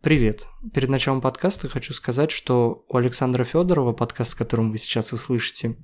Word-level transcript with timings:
Привет. 0.00 0.46
Перед 0.72 0.90
началом 0.90 1.20
подкаста 1.20 1.68
хочу 1.68 1.92
сказать, 1.92 2.30
что 2.30 2.84
у 2.88 2.96
Александра 2.96 3.42
Федорова, 3.42 3.92
подкаст, 3.92 4.36
которым 4.36 4.70
вы 4.70 4.78
сейчас 4.78 5.12
услышите, 5.12 5.76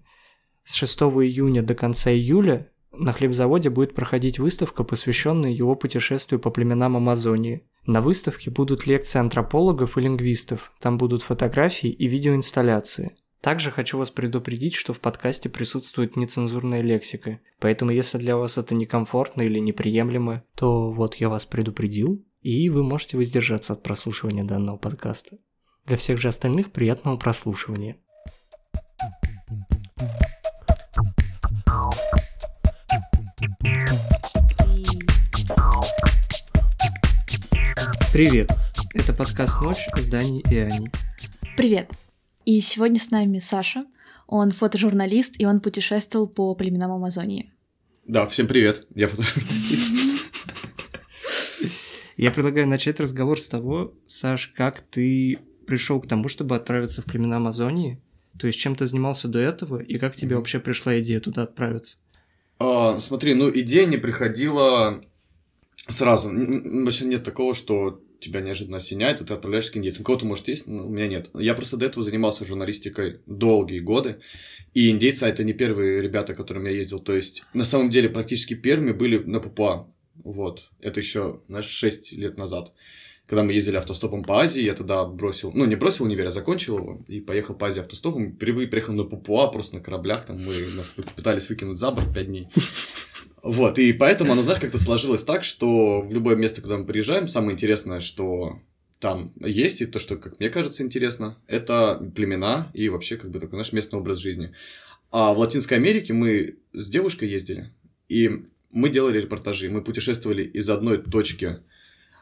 с 0.62 0.74
6 0.74 1.00
июня 1.00 1.62
до 1.62 1.74
конца 1.74 2.12
июля 2.12 2.70
на 2.92 3.10
хлебзаводе 3.10 3.70
будет 3.70 3.92
проходить 3.92 4.38
выставка, 4.38 4.84
посвященная 4.84 5.50
его 5.50 5.74
путешествию 5.74 6.38
по 6.38 6.50
племенам 6.50 6.96
Амазонии. 6.96 7.66
На 7.86 8.00
выставке 8.00 8.52
будут 8.52 8.86
лекции 8.86 9.18
антропологов 9.18 9.98
и 9.98 10.02
лингвистов, 10.02 10.72
там 10.78 10.96
будут 10.96 11.22
фотографии 11.22 11.90
и 11.90 12.06
видеоинсталляции. 12.06 13.16
Также 13.40 13.72
хочу 13.72 13.98
вас 13.98 14.10
предупредить, 14.10 14.74
что 14.74 14.92
в 14.92 15.00
подкасте 15.00 15.48
присутствует 15.48 16.14
нецензурная 16.14 16.82
лексика, 16.82 17.40
поэтому 17.58 17.90
если 17.90 18.18
для 18.18 18.36
вас 18.36 18.58
это 18.58 18.76
некомфортно 18.76 19.42
или 19.42 19.58
неприемлемо, 19.58 20.44
то 20.54 20.92
вот 20.92 21.16
я 21.16 21.28
вас 21.28 21.44
предупредил, 21.46 22.24
и 22.44 22.68
вы 22.68 22.84
можете 22.84 23.16
воздержаться 23.16 23.72
от 23.72 23.82
прослушивания 23.82 24.44
данного 24.44 24.76
подкаста. 24.76 25.38
Для 25.86 25.96
всех 25.96 26.20
же 26.20 26.28
остальных 26.28 26.72
приятного 26.72 27.16
прослушивания. 27.16 27.96
Привет! 38.12 38.50
Это 38.92 39.14
подкаст 39.14 39.62
«Ночь» 39.62 39.88
с 39.96 40.06
Даней 40.06 40.44
и 40.50 40.58
Аней. 40.58 40.90
Привет! 41.56 41.90
И 42.44 42.60
сегодня 42.60 43.00
с 43.00 43.10
нами 43.10 43.38
Саша. 43.38 43.86
Он 44.26 44.50
фотожурналист, 44.50 45.34
и 45.38 45.46
он 45.46 45.60
путешествовал 45.60 46.28
по 46.28 46.54
племенам 46.54 46.92
Амазонии. 46.92 47.52
Да, 48.06 48.26
всем 48.26 48.46
привет, 48.46 48.86
я 48.94 49.08
фотожурналист. 49.08 50.03
Я 52.16 52.30
предлагаю 52.30 52.68
начать 52.68 53.00
разговор 53.00 53.40
с 53.40 53.48
того, 53.48 53.94
Саш, 54.06 54.48
как 54.48 54.80
ты 54.80 55.38
пришел 55.66 56.00
к 56.00 56.06
тому, 56.06 56.28
чтобы 56.28 56.56
отправиться 56.56 57.02
в 57.02 57.06
племена 57.06 57.36
Амазонии? 57.36 58.00
То 58.38 58.46
есть 58.46 58.58
чем 58.58 58.74
ты 58.74 58.86
занимался 58.86 59.28
до 59.28 59.38
этого, 59.38 59.80
и 59.80 59.98
как 59.98 60.16
тебе 60.16 60.36
вообще 60.36 60.58
пришла 60.58 60.98
идея 61.00 61.20
туда 61.20 61.42
отправиться? 61.42 61.98
А, 62.58 62.98
смотри, 63.00 63.34
ну 63.34 63.50
идея 63.50 63.86
не 63.86 63.96
приходила 63.96 65.02
сразу. 65.88 66.30
Вообще 66.30 67.04
нет 67.06 67.24
такого, 67.24 67.54
что 67.54 68.00
тебя 68.20 68.40
неожиданно 68.40 68.78
осеняет, 68.78 69.20
и 69.20 69.24
ты 69.24 69.34
отправляешься 69.34 69.72
к 69.72 69.76
индейцам. 69.76 70.04
Кого-то, 70.04 70.24
может, 70.24 70.48
есть, 70.48 70.66
но 70.66 70.86
у 70.86 70.90
меня 70.90 71.08
нет. 71.08 71.30
Я 71.34 71.54
просто 71.54 71.76
до 71.76 71.86
этого 71.86 72.04
занимался 72.04 72.44
журналистикой 72.44 73.20
долгие 73.26 73.80
годы, 73.80 74.20
и 74.72 74.90
индейцы, 74.90 75.24
а 75.24 75.28
это 75.28 75.44
не 75.44 75.52
первые 75.52 76.00
ребята, 76.00 76.34
к 76.34 76.36
которым 76.38 76.64
я 76.64 76.72
ездил. 76.72 77.00
То 77.00 77.14
есть, 77.14 77.44
на 77.52 77.64
самом 77.64 77.90
деле, 77.90 78.08
практически 78.08 78.54
первыми 78.54 78.92
были 78.92 79.18
на 79.18 79.40
Папуа. 79.40 79.88
Вот. 80.22 80.70
Это 80.80 81.00
еще, 81.00 81.40
знаешь, 81.48 81.66
6 81.66 82.12
лет 82.12 82.38
назад. 82.38 82.72
Когда 83.26 83.42
мы 83.42 83.52
ездили 83.52 83.76
автостопом 83.76 84.22
по 84.22 84.40
Азии, 84.40 84.62
я 84.62 84.74
тогда 84.74 85.04
бросил, 85.06 85.50
ну, 85.52 85.64
не 85.64 85.76
бросил 85.76 86.04
универ, 86.04 86.26
а 86.26 86.30
закончил 86.30 86.78
его 86.78 87.04
и 87.08 87.20
поехал 87.20 87.54
по 87.54 87.68
Азии 87.68 87.80
автостопом. 87.80 88.34
Впервые 88.34 88.68
приехал 88.68 88.92
на 88.92 89.04
Папуа, 89.04 89.48
просто 89.48 89.76
на 89.76 89.80
кораблях, 89.80 90.26
там 90.26 90.36
мы 90.44 90.54
нас 90.76 90.94
пытались 91.16 91.48
выкинуть 91.48 91.78
за 91.78 91.90
борт 91.90 92.12
5 92.12 92.26
дней. 92.26 92.48
Вот, 93.42 93.78
и 93.78 93.92
поэтому 93.92 94.32
оно, 94.32 94.40
знаешь, 94.40 94.58
как-то 94.58 94.78
сложилось 94.78 95.22
так, 95.22 95.44
что 95.44 96.00
в 96.00 96.10
любое 96.14 96.34
место, 96.34 96.62
куда 96.62 96.78
мы 96.78 96.86
приезжаем, 96.86 97.28
самое 97.28 97.52
интересное, 97.52 98.00
что 98.00 98.62
там 99.00 99.34
есть, 99.38 99.82
и 99.82 99.84
то, 99.84 99.98
что, 99.98 100.16
как 100.16 100.40
мне 100.40 100.48
кажется, 100.48 100.82
интересно, 100.82 101.36
это 101.46 102.10
племена 102.16 102.70
и 102.72 102.88
вообще, 102.88 103.18
как 103.18 103.30
бы, 103.30 103.40
такой 103.40 103.58
наш 103.58 103.74
местный 103.74 103.98
образ 103.98 104.18
жизни. 104.18 104.54
А 105.10 105.34
в 105.34 105.38
Латинской 105.40 105.76
Америке 105.76 106.14
мы 106.14 106.56
с 106.72 106.88
девушкой 106.88 107.28
ездили, 107.28 107.70
и 108.08 108.46
мы 108.74 108.90
делали 108.90 109.20
репортажи, 109.20 109.70
мы 109.70 109.82
путешествовали 109.82 110.42
из 110.42 110.68
одной 110.68 110.98
точки 110.98 111.60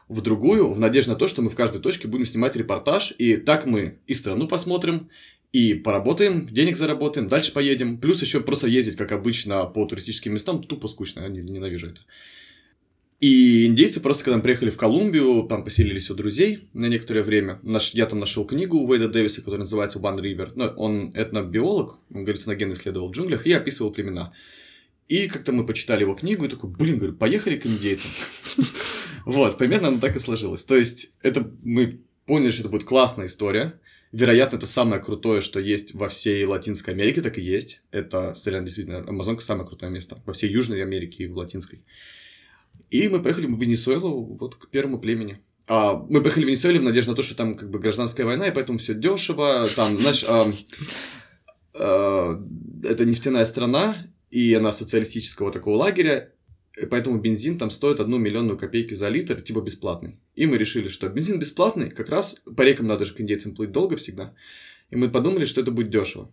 в 0.07 0.21
другую, 0.21 0.71
в 0.71 0.79
надежде 0.79 1.11
на 1.11 1.17
то, 1.17 1.27
что 1.27 1.41
мы 1.41 1.49
в 1.49 1.55
каждой 1.55 1.81
точке 1.81 2.07
будем 2.07 2.25
снимать 2.25 2.55
репортаж, 2.55 3.13
и 3.17 3.35
так 3.37 3.65
мы 3.65 3.99
и 4.07 4.13
страну 4.13 4.47
посмотрим, 4.47 5.09
и 5.51 5.73
поработаем, 5.73 6.47
денег 6.47 6.77
заработаем, 6.77 7.27
дальше 7.27 7.53
поедем, 7.53 7.97
плюс 7.97 8.21
еще 8.21 8.39
просто 8.41 8.67
ездить, 8.67 8.95
как 8.95 9.11
обычно, 9.11 9.65
по 9.65 9.85
туристическим 9.85 10.33
местам, 10.33 10.63
тупо 10.63 10.87
скучно, 10.87 11.21
я 11.21 11.27
ненавижу 11.29 11.87
это. 11.87 12.01
И 13.23 13.67
индейцы 13.67 14.01
просто, 14.01 14.25
когда 14.25 14.35
мы 14.35 14.43
приехали 14.43 14.69
в 14.69 14.75
Колумбию, 14.75 15.43
там 15.47 15.63
поселились 15.63 16.09
у 16.09 16.13
друзей 16.13 16.67
на 16.73 16.87
некоторое 16.87 17.23
время. 17.23 17.57
Наш, 17.63 17.93
я 17.93 18.05
там 18.05 18.19
нашел 18.19 18.45
книгу 18.45 18.77
Уэйда 18.77 19.07
Дэвиса, 19.07 19.39
которая 19.39 19.61
называется 19.61 19.99
One 19.99 20.19
River. 20.19 20.51
Ну, 20.55 20.65
он 20.75 21.11
этнобиолог, 21.15 21.99
он, 22.13 22.25
ген 22.25 22.73
исследовал 22.73 23.07
в 23.07 23.11
джунглях 23.13 23.47
и 23.47 23.53
описывал 23.53 23.93
племена. 23.93 24.33
И 25.07 25.27
как-то 25.27 25.51
мы 25.51 25.65
почитали 25.65 26.01
его 26.01 26.15
книгу 26.15 26.45
и 26.45 26.49
такой, 26.49 26.69
блин, 26.69 26.97
говорю, 26.97 27.13
поехали 27.13 27.57
к 27.57 27.65
индейцам. 27.65 28.11
Вот, 29.25 29.57
примерно 29.57 29.87
оно 29.87 29.99
так 29.99 30.15
и 30.17 30.19
сложилось. 30.19 30.65
То 30.65 30.75
есть, 30.75 31.13
это 31.21 31.49
мы 31.63 32.01
поняли, 32.25 32.51
что 32.51 32.63
это 32.63 32.69
будет 32.69 32.83
классная 32.83 33.27
история. 33.27 33.79
Вероятно, 34.11 34.57
это 34.57 34.67
самое 34.67 35.01
крутое, 35.01 35.41
что 35.41 35.59
есть 35.59 35.93
во 35.95 36.07
всей 36.07 36.45
Латинской 36.45 36.93
Америке, 36.93 37.21
так 37.21 37.37
и 37.37 37.41
есть. 37.41 37.81
Это, 37.89 38.33
действительно, 38.45 38.99
Амазонка 38.99 39.41
самое 39.41 39.67
крутое 39.67 39.91
место 39.91 40.21
во 40.25 40.33
всей 40.33 40.51
Южной 40.51 40.83
Америке 40.83 41.23
и 41.23 41.27
в 41.27 41.37
Латинской. 41.37 41.83
И 42.91 43.09
мы 43.09 43.23
поехали 43.23 43.47
в 43.47 43.59
Венесуэлу, 43.59 44.37
вот 44.39 44.55
к 44.55 44.69
первому 44.69 44.99
племени. 44.99 45.41
А, 45.67 45.95
мы 45.95 46.21
поехали 46.21 46.43
в 46.43 46.47
Венесуэлу 46.47 46.79
в 46.79 46.83
надежде 46.83 47.09
на 47.09 47.15
то, 47.15 47.23
что 47.23 47.35
там 47.35 47.55
как 47.55 47.71
бы 47.71 47.79
гражданская 47.79 48.25
война, 48.25 48.47
и 48.47 48.53
поэтому 48.53 48.77
все 48.77 48.93
дешево. 48.93 49.67
Там, 49.75 49.97
знаешь, 49.97 50.23
а, 50.27 50.51
а, 51.73 52.43
это 52.83 53.05
нефтяная 53.05 53.45
страна, 53.45 53.95
и 54.33 54.51
она 54.55 54.71
социалистического 54.71 55.51
такого 55.51 55.75
лагеря, 55.75 56.31
и 56.75 56.87
поэтому 56.87 57.19
бензин 57.19 57.59
там 57.59 57.69
стоит 57.69 57.99
одну 57.99 58.17
миллионную 58.17 58.57
копейки 58.57 58.95
за 58.95 59.09
литр, 59.09 59.39
типа 59.39 59.61
бесплатный. 59.61 60.17
И 60.33 60.47
мы 60.47 60.57
решили, 60.57 60.87
что 60.87 61.07
бензин 61.07 61.37
бесплатный, 61.37 61.91
как 61.91 62.09
раз 62.09 62.37
по 62.57 62.63
рекам 62.63 62.87
надо 62.87 63.05
же 63.05 63.13
к 63.13 63.21
индейцам 63.21 63.53
плыть 63.53 63.71
долго 63.71 63.95
всегда. 63.95 64.33
И 64.89 64.95
мы 64.95 65.09
подумали, 65.09 65.45
что 65.45 65.61
это 65.61 65.69
будет 65.69 65.91
дешево. 65.91 66.31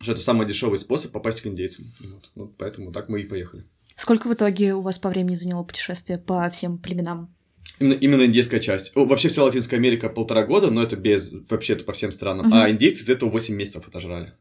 Что 0.00 0.12
это 0.12 0.20
самый 0.20 0.46
дешевый 0.46 0.78
способ 0.78 1.12
попасть 1.12 1.40
к 1.40 1.46
индейцам. 1.46 1.86
Вот. 2.00 2.30
вот 2.34 2.56
поэтому 2.58 2.92
так 2.92 3.08
мы 3.08 3.22
и 3.22 3.26
поехали. 3.26 3.64
Сколько 3.96 4.28
в 4.28 4.34
итоге 4.34 4.74
у 4.74 4.82
вас 4.82 4.98
по 4.98 5.08
времени 5.08 5.34
заняло 5.34 5.62
путешествие 5.62 6.18
по 6.18 6.50
всем 6.50 6.76
племенам? 6.76 7.34
Именно, 7.78 7.94
именно 7.94 8.26
индейская 8.26 8.60
часть. 8.60 8.92
О, 8.94 9.06
вообще 9.06 9.30
вся 9.30 9.42
Латинская 9.42 9.76
Америка 9.76 10.10
полтора 10.10 10.44
года, 10.44 10.70
но 10.70 10.82
это 10.82 10.96
без 10.96 11.32
вообще-то 11.48 11.84
по 11.84 11.94
всем 11.94 12.12
странам. 12.12 12.48
Угу. 12.48 12.54
А 12.54 12.70
индейцы 12.70 13.04
из 13.04 13.08
этого 13.08 13.30
8 13.30 13.54
месяцев 13.54 13.88
отожрали. 13.88 14.34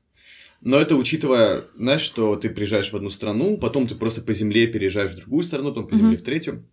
Но 0.61 0.77
это 0.77 0.95
учитывая, 0.95 1.66
знаешь, 1.75 2.01
что 2.01 2.35
ты 2.35 2.49
приезжаешь 2.49 2.91
в 2.91 2.95
одну 2.95 3.09
страну, 3.09 3.57
потом 3.57 3.88
ты 3.88 3.95
просто 3.95 4.22
по 4.22 4.31
земле 4.31 4.67
переезжаешь 4.67 5.11
в 5.11 5.16
другую 5.16 5.44
страну, 5.44 5.69
потом 5.69 5.88
по 5.88 5.95
земле 5.95 6.16
mm-hmm. 6.16 6.19
в 6.19 6.23
третью. 6.23 6.66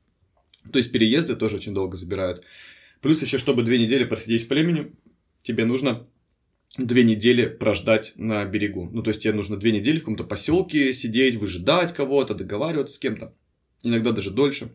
То 0.71 0.78
есть 0.78 0.93
переезды 0.93 1.37
тоже 1.37 1.56
очень 1.56 1.72
долго 1.72 1.97
забирают. 1.97 2.44
Плюс 3.00 3.22
еще, 3.22 3.38
чтобы 3.38 3.62
две 3.62 3.78
недели 3.78 4.04
просидеть 4.04 4.44
в 4.44 4.49
племени, 4.49 4.93
тебе 5.43 5.65
нужно 5.65 6.06
две 6.76 7.03
недели 7.03 7.47
прождать 7.47 8.12
на 8.16 8.44
берегу. 8.44 8.91
Ну, 8.93 9.03
то 9.03 9.09
есть 9.09 9.22
тебе 9.22 9.32
нужно 9.32 9.56
две 9.56 9.72
недели 9.72 9.97
в 9.97 10.00
каком-то 10.00 10.25
поселке 10.25 10.93
сидеть, 10.93 11.37
выжидать 11.37 11.94
кого-то, 11.94 12.34
договариваться 12.34 12.94
с 12.94 12.99
кем-то. 12.99 13.34
Иногда 13.82 14.12
даже 14.12 14.31
дольше, 14.31 14.70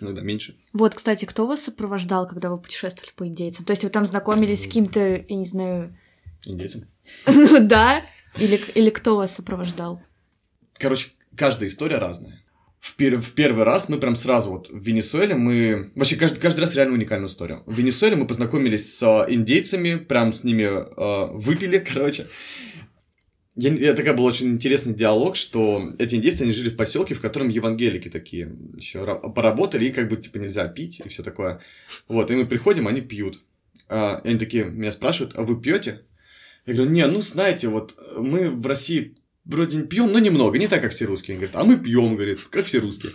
иногда 0.00 0.22
меньше. 0.22 0.56
Вот, 0.72 0.94
кстати, 0.94 1.26
кто 1.26 1.46
вас 1.46 1.64
сопровождал, 1.64 2.26
когда 2.26 2.50
вы 2.50 2.58
путешествовали 2.58 3.12
по 3.14 3.26
индейцам? 3.26 3.66
То 3.66 3.72
есть 3.72 3.84
вы 3.84 3.90
там 3.90 4.06
знакомились 4.06 4.62
с 4.62 4.66
каким-то, 4.66 5.00
я 5.28 5.36
не 5.36 5.44
знаю... 5.44 5.98
Индейцем? 6.46 6.86
Да? 7.60 8.02
Или, 8.40 8.60
или 8.74 8.90
кто 8.90 9.16
вас 9.16 9.34
сопровождал? 9.34 10.00
Короче, 10.78 11.10
каждая 11.36 11.68
история 11.68 11.98
разная. 11.98 12.44
В, 12.78 12.94
пер 12.94 13.16
в 13.16 13.32
первый 13.32 13.64
раз 13.64 13.88
мы 13.88 13.98
прям 13.98 14.14
сразу 14.14 14.50
вот 14.50 14.68
в 14.70 14.78
Венесуэле 14.78 15.34
мы... 15.34 15.90
Вообще 15.96 16.16
каждый, 16.16 16.38
каждый 16.38 16.60
раз 16.60 16.76
реально 16.76 16.94
уникальную 16.94 17.28
историю. 17.28 17.64
В 17.66 17.76
Венесуэле 17.76 18.14
мы 18.14 18.26
познакомились 18.26 18.96
с 18.96 19.02
э, 19.02 19.32
индейцами, 19.34 19.96
прям 19.96 20.32
с 20.32 20.44
ними 20.44 20.62
э, 20.62 21.32
выпили, 21.32 21.78
короче. 21.92 22.28
Я, 23.56 23.74
я, 23.74 23.94
такая 23.94 24.14
был 24.14 24.24
очень 24.24 24.50
интересный 24.50 24.94
диалог, 24.94 25.34
что 25.34 25.90
эти 25.98 26.14
индейцы, 26.14 26.42
они 26.42 26.52
жили 26.52 26.68
в 26.68 26.76
поселке, 26.76 27.14
в 27.14 27.20
котором 27.20 27.48
евангелики 27.48 28.08
такие 28.08 28.52
еще 28.76 29.04
поработали, 29.04 29.86
и 29.86 29.92
как 29.92 30.08
бы, 30.08 30.16
типа, 30.16 30.38
нельзя 30.38 30.68
пить, 30.68 31.00
и 31.04 31.08
все 31.08 31.24
такое. 31.24 31.60
Вот, 32.06 32.30
и 32.30 32.36
мы 32.36 32.46
приходим, 32.46 32.86
они 32.86 33.00
пьют. 33.00 33.42
А, 33.88 34.20
и 34.22 34.28
они 34.28 34.38
такие 34.38 34.64
меня 34.66 34.92
спрашивают, 34.92 35.36
а 35.36 35.42
вы 35.42 35.60
пьете? 35.60 36.02
Я 36.68 36.74
говорю, 36.74 36.90
не, 36.90 37.06
ну 37.06 37.22
знаете, 37.22 37.68
вот 37.68 37.96
мы 38.14 38.50
в 38.50 38.66
России 38.66 39.16
вроде 39.46 39.80
пьем, 39.84 40.12
но 40.12 40.18
немного, 40.18 40.58
не 40.58 40.68
так, 40.68 40.82
как 40.82 40.90
все 40.90 41.06
русские. 41.06 41.34
Он 41.34 41.38
говорит, 41.40 41.56
а 41.56 41.64
мы 41.64 41.76
пьем, 41.78 42.14
говорит, 42.14 42.40
как 42.50 42.66
все 42.66 42.78
русские. 42.78 43.12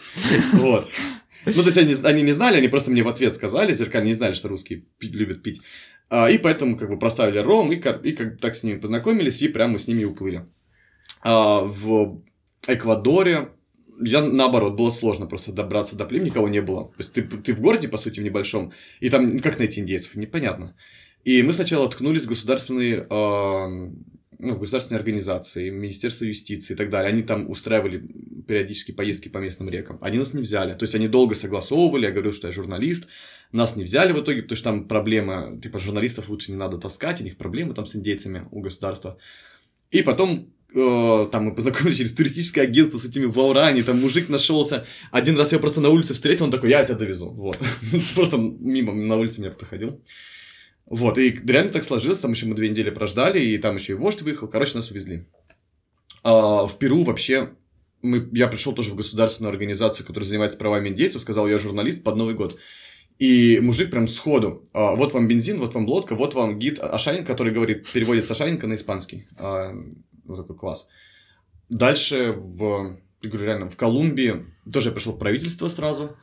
Вот. 0.54 0.90
Ну, 1.46 1.54
то 1.54 1.66
есть 1.66 1.78
они, 1.78 1.94
они 2.04 2.24
не 2.24 2.32
знали, 2.32 2.58
они 2.58 2.68
просто 2.68 2.90
мне 2.90 3.04
в 3.04 3.10
ответ 3.10 3.36
сказали, 3.36 3.76
зеркально 3.76 4.08
не 4.08 4.14
знали, 4.16 4.34
что 4.34 4.48
русские 4.48 4.86
любят 5.02 5.44
пить. 5.44 5.62
А, 6.10 6.32
и 6.32 6.40
поэтому 6.40 6.76
как 6.76 6.90
бы 6.90 6.98
проставили 6.98 7.38
ром, 7.38 7.72
и, 7.72 7.76
и 7.76 8.14
как 8.14 8.40
так 8.40 8.56
с 8.56 8.64
ними 8.64 8.80
познакомились, 8.80 9.42
и 9.44 9.50
прямо 9.50 9.78
с 9.78 9.88
ними 9.88 10.04
уплыли. 10.04 10.48
А, 11.22 11.60
в 11.60 12.24
Эквадоре 12.68 13.50
я, 14.02 14.22
наоборот, 14.22 14.74
было 14.74 14.90
сложно 14.90 15.28
просто 15.28 15.52
добраться 15.52 15.96
до 15.96 16.06
племени, 16.06 16.30
никого 16.30 16.50
не 16.50 16.62
было. 16.62 16.86
То 16.86 16.96
есть 16.98 17.14
ты, 17.14 17.22
ты 17.22 17.54
в 17.54 17.60
городе, 17.60 17.88
по 17.88 17.98
сути, 17.98 18.20
в 18.20 18.24
небольшом, 18.24 18.74
и 19.00 19.10
там 19.10 19.38
как 19.40 19.60
найти 19.60 19.82
индейцев, 19.82 20.16
непонятно. 20.16 20.76
И 21.24 21.42
мы 21.42 21.54
сначала 21.54 21.90
ткнулись 21.90 22.24
в 22.24 22.30
государственный 22.30 23.06
э, 23.10 23.92
ну, 24.44 24.58
государственные 24.58 25.00
организации, 25.00 25.70
Министерство 25.70 26.26
юстиции 26.26 26.74
и 26.74 26.78
так 26.78 26.90
далее, 26.90 27.14
они 27.14 27.24
там 27.24 27.50
устраивали 27.50 28.06
периодически 28.46 28.92
поездки 28.92 29.30
по 29.30 29.38
местным 29.38 29.70
рекам. 29.70 29.98
Они 30.02 30.18
нас 30.18 30.34
не 30.34 30.42
взяли. 30.42 30.74
То 30.74 30.84
есть 30.84 30.96
они 30.96 31.08
долго 31.08 31.34
согласовывали, 31.34 32.06
я 32.06 32.12
говорил, 32.12 32.34
что 32.34 32.48
я 32.48 32.54
журналист. 32.54 33.08
Нас 33.54 33.76
не 33.76 33.86
взяли 33.86 34.12
в 34.12 34.22
итоге, 34.22 34.42
потому 34.42 34.58
что 34.58 34.66
там 34.66 34.88
проблема, 34.88 35.60
типа, 35.62 35.80
журналистов 35.80 36.30
лучше 36.30 36.52
не 36.52 36.58
надо 36.58 36.78
таскать, 36.78 37.22
у 37.22 37.24
них 37.24 37.38
проблемы 37.38 37.74
там 37.74 37.86
с 37.86 37.96
индейцами 37.96 38.48
у 38.52 38.60
государства. 38.60 39.18
И 39.92 40.02
потом 40.02 40.52
э, 40.76 41.28
там 41.32 41.46
мы 41.46 41.56
познакомились 41.56 41.98
через 41.98 42.14
туристическое 42.14 42.66
агентство 42.66 42.98
с 42.98 43.06
этими 43.06 43.26
в 43.26 43.40
Ауране, 43.40 43.84
там 43.84 44.02
мужик 44.02 44.28
нашелся. 44.28 44.86
Один 45.12 45.38
раз 45.38 45.54
я 45.54 45.60
просто 45.60 45.80
на 45.80 45.90
улице 45.90 46.16
встретил, 46.16 46.46
он 46.46 46.52
такой, 46.52 46.72
я 46.72 46.84
тебя 46.84 46.98
довезу. 46.98 47.30
Вот. 47.30 47.58
Просто 48.16 48.38
мимо 48.38 48.94
на 48.94 49.16
улице 49.16 49.40
меня 49.40 49.52
проходил. 49.52 50.02
Вот, 50.94 51.18
и 51.18 51.32
реально 51.32 51.72
так 51.72 51.84
сложилось, 51.84 52.20
там 52.20 52.34
еще 52.34 52.46
мы 52.46 52.54
две 52.54 52.70
недели 52.70 52.92
прождали, 52.92 53.44
и 53.44 53.58
там 53.58 53.78
еще 53.78 53.94
и 53.94 53.96
вождь 53.96 54.22
выехал, 54.22 54.48
короче, 54.48 54.76
нас 54.76 54.92
увезли. 54.92 55.26
А, 56.24 56.68
в 56.68 56.78
Перу 56.78 57.04
вообще 57.04 57.50
мы, 58.04 58.30
я 58.32 58.48
пришел 58.48 58.74
тоже 58.74 58.92
в 58.92 58.96
государственную 58.96 59.50
организацию, 59.50 60.06
которая 60.06 60.28
занимается 60.28 60.60
правами 60.60 60.90
индейцев, 60.90 61.20
сказал, 61.20 61.48
я 61.48 61.58
журналист 61.58 62.04
под 62.04 62.16
Новый 62.16 62.36
год. 62.36 62.60
И 63.18 63.60
мужик 63.60 63.90
прям 63.90 64.08
сходу, 64.08 64.66
а, 64.72 64.94
вот 64.94 65.14
вам 65.14 65.28
бензин, 65.28 65.58
вот 65.58 65.74
вам 65.74 65.88
лодка, 65.88 66.14
вот 66.14 66.36
вам 66.36 66.60
гид 66.60 66.78
Ашанин, 66.80 67.26
который 67.26 67.52
говорит, 67.52 67.90
переводит 67.92 68.30
Ашанинка 68.30 68.68
на 68.68 68.76
испанский. 68.76 69.26
А, 69.40 69.74
вот 70.26 70.38
такой 70.38 70.56
класс. 70.56 70.88
Дальше 71.70 72.34
в, 72.38 73.00
я 73.24 73.30
говорю, 73.32 73.48
реально, 73.48 73.70
в 73.70 73.78
Колумбии 73.78 74.46
тоже 74.72 74.90
я 74.90 74.94
пришел 74.94 75.14
в 75.14 75.18
правительство 75.18 75.70
сразу. 75.70 76.16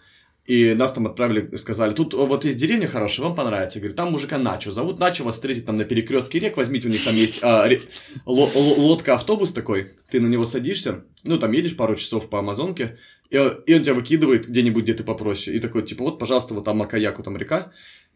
И 0.51 0.75
нас 0.75 0.93
там 0.93 1.07
отправили, 1.07 1.55
сказали, 1.55 1.93
тут 1.95 2.13
вот 2.13 2.45
есть 2.45 2.59
деревня 2.59 2.89
хорошая, 2.89 3.25
вам 3.25 3.37
понравится. 3.37 3.79
Я 3.79 3.83
говорю, 3.83 3.95
там 3.95 4.11
мужика 4.11 4.37
Начо 4.37 4.73
зовут. 4.73 4.99
Начо 4.99 5.23
вас 5.23 5.37
встретит 5.37 5.65
там 5.65 5.77
на 5.77 5.85
перекрестке 5.85 6.41
рек, 6.41 6.57
возьмите, 6.57 6.89
у 6.89 6.91
них 6.91 7.05
там 7.05 7.15
есть 7.15 7.39
а, 7.45 7.69
ре, 7.69 7.81
лодка-автобус 8.27 9.53
такой, 9.53 9.93
ты 10.11 10.21
на 10.21 10.27
него 10.27 10.45
садишься, 10.45 11.05
ну, 11.23 11.39
там 11.39 11.53
едешь 11.53 11.77
пару 11.77 11.95
часов 11.95 12.29
по 12.29 12.41
Амазонке, 12.41 12.99
и, 13.31 13.37
и 13.37 13.75
он 13.75 13.85
тебя 13.85 13.95
выкидывает 13.95 14.49
где-нибудь, 14.49 14.83
где 14.83 14.95
ты 14.95 15.05
попроще. 15.05 15.57
И 15.57 15.61
такой, 15.61 15.85
типа, 15.85 16.03
вот, 16.03 16.19
пожалуйста, 16.19 16.53
вот 16.55 16.65
там 16.65 16.79
Макаяку, 16.79 17.23
там 17.23 17.37
река, 17.37 17.71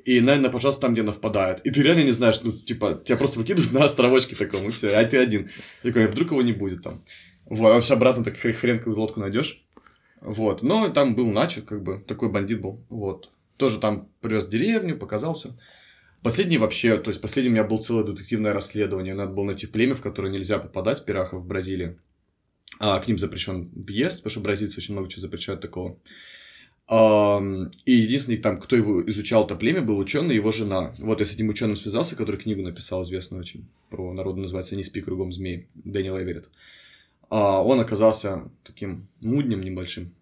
и, 0.04 0.18
наверное, 0.18 0.50
пожалуйста, 0.50 0.80
там, 0.80 0.94
где 0.94 1.02
она 1.02 1.12
впадает. 1.12 1.60
И 1.60 1.70
ты 1.70 1.84
реально 1.84 2.02
не 2.02 2.10
знаешь, 2.10 2.40
ну, 2.42 2.50
типа, 2.50 3.00
тебя 3.04 3.16
просто 3.16 3.38
выкидывают 3.38 3.72
на 3.72 3.84
островочке 3.84 4.34
таком, 4.34 4.66
и 4.66 4.70
все, 4.70 4.88
а 4.88 5.04
ты 5.04 5.18
один. 5.18 5.50
И 5.84 5.86
такой, 5.86 6.08
вдруг 6.08 6.32
его 6.32 6.42
не 6.42 6.52
будет 6.52 6.82
там. 6.82 7.00
Вот, 7.46 7.70
а 7.70 7.80
сейчас 7.80 7.92
обратно 7.92 8.24
так 8.24 8.36
хрен 8.36 8.78
какую 8.78 8.98
лодку 8.98 9.20
найдешь. 9.20 9.63
Вот. 10.24 10.62
Но 10.62 10.88
там 10.88 11.14
был 11.14 11.30
Начо, 11.30 11.60
как 11.62 11.82
бы, 11.82 12.02
такой 12.06 12.30
бандит 12.30 12.60
был. 12.60 12.82
Вот. 12.88 13.30
Тоже 13.56 13.78
там 13.78 14.08
привез 14.20 14.46
деревню, 14.46 14.98
показал 14.98 15.34
все. 15.34 15.54
Последний 16.22 16.56
вообще, 16.56 16.96
то 16.96 17.10
есть 17.10 17.20
последний 17.20 17.50
у 17.50 17.52
меня 17.52 17.64
был 17.64 17.78
целое 17.78 18.04
детективное 18.04 18.54
расследование. 18.54 19.14
Надо 19.14 19.32
было 19.32 19.44
найти 19.44 19.66
племя, 19.66 19.94
в 19.94 20.00
которое 20.00 20.32
нельзя 20.32 20.58
попадать, 20.58 21.04
пирахов 21.04 21.42
в 21.42 21.46
Бразилии. 21.46 21.98
А, 22.80 22.98
к 22.98 23.06
ним 23.06 23.18
запрещен 23.18 23.70
въезд, 23.74 24.18
потому 24.18 24.30
что 24.30 24.40
бразильцы 24.40 24.78
очень 24.78 24.94
много 24.94 25.10
чего 25.10 25.20
запрещают 25.20 25.60
такого. 25.60 25.98
А, 26.88 27.40
и 27.84 27.92
единственный 27.92 28.38
там, 28.38 28.58
кто 28.58 28.74
его 28.74 29.06
изучал 29.06 29.44
это 29.44 29.54
племя, 29.54 29.82
был 29.82 29.98
ученый, 29.98 30.34
его 30.34 30.50
жена. 30.50 30.94
Вот 30.98 31.20
я 31.20 31.26
с 31.26 31.34
этим 31.34 31.50
ученым 31.50 31.76
связался, 31.76 32.16
который 32.16 32.36
книгу 32.36 32.62
написал, 32.62 33.02
известную 33.02 33.42
очень, 33.42 33.68
про 33.90 34.12
народу 34.14 34.40
называется 34.40 34.74
«Не 34.74 34.82
спи 34.82 35.02
кругом 35.02 35.30
змей», 35.30 35.68
Дэниел 35.74 36.18
Эверетт 36.18 36.48
он 37.38 37.80
оказался 37.80 38.50
таким 38.62 39.08
муднем 39.20 39.60
небольшим. 39.60 40.14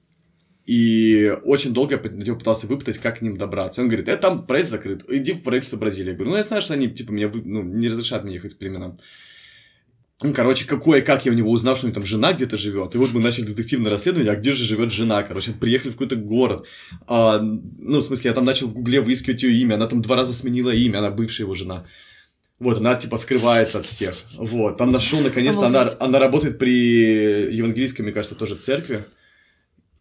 И 0.65 1.37
очень 1.45 1.73
долго 1.73 2.01
я 2.25 2.35
пытался 2.35 2.67
выпытать, 2.67 2.99
как 2.99 3.19
к 3.19 3.23
ним 3.23 3.37
добраться. 3.37 3.83
Он 3.83 3.89
говорит, 3.89 4.09
это 4.09 4.23
там 4.23 4.47
проезд 4.47 4.71
закрыт, 4.71 5.05
иди 5.09 5.33
в 5.33 5.43
правительство 5.43 5.77
Бразилии. 5.77 6.11
Я 6.11 6.15
говорю, 6.15 6.31
ну 6.31 6.37
я 6.37 6.43
знаю, 6.43 6.63
что 6.63 6.75
они 6.75 6.89
типа 6.89 7.11
меня 7.11 7.29
вы... 7.29 7.43
ну, 7.45 7.63
не 7.63 7.89
разрешат 7.89 8.25
мне 8.25 8.35
ехать 8.35 8.55
к 8.55 8.59
племенам. 8.59 8.99
Ну, 10.23 10.33
короче, 10.33 10.67
какое, 10.67 11.03
как 11.03 11.27
я 11.27 11.33
у 11.33 11.35
него 11.35 11.51
узнал, 11.51 11.75
что 11.75 11.87
у 11.87 11.89
него 11.89 11.97
там 11.97 12.07
жена 12.07 12.33
где-то 12.33 12.57
живет. 12.57 12.95
И 12.95 12.99
вот 12.99 13.13
мы 13.13 13.21
начали 13.21 13.45
детективное 13.45 13.91
расследование, 13.91 14.33
а 14.33 14.37
где 14.37 14.53
же 14.53 14.65
живет 14.65 14.93
жена, 14.93 15.25
короче, 15.25 15.53
приехали 15.53 15.91
в 15.91 15.95
какой-то 15.95 16.15
город. 16.15 16.67
А, 17.09 17.41
ну, 17.41 17.99
в 17.99 18.03
смысле, 18.03 18.29
я 18.29 18.35
там 18.35 18.45
начал 18.45 18.69
в 18.69 18.75
гугле 18.75 19.01
выискивать 19.01 19.43
ее 19.43 19.61
имя, 19.63 19.75
она 19.75 19.89
там 19.89 20.01
два 20.01 20.15
раза 20.15 20.33
сменила 20.33 20.71
имя, 20.71 20.99
она 20.99 21.11
бывшая 21.11 21.43
его 21.43 21.55
жена. 21.55 21.85
Вот, 22.63 22.79
она 22.79 22.95
типа 22.95 23.17
скрывается 23.17 23.79
от 23.79 23.85
всех. 23.85 24.15
Вот, 24.37 24.77
там 24.77 24.93
нашел 24.93 25.21
наконец-то, 25.21 25.67
она, 25.67 25.91
она 25.99 26.21
работает 26.21 26.59
при 26.59 27.53
евангелийской, 27.53 28.05
мне 28.05 28.13
кажется, 28.13 28.37
тоже 28.37 28.55
церкви. 28.55 29.05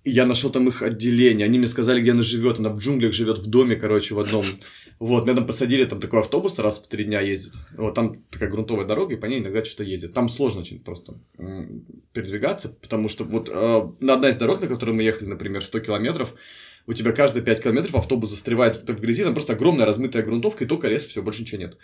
Я 0.03 0.25
нашел 0.25 0.51
там 0.51 0.67
их 0.67 0.83
отделение. 0.83 1.45
Они 1.45 1.57
мне 1.57 1.67
сказали, 1.67 2.01
где 2.01 2.11
она 2.11 2.21
живет. 2.21 2.59
Она 2.59 2.69
в 2.69 2.77
джунглях 2.77 3.13
живет 3.13 3.39
в 3.39 3.47
доме, 3.47 3.75
короче, 3.75 4.13
в 4.13 4.19
одном. 4.19 4.45
Вот, 4.99 5.25
меня 5.25 5.35
там 5.35 5.47
посадили, 5.47 5.85
там 5.85 5.99
такой 5.99 6.19
автобус 6.19 6.59
раз 6.59 6.79
в 6.79 6.87
три 6.87 7.03
дня 7.03 7.19
ездит. 7.19 7.53
Вот 7.77 7.95
там 7.95 8.23
такая 8.29 8.49
грунтовая 8.49 8.85
дорога, 8.85 9.15
и 9.15 9.17
по 9.17 9.25
ней 9.25 9.39
иногда 9.39 9.65
что-то 9.65 9.83
ездит. 9.83 10.13
Там 10.13 10.29
сложно 10.29 10.61
очень 10.61 10.79
просто 10.79 11.15
передвигаться, 12.13 12.69
потому 12.69 13.09
что 13.09 13.23
вот 13.23 13.49
э, 13.51 13.91
на 13.99 14.13
одна 14.13 14.29
из 14.29 14.37
дорог, 14.37 14.61
на 14.61 14.67
которой 14.67 14.91
мы 14.91 15.01
ехали, 15.01 15.29
например, 15.29 15.63
100 15.63 15.79
километров, 15.79 16.35
у 16.91 16.93
тебя 16.93 17.13
каждые 17.13 17.43
5 17.43 17.63
километров 17.63 17.95
автобус 17.95 18.29
застревает 18.29 18.77
в, 18.77 19.01
грязи, 19.01 19.23
там 19.23 19.33
просто 19.33 19.53
огромная 19.53 19.85
размытая 19.85 20.23
грунтовка, 20.23 20.65
и 20.65 20.67
только 20.67 20.89
лес, 20.89 21.05
все, 21.05 21.23
больше 21.23 21.41
ничего 21.41 21.61
нет. 21.61 21.77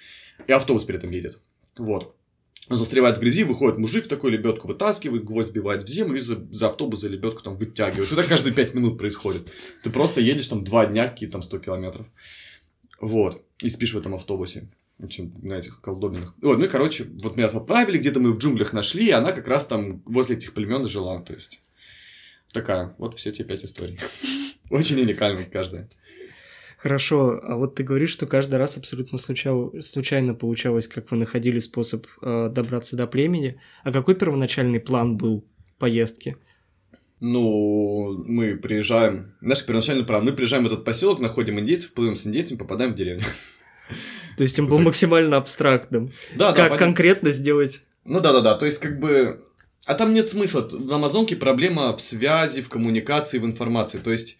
И 0.47 0.51
автобус 0.51 0.83
при 0.83 0.97
этом 0.97 1.11
едет. 1.11 1.39
Вот. 1.77 2.15
Он 2.69 2.77
застревает 2.77 3.17
в 3.17 3.21
грязи, 3.21 3.45
выходит 3.45 3.77
мужик 3.77 4.09
такой, 4.09 4.31
лебедку 4.31 4.67
вытаскивает, 4.67 5.23
гвоздь 5.23 5.53
бивает 5.53 5.83
в 5.83 5.87
землю 5.87 6.17
и 6.17 6.21
за, 6.21 6.45
за 6.51 6.67
автобус 6.67 6.99
за 6.99 7.07
лебедку 7.07 7.41
там 7.41 7.55
вытягивает. 7.55 8.11
Это 8.11 8.23
каждые 8.23 8.53
5 8.53 8.73
минут 8.73 8.97
происходит. 8.97 9.49
Ты 9.83 9.89
просто 9.89 10.19
едешь 10.19 10.49
там 10.49 10.65
2 10.65 10.87
дня, 10.87 11.07
какие 11.07 11.29
там 11.29 11.41
100 11.41 11.59
километров. 11.59 12.05
Вот. 12.99 13.41
И 13.63 13.69
спишь 13.69 13.93
в 13.93 13.97
этом 13.97 14.15
автобусе. 14.15 14.69
Чем 15.09 15.31
на 15.43 15.53
этих 15.53 15.79
колдобинах. 15.79 16.33
Вот, 16.41 16.57
ну 16.57 16.65
и, 16.65 16.67
короче, 16.67 17.05
вот 17.21 17.37
меня 17.37 17.45
отправили, 17.47 17.99
где-то 17.99 18.19
мы 18.19 18.33
в 18.33 18.39
джунглях 18.39 18.73
нашли, 18.73 19.07
и 19.07 19.11
она 19.11 19.31
как 19.31 19.47
раз 19.47 19.67
там 19.67 20.01
возле 20.05 20.35
этих 20.35 20.53
племен 20.53 20.87
жила. 20.87 21.21
То 21.21 21.33
есть, 21.33 21.61
такая, 22.51 22.95
вот 22.97 23.15
все 23.17 23.31
те 23.31 23.43
пять 23.43 23.63
историй. 23.63 23.99
Очень 24.69 24.99
уникальная 25.01 25.45
каждая. 25.45 25.89
Хорошо, 26.77 27.39
а 27.41 27.55
вот 27.55 27.75
ты 27.75 27.83
говоришь, 27.83 28.11
что 28.11 28.27
каждый 28.27 28.55
раз 28.55 28.77
абсолютно 28.77 29.17
случайно, 29.17 29.81
случайно 29.81 30.35
получалось, 30.35 30.87
как 30.87 31.09
вы 31.09 31.17
находили 31.17 31.57
способ 31.57 32.05
э, 32.21 32.49
добраться 32.51 32.95
до 32.95 33.07
племени. 33.07 33.59
А 33.83 33.91
какой 33.91 34.13
первоначальный 34.13 34.79
план 34.79 35.17
был 35.17 35.43
поездки? 35.79 36.37
Ну, 37.19 38.23
мы 38.27 38.57
приезжаем, 38.57 39.33
наш 39.41 39.65
первоначальный 39.65 40.05
план, 40.05 40.23
мы 40.23 40.33
приезжаем 40.33 40.65
в 40.65 40.67
этот 40.67 40.85
поселок, 40.85 41.19
находим 41.19 41.59
индейцев, 41.59 41.93
плывем 41.93 42.15
с 42.15 42.27
индейцами, 42.27 42.59
попадаем 42.59 42.93
в 42.93 42.95
деревню. 42.95 43.23
То 44.37 44.43
есть 44.43 44.59
он 44.59 44.67
был 44.69 44.77
максимально 44.77 45.37
абстрактным. 45.37 46.13
Да, 46.35 46.51
да. 46.51 46.69
Как 46.69 46.77
конкретно 46.77 47.31
сделать? 47.31 47.85
Ну 48.05 48.19
да, 48.19 48.33
да, 48.33 48.41
да. 48.41 48.55
То 48.55 48.67
есть, 48.67 48.79
как 48.79 48.99
бы 48.99 49.46
а 49.87 49.95
там 49.95 50.13
нет 50.13 50.29
смысла. 50.29 50.67
В 50.69 50.93
Амазонке 50.93 51.37
проблема 51.37 51.95
в 51.95 52.01
связи, 52.01 52.61
в 52.61 52.69
коммуникации, 52.69 53.39
в 53.39 53.45
информации. 53.45 53.99
То 53.99 54.11
есть 54.11 54.37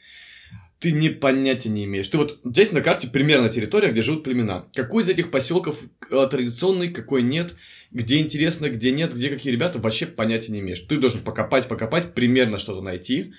ты 0.79 0.91
не 0.91 1.09
понятия 1.09 1.69
не 1.69 1.85
имеешь. 1.85 2.09
Ты 2.09 2.17
вот 2.17 2.39
здесь 2.43 2.73
на 2.73 2.81
карте 2.81 3.07
примерно 3.07 3.49
территория, 3.49 3.89
где 3.91 4.01
живут 4.01 4.25
племена. 4.25 4.67
Какой 4.75 5.03
из 5.03 5.09
этих 5.09 5.31
поселков 5.31 5.81
э, 6.11 6.27
традиционный, 6.29 6.89
какой 6.89 7.23
нет, 7.23 7.55
где 7.91 8.19
интересно, 8.19 8.69
где 8.69 8.91
нет, 8.91 9.13
где 9.15 9.29
какие 9.29 9.53
ребята, 9.53 9.79
вообще 9.79 10.05
понятия 10.05 10.51
не 10.51 10.59
имеешь. 10.59 10.81
Ты 10.81 10.97
должен 10.97 11.23
покопать, 11.23 11.67
покопать, 11.67 12.13
примерно 12.13 12.59
что-то 12.59 12.81
найти. 12.81 13.33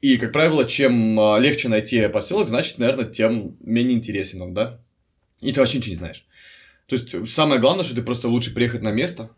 И, 0.00 0.16
как 0.16 0.32
правило, 0.32 0.64
чем 0.64 1.18
э, 1.18 1.40
легче 1.40 1.68
найти 1.68 2.08
поселок, 2.08 2.48
значит, 2.48 2.78
наверное, 2.78 3.04
тем 3.04 3.56
менее 3.60 3.96
интересен 3.96 4.42
он, 4.42 4.52
да? 4.52 4.80
И 5.40 5.52
ты 5.52 5.60
вообще 5.60 5.78
ничего 5.78 5.92
не 5.92 5.98
знаешь. 5.98 6.26
То 6.86 6.96
есть, 6.96 7.32
самое 7.32 7.60
главное, 7.60 7.84
что 7.84 7.94
ты 7.94 8.02
просто 8.02 8.28
лучше 8.28 8.52
приехать 8.52 8.82
на 8.82 8.90
место, 8.90 9.30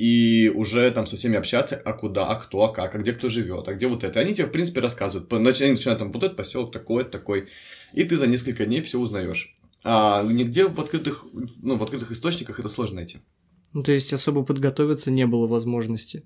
и 0.00 0.48
уже 0.48 0.90
там 0.92 1.06
со 1.06 1.16
всеми 1.16 1.36
общаться, 1.36 1.76
а 1.76 1.92
куда, 1.92 2.26
а 2.26 2.36
кто, 2.36 2.64
а 2.64 2.72
как, 2.72 2.94
а 2.94 2.98
где 2.98 3.12
кто 3.12 3.28
живет, 3.28 3.68
а 3.68 3.74
где 3.74 3.86
вот 3.86 4.02
это. 4.02 4.18
Они 4.18 4.32
тебе, 4.32 4.46
в 4.46 4.50
принципе, 4.50 4.80
рассказывают. 4.80 5.30
Они 5.30 5.72
начинают 5.72 5.98
там, 5.98 6.10
вот 6.10 6.22
этот 6.22 6.38
поселок 6.38 6.72
такой, 6.72 7.04
такой. 7.04 7.48
И 7.92 8.04
ты 8.04 8.16
за 8.16 8.26
несколько 8.26 8.64
дней 8.64 8.80
все 8.80 8.98
узнаешь. 8.98 9.58
А 9.84 10.22
нигде 10.22 10.66
в 10.66 10.80
открытых, 10.80 11.26
ну, 11.60 11.76
в 11.76 11.82
открытых 11.82 12.12
источниках 12.12 12.58
это 12.58 12.70
сложно 12.70 12.96
найти. 12.96 13.18
Ну, 13.74 13.82
то 13.82 13.92
есть 13.92 14.10
особо 14.14 14.42
подготовиться 14.42 15.10
не 15.10 15.26
было 15.26 15.46
возможности. 15.46 16.24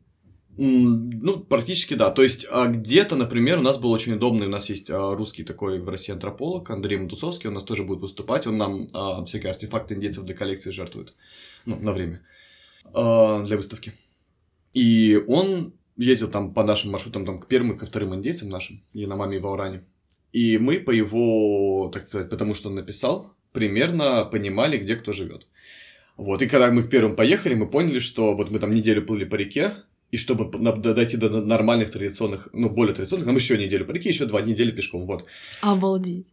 Ну, 0.57 1.41
практически 1.41 1.95
да. 1.95 2.13
То 2.13 2.23
есть, 2.23 2.47
а 2.53 2.69
где-то, 2.69 3.17
например, 3.17 3.59
у 3.59 3.63
нас 3.63 3.79
был 3.79 3.91
очень 3.91 4.13
удобный, 4.13 4.47
у 4.47 4.51
нас 4.51 4.71
есть 4.71 4.89
а, 4.89 5.17
русский 5.17 5.43
такой 5.43 5.81
в 5.81 5.89
России 5.89 6.13
антрополог 6.13 6.71
Андрей 6.71 6.99
Матусовский, 6.99 7.49
он 7.49 7.55
у 7.55 7.57
нас 7.57 7.65
тоже 7.65 7.83
будет 7.83 8.01
выступать, 8.01 8.47
он 8.47 8.57
нам 8.57 8.87
а, 8.93 9.25
всякие 9.25 9.51
артефакты 9.51 9.95
индейцев 9.95 10.25
для 10.25 10.37
коллекции 10.37 10.71
жертвует, 10.71 11.15
ну, 11.67 11.77
на 11.81 11.93
время. 11.93 12.21
А, 12.93 13.43
для 13.43 13.57
выставки. 13.57 13.93
И 14.73 15.23
он 15.29 15.75
ездил 15.97 16.29
там 16.29 16.53
по 16.53 16.65
нашим 16.65 16.91
маршрутам, 16.91 17.25
там, 17.25 17.41
к 17.41 17.47
первым 17.47 17.73
и 17.73 17.79
ко 17.79 17.87
вторым 17.87 18.15
индейцам 18.15 18.49
нашим, 18.49 18.83
Яномами 18.93 19.37
и 19.37 19.39
Вауране. 19.39 19.85
И 20.33 20.59
мы 20.59 20.81
по 20.81 20.91
его, 20.91 21.91
так 21.93 22.09
сказать, 22.09 22.29
потому 22.29 22.55
что 22.55 22.69
он 22.69 22.75
написал, 22.75 23.35
примерно 23.53 24.25
понимали, 24.25 24.79
где 24.79 24.97
кто 24.97 25.13
живет. 25.13 25.47
Вот, 26.17 26.43
и 26.43 26.49
когда 26.49 26.71
мы 26.71 26.83
к 26.83 26.91
первым 26.91 27.17
поехали, 27.17 27.55
мы 27.55 27.69
поняли, 27.69 27.99
что 28.01 28.35
вот 28.35 28.51
мы 28.51 28.59
там 28.59 28.71
неделю 28.71 29.05
плыли 29.07 29.25
по 29.25 29.37
реке, 29.37 29.75
и 30.11 30.17
чтобы 30.17 30.51
дойти 30.77 31.17
до 31.17 31.29
нормальных 31.41 31.91
традиционных, 31.91 32.49
ну, 32.53 32.69
более 32.69 32.95
традиционных, 32.95 33.27
нам 33.27 33.37
еще 33.37 33.59
неделю 33.59 33.85
по 33.85 33.93
реке, 33.93 34.11
еще 34.11 34.27
два 34.27 34.43
недели 34.43 34.71
пешком, 34.71 35.07
вот. 35.07 35.25
Обалдеть. 35.61 36.27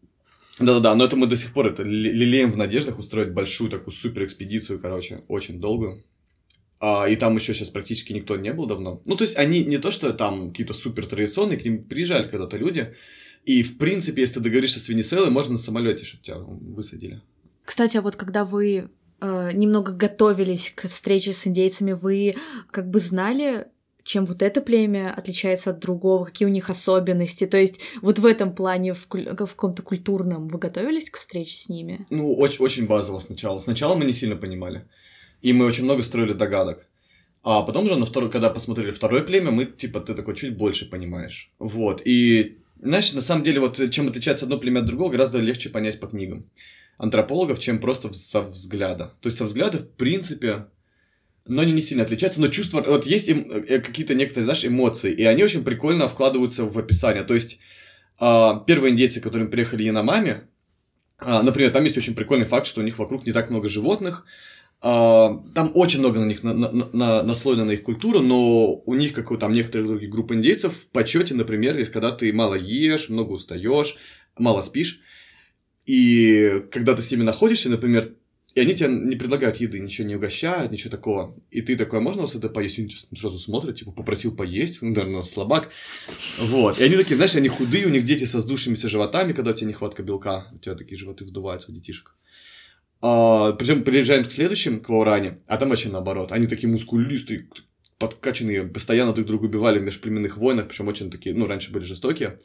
Да-да-да, 0.59 0.93
но 0.93 1.05
это 1.05 1.15
мы 1.15 1.25
до 1.25 1.35
сих 1.35 1.53
пор 1.53 1.67
это 1.67 1.81
лелеем 1.83 2.51
в 2.51 2.57
надеждах 2.57 2.99
устроить 2.99 3.31
большую 3.31 3.71
такую 3.71 3.93
супер 3.93 4.25
экспедицию, 4.25 4.79
короче, 4.79 5.23
очень 5.27 5.59
долгую. 5.59 6.03
А, 6.81 7.07
и 7.07 7.15
там 7.15 7.35
еще 7.35 7.53
сейчас 7.53 7.69
практически 7.69 8.11
никто 8.11 8.35
не 8.35 8.51
был 8.51 8.65
давно. 8.65 9.01
Ну, 9.05 9.15
то 9.15 9.23
есть 9.23 9.37
они 9.37 9.63
не 9.63 9.77
то, 9.77 9.91
что 9.91 10.11
там 10.13 10.49
какие-то 10.49 10.73
супер 10.73 11.05
традиционные, 11.05 11.59
к 11.59 11.63
ним 11.63 11.83
приезжали 11.83 12.27
когда-то 12.27 12.57
люди, 12.57 12.95
и, 13.45 13.61
в 13.61 13.77
принципе, 13.77 14.21
если 14.21 14.35
ты 14.35 14.39
договоришься 14.41 14.79
с 14.79 14.89
Венесуэлой, 14.89 15.29
можно 15.29 15.53
на 15.53 15.59
самолете, 15.59 16.05
чтобы 16.05 16.23
тебя 16.23 16.37
высадили. 16.37 17.21
Кстати, 17.65 17.97
а 17.97 18.01
вот 18.01 18.15
когда 18.15 18.45
вы 18.45 18.89
э, 19.19 19.51
немного 19.53 19.91
готовились 19.91 20.73
к 20.75 20.87
встрече 20.87 21.33
с 21.33 21.45
индейцами, 21.45 21.93
вы 21.93 22.35
как 22.71 22.89
бы 22.89 22.99
знали, 22.99 23.67
чем 24.03 24.25
вот 24.25 24.41
это 24.41 24.61
племя 24.61 25.13
отличается 25.15 25.69
от 25.69 25.79
другого, 25.79 26.25
какие 26.25 26.47
у 26.47 26.51
них 26.51 26.69
особенности. 26.69 27.45
То 27.45 27.57
есть 27.57 27.79
вот 28.01 28.17
в 28.17 28.25
этом 28.25 28.55
плане, 28.55 28.93
в, 28.93 29.07
куль- 29.07 29.29
в 29.29 29.53
каком-то 29.55 29.83
культурном, 29.83 30.47
вы 30.47 30.57
готовились 30.57 31.11
к 31.11 31.17
встрече 31.17 31.55
с 31.57 31.69
ними? 31.69 32.05
Ну, 32.09 32.33
очень, 32.35 32.63
очень 32.63 32.87
базово 32.87 33.19
сначала. 33.19 33.59
Сначала 33.59 33.95
мы 33.95 34.05
не 34.05 34.13
сильно 34.13 34.35
понимали. 34.35 34.87
И 35.41 35.53
мы 35.53 35.65
очень 35.65 35.83
много 35.83 36.03
строили 36.03 36.33
догадок. 36.33 36.87
А 37.43 37.63
потом 37.63 37.85
уже, 37.85 37.95
на 37.95 38.05
второй, 38.05 38.29
когда 38.29 38.49
посмотрели 38.49 38.91
второе 38.91 39.23
племя, 39.23 39.51
мы, 39.51 39.65
типа, 39.65 39.99
ты 39.99 40.13
такой 40.13 40.35
чуть 40.35 40.55
больше 40.55 40.89
понимаешь. 40.89 41.51
Вот. 41.57 42.01
И, 42.05 42.59
знаешь, 42.79 43.13
на 43.13 43.21
самом 43.21 43.43
деле, 43.43 43.59
вот 43.59 43.79
чем 43.89 44.07
отличается 44.07 44.45
одно 44.45 44.59
племя 44.59 44.79
от 44.79 44.85
другого, 44.85 45.11
гораздо 45.11 45.39
легче 45.39 45.69
понять 45.69 45.99
по 45.99 46.07
книгам 46.07 46.45
антропологов, 46.97 47.59
чем 47.59 47.79
просто 47.79 48.13
со 48.13 48.41
взгляда. 48.43 49.13
То 49.21 49.27
есть 49.27 49.37
со 49.39 49.45
взгляда, 49.45 49.79
в 49.79 49.89
принципе, 49.89 50.67
но 51.47 51.63
они 51.63 51.71
не 51.71 51.81
сильно 51.81 52.03
отличаются, 52.03 52.39
но 52.41 52.47
чувства, 52.47 52.83
вот 52.85 53.07
есть 53.07 53.27
им 53.27 53.49
э, 53.49 53.79
какие-то 53.79 54.13
некоторые, 54.13 54.45
знаешь, 54.45 54.63
эмоции, 54.63 55.11
и 55.11 55.23
они 55.23 55.43
очень 55.43 55.63
прикольно 55.63 56.07
вкладываются 56.07 56.63
в 56.63 56.77
описание. 56.77 57.23
То 57.23 57.33
есть 57.33 57.59
а, 58.19 58.63
первые 58.67 58.91
индейцы, 58.91 59.19
которые 59.19 59.49
приехали 59.49 59.83
Яномами, 59.83 60.41
а, 61.17 61.41
например, 61.41 61.71
там 61.71 61.83
есть 61.83 61.97
очень 61.97 62.13
прикольный 62.13 62.45
факт, 62.45 62.67
что 62.67 62.81
у 62.81 62.83
них 62.83 62.99
вокруг 62.99 63.25
не 63.25 63.31
так 63.31 63.49
много 63.49 63.67
животных, 63.67 64.25
там 64.81 65.71
очень 65.75 65.99
много 65.99 66.19
на 66.19 66.25
них 66.25 66.41
на, 66.41 66.53
на, 66.53 66.71
на, 66.71 67.23
наслоено 67.23 67.65
на 67.65 67.71
их 67.71 67.83
культуру, 67.83 68.19
но 68.19 68.73
у 68.73 68.95
них, 68.95 69.13
как 69.13 69.29
у 69.29 69.37
там 69.37 69.51
некоторых 69.51 69.87
других 69.87 70.09
групп 70.09 70.31
индейцев, 70.31 70.73
в 70.73 70.87
почете, 70.87 71.35
например, 71.35 71.77
есть 71.77 71.91
когда 71.91 72.11
ты 72.11 72.33
мало 72.33 72.55
ешь, 72.55 73.09
много 73.09 73.31
устаешь, 73.31 73.95
мало 74.37 74.61
спишь, 74.61 75.01
и 75.85 76.63
когда 76.71 76.95
ты 76.95 77.03
с 77.03 77.11
ними 77.11 77.21
находишься, 77.21 77.69
например, 77.69 78.15
и 78.53 78.59
они 78.59 78.73
тебе 78.73 78.89
не 78.89 79.15
предлагают 79.15 79.57
еды, 79.57 79.79
ничего 79.79 80.07
не 80.07 80.15
угощают, 80.15 80.71
ничего 80.71 80.91
такого. 80.91 81.33
И 81.51 81.61
ты 81.61 81.77
такой, 81.77 81.99
«А 81.99 82.01
можно 82.01 82.23
вас 82.23 82.35
это 82.35 82.49
поесть? 82.49 82.79
И 82.79 82.81
они 82.81 82.91
сразу 83.17 83.39
смотрят, 83.39 83.77
типа, 83.77 83.91
попросил 83.91 84.35
поесть, 84.35 84.81
ну, 84.81 84.89
наверное, 84.89 85.21
слабак. 85.21 85.69
Вот. 86.37 86.77
И 86.79 86.83
они 86.83 86.97
такие, 86.97 87.15
знаешь, 87.15 87.35
они 87.35 87.47
худые, 87.47 87.85
у 87.85 87.89
них 87.89 88.03
дети 88.03 88.25
со 88.25 88.41
сдувшимися 88.41 88.89
животами, 88.89 89.31
когда 89.31 89.51
у 89.51 89.53
тебя 89.53 89.69
нехватка 89.69 90.03
белка, 90.03 90.47
у 90.53 90.57
тебя 90.57 90.75
такие 90.75 90.97
животы 90.97 91.23
вздуваются 91.23 91.71
у 91.71 91.73
детишек. 91.73 92.13
А, 93.01 93.53
причем 93.53 93.83
приезжаем 93.83 94.23
к 94.23 94.31
следующим, 94.31 94.79
к 94.79 94.89
Вауране, 94.89 95.39
а 95.47 95.57
там 95.57 95.69
вообще 95.69 95.89
наоборот. 95.89 96.31
Они 96.31 96.47
такие 96.47 96.69
мускулистые, 96.69 97.47
подкачанные, 97.97 98.63
постоянно 98.63 99.13
друг 99.13 99.27
друга 99.27 99.45
убивали 99.45 99.79
в 99.79 99.83
межплеменных 99.83 100.37
войнах, 100.37 100.67
причем 100.67 100.87
очень 100.87 101.09
такие, 101.09 101.35
ну, 101.35 101.47
раньше 101.47 101.71
были 101.71 101.83
жестокие. 101.83 102.37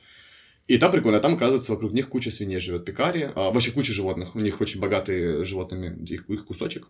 И 0.66 0.78
там 0.78 0.90
прикольно, 0.90 1.20
там, 1.20 1.34
оказывается, 1.34 1.72
вокруг 1.72 1.92
них 1.92 2.08
куча 2.08 2.30
свиней 2.30 2.58
живет, 2.58 2.84
пекари, 2.84 3.30
а, 3.34 3.50
вообще 3.50 3.70
куча 3.70 3.92
животных, 3.92 4.34
у 4.34 4.40
них 4.40 4.60
очень 4.60 4.80
богатые 4.80 5.44
животными, 5.44 6.04
их, 6.06 6.28
их 6.28 6.44
кусочек. 6.46 6.88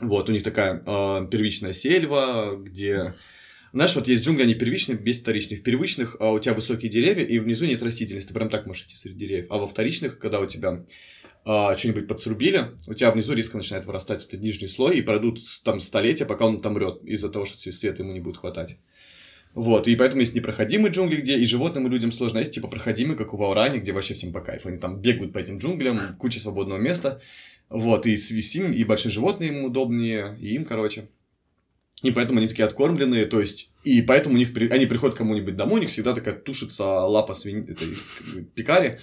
Вот, 0.00 0.30
у 0.30 0.32
них 0.32 0.42
такая 0.42 0.82
э, 0.86 1.28
первичная 1.30 1.74
сельва, 1.74 2.56
где... 2.56 3.14
Знаешь, 3.74 3.94
вот 3.94 4.08
есть 4.08 4.24
джунгли, 4.24 4.44
они 4.44 4.54
первичные, 4.54 4.96
без 4.96 5.20
вторичных. 5.20 5.60
В 5.60 5.62
первичных 5.62 6.16
а, 6.18 6.32
у 6.32 6.38
тебя 6.38 6.54
высокие 6.54 6.90
деревья, 6.90 7.22
и 7.22 7.38
внизу 7.38 7.66
нет 7.66 7.82
растительности, 7.82 8.28
ты 8.28 8.34
прям 8.34 8.48
так 8.48 8.66
можешь 8.66 8.86
идти 8.86 8.96
среди 8.96 9.26
деревьев. 9.26 9.46
А 9.50 9.58
во 9.58 9.66
вторичных, 9.66 10.18
когда 10.18 10.40
у 10.40 10.46
тебя 10.46 10.84
а, 11.44 11.76
что-нибудь 11.76 12.08
подсрубили, 12.08 12.72
у 12.86 12.94
тебя 12.94 13.10
внизу 13.10 13.32
резко 13.34 13.56
начинает 13.56 13.86
вырастать 13.86 14.24
этот 14.26 14.40
нижний 14.40 14.68
слой, 14.68 14.98
и 14.98 15.02
пройдут 15.02 15.38
там 15.64 15.80
столетия, 15.80 16.26
пока 16.26 16.46
он 16.46 16.60
там 16.60 16.74
мрет, 16.74 17.02
из-за 17.04 17.28
того, 17.28 17.46
что 17.46 17.58
света 17.72 18.02
ему 18.02 18.12
не 18.12 18.20
будет 18.20 18.36
хватать. 18.36 18.78
Вот, 19.54 19.88
и 19.88 19.96
поэтому 19.96 20.20
есть 20.20 20.34
непроходимые 20.34 20.92
джунгли, 20.92 21.16
где 21.16 21.36
и 21.36 21.44
животным, 21.44 21.86
и 21.86 21.90
людям 21.90 22.12
сложно, 22.12 22.38
а 22.38 22.42
есть 22.42 22.54
типа 22.54 22.68
проходимые, 22.68 23.16
как 23.16 23.34
у 23.34 23.36
Ваурани, 23.36 23.78
где 23.78 23.92
вообще 23.92 24.14
всем 24.14 24.32
по 24.32 24.40
кайфу. 24.40 24.68
Они 24.68 24.78
там 24.78 25.00
бегают 25.00 25.32
по 25.32 25.38
этим 25.38 25.58
джунглям, 25.58 25.98
куча 26.18 26.38
свободного 26.38 26.78
места. 26.78 27.20
Вот, 27.68 28.06
и 28.06 28.16
с 28.16 28.30
висим, 28.30 28.72
и 28.72 28.84
большие 28.84 29.10
животные 29.10 29.50
им 29.50 29.64
удобнее, 29.64 30.36
и 30.40 30.54
им, 30.54 30.64
короче. 30.64 31.08
И 32.02 32.10
поэтому 32.12 32.38
они 32.38 32.48
такие 32.48 32.64
откормленные, 32.64 33.26
то 33.26 33.40
есть, 33.40 33.72
и 33.84 34.02
поэтому 34.02 34.36
у 34.36 34.38
них, 34.38 34.56
они 34.70 34.86
приходят 34.86 35.16
кому-нибудь 35.16 35.56
домой, 35.56 35.80
у 35.80 35.82
них 35.82 35.90
всегда 35.90 36.14
такая 36.14 36.34
тушится 36.34 36.84
лапа 36.84 37.34
свиньи, 37.34 37.70
этой 37.70 37.88
пекари, 38.54 39.00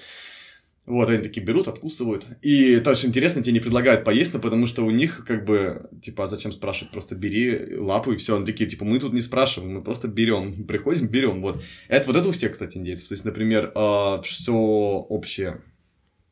вот, 0.87 1.09
они 1.09 1.21
такие 1.21 1.45
берут, 1.45 1.67
откусывают. 1.67 2.25
И 2.41 2.79
тоже 2.79 3.07
интересно, 3.07 3.43
тебе 3.43 3.55
не 3.55 3.59
предлагают 3.59 4.05
поесть, 4.05 4.33
но 4.33 4.39
потому 4.39 4.65
что 4.65 4.85
у 4.85 4.89
них 4.89 5.25
как 5.27 5.43
бы, 5.43 5.89
типа, 6.01 6.23
а 6.23 6.27
зачем 6.27 6.53
спрашивать? 6.53 6.93
Просто 6.93 7.13
бери 7.13 7.75
лапу 7.75 8.13
и 8.13 8.15
все. 8.15 8.37
Они 8.37 8.45
такие, 8.45 8.69
типа, 8.69 8.85
мы 8.85 8.97
тут 8.97 9.11
не 9.11 9.19
спрашиваем, 9.19 9.73
мы 9.73 9.83
просто 9.83 10.07
берем. 10.07 10.63
Приходим, 10.67 11.07
берем. 11.07 11.41
Вот. 11.41 11.61
Это 11.89 12.07
вот 12.07 12.15
это 12.15 12.29
у 12.29 12.31
всех, 12.31 12.53
кстати, 12.53 12.77
индейцев. 12.77 13.09
То 13.09 13.15
есть, 13.15 13.25
например, 13.25 13.65
э, 13.65 13.71
а, 13.75 14.21
все 14.21 14.53
общее. 14.53 15.61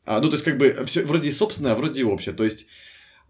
А, 0.06 0.22
ну, 0.22 0.30
то 0.30 0.36
есть, 0.36 0.46
как 0.46 0.58
бы, 0.58 0.84
все 0.86 1.04
вроде 1.04 1.28
и 1.28 1.34
собственное, 1.34 1.74
а 1.74 1.76
вроде 1.76 2.00
и 2.00 2.06
общее. 2.06 2.34
То 2.34 2.46
есть, 2.46 2.68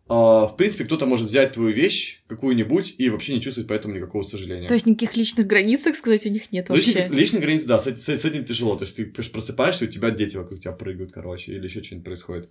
в 0.07 0.53
принципе, 0.57 0.85
кто-то 0.85 1.07
может 1.07 1.27
взять 1.27 1.53
твою 1.53 1.73
вещь 1.73 2.21
какую-нибудь 2.27 2.95
и 2.99 3.09
вообще 3.09 3.33
не 3.33 3.41
чувствовать 3.41 3.67
поэтому 3.67 3.95
никакого 3.95 4.21
сожаления. 4.21 4.67
То 4.67 4.75
есть 4.75 4.85
никаких 4.85 5.17
личных 5.17 5.47
границ, 5.47 5.81
так 5.81 5.95
сказать, 5.95 6.25
у 6.27 6.29
них 6.29 6.51
нет 6.51 6.69
вообще? 6.69 6.91
Личных, 6.91 7.13
личных 7.13 7.41
границ, 7.41 7.63
да, 7.63 7.79
с, 7.79 7.87
с, 7.87 8.07
с 8.07 8.25
этим 8.25 8.45
тяжело. 8.45 8.75
То 8.75 8.85
есть 8.85 8.97
ты 8.97 9.05
просыпаешься, 9.05 9.85
у 9.85 9.87
тебя 9.87 10.11
дети 10.11 10.37
вокруг 10.37 10.59
тебя 10.59 10.73
прыгают, 10.73 11.11
короче, 11.11 11.53
или 11.53 11.63
еще 11.63 11.81
что-нибудь 11.81 12.05
происходит. 12.05 12.49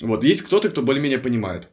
Вот, 0.00 0.24
есть 0.24 0.42
кто-то, 0.42 0.68
кто 0.68 0.82
более-менее 0.82 1.18
понимает, 1.18 1.68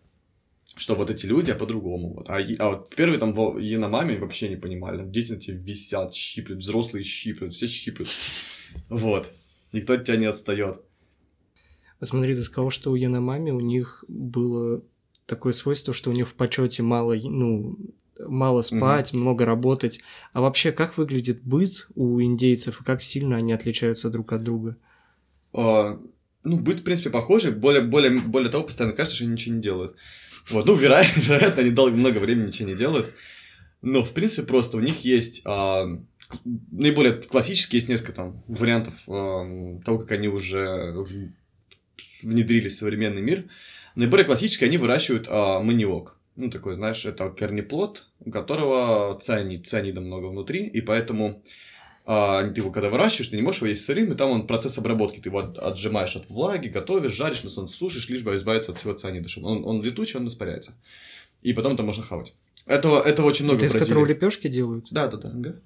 что 0.75 0.93
вот 0.93 1.09
эти 1.09 1.25
люди, 1.25 1.49
а 1.49 1.55
по-другому. 1.55 2.13
Вот. 2.13 2.29
А, 2.29 2.37
а 2.59 2.69
вот 2.69 2.93
первые 2.95 3.19
там 3.19 3.33
в 3.33 3.57
Яномаме 3.57 4.19
вообще 4.19 4.49
не 4.49 4.55
понимали. 4.55 4.97
Там 4.97 5.11
дети 5.11 5.31
на 5.31 5.39
тебе 5.39 5.57
висят, 5.57 6.13
щиплют, 6.13 6.59
взрослые 6.59 7.03
щиплют, 7.03 7.53
все 7.53 7.65
щиплют. 7.65 8.09
Вот. 8.89 9.31
Никто 9.73 9.93
от 9.93 10.03
тебя 10.03 10.17
не 10.17 10.25
отстает. 10.27 10.75
Посмотри, 11.99 12.35
ты 12.35 12.41
сказал, 12.41 12.69
что 12.69 12.91
у 12.91 12.95
Яномами 12.95 13.49
у 13.49 13.59
них 13.59 14.03
было 14.07 14.83
такое 15.27 15.53
свойство, 15.53 15.93
что 15.93 16.09
у 16.09 16.13
них 16.13 16.27
в 16.27 16.33
почете 16.33 16.81
мало, 16.81 17.13
ну, 17.13 17.77
мало 18.19 18.61
спать, 18.63 19.13
mm 19.13 19.17
много 19.17 19.45
работать. 19.45 19.99
А 20.33 20.41
вообще, 20.41 20.71
как 20.71 20.97
выглядит 20.97 21.43
быт 21.43 21.87
у 21.95 22.19
индейцев 22.21 22.81
и 22.81 22.83
как 22.83 23.03
сильно 23.03 23.37
они 23.37 23.53
отличаются 23.53 24.09
друг 24.09 24.33
от 24.33 24.43
друга? 24.43 24.77
Uh, 25.53 25.99
ну, 26.43 26.57
быт, 26.57 26.79
в 26.79 26.83
принципе, 26.83 27.09
похожий. 27.09 27.51
Более, 27.51 27.83
более, 27.83 28.19
более 28.19 28.49
того, 28.49 28.63
постоянно 28.63 28.95
кажется, 28.95 29.17
что 29.17 29.25
они 29.25 29.33
ничего 29.33 29.55
не 29.55 29.61
делают. 29.61 29.95
Вот, 30.49 30.65
ну, 30.65 30.75
вероятно, 30.75 31.19
вероятно 31.21 31.61
они 31.61 31.71
долго, 31.71 31.95
много 31.95 32.17
времени 32.19 32.47
ничего 32.47 32.69
не 32.69 32.75
делают. 32.75 33.13
Но, 33.81 34.03
в 34.03 34.11
принципе, 34.13 34.43
просто 34.43 34.77
у 34.77 34.79
них 34.79 35.03
есть 35.03 35.45
uh, 35.45 36.03
наиболее 36.71 37.13
классические, 37.13 37.77
есть 37.77 37.89
несколько 37.89 38.13
там 38.13 38.43
вариантов 38.47 38.93
uh, 39.07 39.83
того, 39.83 39.99
как 39.99 40.11
они 40.11 40.29
уже 40.29 40.95
внедрились 42.23 42.75
в 42.75 42.79
современный 42.79 43.21
мир. 43.21 43.45
Наиболее 43.97 44.25
классические 44.25 44.67
они 44.67 44.77
выращивают 44.77 45.25
а, 45.27 45.59
маниок. 45.59 46.17
Ну, 46.35 46.51
такой, 46.51 46.75
знаешь, 46.75 47.03
это 47.05 47.31
корнеплод, 47.31 48.05
у 48.19 48.29
которого 48.29 49.19
цианид, 49.19 49.65
цианида 49.65 50.01
много 50.01 50.27
внутри, 50.27 50.67
и 50.67 50.81
поэтому 50.81 51.41
а, 52.05 52.47
ты 52.47 52.61
его 52.61 52.69
когда 52.69 52.89
выращиваешь, 52.89 53.29
ты 53.29 53.35
не 53.35 53.41
можешь 53.41 53.61
его 53.61 53.69
есть 53.69 53.83
сырым, 53.85 54.11
и 54.11 54.15
там 54.15 54.29
он 54.29 54.45
процесс 54.45 54.77
обработки, 54.77 55.19
ты 55.19 55.29
его 55.29 55.39
отжимаешь 55.39 56.15
от 56.15 56.29
влаги, 56.29 56.67
готовишь, 56.67 57.13
жаришь, 57.13 57.41
на 57.41 57.49
солнце 57.49 57.75
сушишь, 57.75 58.07
лишь 58.07 58.21
бы 58.21 58.35
избавиться 58.35 58.71
от 58.71 58.77
всего 58.77 58.93
цианида, 58.93 59.29
чтобы 59.29 59.47
он, 59.47 59.65
он 59.65 59.81
летучий, 59.81 60.19
он 60.19 60.27
испаряется. 60.27 60.75
И 61.41 61.53
потом 61.53 61.73
это 61.73 61.81
можно 61.81 62.03
хавать. 62.03 62.35
Этого, 62.67 63.01
этого 63.01 63.25
очень 63.25 63.45
много 63.45 63.65
Это 63.65 63.77
из 63.77 63.81
которого 63.81 64.05
лепешки 64.05 64.47
делают? 64.47 64.89
Да, 64.91 65.07
да, 65.07 65.17
да. 65.17 65.29
Ага. 65.29 65.59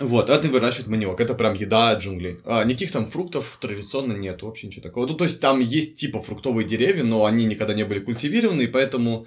Вот, 0.00 0.28
это 0.28 0.48
выращивают 0.48 0.88
маниок, 0.88 1.20
это 1.20 1.34
прям 1.34 1.54
еда 1.54 1.94
джунглей. 1.94 2.38
А, 2.44 2.64
никаких 2.64 2.90
там 2.90 3.06
фруктов 3.06 3.58
традиционно 3.60 4.14
нет, 4.14 4.42
вообще 4.42 4.66
ничего 4.66 4.82
такого. 4.82 5.06
Ну, 5.06 5.14
то 5.14 5.24
есть 5.24 5.40
там 5.40 5.60
есть 5.60 5.96
типа 5.96 6.20
фруктовые 6.20 6.66
деревья, 6.66 7.04
но 7.04 7.24
они 7.26 7.44
никогда 7.44 7.74
не 7.74 7.84
были 7.84 8.00
культивированы, 8.00 8.62
и 8.62 8.66
поэтому 8.66 9.26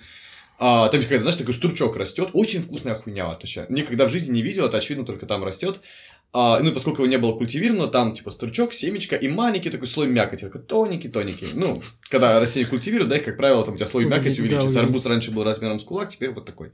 а, 0.60 0.90
там 0.90 1.02
знаешь, 1.02 1.36
такой 1.36 1.54
стручок 1.54 1.96
растет, 1.96 2.30
очень 2.34 2.62
вкусная 2.62 2.96
хуйня, 2.96 3.28
вообще. 3.28 3.66
Никогда 3.70 4.08
в 4.08 4.12
жизни 4.12 4.34
не 4.34 4.42
видел, 4.42 4.66
это 4.66 4.78
очевидно 4.78 5.06
только 5.06 5.26
там 5.26 5.44
растет. 5.44 5.80
А, 6.34 6.60
ну, 6.60 6.72
поскольку 6.72 7.04
его 7.04 7.10
не 7.10 7.18
было 7.18 7.34
культивировано, 7.38 7.88
там, 7.88 8.14
типа, 8.14 8.32
стручок, 8.32 8.74
семечко 8.74 9.16
и 9.16 9.30
маленький 9.30 9.70
такой 9.70 9.88
слой 9.88 10.08
мякоти, 10.08 10.42
такой 10.46 10.62
тоненький-тоненький. 10.62 11.48
Ну, 11.54 11.82
когда 12.10 12.40
растение 12.40 12.68
культивируют, 12.68 13.10
да, 13.10 13.18
их, 13.18 13.24
как 13.24 13.38
правило, 13.38 13.64
там 13.64 13.76
у 13.76 13.78
тебя 13.78 13.86
слой 13.86 14.06
мякоти 14.06 14.42
увеличивается. 14.42 14.80
Арбуз 14.80 15.06
раньше 15.06 15.32
был 15.32 15.44
размером 15.44 15.80
с 15.80 15.84
кулак, 15.84 16.10
теперь 16.10 16.32
вот 16.32 16.46
такой. 16.46 16.72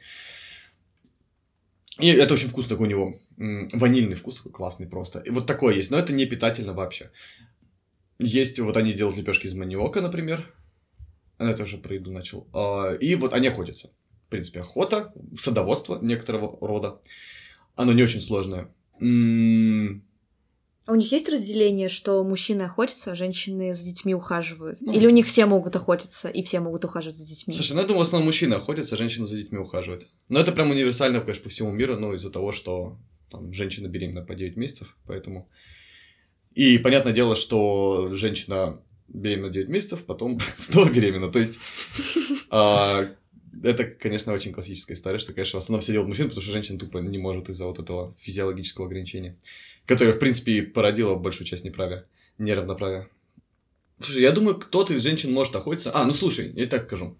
И 1.99 2.07
это 2.07 2.33
очень 2.33 2.49
вкусно 2.49 2.69
такой 2.69 2.87
у 2.87 2.89
него. 2.89 3.13
Ванильный 3.37 4.15
вкус 4.15 4.41
классный 4.41 4.87
просто. 4.87 5.19
И 5.19 5.29
вот 5.29 5.45
такое 5.45 5.75
есть, 5.75 5.91
но 5.91 5.97
это 5.97 6.13
не 6.13 6.25
питательно 6.25 6.73
вообще. 6.73 7.11
Есть, 8.19 8.59
вот 8.59 8.77
они 8.77 8.93
делают 8.93 9.17
лепешки 9.17 9.47
из 9.47 9.53
маниока, 9.53 10.01
например. 10.01 10.53
Это 11.37 11.63
уже 11.63 11.77
про 11.77 11.95
еду 11.95 12.11
начал. 12.11 12.47
А, 12.53 12.93
и 12.93 13.15
вот 13.15 13.33
они 13.33 13.47
охотятся. 13.47 13.89
В 14.27 14.29
принципе, 14.29 14.61
охота, 14.61 15.13
садоводство 15.37 15.99
некоторого 16.01 16.57
рода. 16.65 17.01
Оно 17.75 17.93
не 17.93 18.03
очень 18.03 18.21
сложное. 18.21 18.71
А 20.85 20.91
у 20.91 20.95
них 20.95 21.11
есть 21.13 21.29
разделение, 21.29 21.87
что 21.87 22.21
мужчины 22.25 22.63
охотятся, 22.63 23.13
а 23.13 23.15
женщины 23.15 23.73
за 23.73 23.85
детьми 23.85 24.13
ухаживают? 24.13 24.79
Ну, 24.81 24.91
Или 24.91 25.07
у 25.07 25.11
них 25.11 25.27
все 25.27 25.45
могут 25.45 25.75
охотиться, 25.77 26.27
и 26.27 26.43
все 26.43 26.59
могут 26.59 26.83
ухаживать 26.83 27.15
за 27.15 27.25
детьми? 27.25 27.53
Слушай, 27.53 27.73
ну 27.73 27.81
я 27.81 27.87
думаю, 27.87 28.03
в 28.03 28.07
основном 28.07 28.25
мужчины 28.27 28.55
охотятся, 28.55 28.95
а 28.95 28.97
женщины 28.97 29.25
за 29.25 29.37
детьми 29.37 29.57
ухаживают. 29.57 30.09
Но 30.27 30.39
это 30.41 30.51
прям 30.51 30.71
универсально, 30.71 31.21
конечно, 31.21 31.43
по 31.43 31.49
всему 31.49 31.71
миру, 31.71 31.97
ну, 31.97 32.13
из-за 32.15 32.29
того, 32.29 32.51
что 32.51 32.97
там 33.33 33.51
женщина 33.51 33.87
беременна 33.87 34.21
по 34.21 34.35
9 34.35 34.55
месяцев, 34.55 34.95
поэтому... 35.05 35.49
И 36.53 36.77
понятное 36.77 37.13
дело, 37.13 37.35
что 37.35 38.13
женщина 38.13 38.79
беременна 39.07 39.49
9 39.49 39.69
месяцев, 39.69 40.05
потом 40.05 40.39
снова 40.55 40.89
беременна. 40.89 41.31
То 41.31 41.39
есть 41.39 41.59
а, 42.49 43.15
это, 43.63 43.85
конечно, 43.85 44.33
очень 44.33 44.53
классическая 44.53 44.93
история, 44.93 45.17
что, 45.17 45.33
конечно, 45.33 45.59
в 45.59 45.63
основном 45.63 45.81
все 45.81 45.91
делают 45.91 46.09
мужчины, 46.09 46.29
потому 46.29 46.43
что 46.43 46.51
женщина 46.51 46.77
тупо 46.77 46.99
не 46.99 47.17
может 47.17 47.49
из-за 47.49 47.65
вот 47.65 47.79
этого 47.79 48.15
физиологического 48.19 48.85
ограничения, 48.85 49.37
которое, 49.85 50.11
в 50.11 50.19
принципе, 50.19 50.61
породило 50.61 51.15
большую 51.15 51.47
часть 51.47 51.63
неправия, 51.63 52.05
неравноправия. 52.37 53.09
Слушай, 53.99 54.21
я 54.21 54.31
думаю, 54.31 54.57
кто-то 54.57 54.93
из 54.93 55.01
женщин 55.01 55.31
может 55.31 55.55
охотиться. 55.55 55.91
А, 55.93 56.05
ну 56.05 56.13
слушай, 56.13 56.51
я 56.55 56.67
так 56.67 56.83
скажу. 56.83 57.17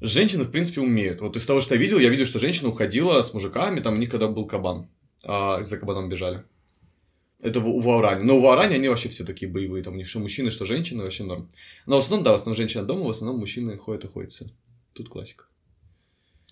Женщины, 0.00 0.44
в 0.44 0.50
принципе, 0.50 0.80
умеют. 0.80 1.20
Вот 1.20 1.36
из 1.36 1.46
того, 1.46 1.60
что 1.60 1.74
я 1.74 1.80
видел, 1.80 1.98
я 1.98 2.08
видел, 2.08 2.26
что 2.26 2.38
женщина 2.38 2.68
уходила 2.68 3.22
с 3.22 3.32
мужиками, 3.32 3.80
там 3.80 3.94
у 3.94 3.96
них 3.96 4.10
когда 4.10 4.28
был 4.28 4.46
кабан, 4.46 4.88
а 5.24 5.62
за 5.62 5.78
кабаном 5.78 6.08
бежали. 6.08 6.44
Это 7.40 7.60
в, 7.60 7.82
в 7.82 7.88
Ауране. 7.88 8.24
Но 8.24 8.40
в 8.40 8.46
Ауране 8.46 8.76
они 8.76 8.88
вообще 8.88 9.08
все 9.08 9.24
такие 9.24 9.50
боевые. 9.50 9.84
Там 9.84 9.94
у 9.94 9.96
них 9.96 10.08
что 10.08 10.18
мужчины, 10.18 10.50
что 10.50 10.64
женщины, 10.64 11.04
вообще 11.04 11.24
норм. 11.24 11.50
Но 11.86 11.96
в 11.96 11.98
основном, 12.00 12.24
да, 12.24 12.32
в 12.32 12.34
основном 12.36 12.56
женщина 12.56 12.84
дома, 12.84 13.04
в 13.04 13.10
основном 13.10 13.38
мужчины 13.38 13.76
ходят 13.76 14.04
охотятся. 14.04 14.50
Тут 14.94 15.08
классика. 15.08 15.44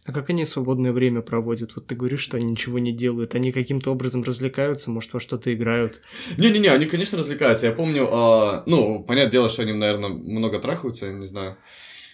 А 0.04 0.12
как 0.12 0.30
они 0.30 0.44
свободное 0.44 0.92
время 0.92 1.22
проводят? 1.22 1.76
Вот 1.76 1.86
ты 1.86 1.94
говоришь, 1.94 2.20
что 2.20 2.36
они 2.36 2.46
ничего 2.46 2.80
не 2.80 2.92
делают. 2.92 3.36
Они 3.36 3.52
каким-то 3.52 3.92
образом 3.92 4.24
развлекаются, 4.24 4.90
может, 4.90 5.12
во 5.12 5.20
что-то 5.20 5.54
играют? 5.54 6.02
Не-не-не, 6.38 6.68
они, 6.68 6.86
конечно, 6.86 7.18
развлекаются. 7.18 7.66
Я 7.66 7.72
помню, 7.72 8.08
а, 8.12 8.64
ну, 8.66 9.04
понятное 9.04 9.30
дело, 9.30 9.48
что 9.48 9.62
они, 9.62 9.72
наверное, 9.72 10.10
много 10.10 10.58
трахаются, 10.58 11.06
я 11.06 11.12
не 11.12 11.26
знаю. 11.26 11.56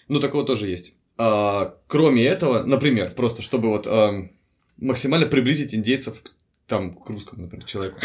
Ну, 0.07 0.21
такого 0.21 0.45
тоже 0.45 0.69
есть. 0.69 0.95
А, 1.17 1.79
кроме 1.87 2.27
этого, 2.27 2.62
например, 2.62 3.11
просто 3.17 3.41
чтобы 3.41 3.69
вот 3.69 3.87
а, 3.87 4.29
максимально 4.77 5.27
приблизить 5.27 5.75
индейцев 5.75 6.23
к, 6.23 6.33
там, 6.68 6.92
к 6.92 7.08
русскому, 7.10 7.42
например, 7.42 7.66
человеку 7.66 7.98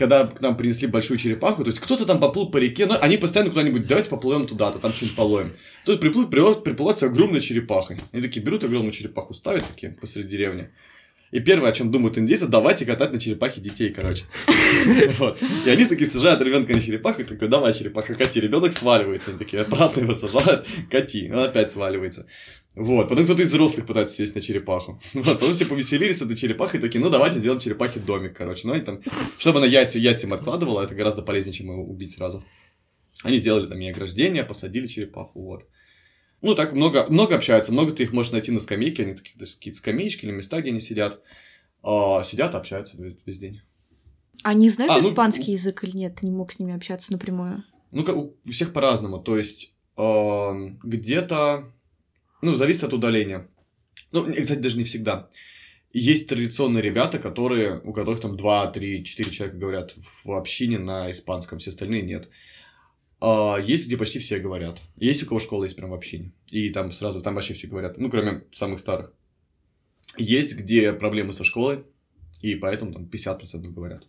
когда 0.00 0.26
к 0.26 0.40
нам 0.40 0.56
принесли 0.56 0.88
большую 0.88 1.18
черепаху, 1.18 1.62
то 1.62 1.68
есть 1.68 1.78
кто-то 1.78 2.06
там 2.06 2.20
поплыл 2.20 2.50
по 2.50 2.56
реке, 2.56 2.86
но 2.86 2.96
они 3.00 3.18
постоянно 3.18 3.50
куда-нибудь, 3.50 3.86
давайте 3.86 4.08
поплывем 4.08 4.46
туда-то, 4.46 4.78
там 4.78 4.92
что-нибудь 4.92 5.16
половим. 5.16 5.52
Тут 5.84 6.00
приплыл, 6.00 6.26
приплывает, 6.26 6.64
приплывает 6.64 7.02
огромной 7.02 7.40
черепахой. 7.40 7.98
Они 8.12 8.22
такие 8.22 8.42
берут 8.42 8.64
огромную 8.64 8.92
черепаху, 8.92 9.34
ставят 9.34 9.66
такие 9.66 9.92
посреди 9.92 10.28
деревни. 10.28 10.70
И 11.32 11.38
первое, 11.38 11.70
о 11.70 11.72
чем 11.72 11.92
думают 11.92 12.18
индейцы, 12.18 12.46
давайте 12.46 12.84
катать 12.84 13.12
на 13.12 13.20
черепахе 13.20 13.60
детей, 13.60 13.90
короче. 13.90 14.24
И 15.64 15.70
они 15.70 15.84
такие 15.84 16.10
сажают 16.10 16.40
ребенка 16.40 16.72
на 16.72 16.80
черепаху, 16.80 17.20
и 17.22 17.24
такой, 17.24 17.46
давай, 17.46 17.72
черепаха, 17.72 18.14
кати. 18.14 18.40
Ребенок 18.40 18.72
сваливается. 18.72 19.30
Они 19.30 19.38
такие, 19.38 19.62
обратно 19.62 20.00
его 20.00 20.14
сажают, 20.16 20.66
кати. 20.90 21.30
Он 21.30 21.44
опять 21.44 21.70
сваливается. 21.70 22.26
Вот. 22.74 23.08
Потом 23.08 23.24
кто-то 23.24 23.42
из 23.42 23.48
взрослых 23.48 23.86
пытается 23.86 24.14
сесть 24.14 24.34
на 24.34 24.40
черепаху. 24.40 25.00
Вот. 25.14 25.24
Потом 25.24 25.52
все 25.52 25.66
повеселились 25.66 26.18
с 26.18 26.22
этой 26.22 26.36
черепахой, 26.36 26.80
такие, 26.80 27.00
ну 27.00 27.10
давайте 27.10 27.38
сделаем 27.38 27.60
черепахе 27.60 28.00
домик, 28.00 28.36
короче. 28.36 28.66
Ну, 28.66 28.74
они 28.74 28.84
там, 28.84 29.00
чтобы 29.38 29.58
она 29.58 29.66
яйца 29.66 29.98
яйцам 29.98 30.32
откладывала, 30.32 30.82
это 30.82 30.94
гораздо 30.94 31.22
полезнее, 31.22 31.54
чем 31.54 31.66
его 31.66 31.84
убить 31.84 32.12
сразу. 32.12 32.44
Они 33.22 33.38
сделали 33.38 33.66
там 33.66 33.78
ей 33.78 33.90
ограждение, 33.90 34.44
посадили 34.44 34.86
черепаху, 34.86 35.42
вот. 35.42 35.66
Ну, 36.42 36.54
так 36.54 36.72
много, 36.72 37.06
много 37.10 37.34
общаются, 37.34 37.72
много 37.72 37.92
ты 37.92 38.04
их 38.04 38.12
можешь 38.12 38.32
найти 38.32 38.50
на 38.50 38.60
скамейке, 38.60 39.02
они 39.02 39.14
такие, 39.14 39.36
какие-то 39.38 39.78
скамеечки 39.78 40.24
или 40.24 40.32
места, 40.32 40.60
где 40.60 40.70
они 40.70 40.80
сидят. 40.80 41.20
А, 41.82 42.22
сидят, 42.22 42.54
общаются 42.54 42.96
весь 42.98 43.38
день. 43.38 43.60
Они 44.42 44.70
знают 44.70 44.92
а, 44.92 45.02
ну, 45.02 45.10
испанский 45.10 45.52
язык 45.52 45.84
или 45.84 45.96
нет? 45.96 46.16
Ты 46.16 46.26
не 46.26 46.32
мог 46.32 46.50
с 46.52 46.58
ними 46.58 46.74
общаться 46.74 47.12
напрямую? 47.12 47.62
Ну, 47.90 48.04
как, 48.04 48.16
у 48.16 48.36
всех 48.50 48.72
по-разному. 48.72 49.18
То 49.18 49.36
есть, 49.36 49.74
э, 49.96 50.50
где-то... 50.82 51.72
Ну, 52.42 52.54
зависит 52.54 52.84
от 52.84 52.92
удаления. 52.92 53.48
Ну, 54.12 54.24
кстати, 54.24 54.58
даже 54.58 54.78
не 54.78 54.84
всегда. 54.84 55.28
Есть 55.92 56.28
традиционные 56.28 56.82
ребята, 56.82 57.18
которые, 57.18 57.80
у 57.84 57.92
которых 57.92 58.20
там 58.20 58.36
2, 58.36 58.66
3, 58.68 59.04
4 59.04 59.30
человека 59.30 59.58
говорят 59.58 59.94
в 60.24 60.32
общине 60.32 60.78
на 60.78 61.10
испанском, 61.10 61.58
все 61.58 61.70
остальные 61.70 62.02
нет. 62.02 62.28
А, 63.20 63.58
есть, 63.58 63.86
где 63.86 63.96
почти 63.96 64.18
все 64.18 64.38
говорят. 64.38 64.82
Есть 64.96 65.22
у 65.22 65.26
кого 65.26 65.40
школа 65.40 65.64
есть 65.64 65.76
прям 65.76 65.90
в 65.90 65.94
общине. 65.94 66.32
И 66.50 66.70
там 66.70 66.90
сразу, 66.90 67.20
там 67.20 67.34
вообще 67.34 67.54
все 67.54 67.66
говорят. 67.66 67.98
Ну, 67.98 68.08
кроме 68.08 68.44
самых 68.52 68.78
старых. 68.78 69.12
Есть, 70.16 70.56
где 70.56 70.92
проблемы 70.92 71.32
со 71.32 71.44
школой, 71.44 71.84
и 72.40 72.54
поэтому 72.54 72.92
там 72.92 73.04
50% 73.04 73.68
говорят. 73.70 74.06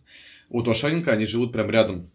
Вот 0.48 0.68
у 0.68 0.70
Ашаренко 0.70 1.12
они 1.12 1.26
живут 1.26 1.52
прям 1.52 1.70
рядом. 1.70 2.10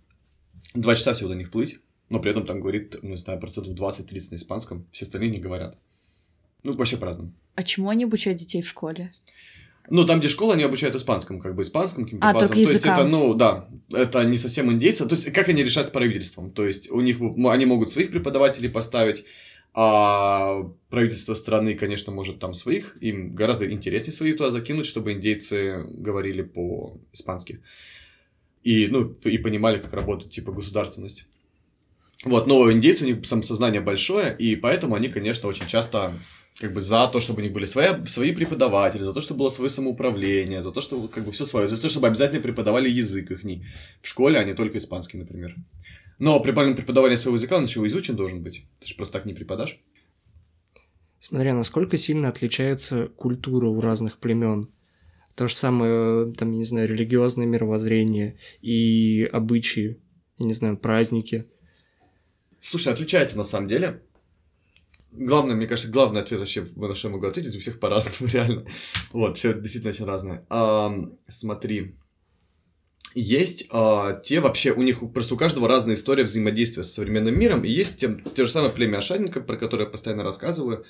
Два 0.73 0.95
часа 0.95 1.13
всего 1.13 1.30
до 1.30 1.36
них 1.36 1.51
плыть, 1.51 1.80
но 2.10 2.19
при 2.19 2.32
этом 2.32 2.45
там 2.45 2.60
говорит, 2.60 3.01
не 3.03 3.15
знаю, 3.15 3.39
процентов 3.39 3.73
20-30 3.73 4.32
на 4.32 4.36
испанском. 4.36 4.88
Все 4.91 5.06
остальные 5.06 5.32
не 5.32 5.39
говорят. 5.39 5.77
Ну, 6.63 6.74
вообще 6.74 6.98
по-разному. 6.98 7.34
А 7.56 7.63
чему 7.63 7.89
они 7.89 8.04
обучают 8.04 8.39
детей 8.39 8.62
в 8.62 8.67
школе? 8.67 9.13
Ну, 9.89 10.06
там, 10.06 10.20
где 10.20 10.28
школа, 10.28 10.54
они 10.54 10.63
обучают 10.63 10.96
испанскому, 10.96 11.39
как 11.39 11.56
бы 11.56 11.62
испанскому 11.62 12.06
каким-то 12.06 12.30
а, 12.30 12.34
базам. 12.34 12.50
То 12.50 12.60
есть 12.60 12.86
это, 12.86 13.06
ну, 13.06 13.34
да, 13.34 13.70
это 13.93 14.24
не 14.26 14.38
совсем 14.38 14.72
индейцы. 14.72 15.08
То 15.08 15.15
есть, 15.15 15.32
как 15.32 15.48
они 15.48 15.63
решают 15.63 15.88
с 15.88 15.91
правительством? 15.91 16.52
То 16.52 16.65
есть, 16.65 16.91
у 16.91 17.00
них 17.00 17.20
они 17.22 17.65
могут 17.65 17.89
своих 17.89 18.12
преподавателей 18.12 18.70
поставить, 18.70 19.24
а 19.74 20.70
правительство 20.89 21.36
страны, 21.36 21.76
конечно, 21.76 22.12
может 22.12 22.39
там 22.39 22.54
своих, 22.54 22.98
им 23.00 23.34
гораздо 23.34 23.72
интереснее 23.72 24.12
своих 24.12 24.36
туда 24.36 24.50
закинуть, 24.50 24.88
чтобы 24.88 25.13
индейцы 25.13 25.86
говорили 25.88 26.41
по-испански. 26.41 27.62
И, 28.63 28.88
ну, 28.88 29.15
и 29.24 29.38
понимали, 29.38 29.80
как 29.80 29.93
работает, 29.93 30.32
типа, 30.32 30.52
государственность. 30.52 31.28
Вот, 32.26 32.48
но 32.48 32.70
индейцы, 32.72 33.06
у 33.06 33.08
них 33.08 33.26
самосознание 33.26 33.80
большое, 33.80 34.36
и 34.36 34.56
поэтому 34.56 34.96
они, 34.96 35.08
конечно, 35.08 35.48
очень 35.48 35.67
часто 35.67 36.13
как 36.60 36.74
бы 36.74 36.82
за 36.82 37.08
то, 37.08 37.20
чтобы 37.20 37.41
у 37.41 37.43
них 37.43 37.54
были 37.54 37.65
свои, 37.65 38.06
свои 38.06 38.34
преподаватели, 38.34 39.04
за 39.04 39.13
то, 39.13 39.22
чтобы 39.22 39.39
было 39.39 39.50
свое 39.50 39.70
самоуправление, 39.70 40.62
за 40.62 40.72
то, 40.72 40.82
чтобы 40.82 41.08
как 41.08 41.24
бы 41.24 41.32
все 41.32 41.46
свое, 41.46 41.67
за 41.67 41.80
то, 41.80 41.88
чтобы 41.88 42.08
обязательно 42.08 42.41
преподавали 42.41 42.89
язык 42.89 43.32
их 43.32 43.43
в 43.43 44.08
школе, 44.08 44.39
а 44.39 44.43
не 44.43 44.54
только 44.54 44.80
испанский, 44.80 45.17
например. 45.17 45.56
Но 46.20 46.39
при 46.39 46.52
правильном 46.52 46.76
преподавании 46.76 47.15
своего 47.15 47.36
языка 47.36 47.58
он 47.58 47.65
еще 47.65 47.86
изучен 47.86 48.15
должен 48.15 48.41
быть. 48.41 48.65
Ты 48.80 48.88
же 48.88 48.96
просто 48.96 49.13
так 49.13 49.26
не 49.26 49.34
преподашь. 49.34 49.80
Смотря 51.20 51.54
насколько 51.54 51.98
сильно 51.98 52.30
отличается 52.30 53.08
культура 53.08 53.67
у 53.67 53.80
разных 53.80 54.17
племен. 54.17 54.70
То 55.36 55.48
же 55.48 55.56
самое, 55.56 56.34
там, 56.34 56.52
не 56.52 56.63
знаю, 56.63 56.88
религиозное 56.88 57.46
мировоззрение 57.46 58.39
и 58.62 59.30
обычаи, 59.32 60.00
я 60.39 60.46
не 60.46 60.54
знаю, 60.54 60.78
праздники. 60.78 61.46
Слушай, 62.60 62.93
отличается 62.93 63.38
на 63.38 63.43
самом 63.43 63.67
деле 63.67 64.02
главное, 65.17 65.56
мне 65.56 65.67
кажется, 65.67 65.91
главный 65.91 66.21
ответ 66.21 66.39
вообще, 66.39 66.67
на 66.75 66.95
что 66.95 67.08
я 67.08 67.13
могу 67.13 67.27
ответить, 67.27 67.56
у 67.56 67.60
всех 67.60 67.80
по-разному, 67.80 68.32
реально. 68.34 68.65
Вот, 69.12 69.38
все 69.38 69.53
действительно 69.53 69.93
очень 69.93 70.06
разное. 70.06 70.45
А, 70.49 70.93
смотри, 71.27 71.95
есть 73.13 73.67
а, 73.71 74.19
те 74.21 74.39
вообще, 74.39 74.71
у 74.71 74.84
них 74.84 74.99
просто 75.13 75.34
у 75.34 75.38
каждого 75.38 75.67
разная 75.67 75.95
история 75.95 76.23
взаимодействия 76.23 76.84
с 76.84 76.93
современным 76.93 77.38
миром, 77.38 77.63
и 77.63 77.69
есть 77.69 77.97
те, 77.97 78.17
те 78.36 78.45
же 78.45 78.51
самые 78.51 78.71
племя 78.71 78.97
Ошадников, 78.97 79.45
про 79.45 79.58
которые 79.58 79.86
я 79.86 79.91
постоянно 79.91 80.23
рассказываю, 80.23 80.86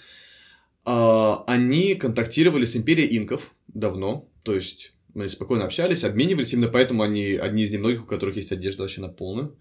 а, 0.84 1.44
они 1.48 1.96
контактировали 1.96 2.66
с 2.66 2.76
империей 2.76 3.18
инков 3.18 3.54
давно, 3.68 4.30
то 4.44 4.54
есть 4.54 4.94
мы 5.13 5.28
спокойно 5.30 5.66
общались, 5.66 6.04
обменивались, 6.04 6.54
именно 6.54 6.70
поэтому 6.70 7.02
они 7.02 7.36
одни 7.36 7.63
из 7.63 7.72
немногих, 7.72 8.04
у 8.04 8.06
которых 8.06 8.36
есть 8.36 8.52
одежда 8.52 8.84
вообще 8.84 9.02
на 9.02 9.10
полную. 9.10 9.58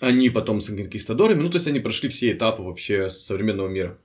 Они 0.00 0.30
потом 0.30 0.60
с 0.60 0.66
конкистадорами, 0.66 1.42
ну, 1.42 1.50
то 1.50 1.56
есть 1.56 1.66
они 1.66 1.78
прошли 1.78 2.08
все 2.08 2.32
этапы 2.32 2.62
вообще 2.62 3.08
современного 3.08 3.68
мира. 3.68 3.98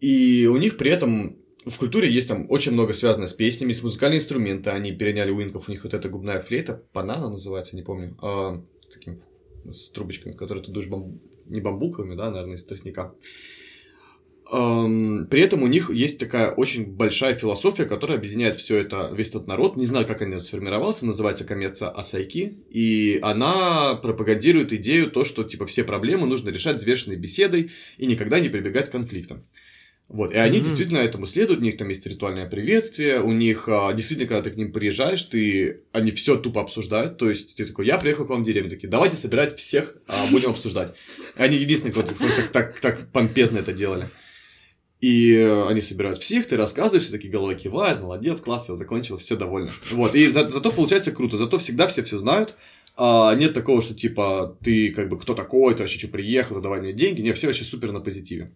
И 0.00 0.46
у 0.46 0.56
них 0.56 0.76
при 0.76 0.90
этом 0.90 1.36
в 1.66 1.76
культуре 1.76 2.10
есть 2.10 2.28
там 2.28 2.46
очень 2.48 2.72
много 2.72 2.94
связано 2.94 3.26
с 3.26 3.34
песнями, 3.34 3.72
с 3.72 3.82
музыкальными 3.82 4.20
инструментами. 4.20 4.76
Они 4.76 4.92
переняли 4.92 5.30
у 5.30 5.42
инков, 5.42 5.68
у 5.68 5.70
них 5.70 5.84
вот 5.84 5.92
эта 5.92 6.08
губная 6.08 6.40
флейта, 6.40 6.82
панана 6.92 7.28
называется, 7.28 7.76
не 7.76 7.82
помню, 7.82 8.16
а, 8.22 8.64
с 8.80 8.86
таким, 8.86 9.22
с 9.68 9.90
трубочками, 9.90 10.32
которые 10.32 10.64
ты 10.64 10.72
дуешь 10.72 10.88
бам... 10.88 11.20
не 11.46 11.60
бамбуковыми, 11.60 12.14
да, 12.14 12.30
наверное, 12.30 12.56
из 12.56 12.64
тростника. 12.64 13.14
При 14.50 15.40
этом 15.40 15.62
у 15.62 15.68
них 15.68 15.90
есть 15.90 16.18
такая 16.18 16.50
очень 16.50 16.84
большая 16.84 17.34
философия, 17.34 17.84
которая 17.84 18.18
объединяет 18.18 18.56
все 18.56 18.78
это, 18.78 19.10
весь 19.14 19.28
этот 19.28 19.46
народ. 19.46 19.76
Не 19.76 19.86
знаю, 19.86 20.06
как 20.06 20.22
она 20.22 20.40
сформировался, 20.40 21.06
называется 21.06 21.44
Камеца 21.44 21.88
Асайки. 21.88 22.58
И 22.68 23.20
она 23.22 23.94
пропагандирует 23.94 24.72
идею 24.72 25.10
то, 25.10 25.24
что 25.24 25.44
типа 25.44 25.66
все 25.66 25.84
проблемы 25.84 26.26
нужно 26.26 26.50
решать 26.50 26.78
взвешенной 26.78 27.16
беседой 27.16 27.70
и 27.96 28.06
никогда 28.06 28.40
не 28.40 28.48
прибегать 28.48 28.88
к 28.88 28.92
конфликтам. 28.92 29.42
Вот, 30.08 30.34
и 30.34 30.36
они 30.36 30.58
mm-hmm. 30.58 30.64
действительно 30.64 30.98
этому 30.98 31.26
следуют, 31.26 31.60
у 31.60 31.62
них 31.62 31.76
там 31.76 31.88
есть 31.88 32.04
ритуальное 32.04 32.50
приветствие, 32.50 33.20
у 33.20 33.30
них 33.30 33.68
а, 33.68 33.92
действительно, 33.92 34.26
когда 34.28 34.42
ты 34.42 34.50
к 34.50 34.56
ним 34.56 34.72
приезжаешь, 34.72 35.22
ты, 35.22 35.82
они 35.92 36.10
все 36.10 36.34
тупо 36.34 36.62
обсуждают, 36.62 37.16
то 37.16 37.30
есть 37.30 37.54
ты 37.54 37.64
такой, 37.64 37.86
я 37.86 37.96
приехал 37.96 38.26
к 38.26 38.30
вам 38.30 38.42
в 38.42 38.44
деревню, 38.44 38.70
такие, 38.70 38.88
давайте 38.88 39.14
собирать 39.14 39.56
всех, 39.56 39.94
а, 40.08 40.26
будем 40.32 40.50
обсуждать. 40.50 40.94
Они 41.36 41.56
единственные, 41.56 41.92
кто 41.92 42.02
так, 42.02 42.50
так, 42.50 42.80
так 42.80 43.12
помпезно 43.12 43.58
это 43.58 43.72
делали. 43.72 44.08
И 45.00 45.32
э, 45.32 45.66
они 45.66 45.80
собирают 45.80 46.18
всех, 46.18 46.46
ты 46.46 46.56
рассказываешь, 46.56 47.04
все 47.04 47.12
такие 47.12 47.32
головой 47.32 47.54
кивают, 47.54 48.00
молодец, 48.00 48.40
класс, 48.40 48.64
все 48.64 48.74
закончилось, 48.74 49.22
все 49.22 49.36
довольны. 49.36 49.70
Вот, 49.92 50.14
и 50.14 50.26
за, 50.26 50.48
зато 50.48 50.70
получается 50.72 51.10
круто, 51.10 51.38
зато 51.38 51.56
всегда 51.58 51.86
все 51.86 52.02
все 52.02 52.18
знают, 52.18 52.56
а 52.96 53.34
нет 53.34 53.54
такого, 53.54 53.80
что 53.80 53.94
типа 53.94 54.58
ты 54.62 54.90
как 54.90 55.08
бы 55.08 55.18
кто 55.18 55.34
такой, 55.34 55.74
ты 55.74 55.82
вообще 55.82 55.98
что 55.98 56.08
приехал, 56.08 56.60
давай 56.60 56.82
мне 56.82 56.92
деньги, 56.92 57.22
не, 57.22 57.32
все 57.32 57.46
вообще 57.46 57.64
супер 57.64 57.92
на 57.92 58.00
позитиве. 58.00 58.54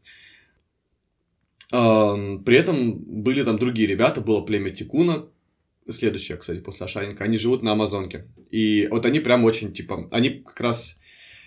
А, 1.73 2.15
при 2.45 2.59
этом 2.59 2.99
были 2.99 3.43
там 3.43 3.59
другие 3.59 3.89
ребята, 3.89 4.21
было 4.21 4.43
племя 4.43 4.71
Тикуна, 4.71 5.27
следующее, 5.91 6.37
кстати, 6.37 6.61
после 6.61 6.85
Ашаренко, 6.85 7.25
они 7.25 7.39
живут 7.39 7.63
на 7.63 7.73
Амазонке. 7.73 8.27
И 8.51 8.87
вот 8.91 9.07
они 9.07 9.21
прям 9.21 9.45
очень, 9.45 9.73
типа, 9.73 10.09
они 10.11 10.31
как 10.31 10.61
раз 10.61 10.99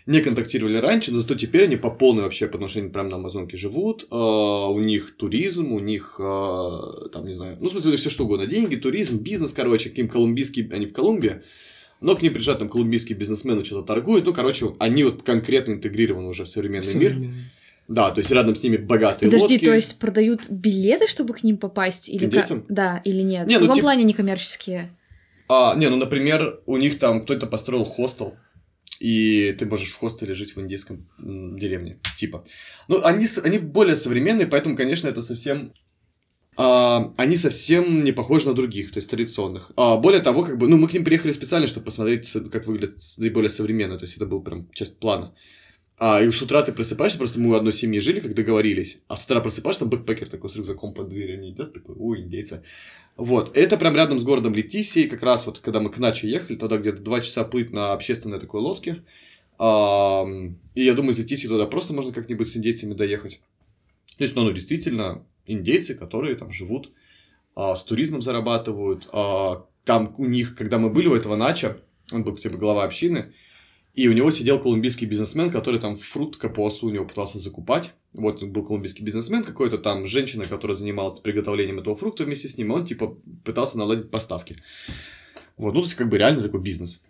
не 0.07 0.21
контактировали 0.21 0.77
раньше, 0.77 1.11
но 1.11 1.19
зато 1.19 1.35
теперь 1.35 1.65
они 1.65 1.75
по 1.75 1.91
полной 1.91 2.23
вообще, 2.23 2.47
потому 2.47 2.69
что 2.69 2.79
они 2.79 2.89
прям 2.89 3.09
на 3.09 3.17
Амазонке 3.17 3.57
живут, 3.57 4.07
э, 4.09 4.15
у 4.15 4.79
них 4.79 5.15
туризм, 5.17 5.73
у 5.73 5.79
них, 5.79 6.15
э, 6.17 7.09
там, 7.11 7.25
не 7.25 7.33
знаю, 7.33 7.57
ну, 7.59 7.67
в 7.67 7.71
смысле, 7.71 7.97
все 7.97 8.09
что 8.09 8.23
угодно, 8.23 8.47
деньги, 8.47 8.77
туризм, 8.77 9.17
бизнес, 9.19 9.51
короче, 9.51 9.89
каким 9.89 10.07
колумбийский, 10.07 10.69
они 10.71 10.85
в 10.85 10.93
Колумбии, 10.93 11.41
но 11.99 12.15
к 12.15 12.21
ним 12.21 12.31
приезжают 12.33 12.59
там 12.59 12.69
колумбийские 12.69 13.17
бизнесмены, 13.17 13.65
что-то 13.65 13.85
торгуют, 13.85 14.25
ну, 14.25 14.33
короче, 14.33 14.73
они 14.79 15.03
вот 15.03 15.23
конкретно 15.23 15.73
интегрированы 15.73 16.29
уже 16.29 16.45
в 16.45 16.47
современный, 16.47 16.85
современный. 16.87 17.27
мир. 17.27 17.35
Да, 17.89 18.11
то 18.11 18.19
есть 18.19 18.31
рядом 18.31 18.55
с 18.55 18.63
ними 18.63 18.77
богатые 18.77 19.29
Подожди, 19.29 19.55
лодки. 19.55 19.65
то 19.65 19.73
есть 19.73 19.97
продают 19.97 20.49
билеты, 20.49 21.07
чтобы 21.07 21.33
к 21.33 21.43
ним 21.43 21.57
попасть? 21.57 22.09
Или 22.09 22.25
К 22.25 22.29
детям? 22.29 22.61
Как? 22.61 22.71
Да, 22.73 23.01
или 23.05 23.21
нет? 23.21 23.47
Не, 23.47 23.57
в 23.57 23.61
ну, 23.61 23.67
каком 23.67 23.75
тип- 23.75 23.81
плане 23.83 24.03
некоммерческие? 24.03 24.91
А, 25.49 25.73
не, 25.75 25.89
ну, 25.89 25.95
например, 25.95 26.59
у 26.65 26.75
них 26.75 26.99
там 26.99 27.23
кто-то 27.23 27.47
построил 27.47 27.85
хостел, 27.85 28.35
и 28.99 29.55
ты 29.57 29.65
можешь 29.65 29.91
в 29.91 29.97
хостеле 29.97 30.33
жить 30.33 30.55
в 30.55 30.61
индийском 30.61 31.07
деревне, 31.17 31.99
типа. 32.17 32.43
Ну, 32.87 33.03
они, 33.03 33.27
они 33.43 33.59
более 33.59 33.95
современные, 33.95 34.47
поэтому, 34.47 34.75
конечно, 34.75 35.07
это 35.07 35.21
совсем... 35.21 35.73
а, 36.55 37.13
они 37.17 37.37
совсем 37.37 38.03
не 38.03 38.11
похожи 38.11 38.47
на 38.47 38.53
других, 38.53 38.91
то 38.91 38.97
есть 38.97 39.09
традиционных. 39.09 39.71
А, 39.75 39.97
более 39.97 40.21
того, 40.21 40.43
как 40.43 40.57
бы, 40.57 40.67
ну, 40.67 40.77
мы 40.77 40.87
к 40.87 40.93
ним 40.93 41.03
приехали 41.03 41.31
специально, 41.31 41.67
чтобы 41.67 41.85
посмотреть, 41.85 42.31
как 42.51 42.65
выглядит 42.65 42.97
наиболее 43.17 43.49
современно, 43.49 43.97
то 43.97 44.05
есть 44.05 44.17
это 44.17 44.25
был 44.25 44.41
прям 44.41 44.69
часть 44.73 44.99
плана. 44.99 45.35
А, 45.99 46.21
и 46.21 46.29
с 46.29 46.41
утра 46.41 46.61
ты 46.61 46.71
просыпаешься, 46.71 47.17
просто 47.17 47.39
мы 47.39 47.49
у 47.49 47.55
одной 47.55 47.73
семьи 47.73 47.99
жили, 47.99 48.19
как 48.19 48.35
договорились, 48.35 48.99
а 49.07 49.15
с 49.15 49.25
утра 49.25 49.41
просыпаешься, 49.41 49.81
там 49.81 49.89
бэкпекер 49.89 50.29
такой 50.29 50.49
с 50.49 50.55
рюкзаком 50.55 50.93
под 50.93 51.09
дверью, 51.09 51.37
они 51.39 51.49
едят, 51.49 51.73
такой, 51.73 51.95
ой, 51.97 52.21
индейцы. 52.21 52.63
Вот, 53.17 53.57
это 53.57 53.77
прям 53.77 53.95
рядом 53.95 54.19
с 54.19 54.23
городом 54.23 54.53
Летисией, 54.53 55.09
как 55.09 55.23
раз 55.23 55.45
вот, 55.47 55.59
когда 55.59 55.79
мы 55.79 55.89
к 55.89 55.97
Наче 55.97 56.29
ехали, 56.29 56.55
тогда 56.55 56.77
где-то 56.77 57.01
два 57.01 57.19
часа 57.19 57.43
плыть 57.43 57.71
на 57.71 57.93
общественной 57.93 58.39
такой 58.39 58.61
лодке. 58.61 59.03
И 59.59 59.63
я 60.83 60.93
думаю, 60.93 61.13
из 61.13 61.19
Летисии 61.19 61.47
туда 61.47 61.65
просто 61.65 61.93
можно 61.93 62.13
как-нибудь 62.13 62.47
с 62.47 62.55
индейцами 62.55 62.93
доехать. 62.93 63.41
То 64.17 64.23
есть, 64.23 64.35
ну, 64.35 64.43
ну, 64.43 64.51
действительно, 64.51 65.25
индейцы, 65.47 65.95
которые 65.95 66.35
там 66.35 66.51
живут, 66.51 66.91
а, 67.55 67.75
с 67.75 67.83
туризмом 67.83 68.21
зарабатывают. 68.21 69.09
а, 69.11 69.65
там 69.83 70.13
у 70.17 70.25
них, 70.25 70.55
когда 70.55 70.77
мы 70.77 70.89
были 70.89 71.07
у 71.07 71.15
этого 71.15 71.35
Нача, 71.35 71.77
он 72.11 72.23
был 72.23 72.35
типа 72.35 72.57
глава 72.57 72.83
общины, 72.83 73.33
и 73.97 74.07
у 74.07 74.13
него 74.13 74.29
сидел 74.29 74.61
колумбийский 74.61 75.07
бизнесмен, 75.07 75.49
который 75.49 75.79
там 75.79 75.97
фрукт 75.97 76.37
капуасу 76.37 76.85
у 76.85 76.91
него 76.91 77.03
пытался 77.03 77.39
закупать. 77.39 77.93
Вот 78.13 78.43
был 78.43 78.63
колумбийский 78.63 79.03
бизнесмен 79.03 79.43
какой-то, 79.43 79.79
там 79.79 80.05
женщина, 80.05 80.45
которая 80.45 80.77
занималась 80.77 81.19
приготовлением 81.19 81.79
этого 81.79 81.95
фрукта 81.95 82.23
вместе 82.23 82.47
с 82.47 82.59
ним, 82.59 82.71
и 82.71 82.75
он 82.75 82.85
типа 82.85 83.17
пытался 83.43 83.79
наладить 83.79 84.11
поставки. 84.11 84.57
Вот, 85.57 85.73
ну, 85.73 85.81
то 85.81 85.87
есть 85.87 85.97
как 85.97 86.09
бы 86.09 86.19
реально 86.19 86.43
такой 86.43 86.61
бизнес. 86.61 87.01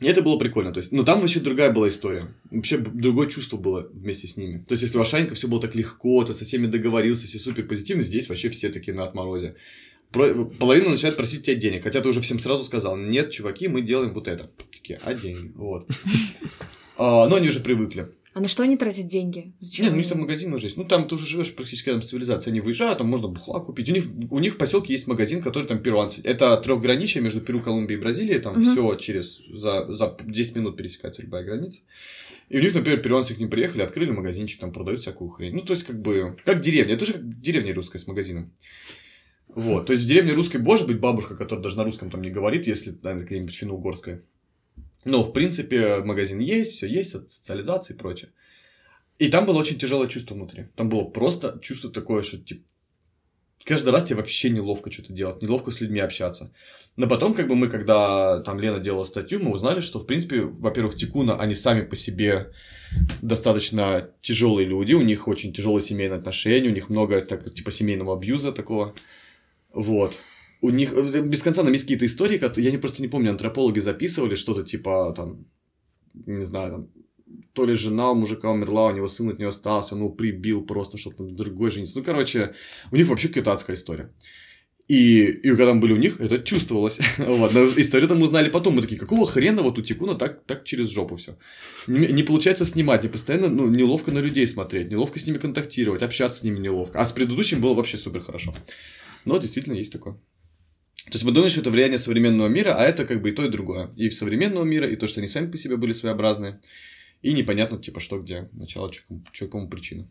И 0.00 0.06
это 0.06 0.20
было 0.20 0.36
прикольно, 0.36 0.72
то 0.72 0.78
есть, 0.78 0.90
но 0.90 1.04
там 1.04 1.20
вообще 1.20 1.38
другая 1.38 1.70
была 1.72 1.88
история. 1.88 2.26
Вообще 2.50 2.78
другое 2.78 3.28
чувство 3.28 3.56
было 3.56 3.88
вместе 3.92 4.26
с 4.26 4.36
ними. 4.36 4.64
То 4.66 4.72
есть, 4.72 4.82
если 4.82 4.98
у 4.98 5.00
Ашанька 5.00 5.36
все 5.36 5.46
было 5.46 5.60
так 5.60 5.76
легко, 5.76 6.24
ты 6.24 6.34
со 6.34 6.44
всеми 6.44 6.66
договорился, 6.66 7.28
все 7.28 7.38
супер 7.38 7.68
позитивно, 7.68 8.02
здесь 8.02 8.28
вообще 8.28 8.48
все 8.48 8.68
такие 8.68 8.96
на 8.96 9.04
отморозе. 9.04 9.54
Половина 10.12 10.90
начинает 10.90 11.16
просить 11.16 11.42
тебя 11.42 11.54
денег, 11.56 11.82
хотя 11.84 12.00
ты 12.00 12.08
уже 12.08 12.20
всем 12.20 12.38
сразу 12.38 12.64
сказал, 12.64 12.96
нет, 12.96 13.30
чуваки, 13.30 13.68
мы 13.68 13.82
делаем 13.82 14.14
вот 14.14 14.26
это. 14.28 14.50
Такие, 14.72 14.98
а 15.04 15.14
деньги, 15.14 15.52
вот. 15.54 15.88
А, 17.00 17.28
Но 17.28 17.36
они 17.36 17.48
уже 17.48 17.60
привыкли. 17.60 18.08
А 18.34 18.40
на 18.40 18.48
что 18.48 18.64
они 18.64 18.76
тратят 18.76 19.06
деньги? 19.06 19.52
Зачем? 19.60 19.84
Нет, 19.84 19.92
ну 19.92 19.96
у 19.96 19.98
них 19.98 20.06
они? 20.06 20.10
там 20.14 20.20
магазин 20.20 20.52
уже 20.52 20.66
есть. 20.66 20.76
Ну, 20.76 20.84
там 20.84 21.06
ты 21.06 21.14
уже 21.14 21.26
живешь 21.26 21.54
практически 21.54 21.88
рядом 21.88 22.02
с 22.02 22.08
цивилизацией. 22.08 22.52
Они 22.52 22.60
выезжают, 22.60 22.98
там 22.98 23.06
можно 23.06 23.28
бухла 23.28 23.60
купить. 23.60 23.88
У 23.88 23.92
них, 23.92 24.04
у 24.30 24.38
них 24.40 24.54
в 24.54 24.58
поселке 24.58 24.92
есть 24.94 25.06
магазин, 25.06 25.40
который 25.40 25.66
там 25.66 25.80
перуанцы. 25.80 26.20
Это 26.24 26.56
трехграничие 26.56 27.22
между 27.22 27.40
Перу, 27.40 27.60
Колумбией 27.60 27.98
и 27.98 28.00
Бразилией. 28.02 28.40
Там 28.40 28.54
Мгм. 28.54 28.64
все 28.72 28.94
через 28.96 29.40
за, 29.48 29.92
за 29.94 30.16
10 30.24 30.56
минут 30.56 30.76
пересекается 30.76 31.22
любая 31.22 31.44
граница. 31.44 31.82
И 32.48 32.58
у 32.58 32.60
них, 32.60 32.74
например, 32.74 33.00
перуанцы 33.00 33.34
к 33.34 33.38
ним 33.38 33.48
приехали, 33.50 33.82
открыли 33.82 34.10
магазинчик, 34.10 34.60
там 34.60 34.72
продают 34.72 35.00
всякую 35.00 35.30
хрень. 35.30 35.54
Ну, 35.54 35.60
то 35.60 35.72
есть, 35.72 35.84
как 35.84 36.00
бы, 36.00 36.36
как 36.44 36.60
деревня. 36.60 36.94
Это 36.94 37.06
же 37.06 37.12
как 37.14 37.40
деревня 37.40 37.74
русская 37.74 37.98
с 37.98 38.06
магазином. 38.06 38.52
Вот. 39.48 39.86
То 39.86 39.92
есть, 39.92 40.04
в 40.04 40.06
деревне 40.06 40.32
русской 40.32 40.58
может 40.58 40.86
быть 40.86 41.00
бабушка, 41.00 41.36
которая 41.36 41.62
даже 41.62 41.76
на 41.76 41.84
русском 41.84 42.10
там 42.10 42.22
не 42.22 42.30
говорит, 42.30 42.66
если 42.66 42.96
она 43.02 43.20
какая-нибудь 43.20 43.54
финно-угорская. 43.54 44.22
Но, 45.04 45.22
в 45.22 45.32
принципе, 45.32 45.98
магазин 45.98 46.38
есть, 46.38 46.72
все 46.72 46.86
есть, 46.86 47.10
социализация 47.10 47.94
и 47.94 47.98
прочее. 47.98 48.30
И 49.18 49.28
там 49.28 49.46
было 49.46 49.58
очень 49.58 49.78
тяжелое 49.78 50.08
чувство 50.08 50.34
внутри. 50.34 50.68
Там 50.76 50.88
было 50.88 51.04
просто 51.04 51.58
чувство 51.62 51.90
такое, 51.90 52.22
что 52.22 52.38
типа 52.38 52.62
каждый 53.64 53.90
раз 53.90 54.04
тебе 54.04 54.16
вообще 54.16 54.50
неловко 54.50 54.90
что-то 54.90 55.12
делать, 55.12 55.42
неловко 55.42 55.70
с 55.70 55.80
людьми 55.80 56.00
общаться. 56.00 56.52
Но 56.96 57.08
потом, 57.08 57.34
как 57.34 57.48
бы 57.48 57.54
мы, 57.54 57.68
когда 57.68 58.40
там 58.42 58.60
Лена 58.60 58.78
делала 58.78 59.04
статью, 59.04 59.40
мы 59.42 59.50
узнали, 59.50 59.80
что, 59.80 59.98
в 59.98 60.06
принципе, 60.06 60.42
во-первых, 60.42 60.94
Тикуна, 60.94 61.38
они 61.38 61.54
сами 61.54 61.82
по 61.82 61.96
себе 61.96 62.52
достаточно 63.22 64.10
тяжелые 64.20 64.66
люди, 64.66 64.94
у 64.94 65.02
них 65.02 65.28
очень 65.28 65.52
тяжелые 65.52 65.82
семейные 65.82 66.18
отношения, 66.18 66.68
у 66.68 66.72
них 66.72 66.88
много 66.88 67.20
так, 67.20 67.52
типа 67.52 67.70
семейного 67.70 68.16
абьюза 68.16 68.52
такого. 68.52 68.94
Вот. 69.72 70.16
У 70.60 70.70
них 70.70 70.92
без 70.92 71.42
конца 71.42 71.62
там 71.62 71.72
есть 71.72 71.84
какие-то 71.84 72.06
истории, 72.06 72.40
я 72.60 72.70
не, 72.70 72.78
просто 72.78 73.00
не 73.00 73.08
помню, 73.08 73.30
антропологи 73.30 73.78
записывали 73.78 74.34
что-то 74.34 74.64
типа 74.64 75.12
там, 75.16 75.46
не 76.26 76.44
знаю, 76.44 76.70
там, 76.72 76.88
то 77.52 77.64
ли 77.64 77.74
жена 77.74 78.10
у 78.10 78.14
мужика 78.14 78.50
умерла, 78.50 78.86
у 78.86 78.94
него 78.94 79.08
сын 79.08 79.28
от 79.28 79.38
нее 79.38 79.48
остался, 79.48 79.96
ну, 79.96 80.10
прибил 80.10 80.64
просто, 80.64 80.98
чтобы 80.98 81.30
другой 81.30 81.70
жениться. 81.70 81.98
Ну, 81.98 82.04
короче, 82.04 82.54
у 82.90 82.96
них 82.96 83.08
вообще 83.08 83.28
какая-то 83.28 83.52
адская 83.52 83.76
история. 83.76 84.10
И, 84.88 85.24
и 85.26 85.50
когда 85.50 85.74
мы 85.74 85.80
были 85.80 85.92
у 85.92 85.96
них, 85.96 86.18
это 86.18 86.38
чувствовалось. 86.38 86.98
вот, 87.18 87.54
историю 87.76 88.08
там 88.08 88.22
узнали 88.22 88.48
потом. 88.48 88.74
Мы 88.74 88.80
такие, 88.80 88.98
какого 88.98 89.26
хрена 89.26 89.62
вот 89.62 89.78
у 89.78 89.82
Тикуна 89.82 90.14
так, 90.14 90.44
так 90.44 90.64
через 90.64 90.88
жопу 90.88 91.16
все. 91.16 91.36
Не, 91.86 92.06
не 92.06 92.22
получается 92.22 92.64
снимать, 92.64 93.02
не 93.02 93.10
постоянно, 93.10 93.48
ну, 93.48 93.68
неловко 93.68 94.12
на 94.12 94.20
людей 94.20 94.46
смотреть, 94.46 94.90
неловко 94.90 95.18
с 95.18 95.26
ними 95.26 95.36
контактировать, 95.36 96.02
общаться 96.02 96.40
с 96.40 96.42
ними 96.42 96.58
неловко. 96.58 96.98
А 96.98 97.04
с 97.04 97.12
предыдущим 97.12 97.60
было 97.60 97.74
вообще 97.74 97.98
супер 97.98 98.22
хорошо. 98.22 98.54
Но 99.24 99.38
действительно 99.38 99.74
есть 99.74 99.92
такое. 99.92 100.18
То 101.04 101.14
есть 101.14 101.24
мы 101.24 101.32
думаем, 101.32 101.50
что 101.50 101.60
это 101.60 101.70
влияние 101.70 101.98
современного 101.98 102.48
мира, 102.48 102.74
а 102.74 102.82
это 102.82 103.06
как 103.06 103.22
бы 103.22 103.30
и 103.30 103.32
то, 103.32 103.44
и 103.44 103.48
другое. 103.48 103.90
И 103.96 104.10
современного 104.10 104.64
мира, 104.64 104.86
и 104.86 104.96
то, 104.96 105.06
что 105.06 105.20
они 105.20 105.28
сами 105.28 105.50
по 105.50 105.56
себе 105.56 105.76
были 105.76 105.92
своеобразные. 105.92 106.60
И 107.22 107.32
непонятно, 107.32 107.78
типа, 107.78 108.00
что 108.00 108.20
где, 108.20 108.48
начало, 108.52 108.90
что 109.32 109.48
кому 109.48 109.68
причина. 109.68 110.08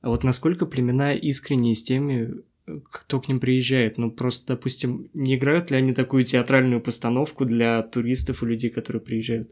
А 0.00 0.10
вот 0.10 0.24
насколько 0.24 0.66
племена 0.66 1.14
искренние 1.14 1.74
с 1.74 1.82
теми, 1.82 2.42
кто 2.90 3.20
к 3.20 3.28
ним 3.28 3.40
приезжает? 3.40 3.98
Ну, 3.98 4.10
просто, 4.10 4.54
допустим, 4.54 5.10
не 5.14 5.36
играют 5.36 5.70
ли 5.70 5.78
они 5.78 5.94
такую 5.94 6.24
театральную 6.24 6.80
постановку 6.80 7.44
для 7.44 7.82
туристов 7.82 8.42
и 8.42 8.46
людей, 8.46 8.70
которые 8.70 9.00
приезжают? 9.00 9.50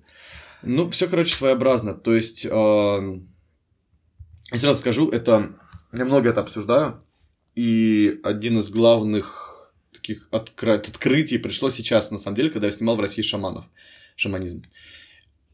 Ну, 0.62 0.90
все, 0.90 1.08
короче, 1.08 1.34
своеобразно. 1.34 1.94
То 1.94 2.14
есть, 2.14 2.44
э, 2.44 2.48
я 2.48 4.58
сразу 4.58 4.80
скажу, 4.80 5.08
это 5.08 5.58
я 5.92 6.04
много 6.04 6.28
это 6.28 6.42
обсуждаю, 6.42 7.02
и 7.56 8.20
один 8.22 8.58
из 8.58 8.68
главных 8.68 9.72
таких 9.92 10.28
откры- 10.30 10.74
открытий 10.74 11.38
пришло 11.38 11.70
сейчас, 11.70 12.10
на 12.10 12.18
самом 12.18 12.36
деле, 12.36 12.50
когда 12.50 12.68
я 12.68 12.72
снимал 12.72 12.96
в 12.96 13.00
России 13.00 13.22
шаманов, 13.22 13.64
шаманизм. 14.14 14.62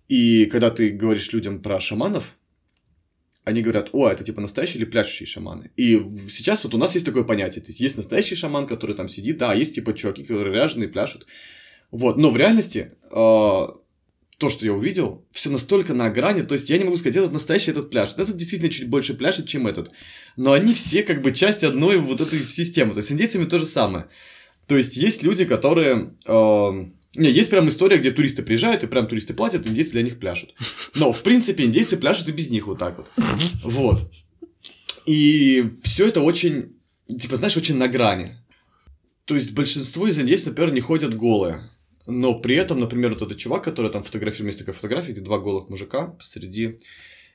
И 0.08 0.44
когда 0.46 0.70
ты 0.70 0.90
говоришь 0.90 1.32
людям 1.32 1.62
про 1.62 1.80
шаманов, 1.80 2.36
они 3.44 3.62
говорят, 3.62 3.90
о, 3.92 4.08
это 4.08 4.24
типа 4.24 4.40
настоящие 4.40 4.82
или 4.82 4.90
пляшущие 4.90 5.26
шаманы. 5.26 5.70
И 5.76 5.98
сейчас 6.28 6.62
вот 6.64 6.74
у 6.74 6.78
нас 6.78 6.94
есть 6.94 7.06
такое 7.06 7.24
понятие. 7.24 7.62
То 7.62 7.68
есть 7.68 7.80
есть 7.80 7.96
настоящий 7.96 8.34
шаман, 8.34 8.66
который 8.66 8.94
там 8.94 9.08
сидит, 9.08 9.38
да, 9.38 9.54
есть 9.54 9.74
типа 9.74 9.94
чуваки, 9.94 10.22
которые 10.22 10.54
ряженые, 10.54 10.88
пляшут. 10.88 11.26
Вот, 11.90 12.16
но 12.16 12.30
в 12.30 12.36
реальности 12.36 12.92
э, 13.10 13.66
то, 14.42 14.48
что 14.48 14.66
я 14.66 14.72
увидел, 14.72 15.24
все 15.30 15.50
настолько 15.50 15.94
на 15.94 16.10
грани, 16.10 16.42
то 16.42 16.54
есть 16.54 16.68
я 16.68 16.76
не 16.76 16.82
могу 16.82 16.96
сказать, 16.96 17.14
этот 17.14 17.30
настоящий, 17.30 17.70
этот 17.70 17.90
пляж. 17.90 18.14
Этот 18.14 18.36
действительно 18.36 18.72
чуть 18.72 18.88
больше 18.88 19.14
пляшет, 19.14 19.46
чем 19.46 19.68
этот. 19.68 19.92
Но 20.36 20.50
они 20.50 20.74
все 20.74 21.04
как 21.04 21.22
бы 21.22 21.30
часть 21.30 21.62
одной 21.62 21.98
вот 21.98 22.20
этой 22.20 22.40
системы. 22.40 22.92
То 22.92 22.98
есть 22.98 23.08
с 23.08 23.12
индейцами 23.12 23.44
то 23.44 23.60
же 23.60 23.66
самое. 23.66 24.08
То 24.66 24.76
есть 24.76 24.96
есть 24.96 25.22
люди, 25.22 25.44
которые... 25.44 26.14
э, 26.26 26.70
не, 27.14 27.30
есть 27.30 27.50
прям 27.50 27.68
история, 27.68 27.98
где 27.98 28.10
туристы 28.10 28.42
приезжают, 28.42 28.82
и 28.82 28.88
прям 28.88 29.06
туристы 29.06 29.32
платят, 29.32 29.64
индейцы 29.64 29.92
для 29.92 30.02
них 30.02 30.18
пляшут. 30.18 30.54
Но, 30.96 31.12
в 31.12 31.22
принципе, 31.22 31.64
индейцы 31.64 31.96
пляшут 31.96 32.28
и 32.28 32.32
без 32.32 32.50
них 32.50 32.66
вот 32.66 32.80
так 32.80 32.96
вот. 32.98 33.10
Вот. 33.62 34.10
И 35.06 35.70
все 35.84 36.08
это 36.08 36.20
очень, 36.20 36.74
типа, 37.06 37.36
знаешь, 37.36 37.56
очень 37.56 37.76
на 37.76 37.86
грани. 37.86 38.38
То 39.24 39.36
есть 39.36 39.52
большинство 39.52 40.08
из 40.08 40.18
индейцев, 40.18 40.48
например, 40.48 40.72
не 40.72 40.80
ходят 40.80 41.16
голые. 41.16 41.70
Но 42.06 42.38
при 42.38 42.56
этом, 42.56 42.80
например, 42.80 43.10
вот 43.10 43.22
этот 43.22 43.38
чувак, 43.38 43.64
который 43.64 43.90
там 43.90 44.02
фотографирует, 44.02 44.54
есть 44.54 44.58
такая 44.58 44.74
фотография, 44.74 45.12
где 45.12 45.20
два 45.20 45.38
голых 45.38 45.68
мужика 45.68 46.08
посреди 46.08 46.78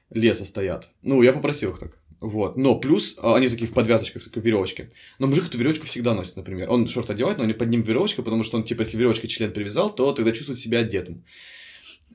леса 0.10 0.46
стоят. 0.46 0.90
Ну, 1.02 1.22
я 1.22 1.34
попросил 1.34 1.72
их 1.72 1.80
так. 1.80 2.00
Вот. 2.20 2.58
Но 2.58 2.80
плюс, 2.80 3.16
а, 3.22 3.36
они 3.36 3.48
такие 3.48 3.68
в 3.68 3.74
подвязочках, 3.74 4.22
в 4.22 4.26
такой 4.26 4.42
веревочке. 4.42 4.90
Но 5.20 5.28
мужик 5.28 5.48
эту 5.48 5.58
веревочку 5.58 5.86
всегда 5.86 6.16
носит, 6.16 6.36
например. 6.36 6.70
Он 6.70 6.88
шорт 6.88 7.10
одевает, 7.10 7.38
но 7.38 7.46
не 7.46 7.54
под 7.54 7.70
ним 7.70 7.84
веревочка, 7.84 8.24
потому 8.24 8.44
что 8.44 8.58
он, 8.58 8.64
типа, 8.64 8.82
если 8.82 8.98
веревочкой 8.98 9.30
член 9.30 9.54
привязал, 9.54 9.94
то 9.94 10.12
тогда 10.14 10.32
чувствует 10.32 10.60
себя 10.60 10.80
одетым. 10.80 11.24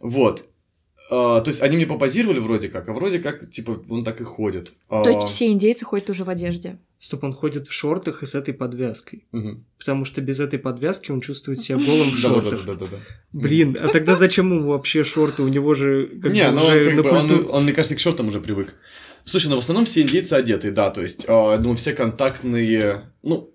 Вот. 0.01 0.49
А, 1.15 1.43
то 1.43 1.51
есть 1.51 1.61
они 1.61 1.77
мне 1.77 1.87
попозировали 1.87 2.39
вроде 2.39 2.69
как, 2.69 2.89
а 2.89 2.95
вроде 2.95 3.19
как, 3.19 3.51
типа, 3.51 3.83
он 3.91 4.03
так 4.03 4.23
и 4.23 4.25
ходит. 4.25 4.73
То 4.89 5.11
есть 5.11 5.27
все 5.27 5.49
индейцы 5.49 5.85
ходят 5.85 6.09
уже 6.09 6.25
в 6.25 6.31
одежде? 6.31 6.79
Стоп, 6.99 7.25
он 7.25 7.35
ходит 7.35 7.69
в 7.69 7.73
шортах 7.73 8.23
и 8.23 8.27
с 8.27 8.35
этой 8.35 8.55
подвязкой. 8.55 9.27
Угу. 9.33 9.63
Потому 9.79 10.07
что 10.07 10.23
без 10.23 10.41
этой 10.41 10.59
подвязки 10.59 11.11
он 11.11 11.21
чувствует 11.21 11.61
себя 11.61 11.77
голым 11.77 12.09
в 12.09 12.17
шортах. 12.19 12.65
Да-да-да. 12.65 12.97
Блин, 13.33 13.77
а 13.79 13.89
тогда 13.89 14.17
зачем 14.17 14.55
ему 14.55 14.69
вообще 14.69 15.05
шорты? 15.05 15.43
У 15.43 15.49
него 15.49 15.75
же 15.75 16.07
как 16.23 16.33
Не, 16.33 16.49
бы 16.49 16.53
ну 16.53 16.65
уже 16.65 16.89
он, 16.89 16.97
как 16.97 17.05
бы, 17.05 17.11
он, 17.11 17.51
он, 17.51 17.65
мне 17.65 17.75
кажется, 17.75 17.95
к 17.95 18.01
шортам 18.01 18.29
уже 18.29 18.41
привык. 18.41 18.75
Слушай, 19.25 19.49
ну 19.49 19.57
в 19.57 19.59
основном 19.59 19.85
все 19.85 20.01
индейцы 20.01 20.33
одеты, 20.33 20.71
да, 20.71 20.91
то 20.91 21.03
есть, 21.03 21.27
э, 21.29 21.33
я 21.33 21.59
думаю, 21.59 21.77
все 21.77 21.93
контактные, 21.93 23.13
ну, 23.23 23.52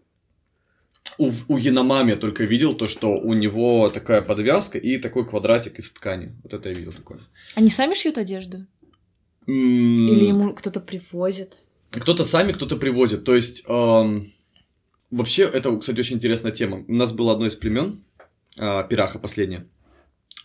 у, 1.17 1.31
у 1.47 1.57
Яномами 1.57 2.11
я 2.11 2.17
только 2.17 2.43
видел 2.43 2.73
то, 2.73 2.87
что 2.87 3.17
у 3.19 3.33
него 3.33 3.89
такая 3.89 4.21
подвязка 4.21 4.77
и 4.77 4.97
такой 4.97 5.27
квадратик 5.27 5.79
из 5.79 5.91
ткани. 5.91 6.35
Вот 6.43 6.53
это 6.53 6.69
я 6.69 6.75
видел 6.75 6.91
такое. 6.93 7.19
Они 7.55 7.69
сами 7.69 7.93
шьют 7.93 8.17
одежду? 8.17 8.65
М, 9.47 10.07
Или 10.07 10.25
ему 10.25 10.53
кто-то 10.53 10.79
привозит? 10.79 11.67
Кто-то 11.91 12.25
сами, 12.25 12.51
кто-то 12.51 12.75
привозит. 12.75 13.23
То 13.23 13.35
есть, 13.35 13.63
эм, 13.67 14.31
вообще, 15.09 15.43
это, 15.43 15.75
кстати, 15.77 15.99
очень 15.99 16.17
интересная 16.17 16.51
тема. 16.51 16.83
У 16.87 16.93
нас 16.93 17.13
было 17.13 17.31
одно 17.33 17.47
из 17.47 17.55
племен, 17.55 17.99
э, 18.57 18.83
Пираха 18.89 19.19
последнее. 19.19 19.67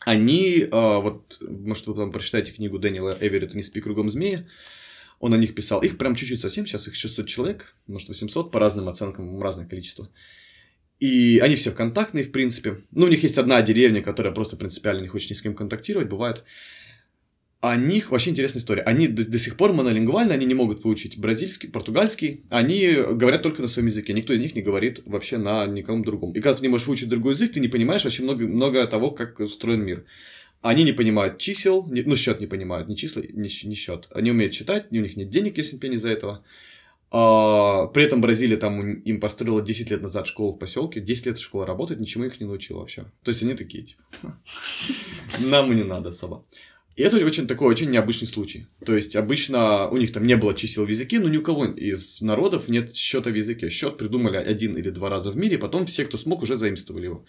Они, 0.00 0.60
э, 0.60 0.68
вот, 0.70 1.38
может, 1.40 1.86
вы 1.86 1.94
там 1.94 2.12
прочитаете 2.12 2.52
книгу 2.52 2.78
Дэниела 2.78 3.16
Эверетта 3.20 3.56
«Не 3.56 3.62
спи 3.62 3.80
кругом 3.80 4.08
змеи», 4.10 4.46
он 5.20 5.34
о 5.34 5.36
них 5.36 5.54
писал. 5.54 5.80
Их 5.82 5.98
прям 5.98 6.16
чуть-чуть 6.16 6.40
совсем, 6.40 6.66
сейчас 6.66 6.88
их 6.88 6.94
600 6.96 7.26
человек, 7.28 7.76
может, 7.86 8.08
800, 8.08 8.50
по 8.50 8.58
разным 8.58 8.88
оценкам, 8.88 9.40
разное 9.40 9.66
количество. 9.68 10.10
И 11.02 11.40
они 11.40 11.56
все 11.56 11.72
контактные, 11.72 12.22
в 12.22 12.30
принципе. 12.30 12.76
Ну, 12.92 13.06
у 13.06 13.08
них 13.08 13.24
есть 13.24 13.36
одна 13.36 13.60
деревня, 13.60 14.02
которая 14.02 14.32
просто 14.32 14.56
принципиально 14.56 15.00
не 15.00 15.08
хочет 15.08 15.30
ни 15.30 15.34
с 15.34 15.42
кем 15.42 15.52
контактировать, 15.54 16.08
бывает. 16.08 16.44
О 17.60 17.74
них 17.74 18.12
вообще 18.12 18.30
интересная 18.30 18.60
история. 18.60 18.82
Они 18.82 19.08
до, 19.08 19.28
до 19.28 19.38
сих 19.38 19.56
пор 19.56 19.72
монолингвально, 19.72 20.34
они 20.34 20.46
не 20.46 20.54
могут 20.54 20.84
выучить 20.84 21.18
бразильский, 21.18 21.68
португальский. 21.68 22.44
Они 22.50 22.92
говорят 23.14 23.42
только 23.42 23.62
на 23.62 23.68
своем 23.68 23.88
языке. 23.88 24.12
Никто 24.12 24.32
из 24.32 24.40
них 24.40 24.54
не 24.54 24.62
говорит 24.62 25.02
вообще 25.04 25.38
на 25.38 25.66
никому 25.66 26.04
другом. 26.04 26.32
И 26.34 26.40
когда 26.40 26.54
ты 26.54 26.62
не 26.62 26.68
можешь 26.68 26.86
выучить 26.86 27.08
другой 27.08 27.32
язык, 27.32 27.52
ты 27.52 27.58
не 27.58 27.68
понимаешь 27.68 28.04
вообще 28.04 28.22
много, 28.22 28.46
много 28.46 28.86
того, 28.86 29.10
как 29.10 29.40
устроен 29.40 29.82
мир. 29.84 30.04
Они 30.60 30.84
не 30.84 30.92
понимают 30.92 31.38
чисел, 31.38 31.84
не- 31.90 32.02
ну, 32.02 32.14
счет 32.14 32.38
не 32.40 32.46
понимают, 32.46 32.88
ни 32.88 32.94
числа, 32.94 33.22
щ- 33.22 33.68
ни 33.68 33.74
счет. 33.74 34.06
Они 34.14 34.30
умеют 34.30 34.52
читать, 34.52 34.86
у 34.92 34.94
них 34.94 35.16
нет 35.16 35.30
денег, 35.30 35.58
если 35.58 35.78
пень 35.78 35.94
из-за 35.94 36.10
этого. 36.10 36.44
А, 37.14 37.88
при 37.88 38.04
этом 38.04 38.22
Бразилия 38.22 38.56
там 38.56 38.94
им 38.94 39.20
построила 39.20 39.60
10 39.60 39.90
лет 39.90 40.00
назад 40.00 40.26
школу 40.26 40.52
в 40.52 40.58
поселке. 40.58 40.98
10 41.00 41.26
лет 41.26 41.38
школа 41.38 41.66
работает, 41.66 42.00
ничему 42.00 42.24
их 42.24 42.40
не 42.40 42.46
научила 42.46 42.80
вообще. 42.80 43.04
То 43.22 43.30
есть 43.30 43.42
они 43.42 43.54
такие, 43.54 43.84
типа, 43.84 44.02
нам 45.40 45.70
и 45.70 45.74
не 45.74 45.84
надо 45.84 46.08
особо. 46.08 46.46
И 46.96 47.02
это 47.02 47.16
очень 47.24 47.46
такой 47.46 47.68
очень 47.68 47.90
необычный 47.90 48.26
случай. 48.26 48.66
То 48.84 48.96
есть 48.96 49.14
обычно 49.14 49.88
у 49.88 49.98
них 49.98 50.12
там 50.12 50.24
не 50.24 50.36
было 50.36 50.54
чисел 50.54 50.86
в 50.86 50.88
языке, 50.88 51.20
но 51.20 51.28
ни 51.28 51.36
у 51.36 51.42
кого 51.42 51.66
из 51.66 52.22
народов 52.22 52.68
нет 52.68 52.94
счета 52.94 53.30
в 53.30 53.34
языке. 53.34 53.68
Счет 53.68 53.98
придумали 53.98 54.36
один 54.36 54.76
или 54.76 54.88
два 54.88 55.10
раза 55.10 55.30
в 55.30 55.36
мире, 55.36 55.58
потом 55.58 55.84
все, 55.84 56.06
кто 56.06 56.16
смог, 56.16 56.42
уже 56.42 56.56
заимствовали 56.56 57.04
его. 57.04 57.24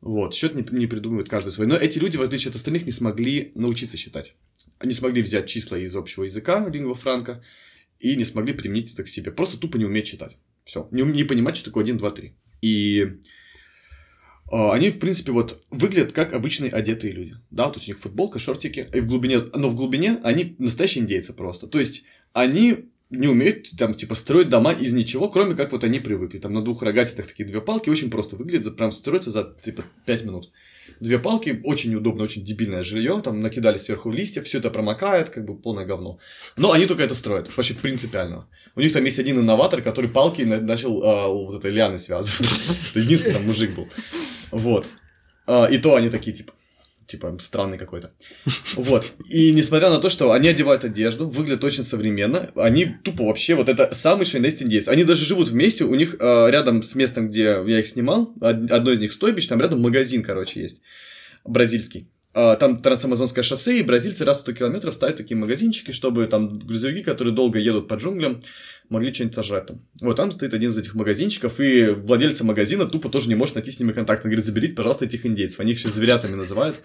Вот, 0.00 0.34
счет 0.34 0.54
не, 0.54 0.64
не 0.76 0.86
придумывает 0.88 1.28
каждый 1.28 1.52
свой. 1.52 1.68
Но 1.68 1.76
эти 1.76 1.98
люди, 1.98 2.16
в 2.16 2.22
отличие 2.22 2.50
от 2.50 2.56
остальных, 2.56 2.84
не 2.84 2.92
смогли 2.92 3.52
научиться 3.54 3.96
считать. 3.96 4.34
Они 4.78 4.92
смогли 4.92 5.22
взять 5.22 5.46
числа 5.46 5.78
из 5.78 5.94
общего 5.94 6.24
языка, 6.24 6.68
лингва 6.68 6.94
франка, 6.94 7.42
и 7.98 8.16
не 8.16 8.24
смогли 8.24 8.52
применить 8.52 8.92
это 8.92 9.04
к 9.04 9.08
себе. 9.08 9.30
Просто 9.30 9.58
тупо 9.58 9.76
не 9.76 9.84
уметь 9.84 10.06
читать. 10.06 10.36
Все. 10.64 10.88
Не, 10.90 11.02
не 11.02 11.24
понимать, 11.24 11.56
что 11.56 11.66
такое 11.66 11.84
1, 11.84 11.98
2, 11.98 12.10
3. 12.10 12.34
И 12.62 13.18
а, 14.50 14.72
они, 14.72 14.90
в 14.90 14.98
принципе, 14.98 15.32
вот 15.32 15.62
выглядят 15.70 16.12
как 16.12 16.32
обычные 16.32 16.70
одетые 16.70 17.12
люди. 17.12 17.36
Да, 17.50 17.68
то 17.70 17.78
есть 17.78 17.88
у 17.88 17.92
них 17.92 18.00
футболка, 18.00 18.38
шортики, 18.38 18.88
и 18.92 19.00
в 19.00 19.06
глубине, 19.06 19.38
но 19.54 19.68
в 19.68 19.74
глубине 19.74 20.20
они 20.22 20.56
настоящие 20.58 21.02
индейцы 21.02 21.32
просто. 21.32 21.66
То 21.66 21.78
есть 21.78 22.04
они 22.32 22.90
не 23.10 23.28
умеют 23.28 23.70
там, 23.78 23.94
типа, 23.94 24.14
строить 24.14 24.48
дома 24.48 24.72
из 24.72 24.92
ничего, 24.92 25.28
кроме 25.28 25.54
как 25.54 25.72
вот 25.72 25.84
они 25.84 26.00
привыкли. 26.00 26.38
Там 26.38 26.52
на 26.52 26.62
двух 26.62 26.82
рогатитах 26.82 27.26
такие 27.26 27.46
две 27.46 27.60
палки 27.60 27.88
очень 27.88 28.10
просто 28.10 28.36
выглядят, 28.36 28.76
прям 28.76 28.92
строятся 28.92 29.30
за, 29.30 29.56
типа, 29.64 29.84
пять 30.06 30.24
минут. 30.24 30.50
Две 31.00 31.18
палки, 31.18 31.60
очень 31.64 31.90
неудобно, 31.90 32.24
очень 32.24 32.44
дебильное 32.44 32.82
жилье, 32.82 33.20
там 33.22 33.40
накидали 33.40 33.78
сверху 33.78 34.10
листья, 34.10 34.42
все 34.42 34.58
это 34.58 34.70
промокает, 34.70 35.28
как 35.28 35.44
бы 35.44 35.56
полное 35.56 35.84
говно. 35.84 36.18
Но 36.56 36.72
они 36.72 36.86
только 36.86 37.02
это 37.02 37.14
строят, 37.14 37.54
вообще 37.56 37.74
принципиально. 37.74 38.46
У 38.76 38.80
них 38.80 38.92
там 38.92 39.04
есть 39.04 39.18
один 39.18 39.38
инноватор, 39.38 39.82
который 39.82 40.10
палки 40.10 40.42
на- 40.42 40.60
начал 40.60 41.02
а, 41.02 41.28
вот 41.28 41.54
этой 41.56 41.70
лианы 41.70 41.98
связывать. 41.98 42.40
Это 42.90 42.98
Единственный 43.00 43.34
там 43.34 43.46
мужик 43.46 43.74
был. 43.74 43.88
Вот. 44.50 44.86
А, 45.46 45.66
И 45.66 45.78
то 45.78 45.94
они 45.94 46.08
такие, 46.10 46.34
типа, 46.36 46.52
типа, 47.06 47.36
странный 47.40 47.78
какой-то. 47.78 48.12
Вот. 48.74 49.06
И 49.28 49.52
несмотря 49.52 49.90
на 49.90 49.98
то, 49.98 50.10
что 50.10 50.32
они 50.32 50.48
одевают 50.48 50.84
одежду, 50.84 51.28
выглядят 51.28 51.64
очень 51.64 51.84
современно, 51.84 52.50
они 52.56 52.96
тупо 53.02 53.24
вообще, 53.24 53.54
вот 53.54 53.68
это 53.68 53.94
самый 53.94 54.26
шайнест 54.26 54.62
индейцы. 54.62 54.88
Они 54.88 55.04
даже 55.04 55.24
живут 55.24 55.48
вместе, 55.48 55.84
у 55.84 55.94
них 55.94 56.16
э, 56.18 56.50
рядом 56.50 56.82
с 56.82 56.94
местом, 56.94 57.28
где 57.28 57.62
я 57.66 57.78
их 57.80 57.86
снимал, 57.86 58.32
од- 58.40 58.70
одно 58.70 58.92
из 58.92 58.98
них 58.98 59.12
стойбищ, 59.12 59.46
там 59.46 59.60
рядом 59.60 59.80
магазин, 59.80 60.22
короче, 60.22 60.60
есть, 60.62 60.80
бразильский. 61.44 62.08
А, 62.36 62.56
Там 62.56 62.82
трансамазонское 62.82 63.44
шоссе, 63.44 63.78
и 63.78 63.82
бразильцы 63.84 64.24
раз 64.24 64.38
в 64.38 64.40
100 64.40 64.52
километров 64.54 64.92
ставят 64.94 65.16
такие 65.16 65.36
магазинчики, 65.36 65.92
чтобы 65.92 66.26
там 66.26 66.58
грузовики, 66.58 67.02
которые 67.04 67.32
долго 67.32 67.60
едут 67.60 67.86
по 67.86 67.94
джунглям, 67.94 68.40
могли 68.88 69.12
что-нибудь 69.12 69.34
сожрать 69.34 69.66
там. 69.66 69.80
Вот 70.00 70.16
там 70.16 70.30
стоит 70.32 70.54
один 70.54 70.70
из 70.70 70.78
этих 70.78 70.94
магазинчиков, 70.94 71.58
и 71.60 71.86
владельца 71.86 72.44
магазина 72.44 72.86
тупо 72.86 73.08
тоже 73.08 73.28
не 73.28 73.34
может 73.34 73.54
найти 73.54 73.70
с 73.70 73.80
ними 73.80 73.92
контакт. 73.92 74.24
Он 74.24 74.30
говорит, 74.30 74.44
заберите, 74.44 74.74
пожалуйста, 74.74 75.04
этих 75.04 75.24
индейцев. 75.26 75.60
Они 75.60 75.72
их 75.72 75.78
еще 75.78 75.88
зверятами 75.88 76.34
называют. 76.34 76.76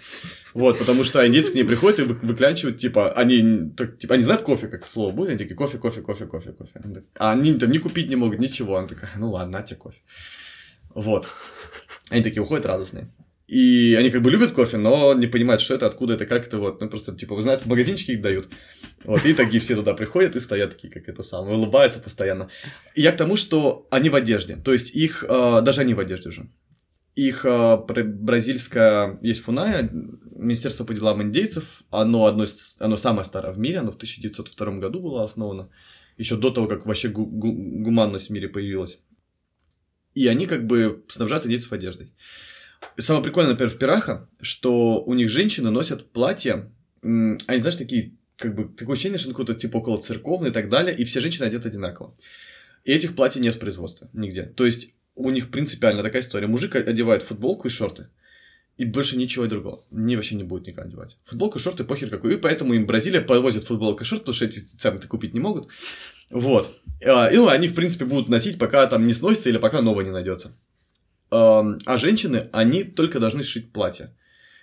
Вот, 0.54 0.80
потому 0.80 1.04
что 1.04 1.26
индейцы 1.28 1.52
к 1.52 1.56
ней 1.56 1.64
приходят 1.64 2.00
и 2.00 2.04
вы- 2.04 2.16
выклянчивают, 2.16 2.78
типа, 2.78 3.12
они, 3.12 3.72
так, 3.76 3.98
типа, 3.98 4.16
они 4.16 4.24
знают 4.24 4.44
кофе, 4.44 4.68
как 4.68 4.86
слово 4.86 5.12
будет, 5.12 5.30
они 5.30 5.38
такие, 5.38 5.56
кофе, 5.56 5.78
кофе, 5.78 6.02
кофе, 6.02 6.26
кофе, 6.26 6.52
кофе. 6.52 7.04
А 7.18 7.32
они 7.32 7.54
там 7.54 7.72
не 7.72 7.80
купить 7.80 8.10
не 8.10 8.16
могут, 8.16 8.40
ничего. 8.40 8.78
Она 8.78 8.88
такая, 8.88 9.12
ну 9.18 9.32
ладно, 9.32 9.60
на 9.60 9.64
тебе 9.64 9.78
кофе. 9.78 10.00
Вот. 10.96 11.28
Они 12.10 12.24
такие 12.24 12.42
уходят 12.42 12.66
радостные. 12.66 13.10
И 13.50 13.96
они 13.96 14.12
как 14.12 14.22
бы 14.22 14.30
любят 14.30 14.52
кофе, 14.52 14.78
но 14.78 15.16
не 15.16 15.26
понимают, 15.26 15.62
что 15.62 15.74
это, 15.74 15.88
откуда 15.88 16.14
это, 16.14 16.28
как 16.28 16.46
это 16.46 16.60
вот. 16.60 16.82
Ну, 16.82 16.88
просто, 16.88 17.16
типа, 17.16 17.34
вы 17.34 17.42
знаете, 17.42 17.64
в 17.64 17.68
магазинчике 17.68 18.14
их 18.14 18.22
дают. 18.22 18.48
Вот, 19.06 19.26
и 19.26 19.34
такие 19.34 19.60
все 19.60 19.76
туда 19.76 19.96
приходят 19.96 20.36
и 20.36 20.40
стоят 20.40 20.70
такие, 20.70 20.94
как 20.94 21.10
это 21.10 21.24
самое, 21.24 21.58
улыбаются 21.58 22.00
постоянно. 22.00 22.50
И 22.94 23.02
я 23.02 23.12
к 23.12 23.18
тому, 23.18 23.38
что 23.38 23.88
они 23.90 24.10
в 24.10 24.16
одежде. 24.16 24.56
То 24.56 24.72
есть 24.72 24.92
их, 24.96 25.26
э, 25.28 25.62
даже 25.64 25.82
они 25.82 25.96
в 25.96 26.00
одежде 26.00 26.30
уже. 26.30 26.48
Их 27.16 27.44
э, 27.44 27.78
бра- 27.88 28.04
бразильская, 28.04 29.18
есть 29.24 29.42
ФУНАЯ, 29.42 29.90
Министерство 30.36 30.86
по 30.86 30.94
делам 30.94 31.24
индейцев, 31.24 31.82
оно, 31.90 32.28
одно 32.28 32.46
оно 32.80 32.98
самое 32.98 33.26
старое 33.26 33.52
в 33.52 33.58
мире, 33.58 33.80
оно 33.80 33.92
в 33.92 33.96
1902 33.96 34.80
году 34.80 35.00
было 35.02 35.24
основано, 35.24 35.70
еще 36.18 36.36
до 36.36 36.52
того, 36.52 36.68
как 36.68 36.86
вообще 36.86 37.10
гу- 37.10 37.26
гу- 37.26 37.84
гуманность 37.84 38.28
в 38.28 38.34
мире 38.34 38.48
появилась. 38.48 39.00
И 40.14 40.28
они 40.28 40.46
как 40.46 40.68
бы 40.68 41.04
снабжают 41.08 41.46
индейцев 41.46 41.74
одеждой. 41.74 42.14
И 42.98 43.02
Самое 43.02 43.24
прикольное, 43.24 43.52
например, 43.52 43.74
в 43.74 43.78
Пираха, 43.78 44.30
что 44.42 45.02
у 45.02 45.13
них 45.13 45.30
женщины 45.30 45.70
носят 45.70 46.12
платья, 46.12 46.72
они, 47.02 47.38
знаешь, 47.48 47.76
такие, 47.76 48.18
как 48.36 48.56
бы, 48.56 48.65
такое 48.65 48.94
ощущение, 48.94 49.18
что 49.18 49.30
какое-то 49.30 49.54
типа 49.54 49.78
около 49.78 49.98
церковное 49.98 50.50
и 50.50 50.54
так 50.54 50.70
далее, 50.70 50.96
и 50.96 51.04
все 51.06 51.20
женщины 51.20 51.46
одеты 51.46 51.70
одинаково. 51.70 52.13
И 52.84 52.92
этих 52.92 53.15
платьев 53.15 53.44
нет 53.44 53.56
в 53.56 53.60
производстве 53.60 54.10
нигде. 54.13 54.44
То 54.44 54.65
есть 54.65 54.94
у 55.15 55.30
них 55.30 55.52
принципиально 55.52 56.04
такая 56.04 56.22
история. 56.22 56.48
Мужик 56.48 56.76
одевает 56.76 57.24
футболку 57.24 57.68
и 57.68 57.72
шорты. 57.72 58.08
И 58.78 58.86
больше 58.86 59.18
ничего 59.18 59.46
другого. 59.48 59.84
Ни 59.92 60.15
вообще 60.15 60.36
не 60.36 60.44
будет 60.44 60.65
никогда 60.65 60.88
одевать. 60.88 61.18
Футболка, 61.24 61.60
шорты, 61.60 61.84
похер 61.84 62.10
какой. 62.10 62.36
И 62.36 62.38
поэтому 62.38 62.74
им 62.74 62.86
Бразилия 62.86 63.20
повозит 63.20 63.65
футболку 63.65 64.04
и 64.04 64.06
шорт, 64.06 64.22
потому 64.22 64.34
что 64.34 64.46
эти 64.46 64.60
сами-то 64.60 65.10
купить 65.10 65.34
не 65.34 65.42
могут. 65.42 65.68
Вот. 66.30 66.80
А, 67.06 67.28
И 67.30 67.36
ну, 67.36 67.50
они, 67.50 67.68
в 67.68 67.76
принципе, 67.76 68.06
будут 68.06 68.30
носить, 68.30 68.58
пока 68.58 68.88
там 68.88 69.06
не 69.06 69.12
сносится 69.12 69.50
или 69.50 69.58
пока 69.58 69.82
новое 69.82 70.06
не 70.06 70.12
найдется. 70.12 70.54
А 71.32 71.98
женщины, 71.98 72.50
они 72.52 72.84
только 72.84 73.20
должны 73.20 73.44
сшить 73.44 73.72
платье. 73.72 74.15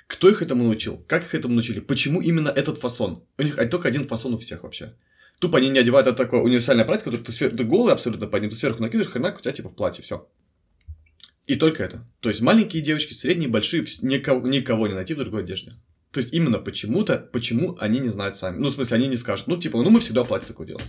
Кто 0.07 0.29
их 0.29 0.43
этому 0.43 0.65
научил? 0.65 1.05
Как 1.09 1.25
их 1.25 1.35
этому 1.35 1.55
научили? 1.55 1.81
Почему 1.81 2.21
именно 2.21 2.49
этот 2.49 2.79
фасон? 2.79 3.25
У 3.39 3.43
них 3.43 3.57
только 3.71 3.89
один 3.89 4.05
фасон 4.05 4.35
у 4.35 4.39
всех 4.39 4.63
вообще. 4.63 4.95
Тупо 5.41 5.59
они 5.59 5.69
не 5.69 5.79
одевают 5.79 6.07
это 6.07 6.17
такое 6.17 6.41
универсальное 6.41 6.85
платье, 6.85 7.05
которое 7.05 7.23
ты, 7.23 7.33
свер... 7.33 7.55
ты 7.55 7.65
голый 7.65 7.93
абсолютно 7.93 8.27
под 8.27 8.41
ним, 8.41 8.51
ты 8.51 8.57
сверху 8.57 8.81
накидываешь, 8.81 9.11
хренак, 9.11 9.39
у 9.39 9.43
тебя 9.43 9.53
типа 9.53 9.69
в 9.69 9.75
платье, 9.75 10.03
все. 10.03 10.29
И 11.47 11.57
только 11.57 11.85
это. 11.85 12.09
То 12.21 12.29
есть 12.29 12.41
маленькие 12.41 12.83
девочки, 12.83 13.13
средние, 13.13 13.49
большие, 13.49 13.85
никого, 14.01 14.47
никого 14.49 14.89
не 14.89 14.95
найти 14.95 15.15
в 15.15 15.19
другой 15.19 15.43
одежде. 15.43 15.75
То 16.11 16.21
есть 16.21 16.33
именно 16.33 16.59
почему-то, 16.59 17.19
почему 17.19 17.77
они 17.79 18.01
не 18.01 18.09
знают 18.09 18.37
сами. 18.37 18.57
Ну, 18.59 18.69
в 18.69 18.73
смысле, 18.73 18.97
они 18.97 19.09
не 19.09 19.17
скажут, 19.17 19.47
ну, 19.47 19.59
типа, 19.59 19.83
ну, 19.83 19.91
мы 19.91 20.01
всегда 20.01 20.25
платье 20.25 20.49
такое 20.49 20.67
делаем. 20.67 20.89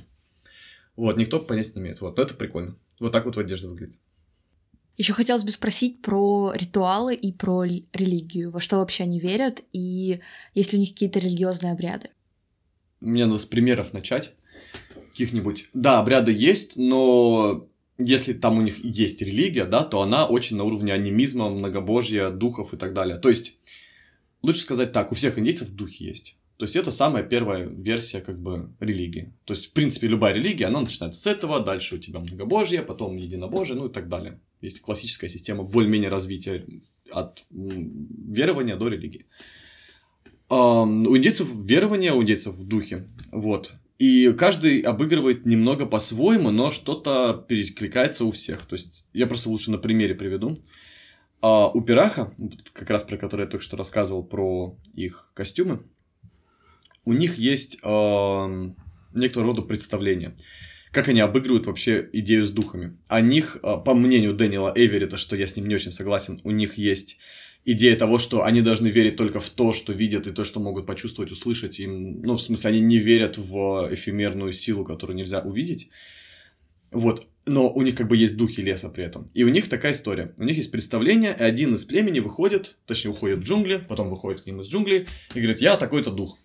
Вот, 0.95 1.17
никто 1.17 1.39
понять 1.39 1.75
не 1.75 1.81
имеет. 1.81 1.99
Вот, 1.99 2.15
но 2.15 2.23
это 2.23 2.33
прикольно. 2.33 2.77
Вот 2.99 3.11
так 3.11 3.25
вот 3.25 3.37
одежда 3.37 3.69
выглядит. 3.69 3.99
Еще 4.97 5.13
хотелось 5.13 5.43
бы 5.43 5.51
спросить 5.51 6.01
про 6.01 6.51
ритуалы 6.55 7.13
и 7.13 7.31
про 7.31 7.63
ли- 7.63 7.85
религию. 7.93 8.49
Во 8.49 8.59
что 8.59 8.77
вообще 8.77 9.03
они 9.03 9.19
верят 9.19 9.63
и 9.71 10.19
есть 10.55 10.73
ли 10.73 10.79
у 10.79 10.81
них 10.81 10.89
какие-то 10.89 11.19
религиозные 11.19 11.73
обряды? 11.73 12.09
Мне 12.99 13.27
надо 13.27 13.37
с 13.37 13.45
примеров 13.45 13.93
начать. 13.93 14.31
каких-нибудь... 15.11 15.69
Да, 15.73 15.99
обряды 15.99 16.31
есть, 16.31 16.77
но 16.77 17.67
если 17.99 18.33
там 18.33 18.57
у 18.57 18.61
них 18.61 18.83
есть 18.83 19.21
религия, 19.21 19.65
да, 19.65 19.83
то 19.83 20.01
она 20.01 20.25
очень 20.25 20.57
на 20.57 20.63
уровне 20.63 20.93
анимизма, 20.93 21.49
многобожья, 21.49 22.29
духов 22.29 22.73
и 22.73 22.77
так 22.77 22.93
далее. 22.93 23.17
То 23.17 23.29
есть, 23.29 23.55
лучше 24.41 24.61
сказать 24.61 24.93
так, 24.93 25.11
у 25.11 25.15
всех 25.15 25.37
индейцев 25.37 25.69
духи 25.69 26.03
есть. 26.03 26.35
То 26.57 26.65
есть 26.65 26.75
это 26.75 26.89
самая 26.89 27.23
первая 27.23 27.65
версия 27.65 28.19
как 28.19 28.39
бы 28.41 28.71
религии. 28.79 29.33
То 29.45 29.53
есть, 29.53 29.67
в 29.67 29.71
принципе, 29.73 30.07
любая 30.07 30.33
религия, 30.33 30.65
она 30.65 30.81
начинается 30.81 31.21
с 31.21 31.27
этого, 31.27 31.59
дальше 31.59 31.95
у 31.95 31.99
тебя 31.99 32.19
многобожие, 32.19 32.81
потом 32.81 33.15
единобожие, 33.17 33.77
ну 33.77 33.87
и 33.87 33.93
так 33.93 34.09
далее. 34.09 34.39
Есть 34.61 34.81
классическая 34.81 35.29
система 35.29 35.63
более-менее 35.63 36.09
развития 36.09 36.65
от 37.11 37.45
верования 37.49 38.75
до 38.75 38.87
религии. 38.87 39.25
У 40.49 40.55
индейцев 41.17 41.47
верование, 41.53 42.13
у 42.13 42.21
индейцев 42.23 42.55
в 42.55 42.67
духе. 42.67 43.05
Вот. 43.31 43.73
И 43.99 44.31
каждый 44.33 44.81
обыгрывает 44.81 45.45
немного 45.45 45.85
по-своему, 45.85 46.51
но 46.51 46.71
что-то 46.71 47.45
перекликается 47.47 48.25
у 48.25 48.31
всех. 48.31 48.65
То 48.65 48.75
есть 48.75 49.05
я 49.13 49.27
просто 49.27 49.49
лучше 49.49 49.71
на 49.71 49.77
примере 49.77 50.15
приведу. 50.15 50.57
А 51.41 51.67
у 51.67 51.81
Пираха, 51.81 52.33
как 52.73 52.89
раз 52.89 53.03
про 53.03 53.17
который 53.17 53.41
я 53.43 53.47
только 53.47 53.63
что 53.63 53.77
рассказывал, 53.77 54.23
про 54.23 54.75
их 54.95 55.31
костюмы, 55.33 55.83
у 57.05 57.13
них 57.13 57.37
есть 57.37 57.75
некоторого 57.83 59.51
рода 59.51 59.61
представление, 59.61 60.35
как 60.97 61.09
они 61.09 61.19
обыгрывают 61.19 61.67
вообще 61.67 62.09
идею 62.11 62.43
с 62.43 62.49
духами. 62.49 62.97
О 63.07 63.21
них, 63.21 63.57
э, 63.61 63.75
по 63.85 63.93
мнению 63.93 64.33
Дэниела 64.33 64.73
Эверетта, 64.75 65.15
что 65.15 65.35
я 65.35 65.45
с 65.45 65.55
ним 65.55 65.67
не 65.67 65.75
очень 65.75 65.91
согласен, 65.91 66.41
у 66.43 66.49
них 66.49 66.79
есть 66.79 67.19
идея 67.65 67.95
того, 67.95 68.17
что 68.17 68.43
они 68.43 68.61
должны 68.61 68.87
верить 68.87 69.15
только 69.15 69.39
в 69.39 69.47
то, 69.47 69.73
что 69.73 69.93
видят, 69.93 70.25
и 70.25 70.31
то, 70.31 70.43
что 70.43 70.59
могут 70.59 70.87
почувствовать, 70.87 71.31
услышать. 71.31 71.79
Им, 71.79 72.23
ну, 72.23 72.35
в 72.35 72.41
смысле, 72.41 72.71
они 72.71 72.79
не 72.79 72.97
верят 72.97 73.37
в 73.37 73.89
эфемерную 73.91 74.51
силу, 74.53 74.83
которую 74.83 75.15
нельзя 75.15 75.41
увидеть. 75.41 75.89
Вот. 76.89 77.27
Но 77.45 77.71
у 77.71 77.83
них 77.83 77.93
как 77.93 78.07
бы 78.07 78.17
есть 78.17 78.35
духи 78.35 78.61
леса 78.61 78.89
при 78.89 79.03
этом. 79.03 79.29
И 79.35 79.43
у 79.43 79.49
них 79.49 79.69
такая 79.69 79.91
история. 79.91 80.33
У 80.39 80.45
них 80.45 80.57
есть 80.57 80.71
представление, 80.71 81.35
и 81.39 81.43
один 81.43 81.75
из 81.75 81.85
племени 81.85 82.21
выходит, 82.21 82.75
точнее, 82.87 83.11
уходит 83.11 83.37
в 83.37 83.43
джунгли, 83.43 83.85
потом 83.87 84.09
выходит 84.09 84.41
к 84.41 84.45
ним 84.47 84.61
из 84.61 84.67
джунглей 84.67 85.05
и 85.35 85.39
говорит, 85.39 85.61
я 85.61 85.77
такой-то 85.77 86.09
дух. 86.09 86.39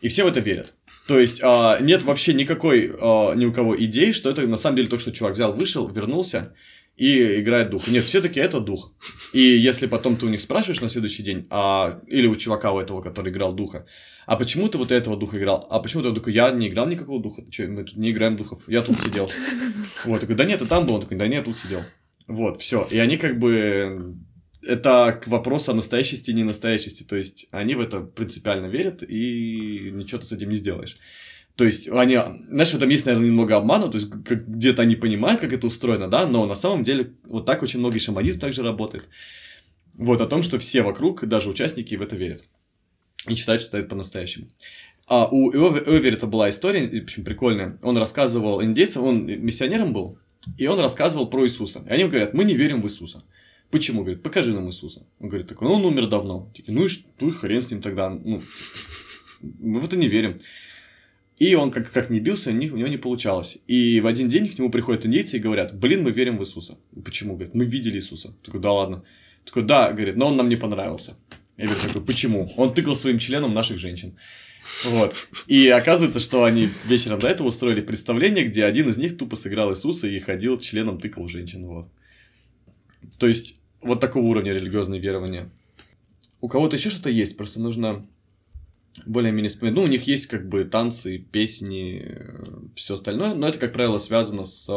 И 0.00 0.08
все 0.08 0.24
в 0.24 0.28
это 0.28 0.40
верят. 0.40 0.74
То 1.10 1.18
есть 1.18 1.40
а, 1.42 1.80
нет 1.80 2.04
вообще 2.04 2.34
никакой 2.34 2.94
а, 3.00 3.34
ни 3.34 3.44
у 3.44 3.52
кого 3.52 3.76
идеи, 3.84 4.12
что 4.12 4.30
это 4.30 4.46
на 4.46 4.56
самом 4.56 4.76
деле 4.76 4.88
то, 4.88 5.00
что 5.00 5.10
чувак 5.10 5.34
взял, 5.34 5.52
вышел, 5.52 5.88
вернулся 5.88 6.54
и 6.96 7.40
играет 7.40 7.70
дух. 7.70 7.88
Нет, 7.88 8.04
все-таки 8.04 8.38
это 8.38 8.60
дух. 8.60 8.92
И 9.32 9.40
если 9.40 9.88
потом 9.88 10.14
ты 10.14 10.26
у 10.26 10.28
них 10.28 10.40
спрашиваешь 10.40 10.80
на 10.80 10.88
следующий 10.88 11.24
день, 11.24 11.48
а, 11.50 12.00
или 12.06 12.28
у 12.28 12.36
чувака 12.36 12.70
у 12.70 12.78
этого, 12.78 13.02
который 13.02 13.32
играл 13.32 13.52
духа, 13.52 13.86
а 14.24 14.36
почему 14.36 14.68
ты 14.68 14.78
вот 14.78 14.92
этого 14.92 15.16
духа 15.16 15.36
играл? 15.36 15.66
А 15.68 15.80
почему 15.80 16.04
ты 16.04 16.14
такой, 16.14 16.32
я 16.32 16.52
не 16.52 16.68
играл 16.68 16.86
никакого 16.86 17.20
духа, 17.20 17.42
что, 17.50 17.66
мы 17.66 17.82
тут 17.82 17.96
не 17.96 18.12
играем 18.12 18.36
духов, 18.36 18.62
я 18.68 18.80
тут 18.80 18.96
сидел. 19.00 19.28
Вот, 20.04 20.20
такой, 20.20 20.36
да 20.36 20.44
нет, 20.44 20.60
ты 20.60 20.66
там 20.66 20.86
был, 20.86 20.94
он 20.94 21.00
такой, 21.00 21.16
да 21.16 21.26
нет, 21.26 21.44
тут 21.44 21.58
сидел. 21.58 21.82
Вот, 22.28 22.62
все. 22.62 22.86
И 22.88 22.98
они 22.98 23.16
как 23.16 23.40
бы 23.40 24.14
это 24.62 25.20
к 25.22 25.28
вопросу 25.28 25.72
о 25.72 25.74
настоящести 25.74 26.30
и 26.30 26.34
ненастоящести. 26.34 27.02
То 27.02 27.16
есть 27.16 27.46
они 27.50 27.74
в 27.74 27.80
это 27.80 28.00
принципиально 28.00 28.66
верят, 28.66 29.02
и 29.02 29.90
ничего 29.92 30.20
ты 30.20 30.26
с 30.26 30.32
этим 30.32 30.50
не 30.50 30.56
сделаешь. 30.56 30.96
То 31.56 31.64
есть 31.64 31.88
они, 31.88 32.18
знаешь, 32.48 32.70
в 32.70 32.74
этом 32.74 32.88
есть, 32.88 33.04
наверное, 33.04 33.28
немного 33.28 33.56
обмана, 33.56 33.88
то 33.88 33.98
есть 33.98 34.08
где-то 34.08 34.82
они 34.82 34.96
понимают, 34.96 35.40
как 35.40 35.52
это 35.52 35.66
устроено, 35.66 36.08
да, 36.08 36.26
но 36.26 36.46
на 36.46 36.54
самом 36.54 36.84
деле 36.84 37.14
вот 37.24 37.44
так 37.44 37.62
очень 37.62 37.80
много 37.80 37.98
шаманизм 37.98 38.40
также 38.40 38.62
работает. 38.62 39.08
Вот, 39.92 40.20
о 40.22 40.26
том, 40.26 40.42
что 40.42 40.58
все 40.58 40.82
вокруг, 40.82 41.26
даже 41.26 41.50
участники, 41.50 41.94
в 41.94 42.02
это 42.02 42.16
верят. 42.16 42.44
И 43.28 43.34
считают, 43.34 43.60
что 43.60 43.76
это 43.76 43.88
по-настоящему. 43.88 44.48
А 45.06 45.28
у 45.28 45.50
Эвери 45.50 46.14
это 46.14 46.26
была 46.26 46.48
история, 46.48 46.88
в 46.88 47.02
общем, 47.02 47.24
прикольная. 47.24 47.78
Он 47.82 47.98
рассказывал 47.98 48.62
индейцам, 48.62 49.04
он 49.04 49.26
миссионером 49.26 49.92
был, 49.92 50.18
и 50.56 50.66
он 50.66 50.78
рассказывал 50.80 51.28
про 51.28 51.44
Иисуса. 51.44 51.84
И 51.86 51.90
они 51.90 52.04
говорят, 52.04 52.32
мы 52.32 52.44
не 52.44 52.54
верим 52.54 52.80
в 52.80 52.86
Иисуса. 52.86 53.22
Почему? 53.70 54.02
Говорит, 54.02 54.22
покажи 54.22 54.52
нам 54.52 54.68
Иисуса. 54.68 55.06
Он 55.20 55.28
говорит, 55.28 55.48
так 55.48 55.62
он 55.62 55.84
умер 55.84 56.06
давно. 56.08 56.50
Такие, 56.54 56.74
ну 56.74 56.84
и 56.84 56.88
ну 57.20 57.28
и 57.28 57.30
хрен 57.30 57.62
с 57.62 57.70
ним 57.70 57.80
тогда. 57.80 58.10
Ну, 58.10 58.42
мы 59.40 59.80
в 59.80 59.84
это 59.84 59.96
не 59.96 60.08
верим. 60.08 60.36
И 61.38 61.54
он 61.54 61.70
как, 61.70 61.90
как 61.90 62.10
не 62.10 62.20
бился, 62.20 62.50
у 62.50 62.52
него 62.52 62.88
не 62.88 62.98
получалось. 62.98 63.58
И 63.66 64.00
в 64.00 64.06
один 64.06 64.28
день 64.28 64.48
к 64.48 64.58
нему 64.58 64.70
приходят 64.70 65.06
индейцы 65.06 65.36
и 65.36 65.40
говорят, 65.40 65.78
блин, 65.78 66.02
мы 66.02 66.10
верим 66.10 66.36
в 66.36 66.42
Иисуса. 66.42 66.78
Почему? 67.02 67.34
Говорит, 67.34 67.54
мы 67.54 67.64
видели 67.64 67.96
Иисуса. 67.96 68.34
Такой, 68.44 68.60
да 68.60 68.72
ладно. 68.72 69.04
Такой, 69.46 69.62
да, 69.62 69.92
говорит, 69.92 70.16
но 70.16 70.26
он 70.26 70.36
нам 70.36 70.48
не 70.48 70.56
понравился. 70.56 71.16
Я 71.56 71.66
говорю, 71.66 71.80
такой, 71.82 72.04
почему? 72.04 72.50
Он 72.56 72.74
тыкал 72.74 72.94
своим 72.94 73.18
членом 73.18 73.54
наших 73.54 73.78
женщин. 73.78 74.16
Вот. 74.84 75.14
И 75.46 75.68
оказывается, 75.68 76.20
что 76.20 76.44
они 76.44 76.68
вечером 76.84 77.18
до 77.18 77.28
этого 77.28 77.48
устроили 77.48 77.80
представление, 77.80 78.44
где 78.44 78.64
один 78.64 78.88
из 78.88 78.98
них 78.98 79.16
тупо 79.16 79.36
сыграл 79.36 79.72
Иисуса 79.72 80.08
и 80.08 80.18
ходил 80.18 80.58
членом 80.58 81.00
тыкал 81.00 81.28
женщин. 81.28 81.66
Вот. 81.66 81.88
То 83.18 83.26
есть, 83.26 83.59
вот 83.82 84.00
такого 84.00 84.24
уровня 84.24 84.52
религиозные 84.52 85.00
верования. 85.00 85.50
У 86.40 86.48
кого-то 86.48 86.76
еще 86.76 86.90
что-то 86.90 87.10
есть, 87.10 87.36
просто 87.36 87.60
нужно 87.60 88.06
более-менее 89.06 89.50
вспоминать. 89.50 89.76
Ну, 89.76 89.84
у 89.84 89.88
них 89.88 90.06
есть 90.06 90.26
как 90.26 90.48
бы 90.48 90.64
танцы, 90.64 91.18
песни, 91.18 92.02
э, 92.04 92.44
все 92.74 92.94
остальное, 92.94 93.34
но 93.34 93.48
это, 93.48 93.58
как 93.58 93.72
правило, 93.72 93.98
связано 93.98 94.44
с 94.44 94.68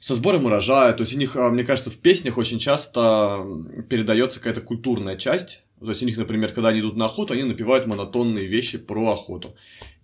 со 0.00 0.14
сбором 0.14 0.46
урожая, 0.46 0.92
то 0.92 1.02
есть 1.02 1.12
у 1.12 1.18
них, 1.18 1.34
а, 1.36 1.50
мне 1.50 1.64
кажется, 1.64 1.90
в 1.90 1.96
песнях 1.96 2.38
очень 2.38 2.58
часто 2.58 3.44
передается 3.88 4.38
какая-то 4.38 4.60
культурная 4.60 5.16
часть, 5.16 5.64
то 5.80 5.88
есть 5.88 6.02
у 6.02 6.06
них, 6.06 6.16
например, 6.16 6.52
когда 6.52 6.68
они 6.68 6.80
идут 6.80 6.96
на 6.96 7.06
охоту, 7.06 7.34
они 7.34 7.42
напевают 7.42 7.86
монотонные 7.86 8.46
вещи 8.46 8.78
про 8.78 9.12
охоту, 9.12 9.56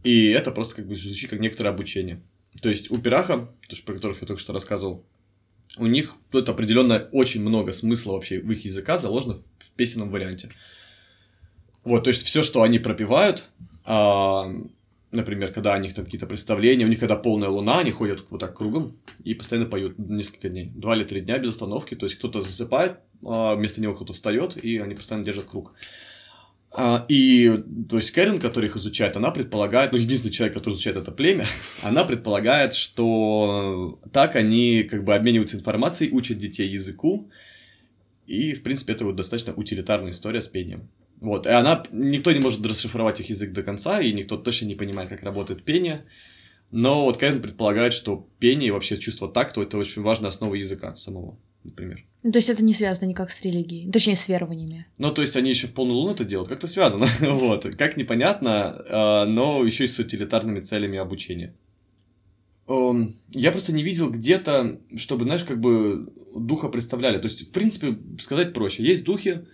и 0.03 0.29
это 0.29 0.51
просто 0.51 0.77
как 0.77 0.89
бы 0.89 0.97
звучит 0.97 1.31
как 1.31 1.39
некоторое 1.39 1.71
обучение. 1.71 2.21
То 2.61 2.69
есть 2.69 2.91
у 2.91 2.99
пираха, 2.99 3.49
то, 3.69 3.77
про 3.85 3.95
которых 3.95 4.21
я 4.21 4.27
только 4.27 4.41
что 4.41 4.53
рассказывал, 4.53 5.05
у 5.77 5.87
них 5.87 6.15
тут 6.31 6.49
определенно 6.49 7.09
очень 7.13 7.41
много 7.41 7.73
смысла 7.73 8.13
вообще 8.13 8.41
в 8.41 8.51
их 8.51 8.65
языка 8.65 8.97
заложено 8.97 9.35
в 9.35 9.73
песенном 9.77 10.11
варианте. 10.11 10.51
Вот, 11.83 12.05
то 12.05 12.09
есть 12.09 12.25
все, 12.25 12.43
что 12.43 12.63
они 12.63 12.79
пропивают, 12.79 13.45
а, 13.85 14.51
например, 15.11 15.53
когда 15.53 15.75
у 15.75 15.79
них 15.79 15.95
там 15.95 16.05
какие-то 16.05 16.27
представления, 16.27 16.85
у 16.85 16.89
них 16.89 17.01
когда 17.01 17.17
полная 17.17 17.49
луна, 17.49 17.81
они 17.81 17.91
ходят 17.91 18.25
вот 18.31 18.41
так 18.41 18.57
кругом 18.57 18.97
и 19.23 19.35
постоянно 19.35 19.69
поют 19.69 19.99
несколько 19.99 20.49
дней, 20.49 20.71
два 20.75 20.97
или 20.97 21.05
три 21.05 21.21
дня 21.21 21.39
без 21.39 21.51
остановки, 21.51 21.95
то 21.95 22.07
есть 22.07 22.17
кто-то 22.17 22.41
засыпает, 22.41 23.01
а 23.25 23.55
вместо 23.55 23.81
него 23.81 23.95
кто-то 23.95 24.13
встает, 24.13 24.57
и 24.57 24.79
они 24.79 24.95
постоянно 24.95 25.25
держат 25.25 25.45
круг. 25.45 25.75
А, 26.77 27.07
и, 27.09 27.63
то 27.89 27.97
есть, 27.97 28.11
Кэрин, 28.11 28.41
который 28.41 28.69
их 28.69 28.77
изучает, 28.77 29.17
она 29.17 29.31
предполагает, 29.31 29.93
ну, 29.93 29.99
единственный 29.99 30.33
человек, 30.33 30.55
который 30.55 30.75
изучает 30.75 30.97
это 30.97 31.13
племя, 31.13 31.47
она 31.83 32.05
предполагает, 32.05 32.75
что 32.75 34.01
так 34.13 34.35
они 34.35 34.83
как 34.83 35.05
бы 35.05 35.15
обмениваются 35.15 35.57
информацией, 35.57 36.13
учат 36.13 36.39
детей 36.39 36.69
языку, 36.69 37.31
и, 38.27 38.55
в 38.55 38.63
принципе, 38.65 38.95
это 38.95 39.05
вот 39.05 39.15
достаточно 39.15 39.55
утилитарная 39.55 40.11
история 40.11 40.43
с 40.43 40.49
пением. 40.49 40.89
Вот, 41.21 41.47
и 41.47 41.51
она, 41.51 41.85
никто 41.93 42.33
не 42.33 42.41
может 42.41 42.67
расшифровать 42.67 43.21
их 43.21 43.31
язык 43.31 43.53
до 43.53 43.63
конца, 43.63 44.01
и 44.01 44.13
никто 44.13 44.37
точно 44.37 44.67
не 44.67 44.75
понимает, 44.75 45.09
как 45.09 45.23
работает 45.23 45.63
пение, 45.63 46.05
но 46.73 47.05
вот 47.05 47.19
Кэрин 47.19 47.41
предполагает, 47.41 47.93
что 47.93 48.29
пение 48.41 48.69
и 48.69 48.71
вообще 48.73 48.97
чувство 48.97 49.29
такта– 49.29 49.61
это 49.63 49.79
очень 49.79 50.03
важная 50.03 50.31
основа 50.31 50.57
языка 50.57 50.97
самого 50.97 51.39
например. 51.65 52.05
Ну, 52.23 52.33
то 52.33 52.39
есть 52.39 52.49
это 52.49 52.65
не 52.65 52.73
связано 52.73 53.07
никак 53.07 53.31
с 53.31 53.43
религией, 53.43 53.91
точнее, 53.91 54.17
с 54.17 54.29
верованиями. 54.29 54.87
Ну, 54.97 55.13
то 55.13 55.21
есть 55.23 55.37
они 55.37 55.51
еще 55.51 55.67
в 55.67 55.73
полную 55.73 55.99
луну 55.99 56.13
это 56.13 56.25
делают, 56.25 56.49
как-то 56.49 56.67
связано, 56.67 57.07
вот, 57.21 57.67
как 57.77 57.97
непонятно, 57.97 58.83
а, 58.89 59.27
но 59.27 59.63
еще 59.65 59.85
и 59.85 59.89
с 59.89 59.99
утилитарными 59.99 60.61
целями 60.61 60.99
обучения. 60.99 61.55
Я 62.67 63.53
просто 63.53 63.75
не 63.75 63.83
видел 63.83 64.11
где-то, 64.11 64.81
чтобы, 64.97 65.25
знаешь, 65.25 65.45
как 65.45 65.61
бы 65.61 66.09
духа 66.35 66.69
представляли. 66.69 67.19
То 67.19 67.29
есть, 67.29 67.49
в 67.49 67.51
принципе, 67.51 67.99
сказать 68.19 68.55
проще. 68.55 68.83
Есть 68.83 69.05
духи, 69.05 69.45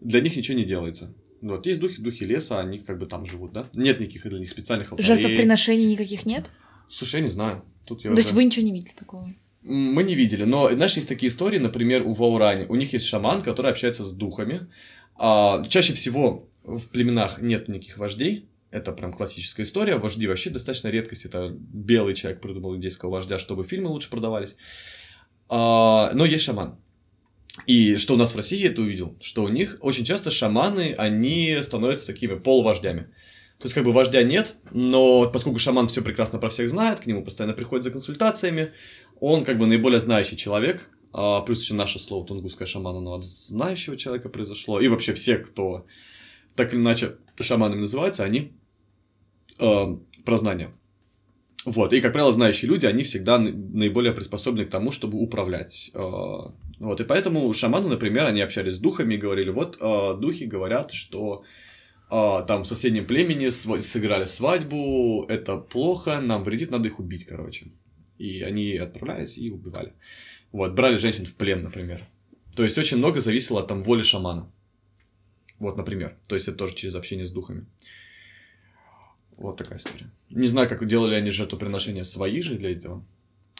для 0.00 0.20
них 0.20 0.36
ничего 0.36 0.56
не 0.56 0.64
делается. 0.64 1.12
Вот, 1.40 1.66
есть 1.66 1.80
духи, 1.80 2.00
духи 2.00 2.22
леса, 2.22 2.60
они 2.60 2.78
как 2.78 3.00
бы 3.00 3.06
там 3.06 3.26
живут, 3.26 3.52
да? 3.52 3.68
Нет 3.74 3.98
никаких 3.98 4.28
для 4.28 4.38
них 4.38 4.48
специальных 4.48 4.92
алтарей. 4.92 5.08
Жертвоприношений 5.08 5.86
никаких 5.86 6.24
нет? 6.24 6.50
Слушай, 6.88 7.16
я 7.16 7.22
не 7.22 7.28
знаю. 7.28 7.64
Тут 7.84 8.04
я 8.04 8.10
То 8.10 8.14
уже... 8.14 8.22
есть 8.22 8.32
вы 8.32 8.44
ничего 8.44 8.64
не 8.64 8.72
видели 8.72 8.94
такого? 8.96 9.34
Мы 9.62 10.02
не 10.02 10.14
видели, 10.14 10.44
но, 10.44 10.70
знаешь, 10.70 10.96
есть 10.96 11.08
такие 11.08 11.28
истории, 11.28 11.58
например, 11.58 12.02
у 12.02 12.12
Ваурани. 12.12 12.66
У 12.68 12.74
них 12.74 12.92
есть 12.92 13.06
шаман, 13.06 13.42
который 13.42 13.70
общается 13.70 14.04
с 14.04 14.12
духами. 14.12 14.68
А, 15.16 15.64
чаще 15.68 15.92
всего 15.92 16.48
в 16.64 16.88
племенах 16.88 17.40
нет 17.40 17.68
никаких 17.68 17.98
вождей. 17.98 18.48
Это 18.70 18.92
прям 18.92 19.12
классическая 19.12 19.62
история. 19.62 19.98
Вожди 19.98 20.26
вообще 20.26 20.50
достаточно 20.50 20.88
редкость. 20.88 21.26
Это 21.26 21.50
белый 21.50 22.14
человек 22.14 22.40
придумал 22.40 22.74
индейского 22.74 23.10
вождя, 23.10 23.38
чтобы 23.38 23.64
фильмы 23.64 23.90
лучше 23.90 24.10
продавались. 24.10 24.56
А, 25.48 26.10
но 26.14 26.24
есть 26.24 26.44
шаман. 26.44 26.78
И 27.66 27.98
что 27.98 28.14
у 28.14 28.16
нас 28.16 28.32
в 28.32 28.36
России 28.36 28.58
я 28.58 28.70
это 28.70 28.80
увидел, 28.80 29.16
что 29.20 29.44
у 29.44 29.48
них 29.48 29.76
очень 29.80 30.04
часто 30.04 30.30
шаманы, 30.30 30.94
они 30.96 31.58
становятся 31.62 32.06
такими 32.06 32.34
полувождями. 32.34 33.08
То 33.58 33.66
есть, 33.66 33.74
как 33.74 33.84
бы 33.84 33.92
вождя 33.92 34.24
нет, 34.24 34.54
но 34.72 35.30
поскольку 35.30 35.60
шаман 35.60 35.86
все 35.86 36.02
прекрасно 36.02 36.40
про 36.40 36.48
всех 36.48 36.68
знает, 36.68 36.98
к 36.98 37.06
нему 37.06 37.22
постоянно 37.22 37.54
приходят 37.54 37.84
за 37.84 37.92
консультациями, 37.92 38.72
он 39.22 39.44
как 39.44 39.56
бы 39.56 39.66
наиболее 39.66 40.00
знающий 40.00 40.36
человек, 40.36 40.90
а, 41.12 41.42
плюс 41.42 41.62
еще 41.62 41.74
наше 41.74 42.00
слово 42.00 42.26
тунгусское 42.26 42.66
шаман, 42.66 42.96
оно 42.96 43.14
от 43.14 43.22
знающего 43.22 43.96
человека 43.96 44.28
произошло, 44.28 44.80
и 44.80 44.88
вообще 44.88 45.14
все, 45.14 45.38
кто 45.38 45.86
так 46.56 46.74
или 46.74 46.80
иначе 46.80 47.18
шаманами 47.40 47.80
называются, 47.80 48.24
они 48.24 48.52
э, 49.60 49.96
про 50.24 50.38
знания. 50.38 50.74
Вот, 51.64 51.92
и, 51.92 52.00
как 52.00 52.12
правило, 52.12 52.32
знающие 52.32 52.68
люди, 52.68 52.84
они 52.86 53.04
всегда 53.04 53.38
наиболее 53.38 54.12
приспособлены 54.12 54.66
к 54.66 54.70
тому, 54.70 54.90
чтобы 54.90 55.18
управлять. 55.18 55.92
А, 55.94 56.52
вот, 56.80 57.00
и 57.00 57.04
поэтому 57.04 57.52
шаманы, 57.52 57.88
например, 57.88 58.26
они 58.26 58.40
общались 58.40 58.74
с 58.74 58.80
духами 58.80 59.14
и 59.14 59.18
говорили, 59.18 59.50
вот, 59.50 59.78
духи 60.20 60.46
говорят, 60.46 60.92
что 60.92 61.44
там 62.10 62.64
в 62.64 62.66
соседнем 62.66 63.06
племени 63.06 63.50
сыграли 63.50 64.24
свадьбу, 64.24 65.24
это 65.28 65.56
плохо, 65.58 66.20
нам 66.20 66.42
вредит, 66.42 66.72
надо 66.72 66.88
их 66.88 66.98
убить, 66.98 67.24
короче. 67.24 67.68
И 68.22 68.42
они 68.42 68.76
отправлялись 68.76 69.36
и 69.36 69.50
убивали. 69.50 69.92
Вот, 70.52 70.74
брали 70.74 70.96
женщин 70.96 71.26
в 71.26 71.34
плен, 71.34 71.62
например. 71.62 72.06
То 72.54 72.62
есть, 72.62 72.78
очень 72.78 72.98
много 72.98 73.20
зависело 73.20 73.60
от 73.60 73.66
там 73.66 73.82
воли 73.82 74.02
шамана. 74.02 74.48
Вот, 75.58 75.76
например. 75.76 76.16
То 76.28 76.36
есть, 76.36 76.46
это 76.46 76.56
тоже 76.58 76.76
через 76.76 76.94
общение 76.94 77.26
с 77.26 77.32
духами. 77.32 77.66
Вот 79.36 79.56
такая 79.56 79.78
история. 79.78 80.08
Не 80.30 80.46
знаю, 80.46 80.68
как 80.68 80.86
делали 80.86 81.16
они 81.16 81.30
жертвоприношения 81.30 82.04
свои 82.04 82.42
же 82.42 82.54
для 82.54 82.70
этого. 82.70 83.04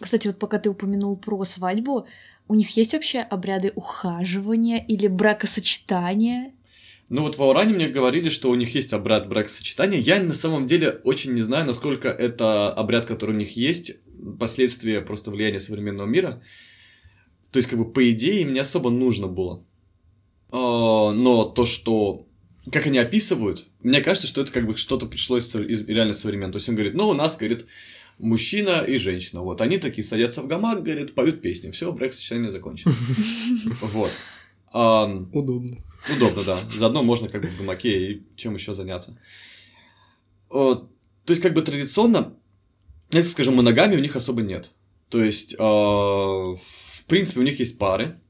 Кстати, 0.00 0.28
вот 0.28 0.38
пока 0.38 0.60
ты 0.60 0.70
упомянул 0.70 1.16
про 1.16 1.42
свадьбу, 1.44 2.06
у 2.46 2.54
них 2.54 2.76
есть 2.76 2.92
вообще 2.92 3.18
обряды 3.18 3.72
ухаживания 3.74 4.78
или 4.78 5.08
бракосочетания? 5.08 6.52
Ну 7.08 7.22
вот 7.22 7.36
в 7.36 7.42
Ауране 7.42 7.74
мне 7.74 7.88
говорили, 7.88 8.28
что 8.28 8.48
у 8.48 8.54
них 8.54 8.74
есть 8.76 8.92
обряд 8.92 9.28
бракосочетания. 9.28 9.98
Я 9.98 10.22
на 10.22 10.34
самом 10.34 10.66
деле 10.66 11.00
очень 11.02 11.32
не 11.32 11.42
знаю, 11.42 11.66
насколько 11.66 12.08
это 12.08 12.72
обряд, 12.72 13.06
который 13.06 13.34
у 13.34 13.38
них 13.38 13.56
есть, 13.56 13.96
последствия 14.38 15.00
просто 15.00 15.30
влияния 15.30 15.60
современного 15.60 16.06
мира. 16.06 16.42
То 17.50 17.58
есть, 17.58 17.68
как 17.68 17.78
бы, 17.78 17.92
по 17.92 18.10
идее, 18.10 18.42
им 18.42 18.52
не 18.52 18.60
особо 18.60 18.90
нужно 18.90 19.28
было. 19.28 19.64
А, 20.50 21.12
но 21.12 21.44
то, 21.44 21.66
что 21.66 22.26
как 22.70 22.86
они 22.86 22.98
описывают, 22.98 23.66
мне 23.80 24.00
кажется, 24.00 24.28
что 24.28 24.42
это 24.42 24.52
как 24.52 24.66
бы 24.66 24.76
что-то 24.76 25.06
пришло 25.06 25.36
из, 25.36 25.54
из 25.54 25.88
реально 25.88 26.14
современно. 26.14 26.52
То 26.52 26.58
есть 26.58 26.68
он 26.68 26.76
говорит, 26.76 26.94
ну, 26.94 27.08
у 27.08 27.14
нас, 27.14 27.36
говорит, 27.36 27.66
мужчина 28.18 28.84
и 28.86 28.98
женщина. 28.98 29.42
Вот 29.42 29.60
они 29.60 29.78
такие 29.78 30.06
садятся 30.06 30.42
в 30.42 30.46
гамак, 30.46 30.82
говорит, 30.82 31.14
поют 31.14 31.42
песни. 31.42 31.70
Все, 31.72 31.92
брак 31.92 32.12
сочетание 32.12 32.50
закончено. 32.50 32.94
Вот. 33.80 34.10
Удобно. 34.72 35.84
Удобно, 36.16 36.42
да. 36.44 36.58
Заодно 36.74 37.02
можно 37.02 37.28
как 37.28 37.42
бы 37.42 37.48
в 37.48 37.58
гамаке 37.58 38.12
и 38.12 38.26
чем 38.36 38.54
еще 38.54 38.74
заняться. 38.74 39.18
То 40.48 40.88
есть, 41.28 41.42
как 41.42 41.52
бы 41.52 41.62
традиционно, 41.62 42.36
это, 43.12 43.28
скажем, 43.28 43.56
моногамии 43.56 43.96
у 43.96 44.00
них 44.00 44.16
особо 44.16 44.42
нет. 44.42 44.70
То 45.08 45.22
есть, 45.22 45.54
а, 45.58 46.54
в 46.54 47.04
принципе, 47.06 47.40
у 47.40 47.42
них 47.42 47.58
есть 47.58 47.78
пары, 47.78 48.20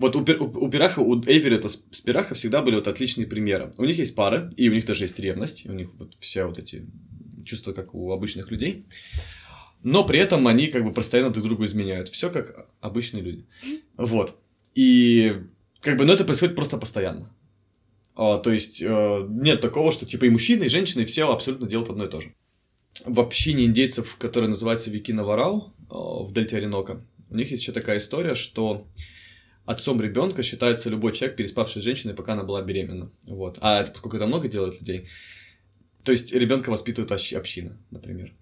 вот 0.00 0.16
у, 0.16 0.20
у, 0.20 0.64
у 0.64 0.70
Пираха, 0.70 1.00
у 1.00 1.20
Эверетта 1.20 1.68
с, 1.68 1.84
с 1.90 2.00
Пираха 2.00 2.34
всегда 2.34 2.62
были 2.62 2.76
вот 2.76 2.88
отличные 2.88 3.26
примеры. 3.26 3.70
У 3.76 3.84
них 3.84 3.98
есть 3.98 4.14
пары, 4.14 4.50
и 4.56 4.70
у 4.70 4.72
них 4.72 4.86
даже 4.86 5.04
есть 5.04 5.18
ревность, 5.18 5.66
у 5.66 5.72
них 5.72 5.90
вот 5.98 6.14
все 6.20 6.46
вот 6.46 6.58
эти 6.58 6.86
чувства, 7.44 7.72
как 7.72 7.94
у 7.94 8.10
обычных 8.10 8.50
людей. 8.50 8.86
Но 9.82 10.04
при 10.04 10.18
этом 10.18 10.46
они 10.46 10.68
как 10.68 10.84
бы 10.84 10.92
постоянно 10.92 11.30
друг 11.30 11.44
другу 11.44 11.66
изменяют. 11.66 12.08
Все 12.08 12.30
как 12.30 12.70
обычные 12.80 13.22
люди. 13.22 13.44
Вот. 13.98 14.38
И 14.74 15.36
как 15.80 15.98
бы, 15.98 16.06
ну 16.06 16.14
это 16.14 16.24
происходит 16.24 16.56
просто 16.56 16.78
постоянно. 16.78 17.30
А, 18.16 18.38
то 18.38 18.50
есть 18.50 18.80
э, 18.82 19.26
нет 19.28 19.60
такого, 19.60 19.92
что 19.92 20.06
типа 20.06 20.24
и 20.24 20.30
мужчины, 20.30 20.64
и 20.64 20.68
женщины, 20.68 21.02
и 21.02 21.06
все 21.06 21.30
абсолютно 21.30 21.66
делают 21.66 21.90
одно 21.90 22.04
и 22.06 22.08
то 22.08 22.22
же. 22.22 22.34
В 23.04 23.20
общине 23.20 23.64
индейцев, 23.64 24.16
которая 24.16 24.50
называется 24.50 24.90
Викина 24.90 25.24
Варау 25.24 25.72
э, 25.78 25.84
в 25.90 26.32
дельте 26.32 26.56
Оренока, 26.56 27.00
у 27.30 27.36
них 27.36 27.50
есть 27.50 27.62
еще 27.62 27.72
такая 27.72 27.98
история, 27.98 28.34
что 28.34 28.86
отцом 29.64 30.00
ребенка 30.00 30.42
считается 30.42 30.90
любой 30.90 31.12
человек, 31.12 31.36
переспавший 31.36 31.80
с 31.80 31.84
женщиной, 31.84 32.14
пока 32.14 32.32
она 32.32 32.42
была 32.42 32.62
беременна. 32.62 33.10
Вот. 33.24 33.58
А 33.60 33.80
это 33.80 33.92
поскольку 33.92 34.16
это 34.16 34.26
много 34.26 34.48
делает 34.48 34.80
людей. 34.80 35.06
То 36.04 36.12
есть 36.12 36.32
ребенка 36.32 36.70
воспитывает 36.70 37.12
община, 37.12 37.78
например. 37.90 38.32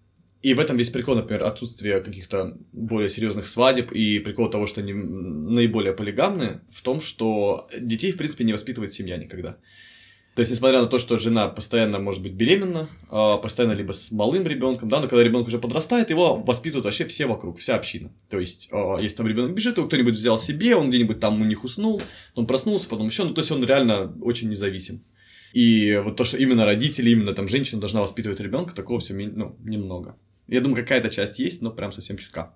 И 0.41 0.55
в 0.55 0.61
этом 0.61 0.77
весь 0.77 0.91
прикол, 0.91 1.17
например, 1.17 1.43
отсутствие 1.45 2.01
каких-то 2.01 2.57
более 2.73 3.11
серьезных 3.11 3.47
свадеб 3.47 3.91
и 3.91 4.21
прикол 4.21 4.49
того, 4.49 4.69
что 4.69 4.81
они 4.81 4.93
наиболее 4.93 5.93
полигамны, 5.93 6.61
в 6.71 6.81
том, 6.83 7.01
что 7.01 7.69
детей, 7.79 8.13
в 8.13 8.17
принципе, 8.17 8.45
не 8.45 8.53
воспитывает 8.53 8.93
семья 8.93 9.17
никогда. 9.17 9.57
То 10.39 10.43
есть, 10.43 10.53
несмотря 10.53 10.81
на 10.81 10.87
то, 10.87 11.01
что 11.01 11.19
жена 11.19 11.49
постоянно 11.49 11.99
может 11.99 12.23
быть 12.23 12.35
беременна, 12.35 12.89
а, 13.09 13.39
постоянно 13.39 13.73
либо 13.73 13.91
с 13.91 14.13
малым 14.13 14.47
ребенком, 14.47 14.89
да, 14.89 15.01
но 15.01 15.09
когда 15.09 15.25
ребенок 15.25 15.49
уже 15.49 15.59
подрастает, 15.59 16.11
его 16.11 16.37
воспитывают 16.37 16.85
вообще 16.85 17.07
все 17.07 17.27
вокруг, 17.27 17.59
вся 17.59 17.75
община. 17.75 18.13
То 18.31 18.39
есть, 18.39 18.69
а, 18.71 18.99
если 19.01 19.17
там 19.17 19.27
ребенок 19.27 19.53
бежит, 19.53 19.79
его 19.79 19.89
кто-нибудь 19.89 20.15
взял 20.15 20.39
себе, 20.39 20.77
он 20.77 20.91
где-нибудь 20.91 21.19
там 21.19 21.43
у 21.43 21.45
них 21.45 21.65
уснул, 21.65 22.01
он 22.37 22.47
проснулся, 22.47 22.89
потом 22.89 23.09
еще, 23.09 23.25
ну, 23.25 23.35
то 23.35 23.41
есть 23.41 23.51
он 23.51 23.65
реально 23.65 24.17
очень 24.23 24.49
независим. 24.49 25.03
И 25.55 26.01
вот 26.05 26.15
то, 26.15 26.23
что 26.23 26.37
именно 26.37 26.65
родители, 26.65 27.11
именно 27.11 27.33
там 27.33 27.49
женщина 27.49 27.81
должна 27.81 28.01
воспитывать 28.01 28.39
ребенка, 28.39 28.77
такого 28.77 29.01
все 29.01 29.15
ну, 29.15 29.57
немного. 29.65 30.17
Я 30.47 30.61
думаю, 30.61 30.77
какая-то 30.77 31.11
часть 31.11 31.41
есть, 31.41 31.63
но 31.63 31.73
прям 31.73 31.91
совсем 31.91 32.17
чутка. 32.17 32.55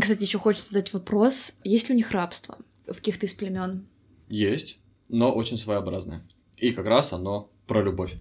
Кстати, 0.00 0.22
еще 0.22 0.38
хочется 0.38 0.72
задать 0.72 0.94
вопрос: 0.94 1.52
есть 1.64 1.90
ли 1.90 1.94
у 1.94 1.98
них 1.98 2.12
рабство 2.12 2.56
в 2.86 2.94
каких-то 2.94 3.26
из 3.26 3.34
племен? 3.34 3.86
Есть, 4.30 4.78
но 5.10 5.30
очень 5.30 5.58
своеобразное. 5.58 6.22
И 6.60 6.72
как 6.72 6.86
раз 6.86 7.12
оно 7.12 7.50
про 7.66 7.82
любовь, 7.82 8.14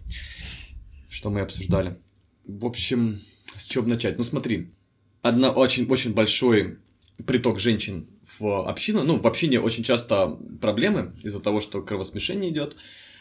что 1.09 1.29
мы 1.29 1.41
обсуждали. 1.41 1.97
В 2.45 2.65
общем, 2.65 3.19
с 3.57 3.65
чего 3.65 3.85
начать? 3.85 4.17
Ну 4.17 4.23
смотри, 4.23 4.71
одна 5.21 5.51
очень-очень 5.51 6.13
большой 6.13 6.77
приток 7.25 7.59
женщин 7.59 8.07
в 8.39 8.67
общину. 8.67 9.03
Ну, 9.03 9.19
в 9.19 9.27
общине 9.27 9.59
очень 9.59 9.83
часто 9.83 10.37
проблемы 10.61 11.13
из-за 11.23 11.41
того, 11.41 11.59
что 11.61 11.81
кровосмешение 11.81 12.49
идет. 12.49 12.77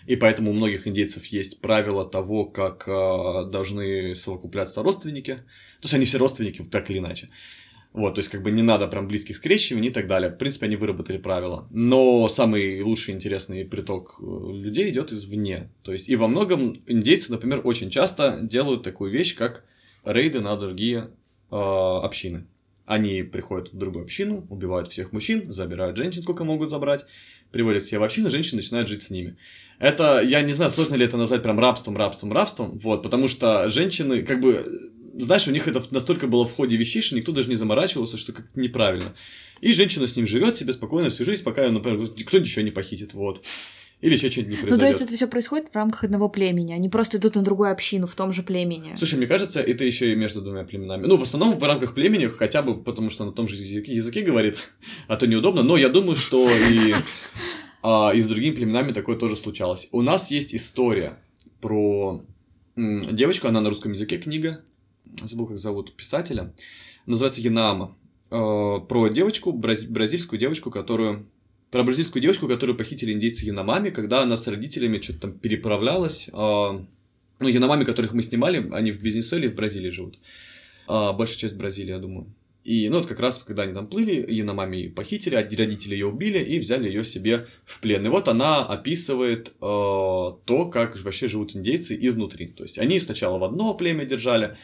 И 0.07 0.17
поэтому 0.17 0.53
у 0.53 0.55
многих 0.55 0.87
индейцев 0.87 1.27
есть 1.27 1.61
правило 1.61 2.05
того, 2.09 2.45
как 2.47 2.87
э, 2.87 3.51
должны 3.51 4.15
совокупляться 4.15 4.83
родственники. 4.83 5.35
То 5.35 5.85
есть 5.85 5.95
они 5.95 6.05
все 6.05 6.19
родственники, 6.19 6.63
так 6.63 6.89
или 6.91 6.99
иначе. 6.99 7.29
Вот, 7.99 8.15
то 8.15 8.21
есть, 8.21 8.31
как 8.31 8.45
бы 8.45 8.53
не 8.53 8.63
надо 8.63 8.87
прям 8.87 9.09
близких 9.09 9.35
скрещиваний 9.35 9.89
и 9.89 9.93
так 9.93 10.07
далее. 10.07 10.31
В 10.31 10.39
принципе, 10.39 10.67
они 10.67 10.77
выработали 10.77 11.19
правила. 11.19 11.67
Но 11.73 12.29
самый 12.29 12.81
лучший 12.81 13.13
интересный 13.13 13.65
приток 13.65 14.21
э, 14.21 14.53
людей 14.53 14.89
идет 14.91 15.13
извне. 15.13 15.73
То 15.83 15.93
есть, 15.93 16.09
и 16.09 16.15
во 16.15 16.29
многом 16.29 16.81
индейцы, 16.87 17.33
например, 17.33 17.61
очень 17.65 17.91
часто 17.91 18.39
делают 18.41 18.85
такую 18.85 19.11
вещь, 19.11 19.35
как 19.35 19.65
рейды 20.05 20.39
на 20.39 20.57
другие 20.57 21.11
э, 21.51 21.57
общины. 21.57 22.47
Они 22.87 23.25
приходят 23.25 23.73
в 23.73 23.77
другую 23.77 24.05
общину, 24.05 24.47
убивают 24.49 24.87
всех 24.93 25.11
мужчин, 25.11 25.53
забирают 25.53 25.97
женщин, 25.97 26.23
сколько 26.23 26.45
могут 26.45 26.71
забрать, 26.71 27.05
приводят 27.51 27.83
все 27.83 27.99
в 27.99 28.05
общину, 28.05 28.31
женщины 28.31 28.59
начинают 28.59 28.87
жить 28.87 29.03
с 29.03 29.11
ними. 29.11 29.37
Это, 29.81 30.23
я 30.23 30.43
не 30.43 30.53
знаю, 30.53 30.71
сложно 30.71 30.95
ли 30.95 31.05
это 31.05 31.17
назвать 31.17 31.43
прям 31.43 31.59
рабством, 31.59 31.97
рабством, 31.97 32.33
рабством, 32.33 32.79
вот, 32.79 33.03
потому 33.03 33.27
что 33.27 33.69
женщины, 33.69 34.23
как 34.23 34.41
бы, 34.41 34.93
знаешь, 35.15 35.49
у 35.49 35.51
них 35.51 35.69
это 35.69 35.83
настолько 35.91 36.27
было 36.27 36.47
в 36.47 36.53
ходе 36.53 36.77
вещей, 36.77 37.03
что 37.03 37.17
никто 37.17 37.33
даже 37.33 37.49
не 37.49 37.55
заморачивался, 37.55 38.17
что 38.17 38.33
как-то 38.33 38.61
неправильно. 38.61 39.15
И 39.61 39.73
женщина 39.73 40.07
с 40.07 40.17
ним 40.17 40.27
живет 40.27 40.57
себе 40.57 40.73
спокойно 40.73 41.11
всю 41.11 41.25
жизнь, 41.25 41.43
пока, 41.43 41.69
например, 41.69 42.07
кто 42.09 42.39
ничего 42.39 42.63
не 42.63 42.71
похитит, 42.71 43.15
вот. 43.15 43.45
Или 44.01 44.15
еще 44.15 44.31
что-нибудь 44.31 44.53
не 44.53 44.57
произойдет. 44.59 44.79
Ну, 44.79 44.79
то 44.79 44.87
есть 44.87 45.01
это 45.01 45.15
все 45.15 45.27
происходит 45.27 45.69
в 45.71 45.75
рамках 45.75 46.05
одного 46.05 46.29
племени, 46.29 46.73
они 46.73 46.89
просто 46.89 47.19
идут 47.19 47.35
на 47.35 47.43
другую 47.43 47.73
общину 47.73 48.07
в 48.07 48.15
том 48.15 48.33
же 48.33 48.45
племени. 48.45 48.95
Слушай, 48.95 49.17
мне 49.17 49.27
кажется, 49.27 49.61
это 49.61 49.85
еще 49.85 50.13
и 50.13 50.15
между 50.15 50.41
двумя 50.41 50.63
племенами. 50.63 51.07
Ну, 51.07 51.17
в 51.17 51.23
основном 51.23 51.59
в 51.59 51.65
рамках 51.65 51.95
племени, 51.95 52.27
хотя 52.27 52.63
бы 52.63 52.81
потому, 52.81 53.11
что 53.11 53.25
на 53.25 53.33
том 53.33 53.49
же 53.49 53.57
языке, 53.57 53.93
языке 53.93 54.23
говорит, 54.23 54.57
а 55.09 55.17
то 55.17 55.27
неудобно, 55.27 55.65
но 55.65 55.77
я 55.77 55.89
думаю, 55.89 56.15
что 56.15 56.49
и, 56.49 56.95
а, 57.83 58.13
и 58.15 58.21
с 58.21 58.29
другими 58.29 58.55
племенами 58.55 58.93
такое 58.93 59.17
тоже 59.17 59.35
случалось. 59.35 59.89
У 59.91 60.03
нас 60.03 60.31
есть 60.31 60.55
история 60.55 61.19
про 61.61 62.25
девочку, 62.77 63.49
она 63.49 63.61
на 63.61 63.69
русском 63.69 63.91
языке 63.91 64.19
книга, 64.19 64.63
забыл, 65.23 65.47
как 65.47 65.59
зовут 65.59 65.95
писателя, 65.97 66.55
называется 67.07 67.41
Янаама. 67.41 67.97
Э, 68.31 68.81
про 68.87 69.09
девочку, 69.09 69.53
бразильскую 69.53 70.39
девочку, 70.39 70.71
которую 70.71 71.27
про 71.71 71.83
бразильскую 71.83 72.23
девочку, 72.23 72.49
которую 72.49 72.77
похитили 72.77 73.13
индейцы 73.13 73.45
Яномами, 73.45 73.91
когда 73.91 74.23
она 74.23 74.37
с 74.37 74.47
родителями 74.47 75.01
что-то 75.01 75.21
там 75.21 75.33
переправлялась. 75.33 76.29
Э, 76.29 76.81
ну, 77.41 77.49
Яномами, 77.49 77.85
которых 77.85 78.13
мы 78.13 78.23
снимали, 78.23 78.69
они 78.73 78.91
в 78.91 79.03
Венесуэле 79.03 79.51
в 79.51 79.55
Бразилии 79.55 79.91
живут. 79.91 80.19
Э, 80.89 81.13
большая 81.13 81.39
часть 81.39 81.57
Бразилии, 81.57 81.91
я 81.91 81.99
думаю. 81.99 82.35
И, 82.65 82.89
ну, 82.91 82.99
вот 82.99 83.07
как 83.07 83.21
раз, 83.21 83.39
когда 83.39 83.63
они 83.63 83.73
там 83.73 83.87
плыли, 83.87 84.27
Яномами 84.31 84.89
похитили, 84.89 85.37
родители 85.37 85.95
ее 85.95 86.07
убили 86.07 86.39
и 86.39 86.59
взяли 86.59 86.89
ее 86.89 87.05
себе 87.05 87.47
в 87.65 87.81
плен. 87.81 88.05
И 88.05 88.09
вот 88.09 88.29
она 88.29 88.65
описывает 88.65 89.49
э, 89.49 89.53
то, 89.61 90.71
как 90.71 91.01
вообще 91.01 91.29
живут 91.29 91.57
индейцы 91.57 91.97
изнутри. 91.99 92.49
То 92.49 92.65
есть, 92.65 92.79
они 92.79 93.01
сначала 93.01 93.39
в 93.39 93.45
одно 93.45 93.73
племя 93.75 94.05
держали, 94.05 94.57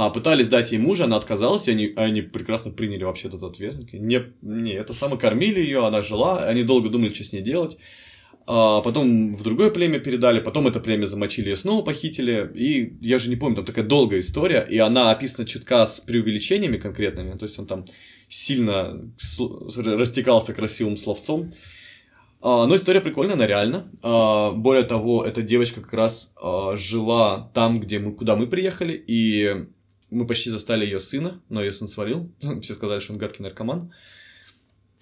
а, 0.00 0.10
пытались 0.10 0.46
дать 0.46 0.70
ей 0.70 0.78
мужа, 0.78 1.04
она 1.04 1.16
отказалась, 1.16 1.66
и 1.66 1.72
они, 1.72 1.92
они 1.96 2.22
прекрасно 2.22 2.70
приняли 2.70 3.02
вообще 3.02 3.26
этот 3.26 3.42
ответ. 3.42 3.92
Не, 3.92 4.32
не, 4.42 4.74
это 4.74 4.94
самое 4.94 5.18
кормили 5.18 5.58
ее, 5.58 5.84
она 5.84 6.02
жила, 6.02 6.44
они 6.44 6.62
долго 6.62 6.88
думали, 6.88 7.12
что 7.12 7.24
с 7.24 7.32
ней 7.32 7.42
делать. 7.42 7.78
А 8.46 8.80
потом 8.80 9.34
в 9.34 9.42
другое 9.42 9.72
племя 9.72 9.98
передали, 9.98 10.38
потом 10.38 10.68
это 10.68 10.78
племя 10.78 11.04
замочили 11.04 11.50
и 11.50 11.56
снова 11.56 11.84
похитили. 11.84 12.48
И 12.54 12.96
я 13.00 13.18
же 13.18 13.28
не 13.28 13.34
помню, 13.34 13.56
там 13.56 13.64
такая 13.64 13.84
долгая 13.84 14.20
история, 14.20 14.64
и 14.70 14.78
она 14.78 15.10
описана 15.10 15.48
чутка 15.48 15.84
с 15.84 15.98
преувеличениями 15.98 16.76
конкретными, 16.76 17.36
то 17.36 17.46
есть 17.46 17.58
он 17.58 17.66
там 17.66 17.84
сильно 18.28 19.00
растекался 19.84 20.54
красивым 20.54 20.96
словцом. 20.96 21.50
А, 22.40 22.66
но 22.66 22.76
история 22.76 23.00
прикольная, 23.00 23.34
она 23.34 23.48
реально. 23.48 23.90
А, 24.02 24.52
более 24.52 24.84
того, 24.84 25.24
эта 25.24 25.42
девочка 25.42 25.80
как 25.80 25.92
раз 25.92 26.32
а, 26.40 26.76
жила 26.76 27.50
там, 27.52 27.80
где 27.80 27.98
мы, 27.98 28.12
куда 28.12 28.36
мы 28.36 28.46
приехали, 28.46 28.92
и 28.92 29.66
Мы 30.10 30.26
почти 30.26 30.50
застали 30.50 30.84
ее 30.84 31.00
сына, 31.00 31.42
но 31.48 31.62
ее 31.62 31.72
сын 31.72 31.88
свалил. 31.88 32.30
Все 32.62 32.74
сказали, 32.74 33.00
что 33.00 33.12
он 33.12 33.18
гадкий 33.18 33.42
наркоман. 33.42 33.92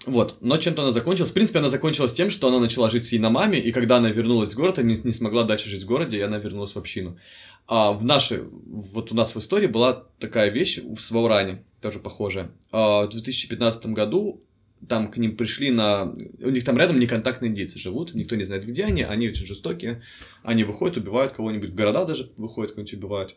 Вот, 0.05 0.37
но 0.41 0.57
чем-то 0.57 0.83
она 0.83 0.93
закончилась. 0.93 1.31
В 1.31 1.35
принципе, 1.35 1.59
она 1.59 1.69
закончилась 1.69 2.13
тем, 2.13 2.31
что 2.31 2.49
она 2.49 2.61
начала 2.61 2.91
жить 2.91 3.07
с 3.07 3.19
маме, 3.19 3.59
и 3.59 3.73
когда 3.73 3.97
она 3.97 4.11
вернулась 4.11 4.53
в 4.53 4.57
город, 4.57 4.79
она 4.79 4.89
не, 4.89 4.97
не 5.03 5.13
смогла 5.13 5.45
дальше 5.45 5.69
жить 5.69 5.83
в 5.83 5.87
городе, 5.87 6.19
и 6.19 6.21
она 6.21 6.39
вернулась 6.39 6.75
в 6.75 6.79
общину. 6.79 7.19
А 7.67 7.93
в 7.93 8.05
нашей, 8.05 8.43
вот 8.67 9.11
у 9.11 9.15
нас 9.15 9.35
в 9.35 9.39
истории 9.39 9.67
была 9.67 10.05
такая 10.21 10.51
вещь 10.51 10.79
в 10.79 11.01
Свауране, 11.01 11.65
тоже 11.81 11.99
похожая. 11.99 12.53
А 12.71 13.07
в 13.07 13.09
2015 13.09 13.87
году 13.87 14.45
там 14.89 15.11
к 15.11 15.17
ним 15.17 15.37
пришли 15.37 15.71
на... 15.71 16.15
У 16.41 16.51
них 16.51 16.65
там 16.65 16.79
рядом 16.79 17.01
неконтактные 17.01 17.51
индейцы 17.51 17.79
живут, 17.79 18.15
никто 18.15 18.37
не 18.37 18.45
знает, 18.45 18.65
где 18.65 18.85
они, 18.85 19.03
они 19.03 19.29
очень 19.29 19.47
жестокие, 19.47 20.03
они 20.43 20.65
выходят, 20.65 20.99
убивают 20.99 21.33
кого-нибудь, 21.33 21.71
в 21.71 21.75
города 21.75 22.05
даже 22.05 22.31
выходят, 22.37 22.73
кого-нибудь 22.73 22.95
убивают. 22.95 23.37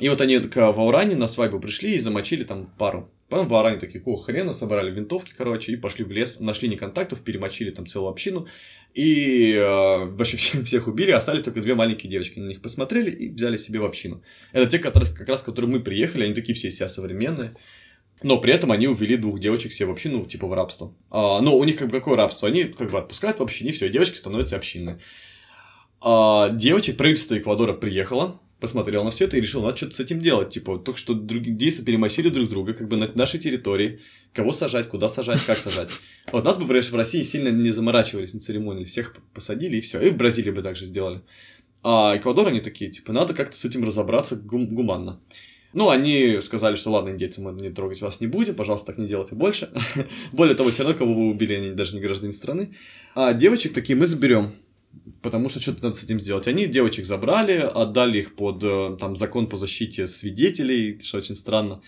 И 0.00 0.08
вот 0.08 0.20
они 0.22 0.38
к 0.38 0.56
Вауране 0.56 1.14
на 1.14 1.26
свадьбу 1.26 1.60
пришли 1.60 1.94
и 1.94 2.00
замочили 2.00 2.44
там 2.44 2.72
пару. 2.78 3.10
Потом 3.28 3.46
в 3.46 3.50
Вауране 3.50 3.78
такие, 3.78 4.02
о, 4.04 4.16
хрена, 4.16 4.52
собрали 4.52 4.90
винтовки, 4.90 5.32
короче, 5.36 5.72
и 5.72 5.76
пошли 5.76 6.04
в 6.04 6.10
лес, 6.10 6.40
нашли 6.40 6.68
неконтактов, 6.68 7.20
перемочили 7.20 7.70
там 7.70 7.86
целую 7.86 8.10
общину, 8.10 8.48
и 8.94 9.52
э, 9.52 10.04
вообще 10.06 10.36
всех, 10.38 10.64
всех 10.64 10.88
убили, 10.88 11.10
остались 11.10 11.42
только 11.42 11.60
две 11.60 11.74
маленькие 11.74 12.10
девочки. 12.10 12.38
На 12.38 12.48
них 12.48 12.62
посмотрели 12.62 13.10
и 13.10 13.28
взяли 13.28 13.56
себе 13.56 13.78
в 13.78 13.84
общину. 13.84 14.22
Это 14.52 14.66
те, 14.70 14.78
которые, 14.78 15.08
как 15.14 15.28
раз, 15.28 15.42
которые 15.42 15.70
мы 15.70 15.80
приехали, 15.80 16.24
они 16.24 16.34
такие 16.34 16.54
все 16.54 16.70
себя 16.70 16.88
современные. 16.88 17.54
Но 18.22 18.38
при 18.38 18.52
этом 18.52 18.72
они 18.72 18.86
увели 18.86 19.16
двух 19.16 19.38
девочек 19.38 19.72
себе 19.72 19.86
в 19.86 19.90
общину, 19.92 20.24
типа 20.26 20.46
в 20.46 20.52
рабство. 20.52 20.94
А, 21.10 21.40
но 21.40 21.56
у 21.56 21.64
них 21.64 21.76
как 21.76 21.88
бы 21.88 21.98
какое 21.98 22.16
рабство? 22.16 22.48
Они 22.48 22.64
как 22.64 22.90
бы 22.90 22.98
отпускают 22.98 23.38
в 23.38 23.42
общине, 23.42 23.72
все, 23.72 23.88
девочки 23.88 24.16
становятся 24.16 24.56
общинные. 24.56 24.98
А, 26.00 26.48
девочек, 26.50 26.96
правительство 26.96 27.38
Эквадора 27.38 27.74
приехало, 27.74 28.40
посмотрел 28.60 29.04
на 29.04 29.10
все 29.10 29.24
это 29.24 29.36
и 29.36 29.40
решил, 29.40 29.62
надо 29.62 29.76
что-то 29.76 29.96
с 29.96 30.00
этим 30.00 30.20
делать. 30.20 30.50
Типа, 30.50 30.78
только 30.78 30.98
что 30.98 31.14
другие 31.14 31.56
действия 31.56 31.84
перемочили 31.84 32.28
друг 32.28 32.48
друга, 32.48 32.74
как 32.74 32.88
бы 32.88 32.96
на 32.96 33.10
нашей 33.14 33.40
территории. 33.40 34.00
Кого 34.32 34.52
сажать, 34.52 34.88
куда 34.88 35.08
сажать, 35.08 35.40
как 35.44 35.58
сажать. 35.58 35.90
Вот 36.30 36.44
нас 36.44 36.58
бы 36.58 36.64
в 36.64 36.94
России 36.94 37.22
сильно 37.22 37.48
не 37.48 37.70
заморачивались, 37.70 38.34
не 38.34 38.40
церемонили. 38.40 38.84
Всех 38.84 39.16
посадили 39.34 39.78
и 39.78 39.80
все. 39.80 40.00
И 40.00 40.10
в 40.10 40.16
Бразилии 40.16 40.50
бы 40.50 40.62
также 40.62 40.84
сделали. 40.84 41.22
А 41.82 42.16
Эквадор 42.16 42.48
они 42.48 42.60
такие, 42.60 42.90
типа, 42.90 43.12
надо 43.12 43.34
как-то 43.34 43.56
с 43.56 43.64
этим 43.64 43.84
разобраться 43.84 44.36
гум- 44.36 44.74
гуманно. 44.74 45.20
Ну, 45.72 45.88
они 45.88 46.40
сказали, 46.42 46.74
что 46.74 46.90
ладно, 46.90 47.10
индейцы, 47.10 47.40
мы 47.40 47.52
не 47.52 47.70
трогать 47.70 48.00
вас 48.00 48.20
не 48.20 48.26
будем, 48.26 48.54
пожалуйста, 48.56 48.86
так 48.86 48.98
не 48.98 49.06
делайте 49.06 49.36
больше. 49.36 49.70
Более 50.32 50.56
того, 50.56 50.70
все 50.70 50.82
равно, 50.82 50.98
кого 50.98 51.14
вы 51.14 51.30
убили, 51.30 51.54
они 51.54 51.70
даже 51.70 51.94
не 51.94 52.00
граждане 52.00 52.32
страны. 52.32 52.74
А 53.14 53.32
девочек 53.32 53.72
такие 53.72 53.96
мы 53.96 54.06
заберем, 54.06 54.50
потому 55.22 55.48
что 55.48 55.60
что-то 55.60 55.84
надо 55.84 55.96
с 55.96 56.04
этим 56.04 56.20
сделать. 56.20 56.48
Они 56.48 56.66
девочек 56.66 57.06
забрали, 57.06 57.56
отдали 57.56 58.18
их 58.18 58.34
под 58.36 58.62
э, 58.64 58.96
там, 58.98 59.16
закон 59.16 59.48
по 59.48 59.56
защите 59.56 60.06
свидетелей, 60.06 60.98
что 61.00 61.18
очень 61.18 61.34
странно, 61.34 61.82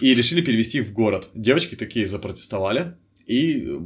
и 0.00 0.14
решили 0.14 0.40
перевести 0.40 0.78
их 0.78 0.86
в 0.86 0.92
город. 0.92 1.30
Девочки 1.34 1.74
такие 1.74 2.06
запротестовали 2.06 2.96
и 3.26 3.78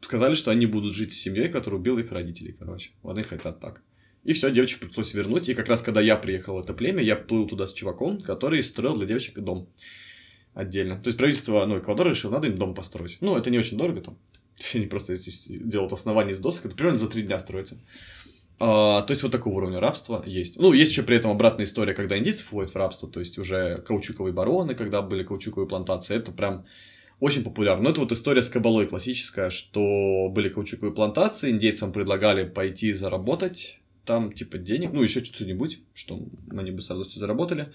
сказали, 0.00 0.34
что 0.34 0.50
они 0.50 0.66
будут 0.66 0.94
жить 0.94 1.12
с 1.12 1.16
семьей, 1.16 1.48
которая 1.48 1.80
убила 1.80 1.98
их 1.98 2.12
родителей, 2.12 2.52
короче. 2.52 2.90
Вот 3.02 3.16
они 3.16 3.22
хотят 3.22 3.60
так. 3.60 3.82
И 4.24 4.32
все, 4.32 4.50
девочек 4.50 4.80
пришлось 4.80 5.12
вернуть. 5.14 5.48
И 5.48 5.54
как 5.54 5.68
раз 5.68 5.82
когда 5.82 6.00
я 6.00 6.16
приехал 6.16 6.56
в 6.56 6.60
это 6.60 6.72
племя, 6.72 7.02
я 7.02 7.16
плыл 7.16 7.46
туда 7.46 7.66
с 7.66 7.72
чуваком, 7.72 8.18
который 8.18 8.62
строил 8.62 8.96
для 8.96 9.06
девочек 9.06 9.38
дом 9.38 9.68
отдельно. 10.54 11.00
То 11.00 11.08
есть 11.08 11.18
правительство 11.18 11.64
ну, 11.66 11.78
Эквадора 11.78 12.10
решило, 12.10 12.32
надо 12.32 12.48
им 12.48 12.56
дом 12.56 12.74
построить. 12.74 13.18
Ну, 13.20 13.36
это 13.36 13.50
не 13.50 13.58
очень 13.58 13.76
дорого 13.76 14.00
там. 14.00 14.18
Они 14.74 14.86
просто 14.86 15.16
делают 15.48 15.92
основание 15.92 16.32
из 16.32 16.38
досок. 16.38 16.66
Это 16.66 16.76
примерно 16.76 16.98
за 16.98 17.08
три 17.08 17.22
дня 17.22 17.38
строится. 17.38 17.78
А, 18.60 19.02
то 19.02 19.10
есть 19.10 19.22
вот 19.22 19.32
такого 19.32 19.54
уровня 19.54 19.80
рабства 19.80 20.22
есть. 20.26 20.56
Ну, 20.58 20.72
есть 20.72 20.92
еще 20.92 21.02
при 21.02 21.16
этом 21.16 21.30
обратная 21.30 21.66
история, 21.66 21.92
когда 21.92 22.16
индийцы 22.16 22.44
входят 22.44 22.70
в 22.70 22.76
рабство, 22.76 23.08
то 23.08 23.20
есть 23.20 23.38
уже 23.38 23.78
каучуковые 23.78 24.32
бароны, 24.32 24.74
когда 24.74 25.02
были 25.02 25.24
каучуковые 25.24 25.68
плантации, 25.68 26.16
это 26.16 26.30
прям 26.30 26.64
очень 27.20 27.42
популярно. 27.42 27.84
Но 27.84 27.90
это 27.90 28.00
вот 28.00 28.12
история 28.12 28.42
с 28.42 28.48
кабалой 28.48 28.86
классическая, 28.86 29.50
что 29.50 30.28
были 30.30 30.48
каучуковые 30.48 30.94
плантации, 30.94 31.50
индейцам 31.50 31.92
предлагали 31.92 32.44
пойти 32.44 32.92
заработать 32.92 33.80
там, 34.04 34.32
типа, 34.32 34.58
денег, 34.58 34.92
ну, 34.92 35.02
еще 35.02 35.24
что-нибудь, 35.24 35.80
что 35.94 36.20
они 36.50 36.70
бы 36.70 36.80
с 36.80 36.90
радостью 36.90 37.20
заработали. 37.20 37.72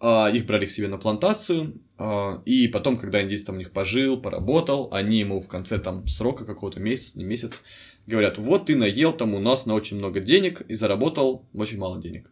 А, 0.00 0.28
их 0.28 0.46
брали 0.46 0.66
к 0.66 0.70
себе 0.70 0.88
на 0.88 0.96
плантацию, 0.96 1.74
а, 1.98 2.42
и 2.46 2.68
потом, 2.68 2.96
когда 2.96 3.22
индейец 3.22 3.44
там 3.44 3.56
у 3.56 3.58
них 3.58 3.70
пожил, 3.70 4.20
поработал, 4.20 4.88
они 4.92 5.18
ему 5.18 5.40
в 5.40 5.48
конце 5.48 5.78
там 5.78 6.08
срока 6.08 6.46
какого-то 6.46 6.80
месяца, 6.80 7.18
не 7.18 7.24
месяц, 7.24 7.62
говорят, 8.06 8.38
вот 8.38 8.66
ты 8.66 8.76
наел 8.76 9.12
там 9.12 9.34
у 9.34 9.38
нас 9.38 9.66
на 9.66 9.74
очень 9.74 9.98
много 9.98 10.20
денег 10.20 10.62
и 10.62 10.74
заработал 10.74 11.44
очень 11.52 11.78
мало 11.78 12.00
денег. 12.00 12.30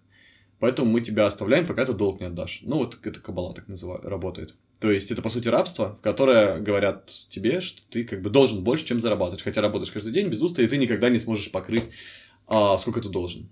Поэтому 0.61 0.91
мы 0.91 1.03
тебя 1.03 1.27
оставляем, 1.27 1.67
пока 1.67 1.85
ты 1.85 1.93
долг 1.93 2.21
не 2.21 2.27
отдашь. 2.27 2.61
Ну, 2.63 2.79
вот 2.79 2.99
это 3.05 3.21
кабала 3.21 3.55
так 3.55 3.69
называют, 3.69 4.05
работает. 4.05 4.57
То 4.81 4.91
есть, 4.91 5.11
это, 5.13 5.23
по 5.23 5.29
сути, 5.29 5.49
рабство, 5.49 5.97
в 5.97 6.01
которое 6.01 6.59
говорят 6.59 7.13
тебе, 7.29 7.61
что 7.61 7.83
ты 7.89 8.05
как 8.05 8.23
бы 8.23 8.31
должен 8.31 8.65
больше, 8.65 8.87
чем 8.87 9.01
зарабатываешь. 9.01 9.45
Хотя 9.45 9.61
работаешь 9.61 9.93
каждый 9.93 10.13
день 10.13 10.29
без 10.29 10.41
уста, 10.41 10.63
и 10.63 10.67
ты 10.67 10.79
никогда 10.79 11.11
не 11.11 11.19
сможешь 11.19 11.53
покрыть 11.53 11.91
а 12.49 12.79
сколько 12.79 13.01
ты 13.01 13.11
должен. 13.11 13.49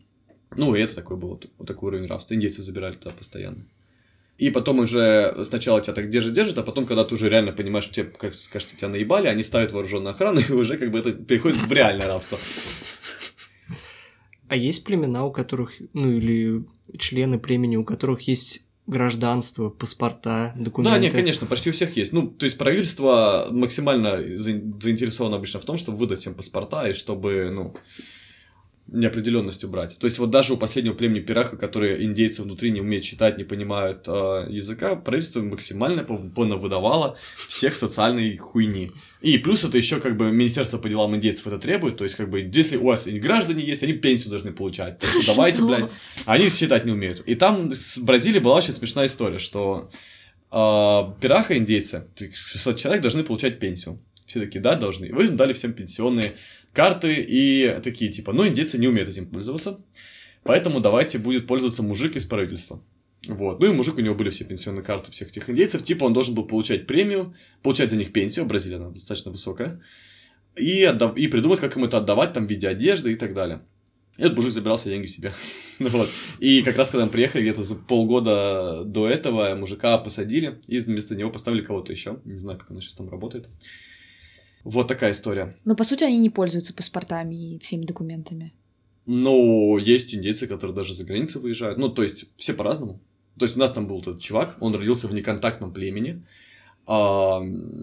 Ну, 0.57 0.75
и 0.75 0.81
это 0.81 0.95
такой 0.95 1.17
был, 1.17 1.41
вот 1.59 1.67
такой 1.67 1.89
уровень 1.89 2.07
рабства. 2.07 2.35
Индейцы 2.35 2.63
забирали 2.63 2.93
туда 2.93 3.15
постоянно. 3.15 3.67
И 4.39 4.51
потом 4.51 4.81
уже 4.81 5.35
сначала 5.45 5.81
тебя 5.81 5.95
так 5.95 6.11
держит, 6.11 6.35
держит, 6.35 6.59
а 6.59 6.63
потом, 6.63 6.87
когда 6.87 7.05
ты 7.05 7.15
уже 7.15 7.31
реально 7.31 7.53
понимаешь, 7.53 7.85
что 7.85 7.95
тебе, 7.95 8.07
как 8.07 8.35
скажешь, 8.35 8.69
тебя 8.69 8.89
наебали, 8.89 9.29
они 9.29 9.43
ставят 9.43 9.73
вооруженную 9.73 10.11
охрану, 10.11 10.41
и 10.49 10.53
уже 10.53 10.77
как 10.77 10.91
бы 10.91 10.99
это 10.99 11.13
переходит 11.13 11.59
в 11.59 11.73
реальное 11.73 12.07
рабство. 12.07 12.39
А 14.49 14.57
есть 14.57 14.85
племена, 14.85 15.25
у 15.25 15.33
которых, 15.33 15.73
ну 15.93 16.11
или 16.13 16.65
члены 16.99 17.39
племени, 17.39 17.77
у 17.77 17.85
которых 17.85 18.21
есть 18.23 18.63
гражданство, 18.87 19.71
паспорта, 19.71 20.53
документы. 20.57 20.97
Да, 20.97 21.03
нет, 21.03 21.13
конечно, 21.13 21.47
почти 21.47 21.71
у 21.71 21.73
всех 21.73 21.97
есть. 21.97 22.13
Ну, 22.13 22.29
то 22.29 22.45
есть 22.45 22.57
правительство 22.57 23.49
максимально 23.51 24.19
заинтересовано 24.39 25.37
обычно 25.37 25.61
в 25.61 25.65
том, 25.65 25.77
чтобы 25.77 25.99
выдать 25.99 26.21
всем 26.21 26.35
паспорта 26.35 26.89
и 26.89 26.93
чтобы, 26.93 27.51
ну, 27.51 27.75
неопределенность 28.89 29.65
убрать. 29.65 29.99
То 29.99 30.07
есть 30.07 30.19
вот 30.19 30.31
даже 30.31 30.55
у 30.55 30.57
последнего 30.57 30.95
племени 30.95 31.21
Пираха, 31.21 31.57
которые 31.57 32.05
индейцы 32.05 32.43
внутри 32.43 32.71
не 32.71 32.81
умеют 32.81 33.05
читать, 33.05 33.37
не 33.37 33.45
понимают 33.45 34.05
э, 34.07 34.47
языка, 34.49 34.95
правительство 34.95 35.43
максимально 35.43 36.05
выдавало 36.05 37.19
всех 37.49 37.75
социальной 37.75 38.37
хуйни. 38.37 38.93
И 39.21 39.39
плюс 39.39 39.65
это 39.65 39.77
еще 39.77 40.01
как 40.01 40.17
бы 40.17 40.31
Министерство 40.31 40.79
по 40.79 40.89
делам 40.89 41.17
индейцев 41.17 41.47
это 41.49 41.59
требует, 41.59 41.97
то 41.97 42.05
есть 42.05 42.17
как 42.17 42.31
бы 42.31 42.49
если 42.53 42.77
у 42.77 42.85
вас 42.85 43.09
граждане 43.09 43.65
есть, 43.65 43.83
они 43.83 43.93
пенсию 43.93 44.31
должны 44.31 44.53
получать. 44.53 45.01
Так 45.01 45.11
что 45.11 45.27
давайте, 45.27 45.63
блядь. 45.63 45.91
Они 46.25 46.49
считать 46.49 46.85
не 46.85 46.93
умеют. 46.93 47.23
И 47.27 47.35
там 47.35 47.71
в 47.71 47.99
Бразилии 48.05 48.39
была 48.39 48.57
очень 48.57 48.73
смешная 48.73 49.07
история, 49.07 49.39
что 49.39 49.91
э, 50.53 51.21
Пираха 51.21 51.59
индейцы, 51.59 52.07
600 52.17 52.79
человек 52.79 53.03
должны 53.03 53.25
получать 53.25 53.59
пенсию. 53.59 53.99
Все 54.27 54.41
такие, 54.41 54.61
да, 54.61 54.75
должны. 54.75 55.13
Вы 55.13 55.29
дали 55.29 55.53
всем 55.53 55.73
пенсионные 55.73 56.33
карты 56.77 57.25
и 57.27 57.81
такие 57.83 58.13
типа, 58.13 58.33
ну, 58.33 58.47
индейцы 58.47 58.79
не 58.79 58.87
умеют 58.87 59.09
этим 59.09 59.27
пользоваться, 59.27 59.81
поэтому 60.45 60.81
давайте 60.81 61.19
будет 61.19 61.47
пользоваться 61.47 61.83
мужик 61.83 62.17
из 62.17 62.27
правительства. 62.27 62.81
Вот. 63.27 63.59
Ну 63.59 63.67
и 63.67 63.73
мужик, 63.73 63.97
у 63.97 64.03
него 64.03 64.15
были 64.15 64.31
все 64.31 64.45
пенсионные 64.45 64.85
карты 64.85 65.11
всех 65.11 65.31
этих 65.31 65.51
индейцев. 65.51 65.83
Типа 65.83 66.05
он 66.05 66.13
должен 66.13 66.35
был 66.35 66.47
получать 66.47 66.87
премию, 66.87 67.35
получать 67.63 67.91
за 67.91 67.97
них 67.97 68.13
пенсию, 68.13 68.45
Бразилия 68.45 68.77
она 68.77 68.91
достаточно 68.91 69.33
высокая, 69.33 69.81
и, 70.55 70.85
отдав... 70.85 71.17
и 71.17 71.27
придумать, 71.29 71.61
как 71.61 71.77
им 71.77 71.85
это 71.85 71.97
отдавать 71.97 72.35
там 72.35 72.47
в 72.47 72.51
виде 72.51 72.69
одежды 72.69 73.13
и 73.13 73.17
так 73.17 73.35
далее. 73.35 73.63
И 74.19 74.23
этот 74.23 74.37
мужик 74.37 74.53
забирал 74.53 74.77
все 74.77 74.91
деньги 74.91 75.07
себе. 75.07 75.33
вот. 75.79 76.09
И 76.41 76.63
как 76.63 76.77
раз, 76.77 76.91
когда 76.91 77.07
мы 77.07 77.11
приехали, 77.11 77.43
где-то 77.43 77.63
за 77.63 77.75
полгода 77.75 78.83
до 78.85 79.09
этого 79.09 79.55
мужика 79.55 79.99
посадили, 79.99 80.61
и 80.67 80.79
вместо 80.79 81.17
него 81.17 81.31
поставили 81.31 81.63
кого-то 81.63 81.93
еще. 81.93 82.21
Не 82.25 82.39
знаю, 82.39 82.59
как 82.59 82.71
он 82.71 82.81
сейчас 82.81 82.95
там 82.95 83.09
работает. 83.09 83.49
Вот 84.67 84.89
такая 84.89 85.13
история. 85.13 85.55
Но 85.65 85.77
по 85.77 85.85
сути 85.85 86.03
они 86.03 86.19
не 86.19 86.29
пользуются 86.29 86.75
паспортами 86.75 87.55
и 87.55 87.59
всеми 87.61 87.85
документами. 87.85 88.53
Ну, 89.07 89.79
есть 89.79 90.13
индейцы, 90.13 90.49
которые 90.49 90.75
даже 90.75 90.93
за 90.93 91.05
границу 91.05 91.41
выезжают. 91.41 91.79
Ну, 91.79 91.89
то 91.89 92.03
есть, 92.03 92.25
все 92.37 92.53
по-разному. 92.53 92.99
То 93.39 93.45
есть, 93.45 93.57
у 93.57 93.61
нас 93.61 93.71
там 93.71 93.87
был 93.87 94.01
этот 94.01 94.21
чувак, 94.21 94.57
он 94.59 94.75
родился 94.75 95.07
в 95.07 95.15
неконтактном 95.15 95.73
племени. 95.73 96.25
А 96.85 97.41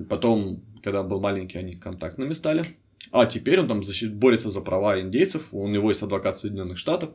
потом, 0.09 0.61
когда 0.83 1.03
был 1.03 1.21
маленький, 1.21 1.57
они 1.57 1.71
контактными 1.71 2.33
стали. 2.33 2.63
А 3.11 3.27
теперь 3.27 3.61
он 3.61 3.69
там 3.69 3.81
защит, 3.81 4.13
борется 4.13 4.49
за 4.49 4.59
права 4.59 4.99
индейцев. 4.99 5.53
У 5.53 5.65
него 5.69 5.87
есть 5.87 6.03
адвокат 6.03 6.37
Соединенных 6.37 6.77
Штатов. 6.77 7.11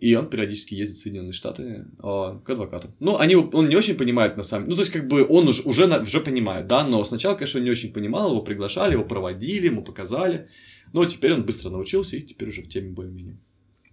И 0.00 0.14
он 0.14 0.30
периодически 0.30 0.74
ездит 0.74 0.96
в 0.96 1.02
Соединенные 1.02 1.32
Штаты 1.32 1.62
э, 1.62 2.38
к 2.42 2.50
адвокату. 2.50 2.88
Ну, 3.00 3.18
они, 3.18 3.36
он 3.36 3.68
не 3.68 3.76
очень 3.76 3.94
понимает 3.94 4.38
на 4.38 4.42
самом 4.42 4.64
деле. 4.64 4.70
Ну, 4.70 4.76
то 4.76 4.82
есть, 4.82 4.92
как 4.92 5.06
бы 5.06 5.26
он 5.28 5.46
уже, 5.48 5.62
уже, 5.62 5.86
уже 6.00 6.20
понимает, 6.20 6.66
да, 6.66 6.86
но 6.86 7.04
сначала, 7.04 7.34
конечно, 7.34 7.58
он 7.58 7.64
не 7.64 7.70
очень 7.70 7.92
понимал, 7.92 8.30
его 8.30 8.40
приглашали, 8.40 8.92
его 8.92 9.04
проводили, 9.04 9.66
ему 9.66 9.84
показали. 9.84 10.48
Но 10.94 11.04
теперь 11.04 11.34
он 11.34 11.44
быстро 11.44 11.68
научился 11.68 12.16
и 12.16 12.22
теперь 12.22 12.48
уже 12.48 12.62
в 12.62 12.68
теме 12.68 12.90
более-менее. 12.90 13.38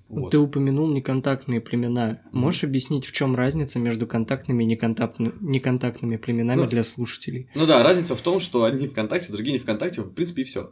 Вот. 0.08 0.32
Ты 0.32 0.38
упомянул 0.38 0.88
неконтактные 0.88 1.60
племена. 1.60 2.22
Можешь 2.32 2.64
объяснить, 2.64 3.06
в 3.06 3.12
чем 3.12 3.36
разница 3.36 3.78
между 3.78 4.08
контактными 4.08 4.64
и 4.64 4.66
неконтактными, 4.66 5.34
неконтактными 5.42 6.16
племенами 6.16 6.62
ну, 6.62 6.68
для 6.68 6.84
слушателей? 6.84 7.50
Ну 7.54 7.66
да, 7.66 7.84
разница 7.84 8.16
в 8.16 8.22
том, 8.22 8.40
что 8.40 8.64
одни 8.64 8.88
ВКонтакте, 8.88 9.34
другие 9.34 9.54
не 9.54 9.60
ВКонтакте, 9.60 10.02
в 10.02 10.14
принципе, 10.14 10.44
и 10.44 10.46
все. 10.46 10.72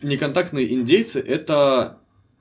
Неконтактные 0.00 0.72
индейцы 0.72 1.20
это 1.20 2.00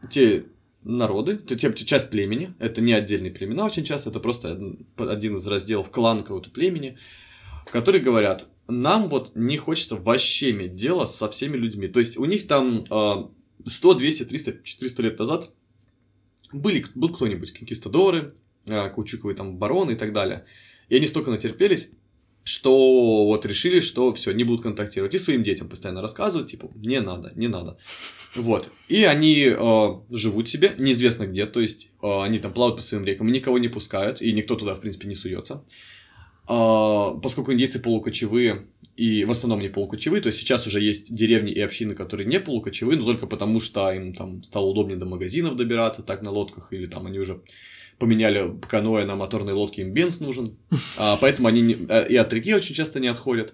те 0.09 0.45
народы, 0.83 1.37
то 1.37 1.55
типа 1.55 1.75
часть 1.75 2.09
племени, 2.09 2.53
это 2.59 2.81
не 2.81 2.93
отдельные 2.93 3.31
племена 3.31 3.65
очень 3.65 3.83
часто, 3.83 4.09
это 4.09 4.19
просто 4.19 4.75
один 4.97 5.35
из 5.35 5.47
разделов 5.47 5.91
клан 5.91 6.19
какого-то 6.19 6.49
племени, 6.49 6.97
которые 7.71 8.01
говорят, 8.01 8.47
нам 8.67 9.09
вот 9.09 9.31
не 9.35 9.57
хочется 9.57 9.95
вообще 9.95 10.51
иметь 10.51 10.75
дело 10.75 11.05
со 11.05 11.29
всеми 11.29 11.57
людьми. 11.57 11.87
То 11.87 11.99
есть 11.99 12.17
у 12.17 12.25
них 12.25 12.47
там 12.47 12.85
100, 13.65 13.93
200, 13.93 14.25
300, 14.25 14.63
400 14.63 15.01
лет 15.01 15.19
назад 15.19 15.51
были, 16.51 16.85
был 16.95 17.09
кто-нибудь, 17.09 17.51
конкистадоры, 17.51 18.35
э, 18.65 18.89
каучуковые 18.89 19.35
там 19.35 19.57
бароны 19.57 19.91
и 19.91 19.95
так 19.95 20.13
далее. 20.13 20.45
И 20.89 20.95
они 20.95 21.07
столько 21.07 21.31
натерпелись, 21.31 21.89
что 22.43 23.25
вот 23.25 23.45
решили, 23.45 23.79
что 23.79 24.13
все, 24.13 24.31
не 24.31 24.43
будут 24.43 24.63
контактировать. 24.63 25.15
И 25.15 25.19
своим 25.19 25.43
детям 25.43 25.69
постоянно 25.69 26.01
рассказывают, 26.01 26.49
типа, 26.49 26.69
не 26.75 26.99
надо, 27.01 27.31
не 27.35 27.47
надо. 27.47 27.77
Вот. 28.35 28.69
И 28.89 29.03
они 29.03 29.45
э, 29.45 29.87
живут 30.09 30.49
себе, 30.49 30.73
неизвестно 30.77 31.27
где, 31.27 31.45
то 31.45 31.59
есть 31.59 31.89
э, 32.01 32.21
они 32.21 32.39
там 32.39 32.53
плавают 32.53 32.77
по 32.77 32.81
своим 32.81 33.05
рекам, 33.05 33.31
никого 33.31 33.59
не 33.59 33.67
пускают, 33.67 34.21
и 34.21 34.33
никто 34.33 34.55
туда, 34.55 34.73
в 34.73 34.81
принципе, 34.81 35.07
не 35.07 35.15
суется. 35.15 35.63
Э, 36.49 37.19
поскольку 37.21 37.53
индейцы 37.53 37.79
полукочевые, 37.79 38.67
и 38.97 39.23
в 39.23 39.31
основном 39.31 39.61
не 39.61 39.69
полукочевые, 39.69 40.21
то 40.21 40.27
есть 40.27 40.39
сейчас 40.39 40.67
уже 40.67 40.81
есть 40.81 41.13
деревни 41.13 41.51
и 41.51 41.61
общины, 41.61 41.95
которые 41.95 42.27
не 42.27 42.39
полукочевые, 42.39 42.97
но 42.97 43.05
только 43.05 43.27
потому, 43.27 43.59
что 43.59 43.91
им 43.91 44.13
там 44.13 44.43
стало 44.43 44.65
удобнее 44.65 44.97
до 44.97 45.05
магазинов 45.05 45.55
добираться 45.55 46.03
так 46.03 46.21
на 46.21 46.31
лодках, 46.31 46.73
или 46.73 46.87
там 46.87 47.05
они 47.05 47.19
уже 47.19 47.41
поменяли 47.99 48.59
каноэ 48.69 49.05
на 49.05 49.15
моторные 49.15 49.53
лодки, 49.53 49.81
им 49.81 49.93
бенз 49.93 50.19
нужен, 50.19 50.57
а, 50.97 51.17
поэтому 51.17 51.47
они 51.47 51.61
не, 51.61 51.77
э, 51.87 52.07
и 52.09 52.15
от 52.15 52.33
реки 52.33 52.53
очень 52.53 52.75
часто 52.75 52.99
не 52.99 53.07
отходят. 53.07 53.53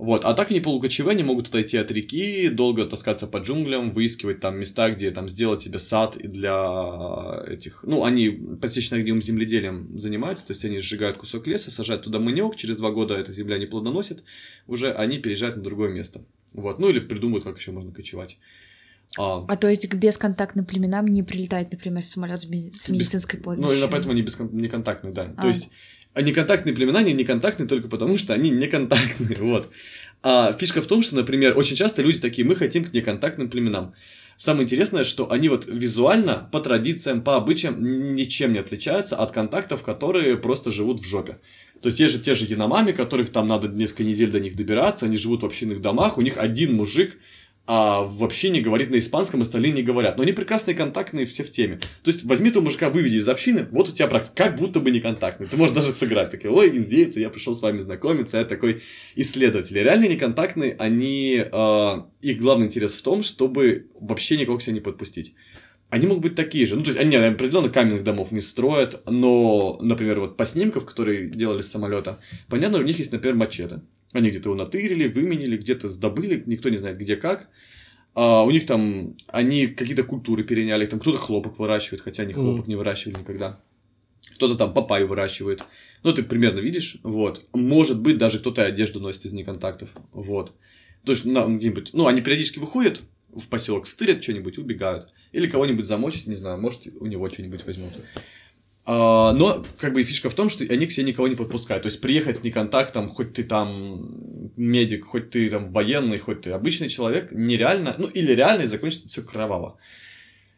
Вот, 0.00 0.24
а 0.24 0.32
так 0.32 0.50
они 0.50 0.60
полукочевые, 0.60 1.12
они 1.12 1.22
могут 1.22 1.48
отойти 1.48 1.76
от 1.76 1.90
реки, 1.90 2.48
долго 2.48 2.86
таскаться 2.86 3.26
по 3.26 3.36
джунглям, 3.36 3.90
выискивать 3.92 4.40
там 4.40 4.58
места, 4.58 4.90
где 4.90 5.10
там 5.10 5.28
сделать 5.28 5.60
себе 5.60 5.78
сад 5.78 6.16
для 6.16 7.42
этих... 7.46 7.82
Ну, 7.82 8.02
они 8.02 8.30
посечно 8.30 8.96
огневым 8.96 9.20
земледелием 9.20 9.98
занимаются, 9.98 10.46
то 10.46 10.52
есть 10.52 10.64
они 10.64 10.78
сжигают 10.78 11.18
кусок 11.18 11.46
леса, 11.46 11.70
сажают 11.70 12.04
туда 12.04 12.18
манек, 12.18 12.56
через 12.56 12.78
два 12.78 12.92
года 12.92 13.14
эта 13.14 13.30
земля 13.30 13.58
не 13.58 13.66
плодоносит, 13.66 14.24
уже 14.66 14.90
они 14.90 15.18
переезжают 15.18 15.56
на 15.56 15.62
другое 15.62 15.90
место. 15.90 16.24
Вот, 16.54 16.78
ну 16.78 16.88
или 16.88 17.00
придумают, 17.00 17.44
как 17.44 17.58
еще 17.58 17.70
можно 17.70 17.92
кочевать. 17.92 18.38
А, 19.18 19.44
а 19.48 19.56
то 19.56 19.68
есть 19.68 19.88
к 19.88 19.94
бесконтактным 19.94 20.64
племенам 20.64 21.06
не 21.06 21.22
прилетает, 21.22 21.72
например, 21.72 22.04
самолет 22.04 22.40
с 22.40 22.88
медицинской 22.88 23.40
помощью? 23.40 23.64
Ну, 23.64 23.72
именно 23.72 23.88
поэтому 23.88 24.12
они 24.12 24.22
бескон... 24.22 24.50
неконтактные, 24.52 25.12
да. 25.12 25.32
А. 25.36 25.42
То 25.42 25.48
есть 25.48 25.68
а 26.12 26.22
неконтактные 26.22 26.74
племена, 26.74 27.00
они 27.00 27.12
неконтактные 27.12 27.68
только 27.68 27.88
потому, 27.88 28.18
что 28.18 28.34
они 28.34 28.50
неконтактные, 28.50 29.36
вот. 29.40 29.70
А 30.22 30.52
фишка 30.52 30.82
в 30.82 30.86
том, 30.86 31.02
что, 31.02 31.16
например, 31.16 31.56
очень 31.56 31.76
часто 31.76 32.02
люди 32.02 32.20
такие, 32.20 32.46
мы 32.46 32.56
хотим 32.56 32.84
к 32.84 32.92
неконтактным 32.92 33.48
племенам. 33.48 33.94
Самое 34.36 34.64
интересное, 34.64 35.04
что 35.04 35.30
они 35.30 35.48
вот 35.48 35.66
визуально, 35.66 36.48
по 36.50 36.60
традициям, 36.60 37.22
по 37.22 37.36
обычаям 37.36 38.14
ничем 38.14 38.52
не 38.52 38.58
отличаются 38.58 39.16
от 39.16 39.32
контактов, 39.32 39.82
которые 39.82 40.36
просто 40.36 40.72
живут 40.72 41.00
в 41.00 41.04
жопе. 41.04 41.38
То 41.82 41.88
есть 41.88 42.00
есть 42.00 42.14
же 42.14 42.20
те 42.20 42.34
же 42.34 42.44
яномами, 42.44 42.92
которых 42.92 43.30
там 43.30 43.46
надо 43.46 43.68
несколько 43.68 44.04
недель 44.04 44.30
до 44.30 44.40
них 44.40 44.56
добираться, 44.56 45.06
они 45.06 45.16
живут 45.16 45.42
в 45.42 45.46
общинных 45.46 45.80
домах, 45.80 46.18
у 46.18 46.22
них 46.22 46.38
один 46.38 46.74
мужик 46.74 47.18
а 47.72 48.02
вообще 48.02 48.50
не 48.50 48.60
говорит 48.60 48.90
на 48.90 48.98
испанском, 48.98 49.42
остальные 49.42 49.70
не 49.70 49.84
говорят. 49.84 50.16
Но 50.16 50.24
они 50.24 50.32
прекрасные, 50.32 50.74
контактные, 50.74 51.24
все 51.24 51.44
в 51.44 51.52
теме. 51.52 51.78
То 52.02 52.10
есть, 52.10 52.24
возьми 52.24 52.50
этого 52.50 52.64
мужика, 52.64 52.90
выведи 52.90 53.14
из 53.14 53.28
общины, 53.28 53.64
вот 53.70 53.88
у 53.88 53.92
тебя 53.92 54.08
практика, 54.08 54.34
как 54.34 54.56
будто 54.56 54.80
бы 54.80 54.90
не 54.90 54.98
контактный. 54.98 55.46
Ты 55.46 55.56
можешь 55.56 55.72
даже 55.72 55.90
сыграть. 55.90 56.32
Такие, 56.32 56.50
ой, 56.50 56.76
индейцы, 56.76 57.20
я 57.20 57.30
пришел 57.30 57.54
с 57.54 57.62
вами 57.62 57.78
знакомиться, 57.78 58.38
я 58.38 58.44
такой 58.44 58.82
исследователь. 59.14 59.78
Реально 59.78 60.08
неконтактные, 60.08 60.74
они, 60.80 61.44
э, 61.44 62.02
их 62.22 62.38
главный 62.40 62.66
интерес 62.66 62.96
в 62.96 63.02
том, 63.02 63.22
чтобы 63.22 63.86
вообще 64.00 64.36
никого 64.36 64.58
к 64.58 64.62
себе 64.62 64.74
не 64.74 64.80
подпустить. 64.80 65.34
Они 65.90 66.08
могут 66.08 66.24
быть 66.24 66.34
такие 66.34 66.66
же. 66.66 66.74
Ну, 66.74 66.82
то 66.82 66.88
есть, 66.88 66.98
они 66.98 67.14
определенно 67.14 67.68
каменных 67.68 68.02
домов 68.02 68.32
не 68.32 68.40
строят, 68.40 69.00
но, 69.06 69.78
например, 69.80 70.18
вот 70.18 70.36
по 70.36 70.44
снимкам, 70.44 70.84
которые 70.84 71.30
делали 71.30 71.62
с 71.62 71.70
самолета, 71.70 72.18
понятно, 72.48 72.78
у 72.78 72.82
них 72.82 72.98
есть, 72.98 73.12
например, 73.12 73.36
мачете. 73.36 73.82
Они 74.12 74.30
где-то 74.30 74.48
его 74.48 74.56
натырили, 74.56 75.08
выменили, 75.08 75.56
где-то 75.56 75.88
сдобыли, 75.88 76.42
никто 76.46 76.68
не 76.68 76.76
знает 76.76 76.98
где 76.98 77.16
как. 77.16 77.48
А 78.14 78.42
у 78.42 78.50
них 78.50 78.66
там, 78.66 79.16
они 79.28 79.68
какие-то 79.68 80.02
культуры 80.02 80.42
переняли, 80.42 80.86
там 80.86 80.98
кто-то 80.98 81.18
хлопок 81.18 81.58
выращивает, 81.58 82.02
хотя 82.02 82.24
они 82.24 82.32
хлопок 82.32 82.66
mm. 82.66 82.68
не 82.68 82.76
выращивали 82.76 83.20
никогда. 83.20 83.60
Кто-то 84.34 84.56
там 84.56 84.74
папайю 84.74 85.06
выращивает. 85.06 85.64
Ну, 86.02 86.12
ты 86.12 86.22
примерно 86.22 86.58
видишь, 86.58 86.98
вот. 87.02 87.46
Может 87.52 88.00
быть, 88.00 88.18
даже 88.18 88.40
кто-то 88.40 88.64
одежду 88.64 88.98
носит 89.00 89.26
из 89.26 89.32
неконтактов, 89.32 89.94
вот. 90.12 90.54
То 91.04 91.12
есть, 91.12 91.24
ну, 91.24 91.56
где-нибудь, 91.56 91.90
ну, 91.92 92.06
они 92.06 92.20
периодически 92.20 92.58
выходят 92.58 93.00
в 93.32 93.48
поселок, 93.48 93.86
стырят 93.86 94.22
что-нибудь, 94.22 94.58
убегают. 94.58 95.14
Или 95.32 95.48
кого-нибудь 95.48 95.86
замочить, 95.86 96.26
не 96.26 96.34
знаю, 96.34 96.60
может, 96.60 96.88
у 96.98 97.06
него 97.06 97.28
что-нибудь 97.28 97.64
возьмут. 97.64 97.92
А, 98.92 99.32
но, 99.34 99.64
как 99.78 99.92
бы, 99.92 100.02
фишка 100.02 100.30
в 100.30 100.34
том, 100.34 100.50
что 100.50 100.64
они 100.64 100.86
к 100.86 100.90
себе 100.90 101.06
никого 101.06 101.28
не 101.28 101.36
подпускают. 101.36 101.84
То 101.84 101.88
есть, 101.88 102.00
приехать 102.00 102.38
в 102.38 102.44
неконтактом, 102.44 103.08
хоть 103.08 103.34
ты 103.34 103.44
там 103.44 104.50
медик, 104.56 105.06
хоть 105.06 105.30
ты 105.30 105.48
там 105.48 105.70
военный, 105.70 106.18
хоть 106.18 106.40
ты 106.40 106.50
обычный 106.50 106.88
человек, 106.88 107.30
нереально, 107.30 107.94
ну, 107.98 108.08
или 108.08 108.32
реально, 108.32 108.62
и 108.62 108.66
закончится 108.66 109.06
все 109.06 109.22
кроваво. 109.22 109.78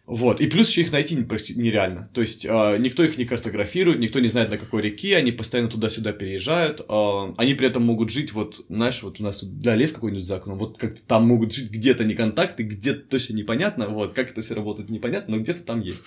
Вот, 0.06 0.40
и 0.40 0.46
плюс 0.46 0.70
еще 0.70 0.80
их 0.80 0.92
найти 0.92 1.14
нереально. 1.14 2.08
То 2.14 2.22
есть, 2.22 2.46
э, 2.46 2.78
никто 2.78 3.04
их 3.04 3.18
не 3.18 3.26
картографирует, 3.26 3.98
никто 3.98 4.18
не 4.18 4.28
знает, 4.28 4.50
на 4.50 4.56
какой 4.56 4.80
реке, 4.80 5.16
они 5.16 5.30
постоянно 5.30 5.68
туда-сюда 5.68 6.12
переезжают. 6.14 6.80
Э, 6.88 7.34
они 7.36 7.52
при 7.52 7.66
этом 7.66 7.82
могут 7.82 8.08
жить, 8.08 8.32
вот, 8.32 8.64
знаешь, 8.70 9.02
вот 9.02 9.20
у 9.20 9.22
нас 9.22 9.36
тут, 9.36 9.60
да, 9.60 9.74
лес 9.74 9.92
какой-нибудь 9.92 10.24
за 10.24 10.36
окном, 10.36 10.58
вот 10.58 10.78
как 10.78 10.98
там 11.00 11.26
могут 11.26 11.52
жить 11.52 11.70
где-то 11.70 12.04
не 12.04 12.14
контакты, 12.14 12.62
где-то 12.62 13.10
точно 13.10 13.34
непонятно, 13.34 13.88
вот, 13.88 14.14
как 14.14 14.30
это 14.30 14.40
все 14.40 14.54
работает 14.54 14.88
непонятно, 14.88 15.36
но 15.36 15.42
где-то 15.42 15.64
там 15.64 15.82
есть. 15.82 16.02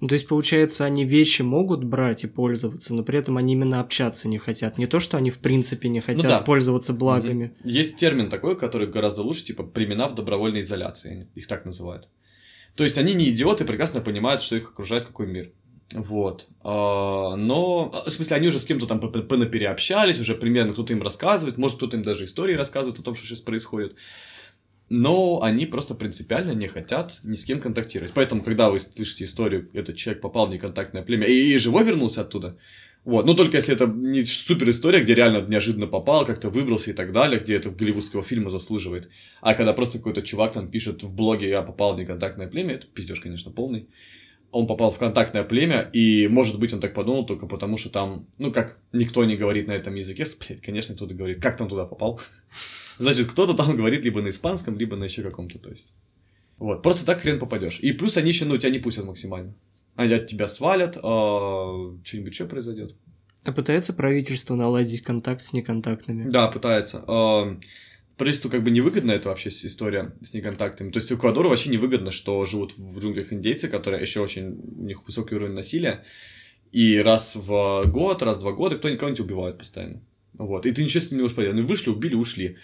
Ну, 0.00 0.08
то 0.08 0.14
есть, 0.14 0.28
получается, 0.28 0.84
они 0.84 1.04
вещи 1.04 1.40
могут 1.42 1.82
брать 1.82 2.24
и 2.24 2.26
пользоваться, 2.26 2.94
но 2.94 3.02
при 3.02 3.18
этом 3.18 3.38
они 3.38 3.54
именно 3.54 3.80
общаться 3.80 4.28
не 4.28 4.36
хотят. 4.36 4.76
Не 4.76 4.86
то, 4.86 5.00
что 5.00 5.16
они 5.16 5.30
в 5.30 5.38
принципе 5.38 5.88
не 5.88 6.00
хотят 6.00 6.24
ну, 6.24 6.28
да. 6.28 6.40
пользоваться 6.40 6.92
благами. 6.92 7.56
Есть 7.64 7.96
термин 7.96 8.28
такой, 8.28 8.58
который 8.58 8.88
гораздо 8.88 9.22
лучше, 9.22 9.44
типа 9.44 9.62
племена 9.62 10.08
в 10.08 10.14
добровольной 10.14 10.60
изоляции, 10.60 11.28
их 11.34 11.46
так 11.46 11.64
называют. 11.64 12.08
То 12.74 12.84
есть 12.84 12.98
они 12.98 13.14
не 13.14 13.30
идиоты, 13.30 13.64
прекрасно 13.64 14.02
понимают, 14.02 14.42
что 14.42 14.56
их 14.56 14.70
окружает 14.70 15.06
какой 15.06 15.26
мир. 15.26 15.52
Вот. 15.94 16.48
А, 16.62 17.36
но, 17.36 17.90
в 18.06 18.10
смысле, 18.10 18.36
они 18.36 18.48
уже 18.48 18.60
с 18.60 18.66
кем-то 18.66 18.86
там 18.86 19.00
переобщались, 19.00 20.20
уже 20.20 20.34
примерно 20.34 20.72
кто-то 20.72 20.92
им 20.92 21.02
рассказывает, 21.02 21.56
может, 21.56 21.78
кто-то 21.78 21.96
им 21.96 22.02
даже 22.02 22.24
истории 22.24 22.54
рассказывает 22.54 22.98
о 22.98 23.02
том, 23.02 23.14
что 23.14 23.26
сейчас 23.26 23.40
происходит 23.40 23.96
но 24.88 25.42
они 25.42 25.66
просто 25.66 25.94
принципиально 25.94 26.52
не 26.52 26.68
хотят 26.68 27.18
ни 27.22 27.34
с 27.34 27.44
кем 27.44 27.60
контактировать. 27.60 28.12
Поэтому, 28.14 28.42
когда 28.42 28.70
вы 28.70 28.80
слышите 28.80 29.24
историю, 29.24 29.68
этот 29.72 29.96
человек 29.96 30.22
попал 30.22 30.46
в 30.46 30.50
неконтактное 30.50 31.02
племя 31.02 31.26
и, 31.26 31.54
и 31.54 31.58
живой 31.58 31.84
вернулся 31.84 32.22
оттуда, 32.22 32.56
вот, 33.06 33.24
ну 33.24 33.34
только 33.34 33.58
если 33.58 33.72
это 33.72 33.86
не 33.86 34.24
супер 34.24 34.68
история, 34.70 35.00
где 35.00 35.14
реально 35.14 35.46
неожиданно 35.46 35.86
попал, 35.86 36.26
как-то 36.26 36.50
выбрался 36.50 36.90
и 36.90 36.92
так 36.92 37.12
далее, 37.12 37.38
где 37.38 37.54
это 37.54 37.70
голливудского 37.70 38.24
фильма 38.24 38.50
заслуживает. 38.50 39.08
А 39.40 39.54
когда 39.54 39.72
просто 39.74 39.98
какой-то 39.98 40.22
чувак 40.22 40.54
там 40.54 40.68
пишет 40.68 41.04
в 41.04 41.14
блоге 41.14 41.48
«Я 41.48 41.62
попал 41.62 41.94
в 41.94 42.00
неконтактное 42.00 42.48
племя», 42.48 42.74
это 42.74 42.88
пиздеж, 42.88 43.20
конечно, 43.20 43.52
полный. 43.52 43.88
Он 44.50 44.66
попал 44.66 44.90
в 44.90 44.98
контактное 44.98 45.44
племя, 45.44 45.88
и, 45.92 46.26
может 46.26 46.58
быть, 46.58 46.74
он 46.74 46.80
так 46.80 46.94
подумал 46.94 47.24
только 47.26 47.46
потому, 47.46 47.76
что 47.76 47.90
там, 47.90 48.26
ну, 48.38 48.50
как 48.50 48.80
никто 48.92 49.24
не 49.24 49.36
говорит 49.36 49.68
на 49.68 49.72
этом 49.72 49.94
языке, 49.94 50.26
блядь, 50.40 50.60
конечно, 50.60 50.96
кто-то 50.96 51.14
говорит, 51.14 51.40
как 51.40 51.56
там 51.56 51.68
туда 51.68 51.84
попал. 51.84 52.20
Значит, 52.98 53.30
кто-то 53.30 53.54
там 53.54 53.76
говорит 53.76 54.02
либо 54.04 54.22
на 54.22 54.30
испанском, 54.30 54.78
либо 54.78 54.96
на 54.96 55.04
еще 55.04 55.22
каком-то, 55.22 55.58
то 55.58 55.70
есть. 55.70 55.94
Вот, 56.58 56.82
просто 56.82 57.04
так 57.04 57.20
хрен 57.20 57.38
попадешь. 57.38 57.78
И 57.80 57.92
плюс 57.92 58.16
они 58.16 58.28
еще, 58.28 58.44
ну, 58.46 58.56
тебя 58.56 58.70
не 58.70 58.78
пустят 58.78 59.04
максимально. 59.04 59.54
Они 59.94 60.14
от 60.14 60.26
тебя 60.26 60.48
свалят, 60.48 60.98
а 61.02 61.94
что-нибудь 62.04 62.32
еще 62.32 62.46
произойдет. 62.46 62.94
А 63.44 63.52
пытается 63.52 63.92
правительство 63.92 64.54
наладить 64.54 65.02
контакт 65.02 65.42
с 65.42 65.52
неконтактными? 65.52 66.28
Да, 66.28 66.48
пытается. 66.48 67.04
А, 67.06 67.56
правительству 68.16 68.50
как 68.50 68.64
бы 68.64 68.70
невыгодна 68.70 69.12
эта 69.12 69.28
вообще 69.28 69.50
история 69.50 70.14
с 70.22 70.34
неконтактами. 70.34 70.90
То 70.90 70.98
есть 70.98 71.12
Эквадору 71.12 71.50
вообще 71.50 71.70
невыгодно, 71.70 72.10
что 72.10 72.44
живут 72.46 72.76
в 72.76 73.00
джунглях 73.00 73.32
индейцы, 73.32 73.68
которые 73.68 74.00
еще 74.00 74.20
очень, 74.20 74.60
у 74.78 74.84
них 74.84 75.06
высокий 75.06 75.34
уровень 75.34 75.54
насилия, 75.54 76.04
и 76.72 76.98
раз 76.98 77.36
в 77.36 77.84
год, 77.86 78.22
раз 78.22 78.38
в 78.38 78.40
два 78.40 78.52
года 78.52 78.76
кто 78.78 78.88
никого 78.88 79.10
не 79.10 79.20
убивает 79.20 79.58
постоянно. 79.58 80.02
Вот. 80.34 80.66
И 80.66 80.72
ты 80.72 80.82
ничего 80.82 81.00
с 81.00 81.10
ним 81.10 81.20
не 81.20 81.26
успел. 81.26 81.50
Они 81.50 81.62
вышли, 81.62 81.90
убили, 81.90 82.14
ушли. 82.14 82.56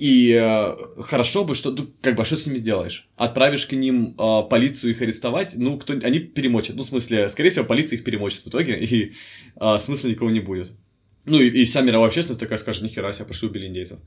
И 0.00 0.32
э, 0.32 1.02
хорошо 1.02 1.44
бы, 1.44 1.54
что, 1.54 1.72
ну, 1.72 1.86
как 2.00 2.16
бы, 2.16 2.22
а 2.22 2.24
что 2.24 2.38
с 2.38 2.46
ними 2.46 2.56
сделаешь? 2.56 3.06
Отправишь 3.16 3.66
к 3.66 3.72
ним 3.72 4.16
э, 4.18 4.48
полицию 4.48 4.92
их 4.92 5.02
арестовать, 5.02 5.52
ну, 5.56 5.78
кто, 5.78 5.92
они 5.92 6.20
перемочат. 6.20 6.76
Ну, 6.76 6.84
в 6.84 6.86
смысле, 6.86 7.28
скорее 7.28 7.50
всего, 7.50 7.66
полиция 7.66 7.98
их 7.98 8.04
перемочит 8.04 8.42
в 8.42 8.48
итоге, 8.48 8.82
и 8.82 9.12
э, 9.60 9.78
смысла 9.78 10.08
никого 10.08 10.30
не 10.30 10.40
будет. 10.40 10.72
Ну, 11.26 11.38
и, 11.38 11.50
и 11.50 11.64
вся 11.66 11.82
мировая 11.82 12.08
общественность 12.08 12.40
такая 12.40 12.56
скажет, 12.56 12.82
нихера 12.82 13.12
себе, 13.12 13.26
пошли 13.26 13.48
убили 13.48 13.66
индейцев. 13.66 13.98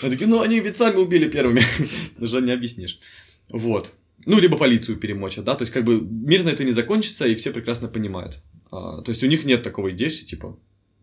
Они 0.00 0.12
такие, 0.12 0.28
ну, 0.28 0.42
они 0.42 0.60
ведь 0.60 0.76
сами 0.76 0.98
убили 0.98 1.28
первыми. 1.28 1.62
Даже 2.18 2.40
не 2.40 2.52
объяснишь. 2.52 3.00
Вот. 3.48 3.94
Ну, 4.26 4.38
либо 4.38 4.56
полицию 4.56 4.96
перемочат, 4.96 5.44
да, 5.44 5.56
то 5.56 5.62
есть, 5.62 5.72
как 5.72 5.82
бы, 5.82 6.00
мирно 6.00 6.50
это 6.50 6.62
не 6.62 6.70
закончится, 6.70 7.26
и 7.26 7.34
все 7.34 7.50
прекрасно 7.50 7.88
понимают. 7.88 8.44
А, 8.70 9.02
то 9.02 9.10
есть, 9.10 9.24
у 9.24 9.26
них 9.26 9.44
нет 9.44 9.64
такого 9.64 9.90
идеи, 9.90 10.08
типа, 10.08 10.56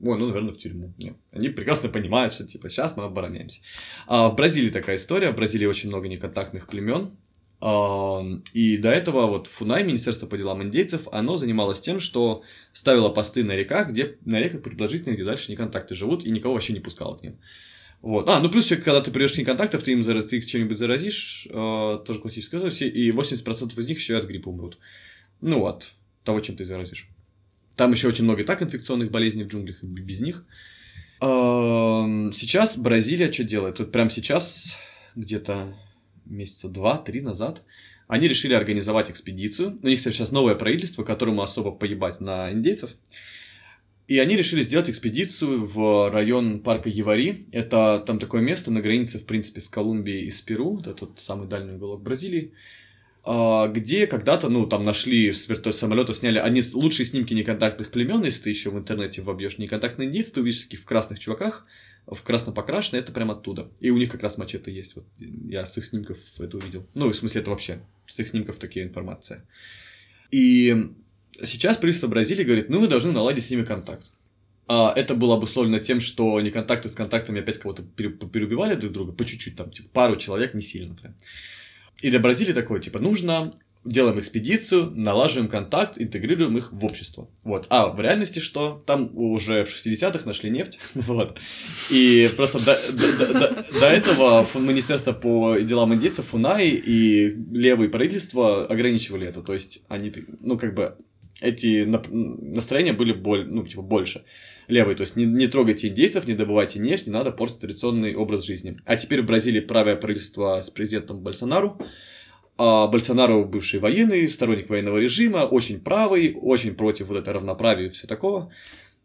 Ой, 0.03 0.19
ну, 0.19 0.27
наверное, 0.27 0.53
в 0.53 0.57
тюрьму. 0.57 0.93
Нет. 0.97 1.15
Они 1.31 1.47
прекрасно 1.47 1.87
понимают, 1.87 2.33
что, 2.33 2.45
типа, 2.45 2.69
сейчас 2.69 2.97
мы 2.97 3.05
обороняемся. 3.05 3.61
А 4.05 4.27
в 4.27 4.35
Бразилии 4.35 4.69
такая 4.69 4.97
история. 4.97 5.31
В 5.31 5.35
Бразилии 5.35 5.65
очень 5.65 5.87
много 5.87 6.09
неконтактных 6.09 6.67
племен. 6.67 7.11
И 8.51 8.77
до 8.77 8.89
этого 8.89 9.27
вот 9.27 9.47
Фунай, 9.47 9.85
Министерство 9.85 10.27
по 10.27 10.37
делам 10.37 10.61
индейцев, 10.61 11.07
оно 11.13 11.37
занималось 11.37 11.79
тем, 11.79 12.01
что 12.01 12.43
ставило 12.73 13.07
посты 13.07 13.45
на 13.45 13.55
реках, 13.55 13.89
где 13.89 14.17
на 14.25 14.41
реках 14.41 14.61
предположительно, 14.61 15.13
где 15.13 15.23
дальше 15.23 15.49
не 15.49 15.55
контакты 15.55 15.95
живут, 15.95 16.25
и 16.25 16.31
никого 16.31 16.55
вообще 16.55 16.73
не 16.73 16.81
пускало 16.81 17.15
к 17.15 17.23
ним. 17.23 17.39
Вот. 18.01 18.27
А, 18.27 18.41
ну 18.41 18.49
плюс 18.49 18.65
еще, 18.65 18.75
когда 18.81 18.99
ты 18.99 19.11
придешь 19.11 19.31
к 19.31 19.45
контактов, 19.45 19.81
ты 19.81 19.93
им 19.93 20.03
зараз, 20.03 20.25
ты 20.25 20.39
их 20.39 20.45
чем-нибудь 20.45 20.77
заразишь, 20.77 21.47
э, 21.49 21.99
тоже 22.05 22.19
классическая 22.19 22.59
и 22.59 23.11
80% 23.11 23.79
из 23.79 23.87
них 23.87 23.97
еще 23.97 24.17
от 24.17 24.25
гриппа 24.25 24.49
умрут. 24.49 24.77
Ну, 25.39 25.65
от 25.65 25.93
того, 26.25 26.41
чем 26.41 26.57
ты 26.57 26.65
заразишь. 26.65 27.07
Там 27.75 27.91
еще 27.91 28.07
очень 28.07 28.23
много 28.23 28.41
и 28.41 28.45
так 28.45 28.61
инфекционных 28.61 29.11
болезней 29.11 29.43
в 29.43 29.47
джунглях, 29.47 29.83
и 29.83 29.85
без 29.85 30.19
них. 30.21 30.45
Сейчас 31.19 32.77
Бразилия 32.77 33.31
что 33.31 33.43
делает? 33.43 33.79
Вот 33.79 33.91
прямо 33.91 34.09
сейчас, 34.09 34.77
где-то 35.15 35.75
месяца 36.25 36.67
два-три 36.69 37.21
назад, 37.21 37.63
они 38.07 38.27
решили 38.27 38.53
организовать 38.53 39.09
экспедицию. 39.09 39.79
У 39.81 39.87
них 39.87 40.01
сейчас 40.01 40.31
новое 40.31 40.55
правительство, 40.55 41.03
которому 41.03 41.41
особо 41.41 41.71
поебать 41.71 42.19
на 42.19 42.51
индейцев. 42.51 42.91
И 44.07 44.19
они 44.19 44.35
решили 44.35 44.61
сделать 44.63 44.89
экспедицию 44.89 45.65
в 45.65 46.11
район 46.11 46.59
парка 46.59 46.89
Евари. 46.89 47.47
Это 47.53 48.03
там 48.05 48.19
такое 48.19 48.41
место 48.41 48.69
на 48.69 48.81
границе, 48.81 49.17
в 49.17 49.25
принципе, 49.25 49.61
с 49.61 49.69
Колумбией 49.69 50.25
и 50.25 50.29
с 50.29 50.41
Перу. 50.41 50.79
Это 50.81 50.93
тот 50.93 51.21
самый 51.21 51.47
дальний 51.47 51.75
уголок 51.75 52.03
Бразилии. 52.03 52.51
А, 53.23 53.67
где 53.67 54.07
когда-то, 54.07 54.49
ну, 54.49 54.65
там 54.67 54.83
нашли 54.83 55.31
с 55.31 55.47
вертолета 55.47 55.77
самолета, 55.77 56.13
сняли 56.13 56.39
они 56.39 56.61
лучшие 56.73 57.05
снимки 57.05 57.33
неконтактных 57.33 57.89
племен, 57.89 58.23
если 58.23 58.43
ты 58.43 58.49
еще 58.49 58.69
в 58.69 58.77
интернете 58.77 59.21
вобьешь 59.21 59.57
неконтактный 59.57 60.05
индейцы, 60.05 60.33
ты 60.33 60.41
увидишь 60.41 60.61
таких 60.61 60.81
в 60.81 60.85
красных 60.85 61.19
чуваках, 61.19 61.65
в 62.05 62.21
красно 62.21 62.51
покрашены, 62.51 62.99
это 62.99 63.11
прям 63.13 63.31
оттуда. 63.31 63.71
И 63.79 63.89
у 63.91 63.97
них 63.97 64.11
как 64.11 64.23
раз 64.23 64.37
мачете 64.37 64.71
есть. 64.73 64.95
Вот 64.95 65.05
я 65.19 65.65
с 65.65 65.77
их 65.77 65.85
снимков 65.85 66.17
это 66.37 66.57
увидел. 66.57 66.85
Ну, 66.95 67.09
в 67.09 67.15
смысле, 67.15 67.41
это 67.41 67.51
вообще 67.51 67.79
с 68.07 68.19
их 68.19 68.27
снимков 68.27 68.57
такие 68.57 68.85
информация. 68.85 69.45
И 70.31 70.91
Сейчас 71.41 71.77
правительство 71.77 72.07
Бразилии 72.07 72.43
говорит, 72.43 72.69
ну, 72.69 72.79
вы 72.79 72.87
должны 72.87 73.11
наладить 73.11 73.45
с 73.45 73.49
ними 73.49 73.63
контакт. 73.63 74.11
А 74.67 74.93
это 74.95 75.15
было 75.15 75.35
обусловлено 75.35 75.79
тем, 75.79 75.99
что 75.99 76.39
не 76.41 76.51
контакты 76.51 76.89
с 76.89 76.93
контактами 76.93 77.41
опять 77.41 77.57
кого-то 77.57 77.83
переубивали 77.83 78.75
друг 78.75 78.93
друга, 78.93 79.11
по 79.11 79.25
чуть-чуть, 79.25 79.55
там, 79.55 79.71
типа, 79.71 79.89
пару 79.91 80.15
человек, 80.15 80.53
не 80.53 80.61
сильно 80.61 80.95
прям. 80.95 81.15
И 82.01 82.09
для 82.09 82.19
Бразилии 82.19 82.53
такое, 82.53 82.79
типа, 82.79 82.99
нужно 82.99 83.53
делаем 83.85 84.19
экспедицию, 84.19 84.91
налаживаем 84.95 85.49
контакт, 85.49 85.99
интегрируем 85.99 86.57
их 86.57 86.71
в 86.71 86.85
общество. 86.85 87.29
Вот. 87.43 87.67
А 87.69 87.87
в 87.87 87.99
реальности 87.99 88.39
что? 88.39 88.81
Там 88.85 89.09
уже 89.13 89.65
в 89.65 89.69
60-х 89.69 90.25
нашли 90.25 90.49
нефть. 90.49 90.79
вот. 90.95 91.37
И 91.89 92.29
просто 92.35 92.59
до, 92.59 93.85
этого 93.85 94.47
Министерство 94.55 95.11
по 95.11 95.57
делам 95.59 95.93
индейцев, 95.93 96.27
ФУНАИ 96.27 96.69
и 96.69 97.35
левые 97.51 97.89
правительства 97.89 98.65
ограничивали 98.65 99.27
это. 99.27 99.41
То 99.41 99.53
есть 99.53 99.83
они, 99.89 100.13
ну, 100.39 100.57
как 100.57 100.73
бы 100.75 100.97
эти 101.41 101.83
настроения 101.83 102.93
были 102.93 103.11
боль, 103.11 103.45
ну, 103.45 103.67
типа, 103.67 103.81
больше. 103.81 104.23
Левый, 104.67 104.95
то 104.95 105.01
есть 105.01 105.15
не, 105.15 105.25
не 105.25 105.47
трогайте 105.47 105.87
индейцев, 105.87 106.27
не 106.27 106.33
добывайте 106.33 106.79
нефть, 106.79 107.07
не 107.07 107.13
надо 107.13 107.31
портить 107.31 107.59
традиционный 107.59 108.15
образ 108.15 108.43
жизни. 108.43 108.77
А 108.85 108.95
теперь 108.95 109.21
в 109.21 109.25
Бразилии 109.25 109.59
правое 109.59 109.95
правительство 109.95 110.59
с 110.61 110.69
президентом 110.69 111.21
Больсонару, 111.21 111.77
а 112.57 112.87
Больсонару 112.87 113.45
бывший 113.45 113.79
военный, 113.79 114.27
сторонник 114.29 114.69
военного 114.69 114.97
режима, 114.97 115.39
очень 115.39 115.79
правый, 115.79 116.37
очень 116.39 116.75
против 116.75 117.07
вот 117.07 117.17
этой 117.17 117.33
равноправия 117.33 117.87
и 117.87 117.89
все 117.89 118.07
такого. 118.07 118.51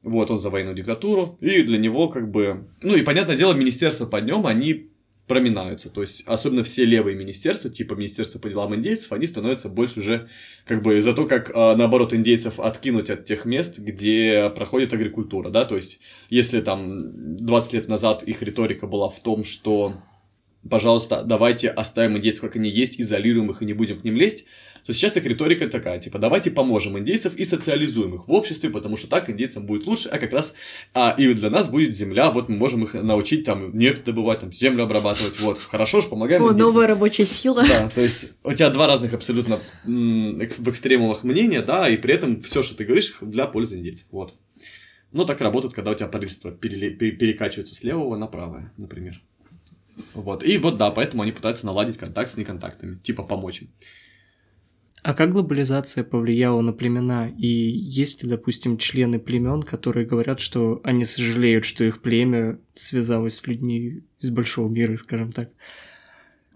Вот, 0.03 0.31
он 0.31 0.39
за 0.39 0.51
военную 0.51 0.77
диктатуру. 0.77 1.39
И 1.41 1.63
для 1.63 1.79
него 1.79 2.09
как 2.09 2.31
бы... 2.31 2.69
Ну 2.83 2.95
и, 2.95 3.03
понятное 3.03 3.37
дело, 3.37 3.53
министерство 3.55 4.07
под 4.07 4.25
нем, 4.27 4.47
они 4.47 4.91
проминаются. 5.29 5.91
То 5.91 6.01
есть, 6.01 6.25
особенно 6.27 6.65
все 6.65 6.85
левые 6.85 7.17
министерства, 7.17 7.71
типа 7.71 7.95
Министерства 7.95 8.39
по 8.39 8.49
делам 8.49 8.75
индейцев, 8.75 9.13
они 9.13 9.27
становятся 9.27 9.69
больше 9.69 10.01
уже 10.01 10.29
как 10.65 10.83
бы 10.83 11.01
за 11.01 11.13
то, 11.13 11.27
как, 11.27 11.53
а, 11.55 11.77
наоборот, 11.77 12.13
индейцев 12.15 12.59
откинуть 12.59 13.11
от 13.11 13.25
тех 13.25 13.45
мест, 13.45 13.79
где 13.79 14.51
проходит 14.51 14.93
агрикультура, 14.93 15.51
да, 15.51 15.65
то 15.65 15.77
есть, 15.77 16.01
если 16.31 16.61
там 16.61 17.37
20 17.37 17.73
лет 17.75 17.89
назад 17.89 18.23
их 18.25 18.43
риторика 18.43 18.87
была 18.87 19.09
в 19.09 19.21
том, 19.21 19.45
что 19.45 19.95
пожалуйста, 20.71 21.23
давайте 21.25 21.69
оставим 21.69 22.17
индейцев, 22.17 22.41
как 22.43 22.57
они 22.57 22.69
есть, 22.69 23.01
изолируем 23.01 23.51
их 23.51 23.63
и 23.63 23.65
не 23.65 23.73
будем 23.73 23.99
к 23.99 24.05
ним 24.05 24.17
лезть, 24.17 24.45
то 24.87 24.93
сейчас 24.95 25.17
их 25.17 25.27
риторика 25.27 25.69
такая, 25.69 25.99
типа, 25.99 26.19
давайте 26.19 26.51
поможем 26.51 26.99
индейцев 26.99 27.37
и 27.37 27.45
социализуем 27.45 28.15
их 28.15 28.29
в 28.29 28.33
обществе, 28.33 28.71
потому 28.71 28.97
что 28.97 29.09
так 29.09 29.29
индейцам 29.29 29.67
будет 29.67 29.87
лучше, 29.87 30.09
а 30.09 30.19
как 30.19 30.33
раз 30.33 30.55
а, 30.95 31.15
и 31.19 31.33
для 31.35 31.51
нас 31.51 31.69
будет 31.69 31.95
земля, 31.95 32.31
вот 32.31 32.49
мы 32.49 32.57
можем 32.57 32.85
их 32.85 32.95
научить 32.95 33.45
там 33.45 33.77
нефть 33.77 34.05
добывать, 34.05 34.41
там, 34.41 34.53
землю 34.53 34.85
обрабатывать, 34.85 35.41
вот, 35.41 35.59
хорошо 35.59 36.01
же, 36.01 36.09
помогаем 36.09 36.43
О, 36.43 36.47
индейцам. 36.47 36.67
новая 36.69 36.87
рабочая 36.87 37.27
сила. 37.27 37.65
Да, 37.69 37.89
то 37.91 38.01
есть 38.01 38.33
у 38.45 38.53
тебя 38.53 38.71
два 38.71 38.87
разных 38.87 39.13
абсолютно 39.15 39.61
м- 39.85 40.39
в 40.39 40.69
экстремумах 40.69 41.25
мнения, 41.25 41.61
да, 41.63 41.89
и 41.89 41.97
при 41.97 42.15
этом 42.15 42.41
все, 42.41 42.63
что 42.63 42.77
ты 42.77 42.85
говоришь, 42.85 43.15
для 43.21 43.47
пользы 43.47 43.77
индейцев, 43.77 44.07
вот. 44.11 44.35
Но 45.11 45.25
так 45.25 45.41
работает, 45.41 45.75
когда 45.75 45.91
у 45.91 45.95
тебя 45.95 46.07
правительство 46.09 46.51
перекачивается 46.53 47.75
с 47.75 47.83
левого 47.83 48.17
на 48.17 48.27
правое, 48.27 48.73
например. 48.77 49.23
Вот. 50.15 50.45
И 50.45 50.59
вот 50.59 50.79
да, 50.79 50.91
поэтому 50.91 51.23
они 51.23 51.33
пытаются 51.33 51.67
наладить 51.67 51.99
контакт 51.99 52.31
с 52.31 52.37
неконтактами, 52.37 52.99
типа 52.99 53.23
помочь 53.23 53.63
им. 53.63 53.69
А 55.03 55.15
как 55.15 55.31
глобализация 55.31 56.03
повлияла 56.03 56.61
на 56.61 56.73
племена? 56.73 57.29
И 57.29 57.47
есть 57.47 58.23
ли, 58.23 58.29
допустим, 58.29 58.79
члены 58.79 59.19
племен, 59.21 59.63
которые 59.63 60.05
говорят, 60.05 60.41
что 60.41 60.81
они 60.83 61.05
сожалеют, 61.05 61.65
что 61.65 61.85
их 61.85 62.03
племя 62.03 62.59
связалось 62.75 63.37
с 63.37 63.47
людьми 63.47 64.03
из 64.19 64.31
большого 64.31 64.69
мира, 64.69 64.97
скажем 64.97 65.31
так? 65.33 65.51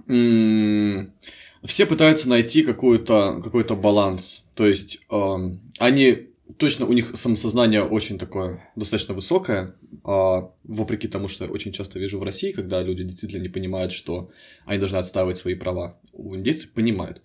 Все 0.07 1.87
пытаются 1.87 2.29
найти 2.29 2.63
какой-то 2.63 3.41
какой 3.43 3.65
баланс. 3.65 4.43
То 4.55 4.67
есть 4.67 5.07
э, 5.09 5.37
они 5.79 6.32
точно 6.63 6.87
у 6.87 6.93
них 6.93 7.11
самосознание 7.15 7.83
очень 7.83 8.21
такое 8.21 8.71
достаточно 8.77 9.15
высокое, 9.15 9.75
а, 10.05 10.53
вопреки 10.63 11.09
тому, 11.09 11.27
что 11.27 11.45
я 11.45 11.51
очень 11.51 11.73
часто 11.73 11.99
вижу 11.99 12.21
в 12.21 12.23
России, 12.23 12.53
когда 12.53 12.81
люди 12.81 13.03
действительно 13.03 13.43
не 13.43 13.49
понимают, 13.49 13.91
что 13.91 14.31
они 14.65 14.79
должны 14.79 14.99
отстаивать 14.99 15.39
свои 15.39 15.57
права. 15.57 15.99
У 16.13 16.37
индейцев 16.37 16.71
понимают. 16.71 17.21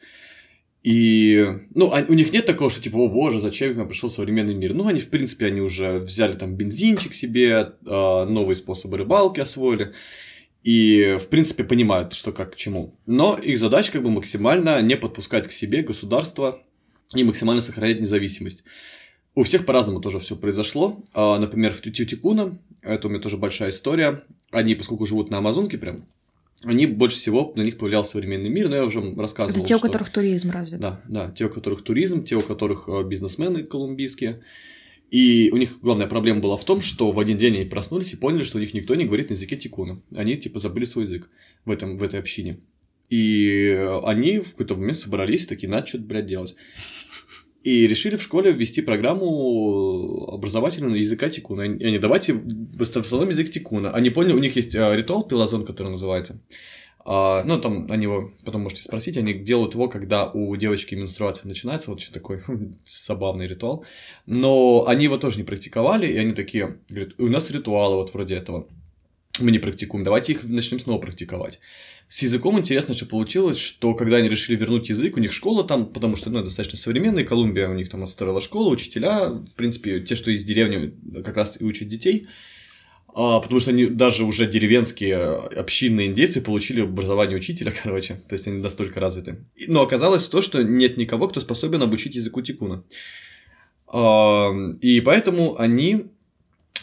И, 0.82 1.46
ну, 1.76 1.94
у 2.08 2.14
них 2.14 2.34
нет 2.34 2.48
такого, 2.48 2.72
что 2.72 2.82
типа, 2.82 2.98
о 2.98 3.08
боже, 3.10 3.40
зачем 3.40 3.76
к 3.76 3.78
нам 3.78 3.88
пришел 3.88 4.10
современный 4.10 4.56
мир. 4.56 4.74
Ну, 4.74 4.88
они, 4.88 5.02
в 5.02 5.10
принципе, 5.10 5.46
они 5.46 5.62
уже 5.62 6.00
взяли 6.00 6.34
там 6.34 6.56
бензинчик 6.56 7.14
себе, 7.14 7.74
а, 7.86 8.26
новые 8.26 8.56
способы 8.56 8.98
рыбалки 8.98 9.40
освоили. 9.40 9.94
И, 10.64 11.16
в 11.22 11.28
принципе, 11.28 11.64
понимают, 11.64 12.14
что 12.14 12.32
как 12.32 12.54
к 12.54 12.56
чему. 12.56 12.96
Но 13.06 13.38
их 13.38 13.60
задача 13.60 13.92
как 13.92 14.02
бы 14.02 14.10
максимально 14.10 14.82
не 14.82 14.98
подпускать 14.98 15.48
к 15.48 15.52
себе 15.52 15.84
государство 15.84 16.64
и 17.14 17.24
максимально 17.24 17.62
сохранять 17.62 18.00
независимость. 18.00 18.64
У 19.38 19.44
всех 19.44 19.68
по-разному 19.68 20.02
тоже 20.02 20.20
все 20.20 20.36
произошло. 20.36 21.00
А, 21.14 21.38
например, 21.38 21.72
в 21.72 21.80
Тютикуна, 21.80 22.58
это 22.82 23.08
у 23.08 23.12
меня 23.12 23.22
тоже 23.22 23.38
большая 23.38 23.70
история. 23.70 24.24
Они, 24.50 24.74
поскольку 24.74 25.06
живут 25.06 25.30
на 25.30 25.38
Амазонке 25.38 25.78
прям, 25.78 26.06
они 26.64 26.88
больше 26.88 27.18
всего 27.18 27.54
на 27.56 27.62
них 27.62 27.78
повлиял 27.78 28.04
современный 28.04 28.50
мир, 28.50 28.68
но 28.68 28.78
я 28.78 28.84
уже 28.84 29.00
рассказывал. 29.16 29.60
Это 29.60 29.68
те, 29.68 29.76
у 29.76 29.78
что... 29.78 29.86
которых 29.86 30.10
туризм 30.10 30.50
развит. 30.50 30.80
Да, 30.80 31.04
да, 31.08 31.30
те, 31.30 31.46
у 31.46 31.50
которых 31.50 31.84
туризм, 31.84 32.24
те, 32.24 32.36
у 32.36 32.42
которых 32.42 32.90
э, 32.90 33.04
бизнесмены 33.04 33.62
колумбийские. 33.62 34.42
И 35.12 35.52
у 35.54 35.58
них 35.58 35.82
главная 35.84 36.08
проблема 36.08 36.40
была 36.40 36.58
в 36.58 36.66
том, 36.66 36.82
что 36.82 37.12
в 37.12 37.20
один 37.20 37.38
день 37.38 37.58
они 37.58 37.66
проснулись 37.66 38.14
и 38.14 38.18
поняли, 38.18 38.42
что 38.42 38.58
у 38.58 38.60
них 38.60 38.74
никто 38.74 38.96
не 38.96 39.06
говорит 39.06 39.30
на 39.30 39.36
языке 39.36 39.56
тикуна. 39.56 40.02
Они 40.16 40.36
типа 40.36 40.60
забыли 40.60 40.86
свой 40.86 41.06
язык 41.06 41.30
в, 41.64 41.70
этом, 41.70 41.98
в 41.98 42.02
этой 42.02 42.20
общине. 42.20 42.58
И 43.12 43.88
они 44.04 44.40
в 44.40 44.54
какой-то 44.54 44.76
момент 44.76 44.98
собрались, 44.98 45.46
такие, 45.46 45.70
надо 45.70 45.86
что-то, 45.86 46.06
блядь, 46.06 46.26
делать. 46.26 46.56
И 47.68 47.86
решили 47.86 48.16
в 48.16 48.22
школе 48.22 48.54
ввести 48.54 48.82
программу 48.82 50.30
образовательную 50.32 50.98
языка 50.98 51.30
тикуна. 51.30 51.64
Они 51.64 52.00
давайте 52.00 52.32
в 52.32 52.82
основном 52.82 53.28
язык 53.28 53.52
тикуна. 53.52 53.92
Они 53.92 54.10
поняли, 54.10 54.32
у 54.32 54.40
них 54.40 54.56
есть 54.56 54.74
а, 54.74 54.96
ритуал 54.96 55.28
пилозон, 55.28 55.66
который 55.66 55.90
называется. 55.90 56.40
А, 57.04 57.44
ну, 57.44 57.60
там 57.60 57.92
они 57.92 58.04
его 58.04 58.32
потом 58.46 58.62
можете 58.62 58.84
спросить, 58.84 59.18
они 59.18 59.34
делают 59.34 59.74
его, 59.74 59.90
когда 59.90 60.32
у 60.32 60.56
девочки 60.56 60.96
менструация 60.96 61.50
начинается, 61.50 61.92
вот 61.92 62.02
такой 62.14 62.42
забавный 62.86 63.48
ритуал. 63.48 63.84
Но 64.26 64.86
они 64.88 65.04
его 65.04 65.18
тоже 65.18 65.38
не 65.38 65.44
практиковали, 65.44 66.08
и 66.08 66.18
они 66.18 66.32
такие, 66.32 66.78
говорят, 66.88 67.16
у 67.18 67.28
нас 67.28 67.52
ритуалы 67.52 67.98
вот 67.98 68.14
вроде 68.14 68.36
этого. 68.36 68.66
Мы 69.42 69.52
не 69.52 69.60
практикуем, 69.60 70.06
давайте 70.06 70.32
их 70.32 70.46
начнем 70.46 70.80
снова 70.80 71.02
практиковать. 71.02 71.60
С 72.10 72.24
языком 72.24 72.58
интересно, 72.58 72.94
что 72.94 73.06
получилось, 73.06 73.58
что 73.58 73.94
когда 73.94 74.18
они 74.18 74.30
решили 74.30 74.56
вернуть 74.56 74.88
язык, 74.88 75.18
у 75.18 75.20
них 75.20 75.34
школа 75.34 75.66
там, 75.66 75.88
потому 75.88 76.16
что 76.16 76.30
ну, 76.30 76.42
достаточно 76.42 76.78
современная, 76.78 77.26
Колумбия 77.26 77.68
у 77.68 77.74
них 77.74 77.90
там 77.90 78.04
отстроила 78.04 78.40
школу, 78.40 78.72
учителя, 78.72 79.30
в 79.30 79.54
принципе, 79.56 80.00
те, 80.00 80.16
что 80.16 80.32
из 80.32 80.46
деревни 80.46 80.94
как 81.22 81.36
раз 81.36 81.60
и 81.60 81.66
учат 81.66 81.90
детей, 81.90 82.28
а, 83.14 83.42
потому 83.42 83.60
что 83.60 83.72
они 83.72 83.88
даже 83.88 84.24
уже 84.24 84.48
деревенские 84.48 85.18
общинные 85.18 86.08
индейцы 86.08 86.40
получили 86.40 86.82
образование 86.82 87.36
учителя, 87.36 87.74
короче, 87.84 88.16
то 88.30 88.34
есть 88.34 88.48
они 88.48 88.60
настолько 88.60 89.02
развиты. 89.02 89.44
Но 89.68 89.82
оказалось 89.82 90.30
то, 90.30 90.42
что 90.42 90.64
нет 90.64 90.96
никого, 90.96 91.28
кто 91.28 91.42
способен 91.42 91.82
обучить 91.82 92.16
языку 92.16 92.42
тикуна. 92.42 92.86
А, 93.88 94.54
и 94.80 95.02
поэтому 95.02 95.60
они, 95.60 96.06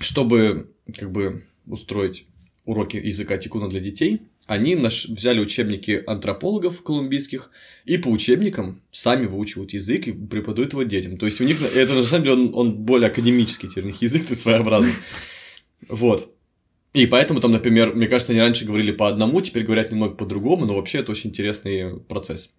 чтобы 0.00 0.70
как 0.98 1.12
бы 1.12 1.46
устроить 1.66 2.26
уроки 2.66 2.96
языка 2.98 3.38
тикуна 3.38 3.68
для 3.68 3.80
детей, 3.80 4.20
они 4.46 4.74
наш... 4.74 5.06
взяли 5.06 5.40
учебники 5.40 6.02
антропологов 6.06 6.82
колумбийских 6.82 7.50
и 7.84 7.98
по 7.98 8.08
учебникам 8.08 8.82
сами 8.90 9.26
выучивают 9.26 9.72
язык 9.72 10.08
и 10.08 10.12
преподают 10.12 10.72
его 10.72 10.82
детям. 10.82 11.16
То 11.16 11.26
есть 11.26 11.40
у 11.40 11.44
них, 11.44 11.60
это 11.62 11.94
на 11.94 12.04
самом 12.04 12.24
деле 12.24 12.34
он, 12.36 12.50
он 12.54 12.72
более 12.84 13.08
академический 13.08 13.68
теперь, 13.68 13.84
у 13.84 13.88
них 13.88 14.02
язык-то 14.02 14.34
своеобразный. 14.34 14.92
Вот. 15.88 16.34
И 16.92 17.06
поэтому 17.06 17.40
там, 17.40 17.50
например, 17.50 17.94
мне 17.94 18.06
кажется, 18.06 18.32
они 18.32 18.40
раньше 18.40 18.64
говорили 18.64 18.92
по 18.92 19.08
одному, 19.08 19.40
теперь 19.40 19.64
говорят 19.64 19.90
немного 19.90 20.14
по-другому, 20.14 20.64
но 20.64 20.76
вообще 20.76 20.98
это 20.98 21.10
очень 21.10 21.30
интересный 21.30 21.98
процесс. 22.00 22.54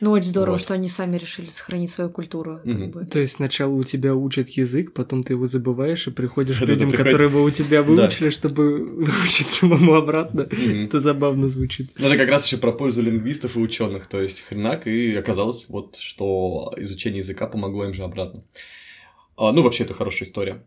Ну, 0.00 0.12
очень 0.12 0.28
здорово, 0.28 0.54
вот. 0.54 0.60
что 0.60 0.74
они 0.74 0.88
сами 0.88 1.16
решили 1.16 1.46
сохранить 1.46 1.90
свою 1.90 2.10
культуру. 2.10 2.60
Угу. 2.64 2.72
Как 2.72 2.90
бы. 2.90 3.04
То 3.06 3.18
есть 3.18 3.34
сначала 3.34 3.72
у 3.72 3.82
тебя 3.82 4.14
учат 4.14 4.48
язык, 4.50 4.92
потом 4.92 5.24
ты 5.24 5.32
его 5.32 5.46
забываешь 5.46 6.06
и 6.06 6.10
приходишь 6.10 6.58
к 6.58 6.62
людям, 6.62 6.90
которые 6.90 7.28
бы 7.28 7.42
у 7.42 7.50
тебя 7.50 7.82
выучили, 7.82 8.30
чтобы 8.30 8.84
выучить 8.84 9.48
самому 9.48 9.94
обратно. 9.94 10.42
Это 10.42 11.00
забавно 11.00 11.48
звучит. 11.48 11.90
Ну, 11.98 12.06
это 12.06 12.16
как 12.16 12.28
раз 12.28 12.46
еще 12.46 12.58
про 12.58 12.72
пользу 12.72 13.02
лингвистов 13.02 13.56
и 13.56 13.60
ученых. 13.60 14.06
То 14.06 14.20
есть 14.22 14.42
хренак, 14.42 14.86
и 14.86 15.14
оказалось, 15.14 15.66
вот, 15.68 15.96
что 15.96 16.72
изучение 16.76 17.18
языка 17.18 17.46
помогло 17.46 17.84
им 17.84 17.94
же 17.94 18.04
обратно. 18.04 18.42
А, 19.36 19.52
ну, 19.52 19.62
вообще, 19.62 19.84
это 19.84 19.94
хорошая 19.94 20.28
история. 20.28 20.62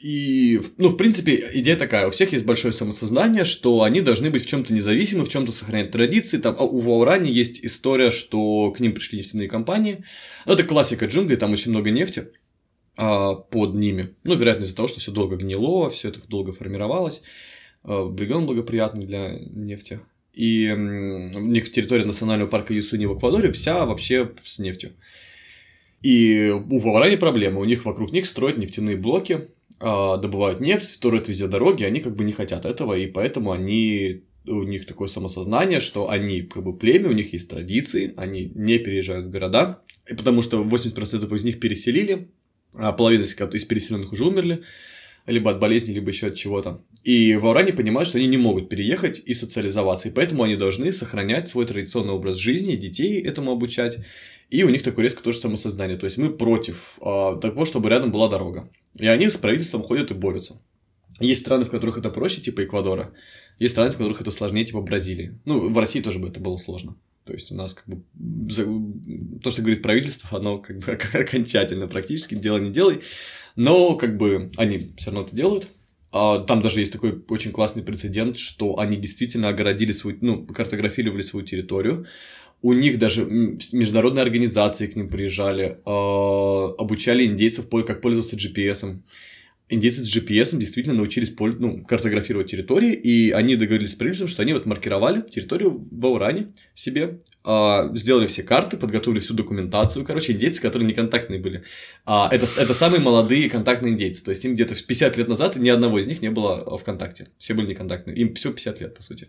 И, 0.00 0.60
ну, 0.76 0.88
в 0.88 0.96
принципе, 0.96 1.42
идея 1.54 1.76
такая, 1.76 2.06
у 2.06 2.10
всех 2.10 2.32
есть 2.32 2.44
большое 2.44 2.72
самосознание, 2.72 3.44
что 3.44 3.82
они 3.82 4.02
должны 4.02 4.30
быть 4.30 4.44
в 4.44 4.46
чем-то 4.46 4.72
независимы, 4.72 5.24
в 5.24 5.28
чем-то 5.28 5.52
сохранять 5.52 5.90
традиции. 5.90 6.38
Там, 6.38 6.54
а 6.58 6.64
у 6.64 6.80
Ваурани 6.80 7.30
есть 7.30 7.64
история, 7.64 8.10
что 8.10 8.70
к 8.72 8.80
ним 8.80 8.94
пришли 8.94 9.18
нефтяные 9.18 9.48
компании. 9.48 10.04
Ну, 10.44 10.52
это 10.52 10.64
классика 10.64 11.06
джунглей, 11.06 11.36
там 11.36 11.52
очень 11.52 11.70
много 11.70 11.90
нефти 11.90 12.28
а, 12.96 13.34
под 13.34 13.74
ними. 13.74 14.14
Ну, 14.24 14.34
вероятно, 14.34 14.64
из-за 14.64 14.76
того, 14.76 14.88
что 14.88 15.00
все 15.00 15.12
долго 15.12 15.36
гнило, 15.36 15.88
все 15.88 16.08
это 16.08 16.20
долго 16.28 16.52
формировалось. 16.52 17.22
А, 17.82 18.14
регион 18.18 18.44
благоприятный 18.44 19.06
для 19.06 19.38
нефти. 19.38 20.00
И 20.34 20.70
у 20.70 21.40
них 21.40 21.72
территория 21.72 22.04
национального 22.04 22.50
парка 22.50 22.74
Юсуни 22.74 23.06
в 23.06 23.16
Эквадоре 23.16 23.50
вся 23.52 23.86
вообще 23.86 24.30
с 24.44 24.58
нефтью. 24.58 24.92
И 26.02 26.50
у 26.50 26.78
Ваурани 26.78 27.16
проблема, 27.16 27.60
у 27.60 27.64
них 27.64 27.86
вокруг 27.86 28.12
них 28.12 28.26
строят 28.26 28.58
нефтяные 28.58 28.98
блоки, 28.98 29.48
добывают 29.78 30.60
нефть, 30.60 30.88
строят 30.88 31.28
везде 31.28 31.46
дороги, 31.48 31.84
они 31.84 32.00
как 32.00 32.16
бы 32.16 32.24
не 32.24 32.32
хотят 32.32 32.64
этого, 32.64 32.96
и 32.96 33.06
поэтому 33.06 33.52
они 33.52 34.22
у 34.46 34.62
них 34.62 34.86
такое 34.86 35.08
самосознание, 35.08 35.80
что 35.80 36.08
они 36.08 36.42
как 36.42 36.62
бы 36.62 36.76
племя, 36.76 37.08
у 37.08 37.12
них 37.12 37.32
есть 37.32 37.50
традиции, 37.50 38.14
они 38.16 38.50
не 38.54 38.78
переезжают 38.78 39.26
в 39.26 39.30
города, 39.30 39.82
потому 40.08 40.42
что 40.42 40.62
80% 40.62 41.34
из 41.34 41.44
них 41.44 41.60
переселили, 41.60 42.28
а 42.72 42.92
половина 42.92 43.22
из 43.22 43.64
переселенных 43.64 44.12
уже 44.12 44.24
умерли, 44.24 44.62
либо 45.26 45.50
от 45.50 45.58
болезни, 45.58 45.92
либо 45.92 46.10
еще 46.10 46.28
от 46.28 46.36
чего-то. 46.36 46.84
И 47.02 47.34
в 47.34 47.46
Ауране 47.46 47.72
понимают, 47.72 48.08
что 48.08 48.18
они 48.18 48.28
не 48.28 48.36
могут 48.36 48.68
переехать 48.68 49.20
и 49.24 49.34
социализоваться, 49.34 50.08
и 50.08 50.12
поэтому 50.12 50.44
они 50.44 50.56
должны 50.56 50.92
сохранять 50.92 51.48
свой 51.48 51.66
традиционный 51.66 52.12
образ 52.12 52.36
жизни, 52.36 52.76
детей 52.76 53.20
этому 53.20 53.50
обучать, 53.50 53.98
и 54.50 54.62
у 54.62 54.68
них 54.68 54.82
такое 54.82 55.04
резко 55.04 55.22
тоже 55.22 55.38
самосознание. 55.38 55.98
То 55.98 56.04
есть 56.04 56.18
мы 56.18 56.36
против 56.36 56.98
э, 57.00 57.38
того, 57.40 57.64
чтобы 57.64 57.90
рядом 57.90 58.12
была 58.12 58.28
дорога. 58.28 58.70
И 58.94 59.06
они 59.06 59.28
с 59.28 59.36
правительством 59.36 59.82
ходят 59.82 60.10
и 60.10 60.14
борются. 60.14 60.60
Есть 61.18 61.40
страны, 61.40 61.64
в 61.64 61.70
которых 61.70 61.98
это 61.98 62.10
проще, 62.10 62.40
типа 62.40 62.64
Эквадора. 62.64 63.12
Есть 63.58 63.74
страны, 63.74 63.90
в 63.90 63.96
которых 63.96 64.20
это 64.20 64.30
сложнее, 64.30 64.64
типа 64.64 64.82
Бразилии. 64.82 65.38
Ну, 65.44 65.70
в 65.70 65.78
России 65.78 66.00
тоже 66.00 66.18
бы 66.18 66.28
это 66.28 66.40
было 66.40 66.56
сложно. 66.56 66.96
То 67.24 67.32
есть 67.32 67.50
у 67.50 67.54
нас 67.56 67.74
как 67.74 67.88
бы 67.88 68.02
то, 69.42 69.50
что 69.50 69.62
говорит 69.62 69.82
правительство, 69.82 70.38
оно 70.38 70.58
как 70.58 70.78
бы 70.78 70.92
окончательно 71.14 71.88
практически 71.88 72.34
дело 72.34 72.58
не 72.58 72.70
делай. 72.70 73.00
Но 73.56 73.96
как 73.96 74.16
бы 74.16 74.52
они 74.56 74.92
все 74.96 75.10
равно 75.10 75.26
это 75.26 75.34
делают. 75.34 75.70
А 76.12 76.38
там 76.38 76.62
даже 76.62 76.80
есть 76.80 76.92
такой 76.92 77.24
очень 77.28 77.50
классный 77.50 77.82
прецедент, 77.82 78.36
что 78.36 78.78
они 78.78 78.96
действительно 78.96 79.48
огородили 79.48 79.92
свою, 79.92 80.18
ну, 80.20 80.46
картографировали 80.46 81.22
свою 81.22 81.44
территорию, 81.44 82.06
у 82.62 82.72
них 82.72 82.98
даже 82.98 83.24
международные 83.24 84.22
организации 84.22 84.86
к 84.86 84.96
ним 84.96 85.08
приезжали, 85.08 85.78
э, 85.84 86.74
обучали 86.78 87.24
индейцев, 87.24 87.66
как 87.68 88.00
пользоваться 88.00 88.36
GPS. 88.36 88.98
Индейцы 89.68 90.04
с 90.04 90.16
GPS 90.16 90.56
действительно 90.56 90.94
научились 90.94 91.34
ну, 91.38 91.84
картографировать 91.84 92.48
территории, 92.48 92.92
и 92.92 93.32
они 93.32 93.56
договорились 93.56 93.92
с 93.92 93.94
правительством, 93.96 94.28
что 94.28 94.42
они 94.42 94.52
вот 94.52 94.64
маркировали 94.64 95.22
территорию 95.28 95.84
в 95.90 96.06
Ауране 96.06 96.52
себе, 96.72 97.18
э, 97.44 97.90
сделали 97.94 98.28
все 98.28 98.44
карты, 98.44 98.76
подготовили 98.76 99.18
всю 99.18 99.34
документацию. 99.34 100.04
Короче, 100.04 100.32
индейцы, 100.32 100.62
которые 100.62 100.86
не 100.86 100.94
контактные 100.94 101.40
были. 101.40 101.64
А, 102.04 102.28
это, 102.32 102.46
это 102.60 102.74
самые 102.74 103.00
молодые 103.00 103.50
контактные 103.50 103.92
индейцы. 103.92 104.24
То 104.24 104.30
есть 104.30 104.44
им 104.44 104.54
где-то 104.54 104.76
50 104.76 105.16
лет 105.16 105.26
назад 105.26 105.56
ни 105.56 105.68
одного 105.68 105.98
из 105.98 106.06
них 106.06 106.22
не 106.22 106.30
было 106.30 106.76
в 106.76 106.84
контакте. 106.84 107.26
Все 107.36 107.52
были 107.54 107.66
неконтактные. 107.66 108.16
Им 108.16 108.34
все 108.34 108.52
50 108.52 108.80
лет, 108.80 108.94
по 108.94 109.02
сути. 109.02 109.28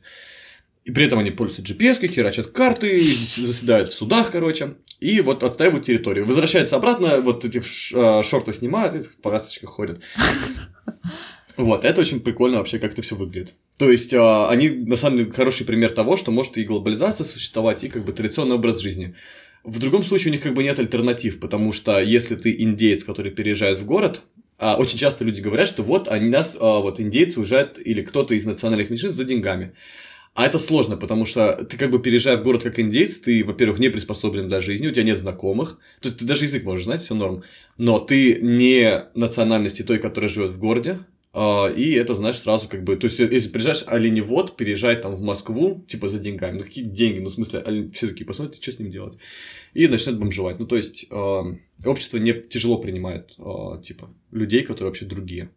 И 0.88 0.92
при 0.92 1.04
этом 1.04 1.20
они 1.20 1.32
пользуются 1.32 1.74
GPS, 1.74 2.08
херачат 2.08 2.48
карты, 2.48 3.04
заседают 3.36 3.90
в 3.90 3.94
судах, 3.94 4.32
короче, 4.32 4.76
и 5.02 5.20
вот 5.20 5.44
отстаивают 5.44 5.84
территорию. 5.84 6.26
Возвращаются 6.26 6.78
обратно, 6.78 7.20
вот 7.20 7.44
эти 7.44 7.62
а, 7.94 8.24
шорты 8.24 8.54
снимают 8.54 8.96
и 8.96 9.00
в 9.00 9.18
повязочках 9.18 9.70
ходят. 9.70 10.00
Вот, 11.58 11.84
это 11.84 12.02
очень 12.02 12.20
прикольно 12.20 12.60
вообще, 12.60 12.78
как 12.78 12.94
это 12.94 13.02
все 13.02 13.16
выглядит. 13.16 13.56
То 13.80 13.92
есть, 13.92 14.14
а, 14.14 14.48
они, 14.48 14.70
на 14.70 14.96
самом 14.96 15.18
деле, 15.18 15.32
хороший 15.32 15.66
пример 15.66 15.92
того, 15.92 16.16
что 16.16 16.32
может 16.32 16.56
и 16.58 16.64
глобализация 16.64 17.26
существовать, 17.26 17.84
и 17.84 17.90
как 17.90 18.06
бы 18.06 18.14
традиционный 18.14 18.56
образ 18.56 18.80
жизни. 18.80 19.16
В 19.66 19.80
другом 19.80 20.04
случае 20.04 20.32
у 20.32 20.36
них 20.36 20.44
как 20.44 20.54
бы 20.54 20.64
нет 20.64 20.80
альтернатив, 20.80 21.42
потому 21.42 21.74
что 21.74 22.00
если 22.00 22.36
ты 22.36 22.56
индеец, 22.62 23.04
который 23.04 23.32
переезжает 23.32 23.80
в 23.80 23.86
город, 23.86 24.22
а, 24.60 24.78
очень 24.78 24.98
часто 24.98 25.26
люди 25.26 25.42
говорят, 25.42 25.68
что 25.68 25.84
вот 25.84 26.08
они 26.08 26.30
нас, 26.30 26.56
а, 26.60 26.80
вот 26.80 27.00
индейцы 27.00 27.40
уезжают, 27.40 27.78
или 27.78 28.02
кто-то 28.02 28.34
из 28.36 28.46
национальных 28.46 28.90
меньшинств 28.90 29.18
за 29.18 29.26
деньгами. 29.26 29.74
А 30.38 30.46
это 30.46 30.60
сложно, 30.60 30.98
потому 30.98 31.26
что 31.26 31.66
ты 31.66 31.78
как 31.78 31.90
бы 31.90 31.98
переезжая 31.98 32.38
в 32.38 32.44
город 32.44 32.62
как 32.62 32.80
индейец, 32.80 33.18
ты, 33.20 33.44
во-первых, 33.44 33.80
не 33.80 33.90
приспособлен 33.90 34.48
для 34.48 34.62
жизни, 34.62 34.86
у 34.86 34.92
тебя 34.92 35.02
нет 35.02 35.18
знакомых, 35.18 35.80
то 36.00 36.10
есть 36.10 36.20
ты 36.20 36.26
даже 36.26 36.46
язык 36.46 36.64
можешь 36.64 36.86
знать, 36.86 37.02
все 37.02 37.16
норм, 37.16 37.42
но 37.80 37.98
ты 37.98 38.38
не 38.40 39.06
национальности 39.16 39.82
той, 39.82 39.98
которая 39.98 40.30
живет 40.30 40.52
в 40.52 40.60
городе, 40.60 41.00
Uh, 41.34 41.72
и 41.76 41.92
это 41.92 42.16
значит 42.16 42.42
сразу 42.42 42.68
как 42.68 42.84
бы, 42.84 42.96
то 42.96 43.06
есть 43.06 43.20
если 43.20 43.50
приезжаешь 43.50 43.84
оленевод, 43.86 44.58
переезжай 44.58 44.96
там 44.96 45.14
в 45.14 45.22
Москву, 45.22 45.86
типа 45.88 46.08
за 46.08 46.18
деньгами, 46.18 46.58
ну 46.58 46.64
какие 46.64 46.86
деньги, 46.86 47.20
ну 47.20 47.30
в 47.30 47.32
смысле, 47.32 47.60
олень... 47.60 47.92
все 47.92 48.08
такие 48.08 48.26
посмотрите, 48.26 48.60
что 48.60 48.72
с 48.72 48.80
ним 48.80 48.90
делать, 48.90 49.20
и 49.76 49.88
начнет 49.88 50.18
бомжевать, 50.18 50.58
ну 50.58 50.66
то 50.66 50.78
есть 50.78 51.06
uh, 51.12 51.56
общество 51.86 52.18
не 52.18 52.34
тяжело 52.34 52.80
принимает, 52.80 53.36
uh, 53.38 53.80
типа, 53.84 54.10
людей, 54.32 54.62
которые 54.62 54.90
вообще 54.90 55.06
другие. 55.06 55.52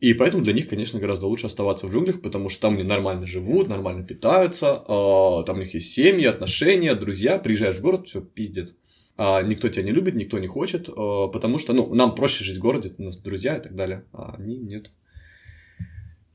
И 0.00 0.14
поэтому 0.14 0.42
для 0.42 0.54
них, 0.54 0.66
конечно, 0.66 0.98
гораздо 0.98 1.26
лучше 1.26 1.46
оставаться 1.46 1.86
в 1.86 1.92
джунглях, 1.92 2.22
потому 2.22 2.48
что 2.48 2.62
там 2.62 2.74
они 2.74 2.84
нормально 2.84 3.26
живут, 3.26 3.68
нормально 3.68 4.04
питаются, 4.04 4.82
э, 4.88 5.44
там 5.46 5.56
у 5.56 5.60
них 5.60 5.74
есть 5.74 5.92
семьи, 5.92 6.24
отношения, 6.24 6.94
друзья. 6.94 7.38
Приезжаешь 7.38 7.76
в 7.76 7.82
город, 7.82 8.08
все, 8.08 8.22
пиздец. 8.22 8.76
А 9.18 9.42
никто 9.42 9.68
тебя 9.68 9.84
не 9.84 9.92
любит, 9.92 10.14
никто 10.14 10.38
не 10.38 10.46
хочет, 10.46 10.88
э, 10.88 10.92
потому 10.92 11.58
что, 11.58 11.74
ну, 11.74 11.94
нам 11.94 12.14
проще 12.14 12.44
жить 12.44 12.56
в 12.56 12.60
городе, 12.60 12.94
у 12.96 13.02
нас 13.02 13.18
друзья 13.18 13.56
и 13.56 13.62
так 13.62 13.76
далее, 13.76 14.04
а 14.12 14.36
они 14.38 14.56
нет. 14.56 14.90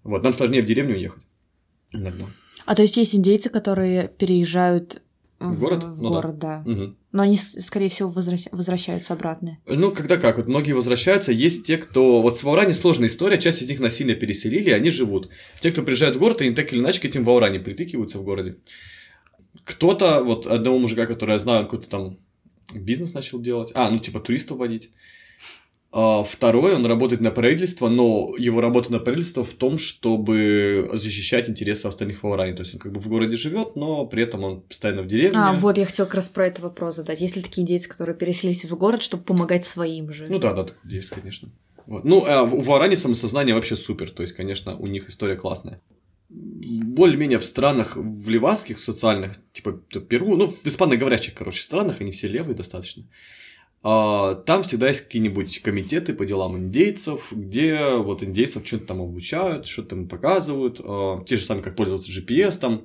Вот, 0.04 0.22
нам 0.22 0.34
сложнее 0.34 0.62
в 0.62 0.66
деревню 0.66 0.96
уехать 0.96 1.26
иногда. 1.96 2.26
А 2.66 2.76
то 2.76 2.82
есть 2.82 2.98
есть 2.98 3.16
индейцы, 3.16 3.50
которые 3.50 4.10
переезжают 4.18 5.02
в 5.54 5.60
город? 5.60 5.84
В 5.84 6.02
ну, 6.02 6.10
город, 6.10 6.38
да. 6.38 6.64
да. 6.66 6.72
Угу. 6.72 6.96
Но 7.12 7.24
они, 7.24 7.38
скорее 7.38 7.90
всего, 7.90 8.10
возвращ... 8.10 8.48
возвращаются 8.52 9.14
обратно. 9.14 9.58
Ну, 9.66 9.92
когда 9.92 10.18
как, 10.18 10.38
вот 10.38 10.48
многие 10.48 10.74
возвращаются, 10.74 11.32
есть 11.32 11.66
те, 11.66 11.78
кто... 11.78 12.22
Вот 12.22 12.38
с 12.38 12.44
Ваурани 12.44 12.74
сложная 12.74 13.08
история, 13.08 13.38
часть 13.38 13.62
из 13.62 13.70
них 13.70 13.80
насильно 13.80 14.16
переселили, 14.16 14.70
и 14.70 14.74
они 14.74 14.90
живут. 14.90 15.30
Те, 15.60 15.72
кто 15.72 15.84
приезжает 15.84 16.16
в 16.16 16.20
город, 16.20 16.42
они 16.42 16.54
так 16.54 16.72
или 16.74 16.80
иначе 16.80 17.02
к 17.02 17.06
этим 17.06 17.24
Ваурани 17.24 17.60
притыкиваются 17.60 18.20
в 18.20 18.24
городе. 18.24 18.58
Кто-то, 19.64 20.24
вот 20.24 20.46
одного 20.48 20.80
мужика, 20.80 21.06
который 21.06 21.32
я 21.32 21.40
знаю, 21.40 21.66
какой-то 21.66 21.90
там 21.90 22.18
бизнес 22.74 23.14
начал 23.14 23.40
делать, 23.40 23.72
а, 23.74 23.90
ну, 23.90 24.00
типа 24.00 24.20
туристов 24.20 24.58
водить. 24.58 24.92
А 25.98 26.26
второй, 26.26 26.76
он 26.76 26.86
работает 26.86 27.22
на 27.22 27.32
правительство, 27.32 27.88
но 27.88 28.36
его 28.38 28.60
работа 28.60 28.92
на 28.92 29.00
правительство 29.00 29.46
в 29.46 29.54
том, 29.54 29.78
чтобы 29.78 30.90
защищать 30.92 31.50
интересы 31.50 31.86
остальных 31.86 32.22
в 32.22 32.28
Аваране. 32.28 32.54
То 32.54 32.64
есть 32.64 32.74
он 32.74 32.82
как 32.82 32.92
бы 32.92 33.00
в 33.00 33.08
городе 33.08 33.38
живет, 33.38 33.78
но 33.78 34.06
при 34.06 34.24
этом 34.24 34.44
он 34.44 34.60
постоянно 34.60 35.04
в 35.04 35.08
деревне. 35.08 35.40
А, 35.40 35.54
вот 35.54 35.78
я 35.78 35.86
хотел 35.86 36.06
как 36.06 36.16
раз 36.16 36.28
про 36.28 36.48
это 36.48 36.62
вопрос 36.62 36.98
задать. 36.98 37.22
Есть 37.22 37.38
ли 37.38 37.42
такие 37.42 37.62
индейцы, 37.62 37.88
которые 37.88 38.14
переселились 38.14 38.66
в 38.66 38.76
город, 38.76 39.04
чтобы 39.04 39.24
помогать 39.24 39.66
своим 39.66 40.12
же? 40.12 40.28
Ну 40.28 40.38
да, 40.38 40.52
да, 40.52 40.66
есть, 40.84 41.08
конечно. 41.08 41.48
Вот. 41.88 42.04
Ну, 42.04 42.26
а 42.26 42.44
в 42.44 42.66
Варане 42.66 42.98
самосознание 42.98 43.56
вообще 43.56 43.78
супер. 43.78 44.12
То 44.12 44.22
есть, 44.22 44.34
конечно, 44.34 44.76
у 44.76 44.88
них 44.88 45.08
история 45.08 45.38
классная. 45.38 45.80
Более-менее 46.28 47.40
в 47.40 47.46
странах, 47.46 47.96
в 47.96 48.28
ливанских, 48.28 48.80
в 48.80 48.84
социальных, 48.84 49.38
типа 49.54 49.72
Перу, 50.10 50.36
ну, 50.36 50.48
в 50.48 50.66
испаноговорящих, 50.66 51.36
короче, 51.36 51.62
странах, 51.62 52.02
они 52.02 52.12
все 52.12 52.28
левые 52.28 52.54
достаточно. 52.54 53.06
А, 53.88 54.34
там 54.34 54.64
всегда 54.64 54.88
есть 54.88 55.02
какие-нибудь 55.02 55.62
комитеты 55.62 56.16
по 56.16 56.26
делам 56.26 56.58
индейцев, 56.58 57.32
где 57.32 57.94
вот 57.98 58.24
индейцев 58.24 58.66
что-то 58.66 58.88
там 58.88 59.02
обучают, 59.02 59.68
что-то 59.68 59.90
там 59.90 60.08
показывают, 60.08 60.82
а, 60.84 61.24
те 61.24 61.38
же 61.38 61.44
самые, 61.44 61.64
как 61.64 61.76
пользоваться 61.76 62.12
GPS 62.12 62.58
там. 62.58 62.82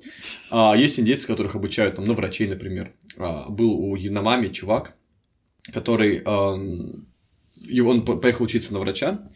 А, 0.51 0.76
есть 0.76 1.01
индейцы, 1.01 1.26
которых 1.26 1.55
обучают 1.55 1.96
там, 1.96 2.05
ну, 2.05 2.12
врачей, 2.12 2.48
например. 2.48 2.92
Был 3.16 3.72
у 3.72 3.96
Яномами 3.96 4.48
чувак, 4.48 4.94
который, 5.72 6.22
он 6.22 7.07
поехал 8.20 8.44
учиться 8.44 8.74
на 8.74 8.80
врача, 8.80 9.26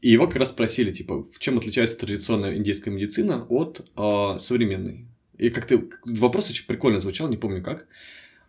и 0.00 0.12
его 0.12 0.28
как 0.28 0.36
раз 0.36 0.50
спросили, 0.50 0.92
типа, 0.92 1.24
в 1.24 1.40
чем 1.40 1.58
отличается 1.58 1.98
традиционная 1.98 2.56
индейская 2.56 2.92
медицина 2.92 3.44
от 3.48 3.84
современной. 4.40 5.08
И 5.36 5.50
как-то 5.50 5.82
вопрос 6.04 6.48
очень 6.48 6.66
прикольно 6.66 7.00
звучал, 7.00 7.28
не 7.28 7.36
помню 7.36 7.60
как. 7.60 7.88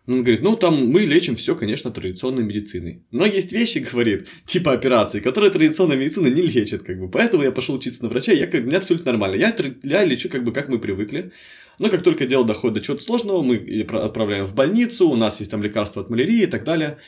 Он 0.06 0.22
говорит, 0.22 0.42
ну 0.42 0.56
там 0.56 0.88
мы 0.88 1.02
лечим 1.02 1.36
все, 1.36 1.54
конечно, 1.54 1.90
традиционной 1.90 2.42
медициной. 2.42 3.04
Но 3.10 3.26
есть 3.26 3.52
вещи, 3.52 3.78
говорит, 3.92 4.28
типа 4.46 4.72
операции, 4.72 5.20
которые 5.20 5.50
традиционная 5.50 5.96
медицина 5.96 6.28
не 6.28 6.42
лечит, 6.42 6.82
как 6.82 6.98
бы. 6.98 7.08
Поэтому 7.08 7.42
я 7.42 7.52
пошел 7.52 7.74
учиться 7.74 8.02
на 8.02 8.08
врача, 8.08 8.32
я 8.32 8.46
как 8.46 8.62
бы, 8.62 8.68
мне 8.68 8.78
абсолютно 8.78 9.12
нормально. 9.12 9.36
Я, 9.36 9.54
я 9.82 10.04
лечу 10.04 10.28
как 10.28 10.44
бы 10.44 10.52
как 10.52 10.68
мы 10.68 10.78
привыкли. 10.78 11.32
Но 11.78 11.88
как 11.88 12.02
только 12.02 12.26
дело 12.26 12.44
доходит 12.44 12.74
до 12.74 12.80
чего-то 12.82 13.02
сложного, 13.02 13.42
мы 13.42 13.56
отправляем 13.92 14.44
в 14.46 14.54
больницу, 14.54 15.08
у 15.08 15.16
нас 15.16 15.38
есть 15.38 15.50
там 15.50 15.62
лекарства 15.62 16.02
от 16.02 16.10
малярии 16.10 16.42
и 16.42 16.46
так 16.46 16.64
далее. 16.64 16.98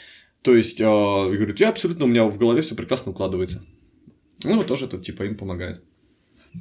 То 0.42 0.56
есть, 0.56 0.80
э, 0.80 0.84
говорит, 0.84 1.60
я 1.60 1.68
абсолютно, 1.68 2.06
у 2.06 2.08
меня 2.08 2.24
в 2.24 2.38
голове 2.38 2.62
все 2.62 2.74
прекрасно 2.74 3.12
укладывается. 3.12 3.62
Ну, 4.44 4.56
вот 4.56 4.66
тоже 4.66 4.86
это 4.86 4.98
типа 4.98 5.24
им 5.24 5.36
помогает. 5.36 5.82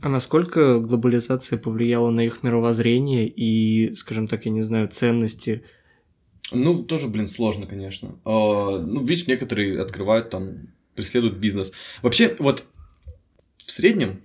А 0.01 0.09
насколько 0.09 0.79
глобализация 0.79 1.57
повлияла 1.57 2.11
на 2.11 2.25
их 2.25 2.43
мировоззрение 2.43 3.27
и, 3.27 3.93
скажем 3.95 4.27
так, 4.27 4.45
я 4.45 4.51
не 4.51 4.61
знаю, 4.61 4.88
ценности? 4.88 5.63
Ну, 6.52 6.84
тоже, 6.84 7.08
блин, 7.08 7.28
сложно, 7.28 7.66
конечно. 7.66 8.20
А, 8.26 8.80
ну, 8.80 9.02
видишь, 9.02 9.28
некоторые 9.28 9.82
открывают 9.82 10.30
там, 10.30 10.70
преследуют 10.96 11.38
бизнес. 11.38 11.72
Вообще, 12.02 12.36
вот 12.39 12.66
в 13.64 13.72
среднем 13.72 14.24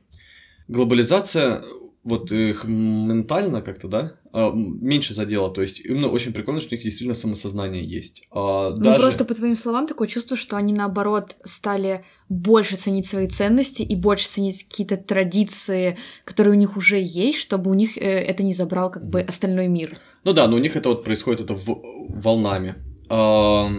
глобализация 0.68 1.62
вот 2.06 2.30
их 2.30 2.64
ментально 2.64 3.62
как-то, 3.62 3.88
да, 3.88 4.12
а, 4.32 4.52
меньше 4.54 5.12
задела. 5.12 5.50
То 5.50 5.60
есть 5.60 5.80
именно 5.80 6.08
очень 6.08 6.32
прикольно, 6.32 6.60
что 6.60 6.70
у 6.70 6.76
них 6.76 6.84
действительно 6.84 7.14
самосознание 7.14 7.84
есть. 7.84 8.28
А, 8.30 8.70
ну, 8.70 8.76
даже... 8.76 9.00
просто 9.00 9.24
по 9.24 9.34
твоим 9.34 9.56
словам 9.56 9.88
такое 9.88 10.06
чувство, 10.06 10.36
что 10.36 10.56
они 10.56 10.72
наоборот 10.72 11.34
стали 11.42 12.04
больше 12.28 12.76
ценить 12.76 13.08
свои 13.08 13.26
ценности 13.26 13.82
и 13.82 13.96
больше 13.96 14.28
ценить 14.28 14.68
какие-то 14.68 14.96
традиции, 14.96 15.98
которые 16.24 16.54
у 16.54 16.58
них 16.58 16.76
уже 16.76 17.00
есть, 17.00 17.40
чтобы 17.40 17.72
у 17.72 17.74
них 17.74 17.98
э, 17.98 18.02
это 18.02 18.44
не 18.44 18.54
забрал 18.54 18.90
как 18.90 19.08
бы 19.08 19.20
остальной 19.20 19.66
мир. 19.66 19.98
Ну 20.26 20.32
да, 20.32 20.48
но 20.48 20.56
у 20.56 20.58
них 20.58 20.74
это 20.74 20.88
вот 20.88 21.04
происходит 21.04 21.42
это 21.42 21.54
в... 21.54 21.82
волнами. 22.08 22.74
А... 23.08 23.70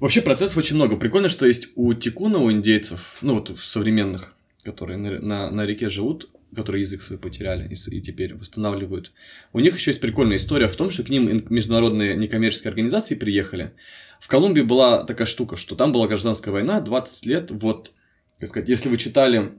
Вообще 0.00 0.22
процессов 0.22 0.56
очень 0.56 0.76
много. 0.76 0.96
Прикольно, 0.96 1.28
что 1.28 1.44
есть 1.44 1.68
у 1.74 1.92
тикуна, 1.92 2.38
у 2.38 2.50
индейцев, 2.50 3.18
ну 3.20 3.34
вот 3.34 3.54
современных, 3.58 4.34
которые 4.64 4.96
на, 4.96 5.20
на, 5.20 5.50
на 5.50 5.66
реке 5.66 5.90
живут, 5.90 6.30
которые 6.54 6.80
язык 6.80 7.02
свой 7.02 7.18
потеряли 7.18 7.68
и, 7.68 7.74
и 7.94 8.00
теперь 8.00 8.34
восстанавливают. 8.36 9.12
У 9.52 9.60
них 9.60 9.76
еще 9.76 9.90
есть 9.90 10.00
прикольная 10.00 10.38
история 10.38 10.66
в 10.66 10.76
том, 10.76 10.90
что 10.90 11.02
к 11.02 11.10
ним 11.10 11.42
международные 11.50 12.16
некоммерческие 12.16 12.70
организации 12.70 13.16
приехали. 13.16 13.74
В 14.18 14.28
Колумбии 14.28 14.62
была 14.62 15.04
такая 15.04 15.26
штука, 15.26 15.58
что 15.58 15.76
там 15.76 15.92
была 15.92 16.06
гражданская 16.06 16.54
война, 16.54 16.80
20 16.80 17.26
лет, 17.26 17.50
вот, 17.50 17.92
как 18.40 18.48
сказать, 18.48 18.70
если 18.70 18.88
вы 18.88 18.96
читали 18.96 19.58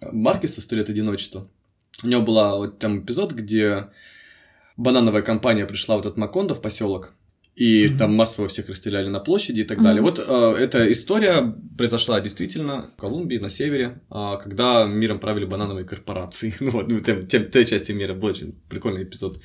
Маркеса 0.00 0.60
«Сто 0.60 0.76
лет 0.76 0.88
одиночества», 0.88 1.50
у 2.04 2.06
него 2.06 2.22
был 2.22 2.34
вот 2.58 2.78
там 2.78 3.00
эпизод, 3.00 3.32
где 3.32 3.88
банановая 4.76 5.22
компания 5.22 5.66
пришла 5.66 5.96
в 5.96 6.00
этот 6.00 6.16
Макондо 6.16 6.54
в 6.54 6.60
поселок, 6.60 7.14
и 7.54 7.86
mm-hmm. 7.86 7.98
там 7.98 8.14
массово 8.14 8.48
всех 8.48 8.68
расстреляли 8.68 9.08
на 9.08 9.18
площади 9.18 9.60
и 9.60 9.64
так 9.64 9.78
mm-hmm. 9.78 9.82
далее. 9.82 10.02
Вот 10.02 10.18
э, 10.18 10.56
эта 10.58 10.92
история 10.92 11.54
произошла 11.76 12.20
действительно 12.20 12.90
в 12.96 13.00
Колумбии, 13.00 13.38
на 13.38 13.48
севере, 13.48 14.02
э, 14.10 14.34
когда 14.42 14.84
миром 14.84 15.18
правили 15.18 15.46
банановые 15.46 15.86
корпорации. 15.86 16.54
ну 16.60 16.70
вот, 16.70 16.88
ну, 16.88 17.00
тем, 17.00 17.26
тем, 17.26 17.50
той 17.50 17.64
части 17.64 17.92
мира 17.92 18.12
был 18.14 18.28
очень 18.28 18.54
прикольный 18.68 19.04
эпизод. 19.04 19.40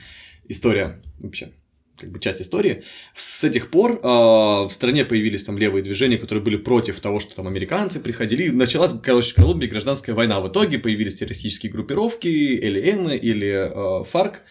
История 0.49 1.01
вообще 1.19 1.53
как 2.01 2.11
бы 2.11 2.19
часть 2.19 2.41
истории. 2.41 2.83
С 3.15 3.43
этих 3.43 3.69
пор 3.69 3.91
э, 3.91 3.97
в 4.03 4.69
стране 4.71 5.05
появились 5.05 5.43
там 5.43 5.57
левые 5.57 5.83
движения, 5.83 6.17
которые 6.17 6.43
были 6.43 6.57
против 6.57 6.99
того, 6.99 7.19
что 7.19 7.35
там 7.35 7.47
американцы 7.47 7.99
приходили. 7.99 8.49
Началась, 8.49 8.93
короче, 9.01 9.31
в 9.31 9.35
Колумбии 9.35 9.67
гражданская 9.67 10.15
война. 10.15 10.41
В 10.41 10.49
итоге 10.49 10.79
появились 10.79 11.15
террористические 11.15 11.71
группировки, 11.71 12.27
ЛН 12.27 13.11
или 13.11 14.01
э, 14.01 14.03
ФАРК, 14.03 14.41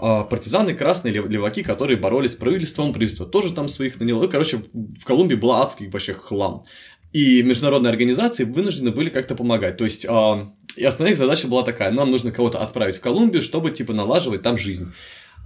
партизаны 0.00 0.74
красные 0.74 1.12
леваки, 1.12 1.62
которые 1.62 1.98
боролись 1.98 2.32
с 2.32 2.36
правительством, 2.36 2.92
правительство 2.92 3.26
тоже 3.26 3.52
там 3.52 3.68
своих 3.68 4.00
наняло. 4.00 4.26
Короче, 4.26 4.62
в 4.72 5.04
Колумбии 5.04 5.34
была 5.34 5.62
адский 5.62 5.88
вообще 5.88 6.14
хлам. 6.14 6.64
И 7.12 7.42
международные 7.42 7.90
организации 7.90 8.44
вынуждены 8.44 8.92
были 8.92 9.10
как-то 9.10 9.34
помогать. 9.34 9.76
То 9.76 9.84
есть, 9.84 10.04
э, 10.04 10.46
и 10.76 10.84
основная 10.84 11.12
их 11.12 11.18
задача 11.18 11.48
была 11.48 11.64
такая, 11.64 11.90
нам 11.90 12.10
нужно 12.10 12.30
кого-то 12.30 12.60
отправить 12.60 12.96
в 12.96 13.00
Колумбию, 13.00 13.42
чтобы, 13.42 13.70
типа, 13.72 13.92
налаживать 13.92 14.42
там 14.42 14.56
жизнь. 14.56 14.92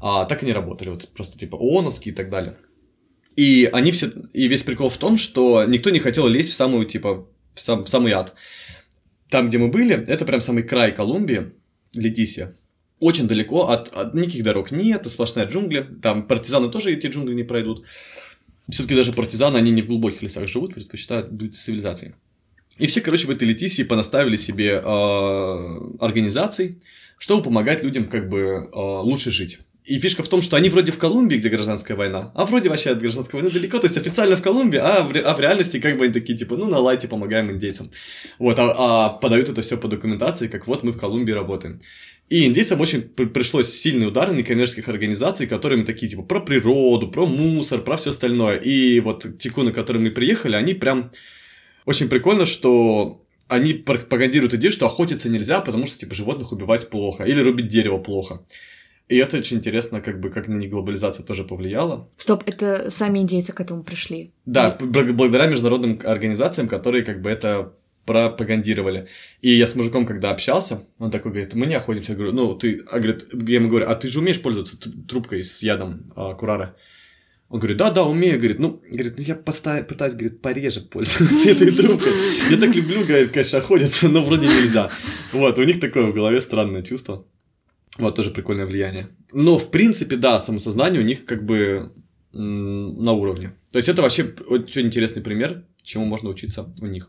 А 0.00 0.26
так 0.26 0.42
они 0.42 0.52
работали, 0.52 0.90
вот 0.90 1.08
просто, 1.14 1.38
типа, 1.38 1.56
ООНовские 1.56 2.12
и 2.12 2.16
так 2.16 2.28
далее. 2.28 2.54
И 3.34 3.68
они 3.72 3.90
все, 3.92 4.12
и 4.32 4.46
весь 4.46 4.62
прикол 4.62 4.90
в 4.90 4.98
том, 4.98 5.16
что 5.16 5.64
никто 5.64 5.90
не 5.90 5.98
хотел 5.98 6.26
лезть 6.26 6.52
в 6.52 6.54
самую, 6.54 6.84
типа, 6.84 7.26
в, 7.54 7.60
сам, 7.60 7.82
в 7.84 7.88
самый 7.88 8.12
ад. 8.12 8.34
Там, 9.30 9.48
где 9.48 9.58
мы 9.58 9.68
были, 9.68 10.04
это 10.06 10.24
прям 10.24 10.40
самый 10.40 10.62
край 10.62 10.92
Колумбии, 10.92 11.52
Летисия 11.94 12.52
очень 13.04 13.28
далеко 13.28 13.68
от, 13.68 13.92
от 13.92 14.14
никаких 14.14 14.42
дорог 14.42 14.70
нет, 14.72 15.06
сплошная 15.10 15.46
джунгли, 15.46 15.86
там 16.02 16.26
партизаны 16.26 16.70
тоже 16.70 16.92
эти 16.92 17.06
джунгли 17.08 17.34
не 17.34 17.42
пройдут. 17.44 17.84
Все-таки 18.70 18.94
даже 18.94 19.12
партизаны, 19.12 19.58
они 19.58 19.70
не 19.70 19.82
в 19.82 19.86
глубоких 19.86 20.22
лесах 20.22 20.48
живут, 20.48 20.74
предпочитают 20.74 21.30
быть 21.30 21.54
цивилизацией. 21.54 22.14
И 22.78 22.86
все, 22.86 23.00
короче, 23.02 23.26
в 23.26 23.30
этой 23.30 23.46
Летисии 23.46 23.82
понаставили 23.84 24.36
себе 24.36 24.80
э, 24.82 25.66
организаций, 26.00 26.78
чтобы 27.18 27.42
помогать 27.42 27.82
людям 27.82 28.04
как 28.04 28.28
бы 28.30 28.38
э, 28.38 28.70
лучше 28.72 29.30
жить. 29.30 29.58
И 29.84 30.00
фишка 30.00 30.22
в 30.22 30.28
том, 30.28 30.40
что 30.40 30.56
они 30.56 30.70
вроде 30.70 30.92
в 30.92 30.98
Колумбии, 30.98 31.36
где 31.36 31.50
гражданская 31.50 31.94
война, 31.94 32.32
а 32.34 32.46
вроде 32.46 32.70
вообще 32.70 32.90
от 32.90 33.00
гражданской 33.00 33.38
войны 33.38 33.52
далеко, 33.52 33.78
то 33.78 33.86
есть 33.86 33.98
официально 33.98 34.34
в 34.34 34.40
Колумбии, 34.40 34.78
а 34.78 35.02
в, 35.02 35.14
а 35.14 35.34
в 35.34 35.40
реальности 35.40 35.78
как 35.78 35.98
бы 35.98 36.04
они 36.04 36.12
такие, 36.14 36.38
типа, 36.38 36.56
ну 36.56 36.66
на 36.68 36.78
лайте 36.78 37.06
помогаем 37.06 37.50
индейцам. 37.50 37.90
Вот, 38.38 38.58
а, 38.58 38.72
а 38.78 39.08
подают 39.10 39.50
это 39.50 39.60
все 39.60 39.76
по 39.76 39.88
документации, 39.88 40.48
как 40.48 40.66
вот 40.66 40.84
мы 40.84 40.92
в 40.92 40.98
Колумбии 40.98 41.32
работаем. 41.32 41.80
И 42.30 42.46
индейцам 42.46 42.80
очень 42.80 43.02
пришлось 43.02 43.72
сильный 43.72 44.08
удар 44.08 44.32
некоммерческих 44.32 44.88
организаций, 44.88 45.46
которыми 45.46 45.84
такие, 45.84 46.08
типа, 46.08 46.22
про 46.22 46.40
природу, 46.40 47.08
про 47.08 47.26
мусор, 47.26 47.82
про 47.82 47.96
все 47.96 48.10
остальное. 48.10 48.56
И 48.56 49.00
вот 49.00 49.38
теку, 49.38 49.62
на 49.62 49.72
которые 49.72 50.02
мы 50.02 50.10
приехали, 50.10 50.56
они 50.56 50.74
прям... 50.74 51.10
Очень 51.86 52.08
прикольно, 52.08 52.46
что 52.46 53.22
они 53.46 53.74
пропагандируют 53.74 54.54
идею, 54.54 54.72
что 54.72 54.86
охотиться 54.86 55.28
нельзя, 55.28 55.60
потому 55.60 55.86
что, 55.86 55.98
типа, 55.98 56.14
животных 56.14 56.50
убивать 56.50 56.88
плохо, 56.88 57.24
или 57.24 57.40
рубить 57.40 57.68
дерево 57.68 57.98
плохо. 57.98 58.40
И 59.08 59.16
это 59.18 59.36
очень 59.36 59.58
интересно, 59.58 60.00
как 60.00 60.18
бы, 60.18 60.30
как 60.30 60.48
на 60.48 60.56
них 60.56 60.70
глобализация 60.70 61.24
тоже 61.24 61.44
повлияла. 61.44 62.08
Стоп, 62.16 62.42
это 62.46 62.90
сами 62.90 63.18
индейцы 63.18 63.52
к 63.52 63.60
этому 63.60 63.84
пришли? 63.84 64.32
Да, 64.46 64.78
и... 64.80 64.84
благодаря 64.84 65.46
международным 65.46 66.00
организациям, 66.04 66.68
которые, 66.68 67.04
как 67.04 67.20
бы, 67.20 67.28
это 67.28 67.74
пропагандировали. 68.04 69.08
И 69.40 69.50
я 69.50 69.66
с 69.66 69.74
мужиком, 69.74 70.06
когда 70.06 70.30
общался, 70.30 70.82
он 70.98 71.10
такой 71.10 71.32
говорит, 71.32 71.54
мы 71.54 71.66
не 71.66 71.74
охотимся. 71.74 72.12
Я 72.12 72.16
говорю, 72.16 72.32
ну, 72.32 72.54
ты, 72.54 72.84
а, 72.90 72.98
говорит, 72.98 73.26
я 73.32 73.54
ему 73.54 73.68
говорю, 73.68 73.88
а 73.88 73.94
ты 73.94 74.08
же 74.08 74.18
умеешь 74.18 74.40
пользоваться 74.40 74.76
трубкой 75.08 75.42
с 75.42 75.62
ядом 75.62 76.12
а, 76.16 76.34
курара? 76.34 76.76
Он 77.48 77.60
говорит, 77.60 77.76
да, 77.76 77.90
да, 77.90 78.04
умею, 78.04 78.38
говорит, 78.38 78.58
ну, 78.58 78.80
говорит, 78.90 79.14
ну 79.16 79.24
я 79.24 79.34
поста- 79.34 79.84
пытаюсь, 79.84 80.14
говорит, 80.14 80.42
пореже 80.42 80.80
пользоваться 80.80 81.48
этой 81.50 81.70
трубкой. 81.70 82.12
Я 82.50 82.56
так 82.56 82.74
люблю, 82.74 83.04
говорит, 83.04 83.32
конечно, 83.32 83.58
охотиться, 83.58 84.08
но 84.08 84.22
вроде 84.22 84.48
нельзя. 84.48 84.90
Вот, 85.32 85.58
у 85.58 85.62
них 85.62 85.80
такое 85.80 86.06
в 86.06 86.14
голове 86.14 86.40
странное 86.40 86.82
чувство. 86.82 87.26
Вот, 87.98 88.16
тоже 88.16 88.30
прикольное 88.30 88.66
влияние. 88.66 89.08
Но, 89.32 89.58
в 89.58 89.70
принципе, 89.70 90.16
да, 90.16 90.40
самосознание 90.40 91.00
у 91.00 91.04
них 91.04 91.24
как 91.24 91.44
бы 91.44 91.92
на 92.32 93.12
уровне. 93.12 93.54
То 93.70 93.78
есть 93.78 93.88
это 93.88 94.02
вообще 94.02 94.34
очень 94.48 94.86
интересный 94.86 95.22
пример, 95.22 95.64
чему 95.84 96.04
можно 96.04 96.30
учиться 96.30 96.74
у 96.80 96.86
них 96.86 97.08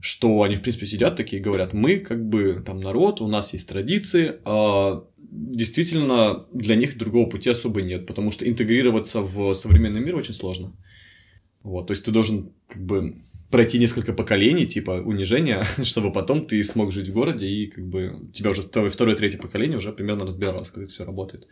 что 0.00 0.42
они, 0.42 0.56
в 0.56 0.62
принципе, 0.62 0.86
сидят 0.86 1.16
такие 1.16 1.40
и 1.40 1.44
говорят, 1.44 1.72
мы 1.72 1.98
как 1.98 2.24
бы 2.24 2.62
там 2.64 2.80
народ, 2.80 3.20
у 3.20 3.28
нас 3.28 3.52
есть 3.52 3.68
традиции, 3.68 4.40
а 4.44 5.04
действительно 5.18 6.44
для 6.52 6.76
них 6.76 6.98
другого 6.98 7.28
пути 7.28 7.50
особо 7.50 7.82
нет, 7.82 8.06
потому 8.06 8.30
что 8.30 8.48
интегрироваться 8.48 9.20
в 9.20 9.54
современный 9.54 10.00
мир 10.00 10.16
очень 10.16 10.34
сложно. 10.34 10.72
Вот, 11.62 11.86
то 11.86 11.92
есть 11.92 12.04
ты 12.04 12.10
должен 12.10 12.52
как 12.68 12.84
бы 12.84 13.22
пройти 13.50 13.78
несколько 13.78 14.12
поколений, 14.12 14.66
типа 14.66 15.02
унижения, 15.04 15.64
чтобы 15.84 16.12
потом 16.12 16.46
ты 16.46 16.62
смог 16.64 16.92
жить 16.92 17.08
в 17.08 17.12
городе, 17.12 17.46
и 17.46 17.66
как 17.66 17.86
бы 17.86 18.30
тебя 18.32 18.50
уже 18.50 18.62
второе, 18.62 18.90
второе 18.90 19.14
третье 19.14 19.38
поколение 19.38 19.78
уже 19.78 19.92
примерно 19.92 20.26
разбиралось, 20.26 20.70
как 20.70 20.84
это 20.84 20.92
все 20.92 21.04
работает. 21.04 21.46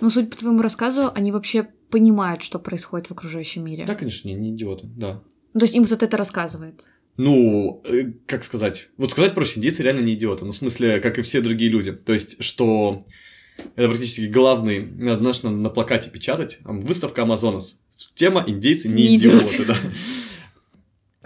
Ну, 0.00 0.10
судя 0.10 0.28
по 0.28 0.36
твоему 0.36 0.62
рассказу, 0.62 1.10
они 1.14 1.32
вообще 1.32 1.66
понимают, 1.90 2.42
что 2.42 2.58
происходит 2.58 3.08
в 3.08 3.12
окружающем 3.12 3.64
мире. 3.64 3.84
Да, 3.86 3.94
конечно, 3.94 4.28
не, 4.28 4.34
не 4.34 4.50
идиоты, 4.50 4.86
да. 4.94 5.22
То 5.54 5.62
есть 5.62 5.74
им 5.74 5.84
кто-то 5.84 6.04
это 6.04 6.16
рассказывает 6.16 6.86
ну, 7.18 7.82
э, 7.84 8.12
как 8.26 8.44
сказать, 8.44 8.88
вот 8.96 9.10
сказать 9.10 9.34
проще, 9.34 9.58
индейцы 9.58 9.82
реально 9.82 10.00
не 10.00 10.14
идиоты, 10.14 10.44
ну, 10.44 10.52
в 10.52 10.56
смысле, 10.56 11.00
как 11.00 11.18
и 11.18 11.22
все 11.22 11.40
другие 11.40 11.70
люди, 11.70 11.92
то 11.92 12.14
есть, 12.14 12.42
что 12.42 13.04
это 13.76 13.88
практически 13.88 14.26
главный, 14.26 14.86
надо, 14.86 15.20
знаешь, 15.20 15.42
на, 15.42 15.50
на 15.50 15.68
плакате 15.68 16.10
печатать, 16.10 16.58
выставка 16.62 17.22
Амазонас, 17.22 17.80
тема 18.14 18.44
индейцы 18.46 18.88
не, 18.88 19.08
не 19.08 19.16
идиоты, 19.16 19.56
идиоты, 19.56 19.64
да. 19.66 19.76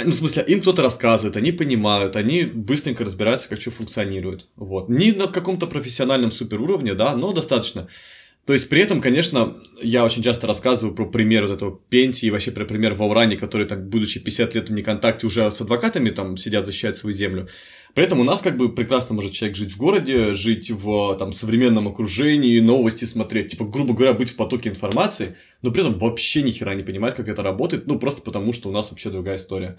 Ну, 0.03 0.11
в 0.11 0.15
смысле, 0.15 0.45
им 0.49 0.63
кто-то 0.63 0.83
рассказывает, 0.83 1.37
они 1.37 1.53
понимают, 1.53 2.17
они 2.17 2.45
быстренько 2.45 3.05
разбираются, 3.05 3.49
как 3.49 3.61
что 3.61 3.71
функционирует. 3.71 4.49
Вот. 4.57 4.89
Не 4.89 5.13
на 5.13 5.29
каком-то 5.29 5.67
профессиональном 5.67 6.31
суперуровне, 6.31 6.95
да, 6.95 7.15
но 7.15 7.33
достаточно. 7.33 7.89
То 8.45 8.55
есть, 8.55 8.69
при 8.69 8.81
этом, 8.81 9.01
конечно, 9.01 9.57
я 9.81 10.05
очень 10.05 10.23
часто 10.23 10.49
рассказываю 10.49 10.97
про 10.97 11.07
пример 11.07 11.47
вот 11.47 11.53
этого 11.53 11.79
Пенти 11.91 12.27
и 12.27 12.31
вообще 12.31 12.51
про 12.51 12.65
пример 12.65 12.95
Ваурани, 12.95 13.37
которые, 13.37 13.69
там, 13.69 13.89
будучи 13.89 14.19
50 14.19 14.55
лет 14.57 14.69
в 14.69 14.73
неконтакте, 14.73 15.29
уже 15.29 15.49
с 15.49 15.61
адвокатами 15.61 16.11
там 16.11 16.37
сидят, 16.37 16.67
защищают 16.67 16.97
свою 16.97 17.15
землю. 17.15 17.49
При 17.95 18.05
этом 18.05 18.19
у 18.19 18.25
нас 18.25 18.41
как 18.41 18.57
бы 18.57 18.75
прекрасно 18.75 19.15
может 19.15 19.33
человек 19.33 19.57
жить 19.57 19.73
в 19.73 19.77
городе, 19.77 20.35
жить 20.35 20.71
в 20.71 21.17
там, 21.19 21.33
современном 21.33 21.87
окружении, 21.87 22.59
новости 22.59 23.05
смотреть, 23.05 23.53
типа, 23.53 23.65
грубо 23.65 23.95
говоря, 23.95 24.15
быть 24.15 24.31
в 24.31 24.37
потоке 24.37 24.71
информации, 24.71 25.37
но 25.61 25.71
при 25.71 25.83
этом 25.83 25.99
вообще 25.99 26.43
ни 26.43 26.51
хера 26.51 26.75
не 26.75 26.83
понимать, 26.83 27.15
как 27.15 27.29
это 27.29 27.45
работает, 27.45 27.87
ну, 27.87 27.99
просто 27.99 28.23
потому, 28.23 28.53
что 28.53 28.71
у 28.71 28.73
нас 28.73 28.91
вообще 28.91 29.11
другая 29.11 29.37
история. 29.37 29.79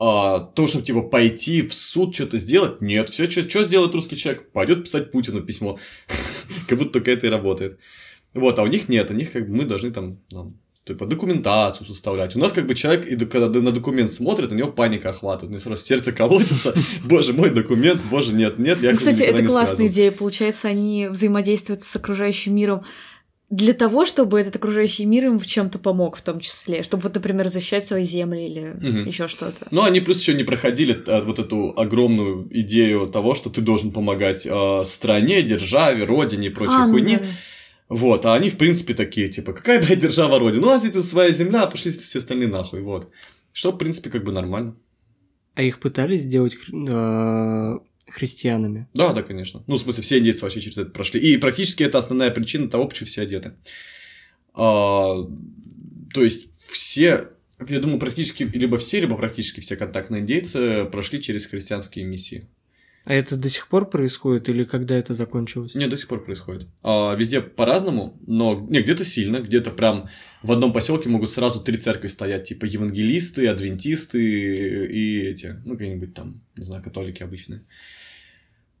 А, 0.00 0.40
то, 0.40 0.66
чтобы, 0.66 0.84
типа, 0.84 1.02
пойти 1.02 1.62
в 1.62 1.72
суд, 1.72 2.14
что-то 2.14 2.38
сделать, 2.38 2.80
нет. 2.80 3.10
Все, 3.10 3.30
что, 3.30 3.48
что 3.48 3.64
сделает 3.64 3.94
русский 3.94 4.16
человек? 4.16 4.50
Пойдет 4.52 4.84
писать 4.84 5.10
Путину 5.10 5.40
письмо. 5.40 5.78
как 6.68 6.78
будто 6.78 6.94
только 6.94 7.10
это 7.12 7.26
и 7.26 7.30
работает. 7.30 7.78
Вот, 8.34 8.58
а 8.58 8.62
у 8.62 8.66
них 8.66 8.88
нет, 8.88 9.10
у 9.10 9.14
них 9.14 9.30
как 9.30 9.48
бы 9.48 9.54
мы 9.54 9.64
должны 9.64 9.92
там, 9.92 10.16
там 10.28 10.54
типа, 10.84 11.06
документацию 11.06 11.86
составлять. 11.86 12.34
У 12.36 12.38
нас 12.38 12.52
как 12.52 12.66
бы 12.66 12.74
человек, 12.74 13.06
и 13.06 13.16
когда 13.24 13.48
на 13.60 13.72
документ 13.72 14.10
смотрит, 14.10 14.50
у 14.50 14.54
него 14.54 14.72
паника 14.72 15.10
охватывает, 15.10 15.50
у 15.50 15.52
него 15.52 15.60
сразу 15.60 15.84
сердце 15.84 16.12
колотится, 16.12 16.74
боже 17.04 17.32
мой, 17.32 17.50
документ, 17.50 18.04
боже, 18.10 18.32
нет, 18.32 18.58
нет, 18.58 18.82
я 18.82 18.92
Кстати, 18.92 19.22
это 19.22 19.44
классная 19.44 19.86
идея, 19.86 20.10
получается, 20.10 20.68
они 20.68 21.08
взаимодействуют 21.08 21.82
с 21.82 21.96
окружающим 21.96 22.54
миром 22.54 22.82
для 23.50 23.74
того, 23.74 24.06
чтобы 24.06 24.40
этот 24.40 24.56
окружающий 24.56 25.04
мир 25.04 25.26
им 25.26 25.38
в 25.38 25.46
чем-то 25.46 25.78
помог, 25.78 26.16
в 26.16 26.22
том 26.22 26.40
числе, 26.40 26.82
чтобы 26.82 27.04
вот, 27.04 27.14
например, 27.14 27.48
защищать 27.48 27.86
свои 27.86 28.04
земли 28.04 28.46
или 28.46 28.70
угу. 28.70 29.08
еще 29.08 29.28
что-то. 29.28 29.66
Ну, 29.70 29.82
они 29.82 30.00
плюс 30.00 30.20
еще 30.20 30.34
не 30.34 30.44
проходили 30.44 31.02
а, 31.06 31.22
вот 31.22 31.38
эту 31.38 31.72
огромную 31.76 32.48
идею 32.50 33.06
того, 33.08 33.34
что 33.34 33.50
ты 33.50 33.60
должен 33.60 33.92
помогать 33.92 34.46
э, 34.46 34.82
стране, 34.86 35.42
державе, 35.42 36.04
родине 36.04 36.48
и 36.48 36.50
прочей 36.50 36.72
а, 36.74 36.86
ну 36.86 36.92
хуйни. 36.92 37.18
Ну, 37.20 37.26
Вот, 37.90 38.24
а 38.24 38.34
они, 38.34 38.48
в 38.48 38.56
принципе, 38.56 38.94
такие, 38.94 39.28
типа, 39.28 39.52
какая, 39.52 39.80
блядь, 39.84 40.00
держава 40.00 40.38
родина? 40.38 40.66
У 40.66 40.70
нас 40.70 40.82
здесь 40.82 41.04
своя 41.04 41.30
земля, 41.30 41.62
а 41.62 41.70
пошли 41.70 41.92
все 41.92 42.18
остальные 42.18 42.48
нахуй, 42.48 42.80
вот. 42.80 43.10
Что, 43.52 43.72
в 43.72 43.78
принципе, 43.78 44.10
как 44.10 44.24
бы 44.24 44.32
нормально. 44.32 44.74
А 45.54 45.62
их 45.62 45.78
пытались 45.78 46.22
сделать 46.22 46.56
э, 46.72 47.78
христианами. 48.08 48.88
Да, 48.94 49.12
да, 49.12 49.22
конечно. 49.22 49.62
Ну, 49.66 49.76
в 49.76 49.80
смысле, 49.80 50.02
все 50.02 50.18
индейцы 50.18 50.42
вообще 50.42 50.60
через 50.60 50.78
это 50.78 50.90
прошли. 50.90 51.20
И 51.20 51.36
практически 51.36 51.82
это 51.82 51.98
основная 51.98 52.30
причина 52.30 52.68
того, 52.68 52.86
почему 52.86 53.06
все 53.06 53.22
одеты. 53.22 53.54
А, 54.54 55.14
то 56.12 56.22
есть, 56.22 56.48
все, 56.58 57.30
я 57.68 57.80
думаю, 57.80 57.98
практически, 57.98 58.44
либо 58.44 58.78
все, 58.78 59.00
либо 59.00 59.16
практически 59.16 59.60
все 59.60 59.76
контактные 59.76 60.22
индейцы 60.22 60.84
прошли 60.84 61.20
через 61.20 61.46
христианские 61.46 62.04
миссии. 62.04 62.48
А 63.04 63.12
это 63.12 63.36
до 63.36 63.50
сих 63.50 63.68
пор 63.68 63.90
происходит 63.90 64.48
или 64.48 64.64
когда 64.64 64.96
это 64.96 65.12
закончилось? 65.12 65.74
Нет, 65.74 65.90
до 65.90 65.96
сих 65.96 66.08
пор 66.08 66.24
происходит. 66.24 66.66
А, 66.82 67.14
везде 67.14 67.42
по-разному, 67.42 68.18
но 68.26 68.66
не, 68.70 68.80
где-то 68.80 69.04
сильно, 69.04 69.40
где-то 69.40 69.70
прям 69.70 70.08
в 70.42 70.50
одном 70.50 70.72
поселке 70.72 71.10
могут 71.10 71.30
сразу 71.30 71.60
три 71.60 71.76
церкви 71.76 72.08
стоять, 72.08 72.44
типа 72.44 72.64
евангелисты, 72.64 73.46
адвентисты 73.46 74.86
и 74.86 75.20
эти, 75.20 75.56
ну, 75.66 75.76
какие-нибудь 75.76 76.14
там, 76.14 76.40
не 76.56 76.64
знаю, 76.64 76.82
католики 76.82 77.22
обычные. 77.22 77.66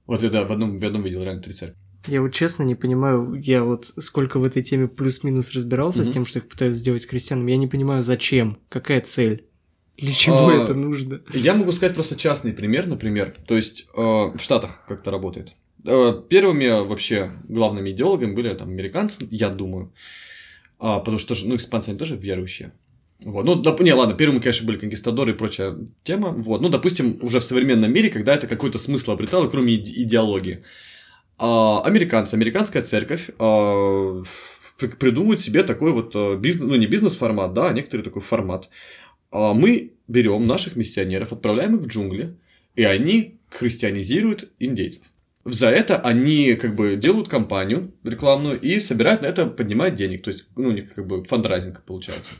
Вот 0.06 0.22
это 0.22 0.44
в 0.44 0.52
одном, 0.52 0.78
в 0.78 0.84
одном 0.84 1.02
видел 1.02 1.22
реально 1.22 1.42
три 1.42 1.52
церкви. 1.52 1.78
Я 2.06 2.20
вот 2.20 2.32
честно 2.34 2.64
не 2.64 2.74
понимаю, 2.74 3.34
я 3.34 3.64
вот 3.64 3.92
сколько 3.98 4.38
в 4.38 4.44
этой 4.44 4.62
теме 4.62 4.88
плюс-минус 4.88 5.52
разбирался 5.52 6.02
mm-hmm. 6.02 6.04
с 6.04 6.12
тем, 6.12 6.26
что 6.26 6.38
их 6.38 6.48
пытаются 6.48 6.78
сделать 6.78 7.06
крестьянами, 7.06 7.52
я 7.52 7.56
не 7.56 7.66
понимаю, 7.66 8.02
зачем, 8.02 8.58
какая 8.68 9.00
цель. 9.00 9.46
Для 9.96 10.12
чего 10.12 10.48
а, 10.48 10.54
это 10.54 10.74
нужно? 10.74 11.20
Я 11.32 11.54
могу 11.54 11.72
сказать 11.72 11.94
просто 11.94 12.16
частный 12.16 12.52
пример, 12.52 12.86
например. 12.86 13.32
То 13.46 13.56
есть 13.56 13.88
э, 13.96 14.00
в 14.00 14.38
Штатах 14.38 14.84
как-то 14.88 15.10
работает. 15.10 15.54
Э, 15.86 16.12
первыми 16.28 16.66
вообще 16.86 17.30
главными 17.48 17.90
идеологами 17.90 18.34
были 18.34 18.52
там 18.54 18.70
американцы, 18.70 19.26
я 19.30 19.50
думаю. 19.50 19.92
А, 20.78 20.98
потому 20.98 21.18
что, 21.18 21.34
ну, 21.44 21.56
испанцы 21.56 21.90
они 21.90 21.98
тоже 21.98 22.16
верующие. 22.16 22.72
Вот. 23.24 23.46
Ну, 23.46 23.54
доп... 23.54 23.80
не, 23.80 23.92
ладно, 23.92 24.14
первыми, 24.14 24.40
конечно, 24.40 24.66
были 24.66 24.78
конкистадоры 24.78 25.32
и 25.32 25.34
прочая 25.34 25.76
тема. 26.02 26.28
Вот. 26.28 26.60
Ну, 26.60 26.68
допустим, 26.68 27.18
уже 27.22 27.40
в 27.40 27.44
современном 27.44 27.92
мире, 27.92 28.10
когда 28.10 28.34
это 28.34 28.46
какой-то 28.46 28.78
смысл 28.78 29.12
обретало, 29.12 29.48
кроме 29.48 29.74
иде- 29.74 29.94
идеологии. 30.02 30.62
А, 31.38 31.82
американцы, 31.82 32.34
американская 32.34 32.82
церковь 32.82 33.30
а, 33.38 34.22
придумывают 34.98 35.40
себе 35.40 35.62
такой 35.62 35.92
вот 35.92 36.12
а, 36.14 36.36
бизнес, 36.36 36.68
ну, 36.68 36.76
не 36.76 36.86
бизнес-формат, 36.86 37.54
да, 37.54 37.68
а 37.68 37.72
некоторый 37.72 38.02
такой 38.02 38.22
формат. 38.22 38.68
А 39.30 39.54
мы 39.54 39.92
берем 40.06 40.46
наших 40.46 40.76
миссионеров, 40.76 41.32
отправляем 41.32 41.76
их 41.76 41.82
в 41.82 41.86
джунгли, 41.88 42.36
и 42.76 42.84
они 42.84 43.38
христианизируют 43.50 44.50
индейцев. 44.58 45.04
За 45.44 45.68
это 45.68 45.98
они 45.98 46.54
как 46.54 46.74
бы 46.74 46.96
делают 46.96 47.28
кампанию 47.28 47.92
рекламную 48.02 48.58
и 48.58 48.80
собирают 48.80 49.22
на 49.22 49.26
это, 49.26 49.46
поднимают 49.46 49.94
денег. 49.94 50.22
То 50.22 50.30
есть, 50.30 50.46
ну, 50.56 50.68
у 50.68 50.72
них 50.72 50.94
как 50.94 51.06
бы 51.06 51.22
фандрайзинг 51.22 51.82
получается. 51.82 52.34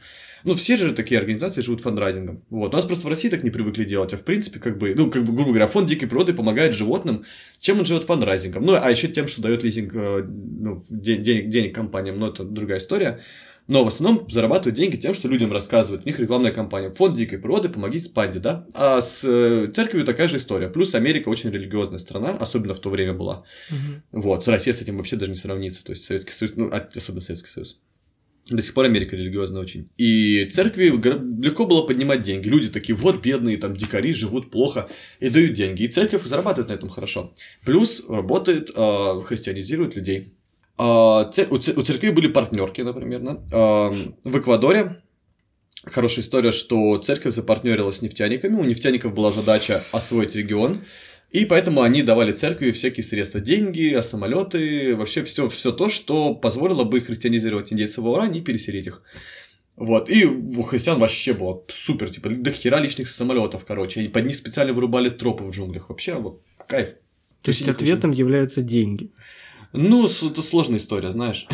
Ну, 0.44 0.54
все 0.54 0.76
же 0.76 0.92
такие 0.92 1.18
организации 1.18 1.62
живут 1.62 1.80
фандрайзингом. 1.80 2.42
Вот. 2.50 2.74
У 2.74 2.76
нас 2.76 2.84
просто 2.84 3.06
в 3.06 3.08
России 3.08 3.30
так 3.30 3.42
не 3.42 3.50
привыкли 3.50 3.84
делать, 3.84 4.12
а 4.12 4.16
в 4.18 4.22
принципе, 4.22 4.60
как 4.60 4.78
бы, 4.78 4.94
ну, 4.94 5.10
как 5.10 5.24
бы, 5.24 5.32
грубо 5.32 5.50
говоря, 5.50 5.66
фонд 5.66 5.88
дикой 5.88 6.06
природы 6.06 6.34
помогает 6.34 6.74
животным. 6.74 7.24
Чем 7.60 7.78
он 7.78 7.86
живет 7.86 8.04
фандрайзингом? 8.04 8.64
Ну, 8.64 8.74
а 8.80 8.90
еще 8.90 9.08
тем, 9.08 9.26
что 9.26 9.42
дает 9.42 9.62
лизинг 9.62 9.94
э, 9.94 10.24
ну, 10.26 10.84
денег, 10.90 11.48
денег 11.48 11.74
компаниям, 11.74 12.18
но 12.18 12.28
это 12.28 12.44
другая 12.44 12.78
история. 12.78 13.20
Но 13.66 13.82
в 13.82 13.88
основном 13.88 14.28
зарабатывают 14.28 14.76
деньги 14.76 14.96
тем, 14.96 15.14
что 15.14 15.26
людям 15.26 15.50
рассказывают. 15.50 16.04
У 16.04 16.06
них 16.06 16.18
рекламная 16.18 16.52
кампания. 16.52 16.90
Фонд 16.90 17.16
дикой 17.16 17.38
природы, 17.38 17.70
помогите 17.70 18.10
панде, 18.10 18.38
да? 18.38 18.66
А 18.74 19.00
с 19.00 19.24
э, 19.24 19.68
церковью 19.72 20.04
такая 20.04 20.28
же 20.28 20.36
история. 20.36 20.68
Плюс 20.68 20.94
Америка 20.94 21.30
очень 21.30 21.50
религиозная 21.50 21.98
страна, 21.98 22.36
особенно 22.36 22.74
в 22.74 22.80
то 22.80 22.90
время 22.90 23.14
была. 23.14 23.44
Угу. 23.70 24.20
Вот, 24.22 24.44
с 24.44 24.48
Россией 24.48 24.74
с 24.74 24.82
этим 24.82 24.98
вообще 24.98 25.16
даже 25.16 25.30
не 25.30 25.38
сравнится. 25.38 25.82
То 25.82 25.92
есть 25.92 26.04
Советский 26.04 26.32
Союз, 26.32 26.56
ну, 26.56 26.68
а, 26.70 26.86
особенно 26.94 27.22
Советский 27.22 27.48
Союз. 27.48 27.80
До 28.50 28.60
сих 28.60 28.74
пор 28.74 28.84
Америка 28.84 29.16
религиозная 29.16 29.62
очень. 29.62 29.88
И 29.96 30.46
церкви 30.52 30.86
легко 31.42 31.64
было 31.64 31.82
поднимать 31.82 32.22
деньги. 32.22 32.48
Люди 32.48 32.68
такие, 32.68 32.94
вот 32.94 33.22
бедные, 33.22 33.56
там 33.56 33.74
дикари 33.74 34.12
живут 34.12 34.50
плохо 34.50 34.88
и 35.20 35.30
дают 35.30 35.54
деньги. 35.54 35.84
И 35.84 35.88
церковь 35.88 36.24
зарабатывает 36.24 36.68
на 36.68 36.74
этом 36.74 36.90
хорошо. 36.90 37.32
Плюс 37.64 38.04
работает, 38.06 38.70
э, 38.74 39.22
христианизирует 39.24 39.96
людей. 39.96 40.34
А, 40.76 41.30
у 41.50 41.58
церкви 41.58 42.10
были 42.10 42.28
партнерки, 42.28 42.82
например? 42.82 43.38
А, 43.52 43.90
в 44.24 44.38
Эквадоре 44.38 45.02
хорошая 45.86 46.24
история, 46.24 46.52
что 46.52 46.98
церковь 46.98 47.34
запартнерилась 47.34 47.96
с 47.96 48.02
нефтяниками, 48.02 48.56
у 48.56 48.64
нефтяников 48.64 49.14
была 49.14 49.30
задача 49.30 49.82
освоить 49.92 50.34
регион, 50.34 50.78
и 51.34 51.46
поэтому 51.46 51.82
они 51.82 52.04
давали 52.04 52.30
церкви 52.30 52.70
всякие 52.70 53.02
средства, 53.02 53.40
деньги, 53.40 54.00
самолеты, 54.02 54.94
вообще 54.94 55.24
все, 55.24 55.48
все 55.48 55.72
то, 55.72 55.88
что 55.88 56.32
позволило 56.32 56.84
бы 56.84 57.00
христианизировать 57.00 57.72
индейцев 57.72 58.04
в 58.04 58.06
Уране 58.06 58.38
и 58.38 58.42
переселить 58.42 58.86
их. 58.86 59.02
Вот, 59.74 60.08
и 60.08 60.24
у 60.26 60.62
христиан 60.62 61.00
вообще 61.00 61.32
было 61.32 61.60
супер, 61.66 62.10
типа, 62.10 62.30
до 62.30 62.52
хера 62.52 62.78
личных 62.78 63.08
самолетов, 63.08 63.64
короче, 63.64 63.98
они 63.98 64.10
под 64.10 64.26
них 64.26 64.36
специально 64.36 64.72
вырубали 64.72 65.10
тропы 65.10 65.42
в 65.42 65.50
джунглях, 65.50 65.88
вообще, 65.88 66.14
вот, 66.14 66.40
кайф. 66.68 66.90
То 67.42 67.48
есть 67.48 67.68
ответом 67.68 68.12
являются 68.12 68.62
деньги. 68.62 69.10
Ну, 69.72 70.06
это 70.06 70.40
сложная 70.40 70.78
история, 70.78 71.10
знаешь. 71.10 71.48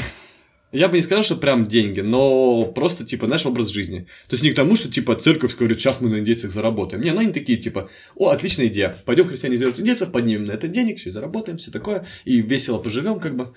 Я 0.72 0.88
бы 0.88 0.96
не 0.96 1.02
сказал, 1.02 1.24
что 1.24 1.36
прям 1.36 1.66
деньги, 1.66 2.00
но 2.00 2.64
просто, 2.64 3.04
типа, 3.04 3.26
наш 3.26 3.44
образ 3.44 3.68
жизни. 3.68 4.06
То 4.28 4.34
есть 4.34 4.44
не 4.44 4.52
к 4.52 4.54
тому, 4.54 4.76
что, 4.76 4.88
типа, 4.88 5.16
церковь 5.16 5.56
говорит, 5.56 5.80
сейчас 5.80 6.00
мы 6.00 6.08
на 6.08 6.20
индейцах 6.20 6.52
заработаем. 6.52 7.02
Не, 7.02 7.12
ну 7.12 7.20
они 7.20 7.32
такие, 7.32 7.58
типа, 7.58 7.90
о, 8.14 8.30
отличная 8.30 8.66
идея, 8.66 8.96
пойдем 9.04 9.26
христианизировать 9.26 9.80
индейцев, 9.80 10.12
поднимем 10.12 10.44
на 10.44 10.52
это 10.52 10.68
денег, 10.68 10.98
еще 10.98 11.08
и 11.08 11.12
заработаем, 11.12 11.58
все 11.58 11.72
такое, 11.72 12.06
и 12.24 12.40
весело 12.40 12.78
поживем, 12.78 13.18
как 13.18 13.36
бы. 13.36 13.52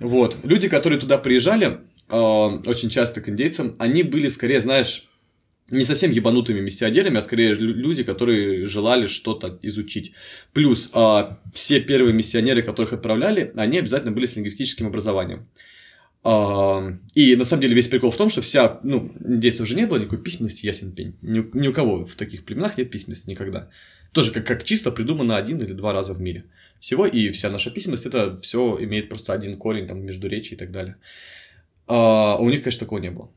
Вот. 0.00 0.38
Люди, 0.42 0.68
которые 0.68 0.98
туда 0.98 1.18
приезжали, 1.18 1.78
э, 2.08 2.16
очень 2.16 2.88
часто 2.90 3.20
к 3.20 3.28
индейцам, 3.28 3.76
они 3.78 4.02
были 4.02 4.28
скорее, 4.28 4.60
знаешь, 4.60 5.06
не 5.70 5.84
совсем 5.84 6.10
ебанутыми 6.10 6.60
миссионерами, 6.60 7.18
а 7.18 7.22
скорее 7.22 7.54
люди, 7.54 8.02
которые 8.04 8.66
желали 8.66 9.06
что-то 9.06 9.58
изучить. 9.62 10.12
Плюс 10.52 10.90
а, 10.92 11.40
все 11.52 11.80
первые 11.80 12.12
миссионеры, 12.12 12.62
которых 12.62 12.92
отправляли, 12.92 13.50
они 13.56 13.78
обязательно 13.78 14.12
были 14.12 14.26
с 14.26 14.36
лингвистическим 14.36 14.86
образованием. 14.86 15.48
А, 16.28 16.92
и 17.14 17.36
на 17.36 17.44
самом 17.44 17.60
деле 17.60 17.76
весь 17.76 17.86
прикол 17.86 18.10
в 18.10 18.16
том, 18.16 18.30
что 18.30 18.40
вся, 18.40 18.80
ну, 18.82 19.12
индейцев 19.24 19.68
же 19.68 19.76
не 19.76 19.86
было 19.86 19.98
никакой 19.98 20.18
письменности, 20.18 20.66
ясен 20.66 20.90
пень. 20.90 21.14
Ни, 21.22 21.44
ни 21.56 21.68
у 21.68 21.72
кого 21.72 22.04
в 22.04 22.16
таких 22.16 22.44
племенах 22.44 22.76
нет 22.76 22.90
письменности 22.90 23.30
никогда. 23.30 23.70
Тоже 24.10 24.32
как, 24.32 24.44
как 24.44 24.64
чисто 24.64 24.90
придумано 24.90 25.36
один 25.36 25.58
или 25.58 25.72
два 25.72 25.92
раза 25.92 26.14
в 26.14 26.20
мире. 26.20 26.42
Всего, 26.80 27.06
и 27.06 27.28
вся 27.28 27.48
наша 27.48 27.70
письменность, 27.70 28.06
это 28.06 28.36
все 28.38 28.76
имеет 28.80 29.08
просто 29.08 29.34
один 29.34 29.56
корень, 29.56 29.86
там, 29.86 30.04
между 30.04 30.26
речи 30.26 30.54
и 30.54 30.56
так 30.56 30.72
далее. 30.72 30.96
А, 31.86 32.36
у 32.40 32.50
них, 32.50 32.64
конечно, 32.64 32.80
такого 32.80 32.98
не 32.98 33.12
было. 33.12 33.30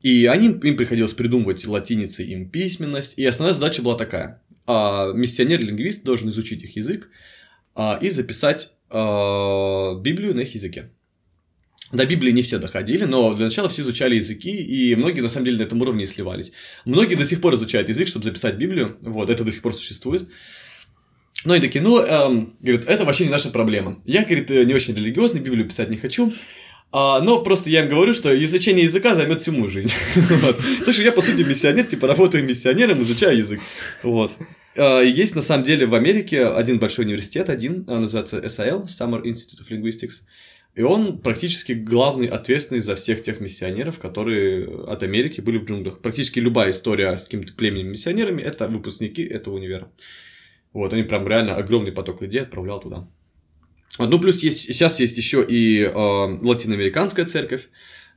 И 0.00 0.26
они, 0.26 0.46
им 0.46 0.76
приходилось 0.76 1.14
придумывать 1.14 1.66
латиницей 1.66 2.24
им 2.26 2.48
письменность. 2.48 3.14
И 3.16 3.26
основная 3.26 3.54
задача 3.54 3.82
была 3.82 3.96
такая. 3.96 4.40
А, 4.64 5.10
миссионер-лингвист 5.12 6.04
должен 6.04 6.28
изучить 6.28 6.62
их 6.62 6.76
язык 6.76 7.10
а, 7.74 7.98
и 8.00 8.10
записать 8.10 8.74
а, 8.90 9.96
Библию 9.96 10.36
на 10.36 10.40
их 10.42 10.54
языке. 10.54 10.90
До 11.90 12.04
Библии 12.04 12.32
не 12.32 12.42
все 12.42 12.58
доходили, 12.58 13.04
но 13.04 13.34
для 13.34 13.46
начала 13.46 13.68
все 13.68 13.82
изучали 13.82 14.16
языки, 14.16 14.50
и 14.50 14.94
многие 14.94 15.20
на 15.20 15.30
самом 15.30 15.46
деле 15.46 15.58
на 15.58 15.62
этом 15.62 15.80
уровне 15.80 16.04
и 16.04 16.06
сливались. 16.06 16.52
Многие 16.84 17.14
до 17.14 17.24
сих 17.24 17.40
пор 17.40 17.54
изучают 17.54 17.88
язык, 17.88 18.08
чтобы 18.08 18.24
записать 18.24 18.56
Библию, 18.56 18.98
вот, 19.00 19.30
это 19.30 19.42
до 19.42 19.50
сих 19.50 19.62
пор 19.62 19.74
существует. 19.74 20.28
Ну 21.44 21.54
и 21.54 21.60
такие, 21.60 21.80
ну, 21.80 22.00
эм, 22.00 22.56
говорит, 22.60 22.86
это 22.86 23.04
вообще 23.04 23.24
не 23.24 23.30
наша 23.30 23.48
проблема. 23.48 24.02
Я, 24.04 24.24
говорит, 24.24 24.50
не 24.50 24.74
очень 24.74 24.94
религиозный, 24.94 25.40
Библию 25.40 25.66
писать 25.66 25.88
не 25.88 25.96
хочу, 25.96 26.32
А, 26.90 27.20
но 27.20 27.42
просто 27.42 27.68
я 27.68 27.82
им 27.82 27.88
говорю, 27.88 28.14
что 28.14 28.32
изучение 28.44 28.84
языка 28.84 29.14
займет 29.14 29.42
всю 29.42 29.52
мою 29.52 29.68
жизнь. 29.68 29.92
Потому 30.14 30.92
что 30.92 31.02
я, 31.02 31.12
по 31.12 31.20
сути, 31.20 31.42
миссионер, 31.42 31.84
типа, 31.84 32.06
работаю 32.06 32.44
миссионером, 32.44 33.02
изучаю 33.02 33.36
язык. 33.36 33.60
Вот. 34.02 34.32
А, 34.74 35.02
есть, 35.02 35.34
на 35.34 35.42
самом 35.42 35.64
деле, 35.64 35.86
в 35.86 35.94
Америке 35.94 36.46
один 36.46 36.78
большой 36.78 37.04
университет, 37.04 37.50
один, 37.50 37.84
называется 37.86 38.38
SIL, 38.38 38.86
Summer 38.86 39.22
Institute 39.22 39.60
of 39.60 39.70
Linguistics. 39.70 40.22
И 40.74 40.82
он 40.82 41.18
практически 41.18 41.72
главный 41.72 42.26
ответственный 42.26 42.80
за 42.80 42.94
всех 42.94 43.22
тех 43.22 43.40
миссионеров, 43.40 43.98
которые 43.98 44.64
от 44.86 45.02
Америки 45.02 45.40
были 45.40 45.58
в 45.58 45.64
джунглях. 45.64 46.00
Практически 46.00 46.38
любая 46.38 46.70
история 46.70 47.16
с 47.16 47.24
каким-то 47.24 47.52
племенем 47.52 47.88
миссионерами– 47.88 48.42
это 48.42 48.68
выпускники 48.68 49.24
этого 49.24 49.56
универа. 49.56 49.90
Вот, 50.72 50.92
они 50.92 51.02
прям 51.02 51.26
реально 51.26 51.56
огромный 51.56 51.92
поток 51.92 52.22
людей 52.22 52.42
отправлял 52.42 52.80
туда. 52.80 53.08
Ну, 53.98 54.20
плюс 54.20 54.42
есть, 54.42 54.60
сейчас 54.60 55.00
есть 55.00 55.16
еще 55.16 55.44
и 55.46 55.82
э, 55.82 55.90
латиноамериканская 55.90 57.26
церковь. 57.26 57.68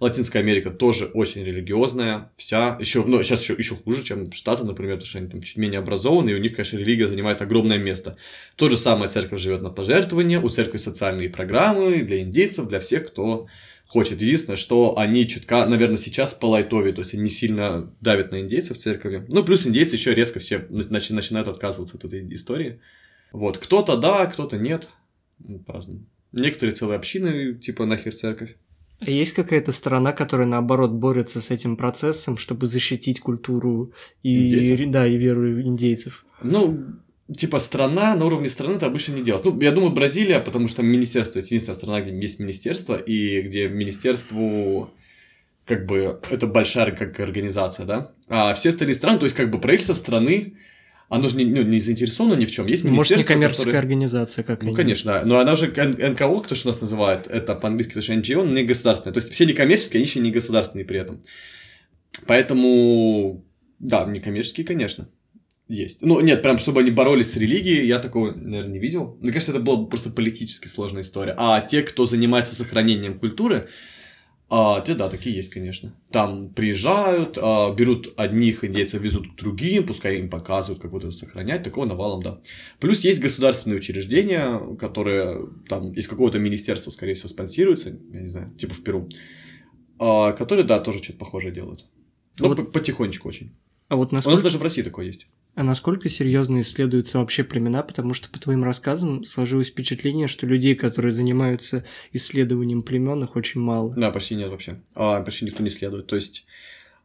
Латинская 0.02 0.40
Америка 0.40 0.72
тоже 0.72 1.06
очень 1.06 1.44
религиозная, 1.44 2.32
вся, 2.36 2.76
еще, 2.80 3.04
ну, 3.06 3.22
сейчас 3.22 3.44
еще, 3.44 3.54
еще 3.54 3.76
хуже, 3.76 4.04
чем 4.04 4.32
Штаты, 4.32 4.64
например, 4.64 4.96
потому 4.96 5.08
что 5.08 5.20
они 5.20 5.28
там 5.28 5.44
чуть 5.44 5.58
менее 5.58 5.78
образованы, 5.78 6.32
и 6.32 6.34
у 6.34 6.40
них, 6.40 6.56
конечно, 6.56 6.78
религия 6.78 7.08
занимает 7.08 7.40
огромное 7.44 7.78
место. 7.78 8.18
То 8.56 8.68
же 8.72 8.80
самое 8.80 9.12
церковь 9.12 9.40
живет 9.40 9.62
на 9.62 9.70
пожертвования, 9.70 10.40
у 10.40 10.50
церкви 10.50 10.78
социальные 10.78 11.30
программы 11.30 12.02
для 12.02 12.20
индейцев, 12.22 12.68
для 12.68 12.80
всех, 12.80 13.10
кто 13.10 13.46
хочет. 13.86 14.20
Единственное, 14.24 14.58
что 14.58 14.98
они 14.98 15.28
чутка, 15.28 15.68
наверное, 15.68 16.00
сейчас 16.00 16.34
по 16.34 16.48
лайтове, 16.48 16.94
то 16.94 17.02
есть 17.02 17.14
они 17.14 17.30
сильно 17.30 17.94
давят 18.02 18.32
на 18.32 18.42
индейцев 18.42 18.78
в 18.78 18.82
церкви. 18.82 19.24
Ну, 19.28 19.44
плюс 19.44 19.68
индейцы 19.68 19.98
еще 19.98 20.16
резко 20.16 20.40
все 20.40 20.66
начинают 20.70 21.48
отказываться 21.48 21.98
от 21.98 22.06
этой 22.06 22.28
истории. 22.34 22.82
Вот, 23.32 23.60
кто-то 23.60 23.98
да, 23.98 24.26
кто-то 24.26 24.58
нет, 24.58 24.90
ну, 25.38 25.60
по-разному. 25.60 26.08
Некоторые 26.32 26.74
целые 26.74 26.98
общины, 26.98 27.54
типа, 27.54 27.86
нахер 27.86 28.16
церковь. 28.16 28.56
А 29.02 29.10
есть 29.10 29.34
какая-то 29.34 29.72
сторона, 29.72 30.14
которая, 30.14 30.48
наоборот, 30.48 30.92
борется 30.92 31.42
с 31.42 31.52
этим 31.52 31.76
процессом, 31.76 32.38
чтобы 32.38 32.68
защитить 32.68 33.20
культуру 33.20 33.94
и, 34.24 34.86
да, 34.86 35.08
и 35.08 35.18
веру 35.18 35.62
индейцев? 35.62 36.26
Ну, 36.44 36.80
типа 37.36 37.60
страна 37.60 38.16
на 38.16 38.26
уровне 38.26 38.50
страны 38.50 38.76
это 38.76 38.88
обычно 38.88 39.14
не 39.16 39.24
делать. 39.24 39.44
Ну, 39.44 39.60
я 39.60 39.72
думаю, 39.72 39.92
Бразилия, 39.92 40.40
потому 40.40 40.68
что 40.68 40.84
министерство 40.84 41.40
это 41.40 41.48
единственная 41.48 41.76
страна, 41.76 42.02
где 42.02 42.16
есть 42.16 42.40
министерство, 42.40 42.96
и 42.96 43.42
где 43.42 43.70
министерству 43.70 44.92
как 45.66 45.86
бы 45.86 46.20
это 46.30 46.48
большая 46.48 46.92
как 46.92 47.20
организация, 47.20 47.86
да. 47.86 48.12
А 48.28 48.54
все 48.54 48.70
остальные 48.70 48.96
страны, 48.96 49.20
то 49.20 49.26
есть 49.26 49.36
как 49.36 49.50
бы 49.50 49.60
правительство 49.60 49.94
страны 49.94 50.54
оно 51.12 51.28
же 51.28 51.36
не, 51.36 51.44
ну, 51.44 51.62
не 51.62 51.80
заинтересовано 51.80 52.36
ни 52.36 52.46
в 52.46 52.52
чем. 52.52 52.68
Есть 52.68 52.86
Может, 52.86 53.18
не 53.18 53.24
коммерческая 53.24 53.66
которое... 53.66 53.80
организация, 53.80 54.44
как 54.46 54.64
Ну, 54.64 54.74
конечно, 54.74 55.12
да. 55.12 55.24
Но 55.26 55.40
она 55.40 55.58
же 55.58 55.68
НКО, 55.68 56.40
кто 56.40 56.56
же 56.56 56.66
нас 56.66 56.80
называет, 56.80 57.28
это 57.28 57.54
по-английски, 57.54 57.92
это 57.92 58.02
же 58.02 58.14
NGO, 58.14 58.50
не 58.50 58.64
государственная. 58.64 59.14
То 59.14 59.20
есть 59.20 59.34
все 59.34 59.46
некоммерческие, 59.46 60.00
они 60.00 60.06
еще 60.06 60.22
не 60.22 60.32
государственные 60.32 60.86
при 60.86 61.00
этом. 61.02 61.22
Поэтому, 62.28 63.44
да, 63.80 64.06
некоммерческие, 64.06 64.66
конечно, 64.66 65.10
есть. 65.68 66.02
Ну, 66.02 66.22
нет, 66.22 66.42
прям, 66.42 66.58
чтобы 66.58 66.80
они 66.80 66.92
боролись 66.92 67.34
с 67.34 67.36
религией, 67.36 67.86
я 67.88 68.00
такого, 68.00 68.32
наверное, 68.32 68.72
не 68.72 68.80
видел. 68.80 69.18
Мне 69.20 69.34
кажется, 69.34 69.52
это 69.52 69.60
была 69.60 69.86
просто 69.88 70.12
политически 70.12 70.70
сложная 70.70 71.02
история. 71.02 71.36
А 71.38 71.60
те, 71.60 71.82
кто 71.82 72.06
занимается 72.06 72.56
сохранением 72.56 73.20
культуры, 73.20 73.66
а, 74.54 74.82
те, 74.82 74.96
да, 74.96 75.08
такие 75.08 75.34
есть, 75.34 75.50
конечно. 75.50 75.96
Там 76.12 76.50
приезжают, 76.50 77.38
а, 77.42 77.74
берут 77.74 78.14
одних 78.18 78.66
индейцев, 78.66 79.02
везут 79.02 79.32
к 79.32 79.36
другим, 79.38 79.86
пускай 79.88 80.18
им 80.18 80.30
показывают, 80.30 80.82
как 80.82 80.92
вот 80.92 81.06
это 81.06 81.14
сохранять, 81.14 81.64
такого 81.64 81.86
навалом, 81.86 82.22
да. 82.22 82.42
Плюс 82.82 83.06
есть 83.06 83.22
государственные 83.22 83.78
учреждения, 83.78 84.60
которые 84.76 85.48
там 85.70 85.94
из 85.94 86.06
какого-то 86.06 86.38
министерства, 86.38 86.92
скорее 86.92 87.14
всего, 87.14 87.30
спонсируются, 87.30 87.98
я 88.12 88.22
не 88.22 88.28
знаю, 88.28 88.54
типа 88.58 88.74
в 88.74 88.84
Перу, 88.84 89.08
а, 90.00 90.34
которые, 90.34 90.66
да, 90.66 90.82
тоже 90.82 91.02
что-то 91.02 91.20
похожее 91.20 91.54
делают. 91.54 91.86
Но 92.38 92.50
вот... 92.50 92.74
потихонечку 92.74 93.30
очень. 93.30 93.56
А 93.92 93.98
вот 93.98 94.14
насколько... 94.14 94.36
У 94.36 94.38
нас 94.38 94.42
даже 94.42 94.58
в 94.58 94.62
России 94.62 94.84
такое 94.84 95.08
есть. 95.08 95.28
А 95.54 95.64
насколько 95.64 96.08
серьезно 96.08 96.62
исследуются 96.62 97.20
вообще 97.20 97.44
племена? 97.44 97.84
Потому 97.84 98.14
что 98.14 98.30
по 98.30 98.40
твоим 98.40 98.64
рассказам 98.64 99.26
сложилось 99.26 99.68
впечатление, 99.68 100.28
что 100.28 100.48
людей, 100.48 100.76
которые 100.76 101.12
занимаются 101.12 101.84
исследованием 102.14 102.84
племен, 102.84 103.22
их 103.22 103.36
очень 103.36 103.60
мало. 103.60 103.94
Да, 103.98 104.10
почти 104.12 104.36
нет 104.36 104.50
вообще. 104.50 104.80
А, 104.96 105.20
почти 105.20 105.44
никто 105.44 105.62
не 105.62 105.68
исследует. 105.68 106.08
То 106.08 106.16
есть 106.16 106.46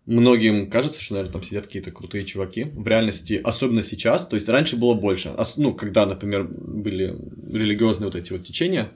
многим 0.07 0.71
кажется, 0.71 1.01
что, 1.03 1.15
наверное, 1.15 1.33
там 1.33 1.43
сидят 1.43 1.67
какие-то 1.67 1.91
крутые 1.91 2.25
чуваки. 2.25 2.69
В 2.73 2.87
реальности, 2.87 3.41
особенно 3.43 3.83
сейчас, 3.83 4.29
то 4.29 4.37
есть 4.37 4.49
раньше 4.49 4.77
было 4.77 4.95
больше. 4.95 5.35
Ну, 5.57 5.75
когда, 5.75 6.07
например, 6.07 6.49
были 6.57 7.17
религиозные 7.53 8.07
вот 8.07 8.15
эти 8.15 8.31
вот 8.31 8.45
течения, 8.45 8.93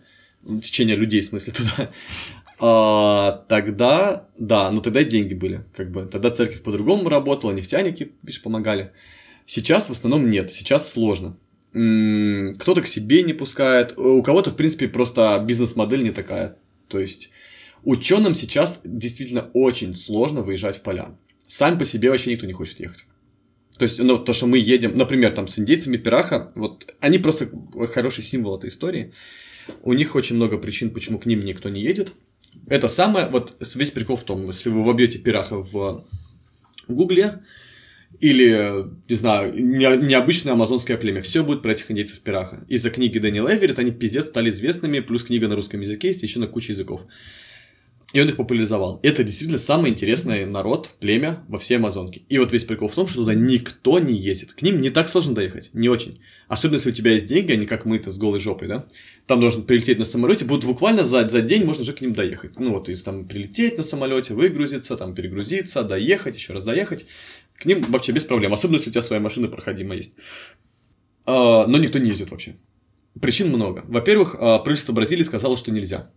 течение 0.63 0.97
людей, 0.97 1.23
в 1.23 1.25
смысле, 1.25 1.53
туда, 1.57 1.91
а, 2.61 3.45
тогда, 3.49 4.29
да, 4.39 4.71
но 4.71 4.81
тогда 4.81 5.03
деньги 5.03 5.33
были, 5.33 5.65
как 5.75 5.91
бы, 5.91 6.05
тогда 6.05 6.31
церковь 6.31 6.63
по-другому 6.63 7.09
работала, 7.09 7.53
нефтяники, 7.53 8.13
видишь, 8.23 8.43
помогали. 8.43 8.93
Сейчас 9.47 9.89
в 9.89 9.93
основном 9.93 10.29
нет, 10.29 10.53
сейчас 10.53 10.93
сложно. 10.93 11.37
Кто-то 11.73 12.83
к 12.83 12.87
себе 12.87 13.23
не 13.23 13.33
пускает, 13.33 13.99
у 13.99 14.23
кого-то, 14.23 14.51
в 14.51 14.57
принципе, 14.57 14.89
просто 14.89 15.43
бизнес-модель 15.47 16.03
не 16.03 16.11
такая. 16.11 16.57
То 16.89 16.99
есть, 16.99 17.31
ученым 17.83 18.35
сейчас 18.35 18.81
действительно 18.85 19.51
очень 19.55 19.97
сложно 19.97 20.43
выезжать 20.43 20.77
в 20.77 20.83
поля. 20.83 21.17
Сам 21.49 21.79
по 21.79 21.85
себе 21.85 22.11
вообще 22.11 22.31
никто 22.31 22.47
не 22.47 22.53
хочет 22.53 22.79
ехать. 22.81 23.07
То 23.79 23.85
есть, 23.85 23.99
ну, 23.99 24.19
то, 24.19 24.35
что 24.35 24.47
мы 24.47 24.59
едем, 24.59 24.99
например, 24.99 25.33
там 25.33 25.49
с 25.49 25.59
индейцами 25.59 25.97
Пираха, 25.97 26.53
вот 26.55 26.95
они 27.01 27.19
просто 27.19 27.51
хороший 27.95 28.23
символ 28.23 28.59
этой 28.59 28.69
истории. 28.69 29.15
У 29.83 29.95
них 29.95 30.15
очень 30.15 30.37
много 30.37 30.59
причин, 30.59 30.91
почему 30.91 31.19
к 31.19 31.25
ним 31.25 31.41
никто 31.41 31.71
не 31.71 31.81
едет. 31.81 32.13
Это 32.69 32.89
самое, 32.89 33.27
вот 33.27 33.57
весь 33.75 33.91
прикол 33.91 34.17
в 34.17 34.25
том, 34.25 34.47
если 34.47 34.71
вы 34.71 34.85
вобьете 34.85 35.19
Пираха 35.19 35.57
в 35.57 36.05
Гугле, 36.89 37.41
или, 38.19 38.87
не 39.09 39.17
знаю, 39.17 39.55
не, 39.55 40.07
необычное 40.07 40.53
амазонское 40.55 40.97
племя. 40.97 41.23
Все 41.23 41.45
будет 41.45 41.63
про 41.63 41.73
этих 41.73 41.91
индейцев 41.91 42.21
Пираха. 42.21 42.65
Из-за 42.69 42.91
книги 42.91 43.19
Дэниела 43.19 43.55
Эверетт 43.55 43.79
они 43.79 43.93
пиздец 43.93 44.27
стали 44.27 44.51
известными, 44.51 45.01
плюс 45.01 45.23
книга 45.23 45.49
на 45.49 45.57
русском 45.57 45.81
языке 45.81 46.09
есть 46.09 46.23
еще 46.23 46.39
на 46.41 46.47
куче 46.47 46.73
языков. 46.73 47.03
И 48.13 48.21
он 48.21 48.29
их 48.29 48.37
популяризовал. 48.37 48.99
Это 49.05 49.23
действительно 49.23 49.59
самый 49.59 49.93
интересный 49.93 50.45
народ, 50.45 50.91
племя 50.99 51.45
во 51.47 51.59
всей 51.59 51.77
Амазонке. 51.77 52.23
И 52.29 52.39
вот 52.39 52.51
весь 52.51 52.65
прикол 52.65 52.89
в 52.89 52.95
том, 52.95 53.07
что 53.07 53.19
туда 53.19 53.35
никто 53.35 54.01
не 54.01 54.15
ездит. 54.15 54.53
К 54.53 54.63
ним 54.63 54.81
не 54.81 54.91
так 54.91 55.09
сложно 55.09 55.35
доехать, 55.35 55.71
не 55.75 55.89
очень. 55.89 56.21
Особенно, 56.49 56.77
если 56.77 56.91
у 56.91 56.93
тебя 56.95 57.13
есть 57.13 57.27
деньги, 57.27 57.53
а 57.53 57.57
не 57.57 57.67
как 57.67 57.85
мы-то 57.85 58.11
с 58.11 58.19
голой 58.19 58.41
жопой, 58.41 58.67
да? 58.67 58.87
Там 59.27 59.41
должен 59.41 59.63
прилететь 59.63 59.99
на 59.99 60.05
самолете, 60.05 60.45
будут 60.45 60.65
буквально 60.65 61.05
за, 61.05 61.29
за 61.29 61.41
день 61.41 61.65
можно 61.65 61.83
уже 61.83 61.93
к 61.93 62.01
ним 62.01 62.13
доехать. 62.13 62.59
Ну 62.59 62.73
вот, 62.73 62.89
из 62.89 63.05
там 63.05 63.29
прилететь 63.29 63.79
на 63.79 63.85
самолете, 63.85 64.35
выгрузиться, 64.35 64.97
там 64.97 65.15
перегрузиться, 65.15 65.85
доехать, 65.85 66.35
еще 66.35 66.53
раз 66.53 66.65
доехать. 66.65 67.07
К 67.57 67.65
ним 67.65 67.83
вообще 67.83 68.11
без 68.11 68.25
проблем, 68.25 68.53
особенно 68.53 68.79
если 68.79 68.91
у 68.91 68.93
тебя 68.93 69.03
своя 69.03 69.21
машина 69.23 69.47
проходимая 69.47 69.99
есть. 69.99 70.15
А, 71.27 71.65
но 71.69 71.79
никто 71.79 72.01
не 72.01 72.09
ездит 72.09 72.33
вообще. 72.33 72.57
Причин 73.21 73.51
много. 73.51 73.85
Во-первых, 73.87 74.35
а, 74.37 74.59
правительство 74.59 74.93
Бразилии 74.93 75.23
сказало, 75.23 75.57
что 75.57 75.71
нельзя 75.71 76.11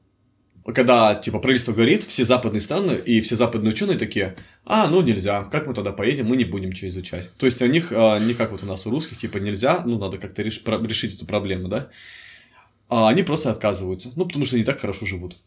когда, 0.71 1.15
типа, 1.15 1.39
правительство 1.39 1.73
говорит, 1.73 2.05
все 2.05 2.23
западные 2.23 2.61
страны 2.61 2.93
и 2.93 3.19
все 3.19 3.35
западные 3.35 3.73
ученые 3.73 3.97
такие, 3.97 4.35
а, 4.65 4.87
ну 4.87 5.01
нельзя, 5.01 5.43
как 5.43 5.67
мы 5.67 5.73
тогда 5.73 5.91
поедем, 5.91 6.27
мы 6.27 6.37
не 6.37 6.45
будем 6.45 6.73
что 6.73 6.87
изучать. 6.87 7.29
То 7.37 7.45
есть 7.45 7.61
у 7.61 7.65
них 7.65 7.91
а, 7.91 8.17
не 8.19 8.33
как 8.33 8.51
вот 8.51 8.63
у 8.63 8.65
нас 8.65 8.87
у 8.87 8.89
русских, 8.89 9.17
типа, 9.17 9.37
нельзя, 9.37 9.83
ну 9.85 9.97
надо 9.99 10.17
как-то 10.17 10.41
реш, 10.41 10.61
решить 10.65 11.15
эту 11.15 11.25
проблему, 11.25 11.67
да. 11.67 11.89
А 12.87 13.09
они 13.09 13.23
просто 13.23 13.51
отказываются, 13.51 14.11
ну 14.15 14.25
потому 14.25 14.45
что 14.45 14.55
они 14.55 14.63
так 14.63 14.79
хорошо 14.79 15.05
живут. 15.05 15.37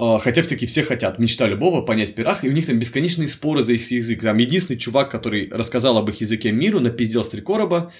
А, 0.00 0.18
хотя 0.18 0.42
все-таки 0.42 0.66
все 0.66 0.82
хотят, 0.82 1.20
мечта 1.20 1.46
любого 1.46 1.82
понять 1.82 2.12
пирах, 2.16 2.42
и 2.42 2.48
у 2.48 2.52
них 2.52 2.66
там 2.66 2.76
бесконечные 2.76 3.28
споры 3.28 3.62
за 3.62 3.74
их 3.74 3.88
язык. 3.88 4.20
Там 4.20 4.36
единственный 4.38 4.78
чувак, 4.78 5.12
который 5.12 5.48
рассказал 5.48 5.96
об 5.96 6.10
их 6.10 6.20
языке 6.20 6.50
миру, 6.50 6.80
напиздел 6.80 7.22
с 7.22 7.28
три 7.28 7.40
короба, 7.40 7.92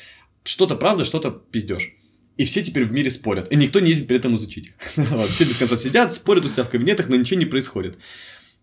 что-то 0.43 0.75
правда, 0.75 1.05
что-то 1.05 1.31
пиздешь 1.31 1.95
и 2.41 2.45
все 2.45 2.63
теперь 2.63 2.87
в 2.87 2.93
мире 2.93 3.11
спорят, 3.11 3.53
и 3.53 3.57
никто 3.57 3.81
не 3.81 3.91
ездит 3.91 4.09
при 4.09 4.17
этом 4.17 4.35
изучить 4.35 4.69
их. 4.69 4.73
вот, 4.97 5.29
все 5.29 5.45
без 5.45 5.59
конца 5.59 5.77
сидят, 5.77 6.15
спорят 6.15 6.47
у 6.47 6.49
себя 6.49 6.65
в 6.65 6.71
кабинетах, 6.71 7.11
но 7.11 7.17
ничего 7.17 7.39
не 7.39 7.45
происходит. 7.45 7.99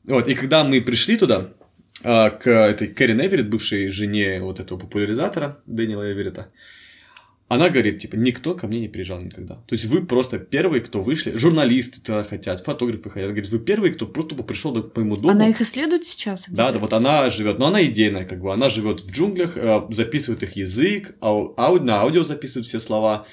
Вот, 0.03 0.27
и 0.27 0.33
когда 0.33 0.63
мы 0.63 0.81
пришли 0.81 1.15
туда, 1.15 1.51
а, 2.03 2.31
к 2.31 2.49
этой 2.49 2.87
Кэрин 2.87 3.21
Эверетт, 3.21 3.49
бывшей 3.49 3.89
жене 3.89 4.41
вот 4.41 4.59
этого 4.59 4.79
популяризатора 4.79 5.61
Дэниела 5.67 6.11
Эверетта, 6.11 6.51
она 7.49 7.69
говорит, 7.69 7.99
типа, 7.99 8.15
никто 8.15 8.55
ко 8.55 8.65
мне 8.65 8.79
не 8.79 8.87
приезжал 8.87 9.21
никогда. 9.21 9.55
То 9.67 9.75
есть 9.75 9.85
вы 9.85 10.07
просто 10.07 10.39
первые, 10.39 10.81
кто 10.81 11.03
вышли, 11.03 11.37
журналисты 11.37 12.01
туда 12.01 12.23
хотят, 12.23 12.65
фотографы 12.65 13.11
хотят. 13.11 13.29
Говорит, 13.29 13.51
вы 13.51 13.59
первые, 13.59 13.93
кто 13.93 14.07
просто 14.07 14.35
пришел 14.35 14.73
к 14.73 14.95
моему 14.97 15.17
дому. 15.17 15.29
Она 15.29 15.49
их 15.49 15.61
исследует 15.61 16.03
сейчас? 16.03 16.49
Да, 16.49 16.71
да, 16.71 16.79
вот 16.79 16.93
она 16.93 17.29
живет, 17.29 17.59
но 17.59 17.67
она 17.67 17.85
идейная, 17.85 18.25
как 18.25 18.41
бы, 18.41 18.51
она 18.51 18.69
живет 18.69 19.01
в 19.01 19.11
джунглях, 19.11 19.55
э, 19.55 19.81
записывает 19.91 20.41
их 20.41 20.55
язык, 20.55 21.15
ау, 21.21 21.53
ау, 21.57 21.79
на 21.79 22.01
аудио 22.01 22.23
записывает 22.23 22.65
все 22.65 22.79
слова, 22.79 23.27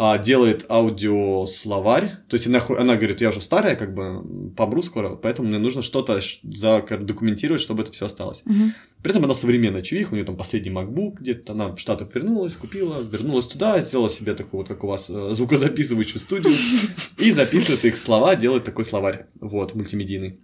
а, 0.00 0.16
делает 0.16 0.64
аудиословарь. 0.70 2.18
То 2.28 2.34
есть 2.36 2.46
она, 2.46 2.62
она 2.78 2.94
говорит, 2.94 3.20
я 3.20 3.30
уже 3.30 3.40
старая, 3.40 3.74
как 3.74 3.94
бы 3.94 4.52
помру 4.56 4.80
скоро, 4.80 5.16
поэтому 5.16 5.48
мне 5.48 5.58
нужно 5.58 5.82
что-то 5.82 6.20
задокументировать, 6.44 7.60
чтобы 7.60 7.82
это 7.82 7.90
все 7.90 8.06
осталось. 8.06 8.42
Угу. 8.46 8.70
При 9.02 9.10
этом 9.10 9.24
она 9.24 9.34
современная 9.34 9.82
чувиха, 9.82 10.12
у 10.12 10.14
нее 10.14 10.24
там 10.24 10.36
последний 10.36 10.70
MacBook, 10.70 11.16
где-то 11.18 11.52
она 11.52 11.74
в 11.74 11.80
Штаты 11.80 12.06
вернулась, 12.14 12.54
купила, 12.54 13.02
вернулась 13.02 13.48
туда, 13.48 13.80
сделала 13.80 14.08
себе 14.08 14.34
такую 14.34 14.60
вот, 14.60 14.68
как 14.68 14.84
у 14.84 14.86
вас, 14.86 15.10
э, 15.10 15.34
звукозаписывающую 15.34 16.20
студию, 16.20 16.54
и 17.18 17.32
записывает 17.32 17.84
их 17.84 17.96
слова, 17.96 18.36
делает 18.36 18.62
такой 18.62 18.84
словарь, 18.84 19.26
вот, 19.40 19.74
мультимедийный. 19.74 20.38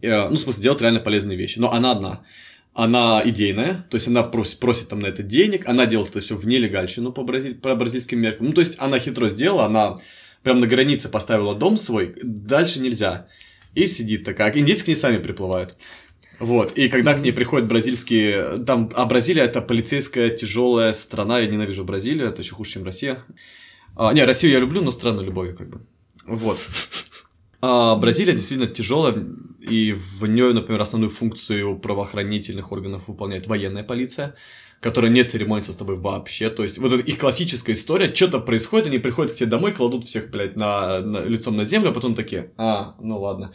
Э, 0.00 0.30
ну, 0.30 0.36
в 0.36 0.38
смысле, 0.38 0.62
делает 0.62 0.80
реально 0.80 1.00
полезные 1.00 1.36
вещи, 1.36 1.58
но 1.58 1.70
она 1.70 1.92
одна. 1.92 2.22
Она 2.74 3.22
идейная, 3.24 3.86
то 3.88 3.94
есть 3.94 4.08
она 4.08 4.24
просит, 4.24 4.58
просит 4.58 4.88
там 4.88 4.98
на 4.98 5.06
это 5.06 5.22
денег, 5.22 5.68
она 5.68 5.86
делает 5.86 6.10
это 6.10 6.20
все 6.20 6.36
в 6.36 6.44
нелегальщину 6.44 7.12
по, 7.12 7.22
бразиль, 7.22 7.54
по 7.54 7.74
бразильским 7.76 8.20
меркам. 8.20 8.46
Ну, 8.46 8.52
то 8.52 8.60
есть 8.60 8.74
она 8.78 8.98
хитро 8.98 9.28
сделала, 9.28 9.66
она 9.66 9.98
прям 10.42 10.58
на 10.58 10.66
границе 10.66 11.08
поставила 11.08 11.54
дом 11.54 11.76
свой, 11.76 12.14
дальше 12.22 12.80
нельзя. 12.80 13.28
И 13.74 13.86
сидит 13.86 14.24
такая, 14.24 14.52
индейцы 14.58 14.84
к 14.84 14.88
ней 14.88 14.96
сами 14.96 15.18
приплывают. 15.18 15.76
Вот, 16.40 16.76
и 16.76 16.88
когда 16.88 17.14
к 17.14 17.22
ней 17.22 17.32
приходят 17.32 17.68
бразильские... 17.68 18.58
Там, 18.64 18.90
а 18.94 19.06
Бразилия 19.06 19.42
это 19.42 19.62
полицейская 19.62 20.30
тяжелая 20.30 20.92
страна, 20.92 21.38
я 21.38 21.46
ненавижу 21.46 21.84
Бразилию, 21.84 22.28
это 22.28 22.42
еще 22.42 22.54
хуже, 22.54 22.72
чем 22.72 22.84
Россия. 22.84 23.24
А, 23.96 24.12
не, 24.12 24.24
Россию 24.24 24.52
я 24.52 24.58
люблю, 24.58 24.82
но 24.82 24.90
страну 24.90 25.22
любовью 25.22 25.56
как 25.56 25.70
бы. 25.70 25.80
Вот. 26.26 26.58
А 27.60 27.94
Бразилия 27.96 28.32
действительно 28.32 28.66
тяжелая, 28.66 29.24
и 29.64 29.92
в 29.92 30.26
нее, 30.26 30.52
например, 30.52 30.80
основную 30.80 31.10
функцию 31.10 31.78
правоохранительных 31.78 32.72
органов 32.72 33.08
выполняет 33.08 33.46
военная 33.46 33.84
полиция, 33.84 34.34
которая 34.80 35.10
не 35.10 35.24
церемонится 35.24 35.72
с 35.72 35.76
тобой 35.76 35.96
вообще. 35.96 36.50
То 36.50 36.62
есть, 36.62 36.78
вот 36.78 36.92
это 36.92 37.02
их 37.02 37.18
классическая 37.18 37.72
история, 37.72 38.14
что-то 38.14 38.40
происходит, 38.40 38.88
они 38.88 38.98
приходят 38.98 39.32
к 39.32 39.36
тебе 39.36 39.46
домой, 39.46 39.72
кладут 39.72 40.04
всех, 40.04 40.30
блядь, 40.30 40.56
на, 40.56 41.00
на, 41.00 41.24
лицом 41.24 41.56
на 41.56 41.64
землю, 41.64 41.90
а 41.90 41.92
потом 41.94 42.14
такие, 42.14 42.52
а, 42.56 42.94
ну 43.00 43.18
ладно. 43.18 43.52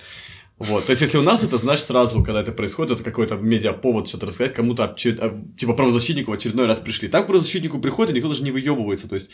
Вот, 0.57 0.87
то 0.87 0.89
есть, 0.89 1.01
если 1.01 1.17
у 1.17 1.21
нас 1.21 1.41
это, 1.41 1.57
знаешь, 1.57 1.81
сразу, 1.81 2.21
когда 2.21 2.41
это 2.41 2.51
происходит, 2.51 2.93
это 2.93 3.03
какой-то 3.03 3.35
медиаповод 3.35 4.09
что-то 4.09 4.25
рассказать, 4.25 4.53
кому-то, 4.53 4.83
а, 4.83 4.93
типа, 4.95 5.73
правозащитнику 5.73 6.31
в 6.31 6.33
очередной 6.33 6.65
раз 6.65 6.79
пришли. 6.79 7.07
Так 7.07 7.27
правозащитнику 7.27 7.79
приходит, 7.79 8.11
и 8.11 8.15
никто 8.15 8.27
даже 8.27 8.43
не 8.43 8.51
выебывается, 8.51 9.07
то 9.07 9.15
есть, 9.15 9.31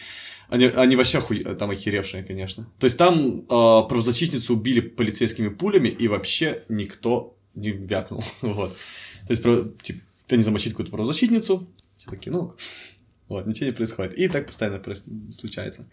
они, 0.50 0.66
они 0.66 0.96
вообще 0.96 1.20
хуй, 1.20 1.44
там 1.44 1.72
охеревшие, 1.72 2.24
конечно. 2.24 2.68
То 2.80 2.86
есть, 2.86 2.98
там 2.98 3.42
э, 3.42 3.46
правозащитницу 3.48 4.54
убили 4.54 4.80
полицейскими 4.80 5.50
пулями, 5.50 5.90
и 5.90 6.08
вообще 6.08 6.64
никто 6.70 7.38
не 7.56 7.72
вякнул, 7.72 8.24
вот. 8.42 8.76
То 9.28 9.32
есть, 9.32 9.44
типа, 9.84 10.00
ты 10.28 10.38
не 10.38 10.44
замочить 10.44 10.74
какую-то 10.74 10.92
правозащитницу, 10.92 11.68
все 11.98 12.10
такие, 12.10 12.32
ну, 12.32 12.54
вот, 13.28 13.48
ничего 13.48 13.68
не 13.68 13.74
происходит. 13.74 14.14
И 14.18 14.28
так 14.28 14.46
постоянно 14.46 14.82
случается. 15.32 15.88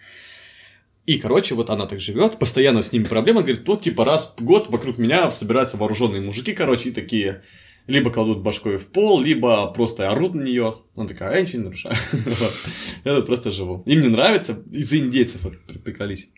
И, 1.05 1.19
короче, 1.19 1.55
вот 1.55 1.71
она 1.71 1.87
так 1.87 1.99
живет, 1.99 2.39
постоянно 2.39 2.83
с 2.83 2.93
ними 2.93 3.05
проблемы, 3.05 3.43
говорит, 3.43 3.67
вот 3.67 3.83
типа 3.83 4.05
раз 4.05 4.35
в 4.37 4.45
год 4.45 4.69
вокруг 4.69 4.99
меня 4.99 5.31
собираются 5.31 5.77
вооруженные 5.77 6.23
мужики, 6.23 6.53
короче, 6.53 6.91
и 6.91 6.93
такие 6.93 7.43
либо 7.87 8.11
кладут 8.11 8.43
башкой 8.43 8.79
в 8.79 8.89
пол, 8.89 9.21
либо 9.21 9.67
просто 9.73 10.11
орут 10.11 10.35
на 10.35 10.43
нее. 10.43 10.79
Она 10.95 11.07
такая, 11.07 11.31
а 11.31 11.37
я 11.37 11.43
ничего 11.43 11.59
не 11.59 11.65
нарушаю. 11.67 11.97
Я 13.05 13.17
тут 13.17 13.27
просто 13.27 13.51
живу. 13.51 13.83
Им 13.87 14.01
не 14.01 14.09
нравится, 14.09 14.63
из-за 14.71 14.99
индейцев 14.99 15.41
приколись. 15.85 16.29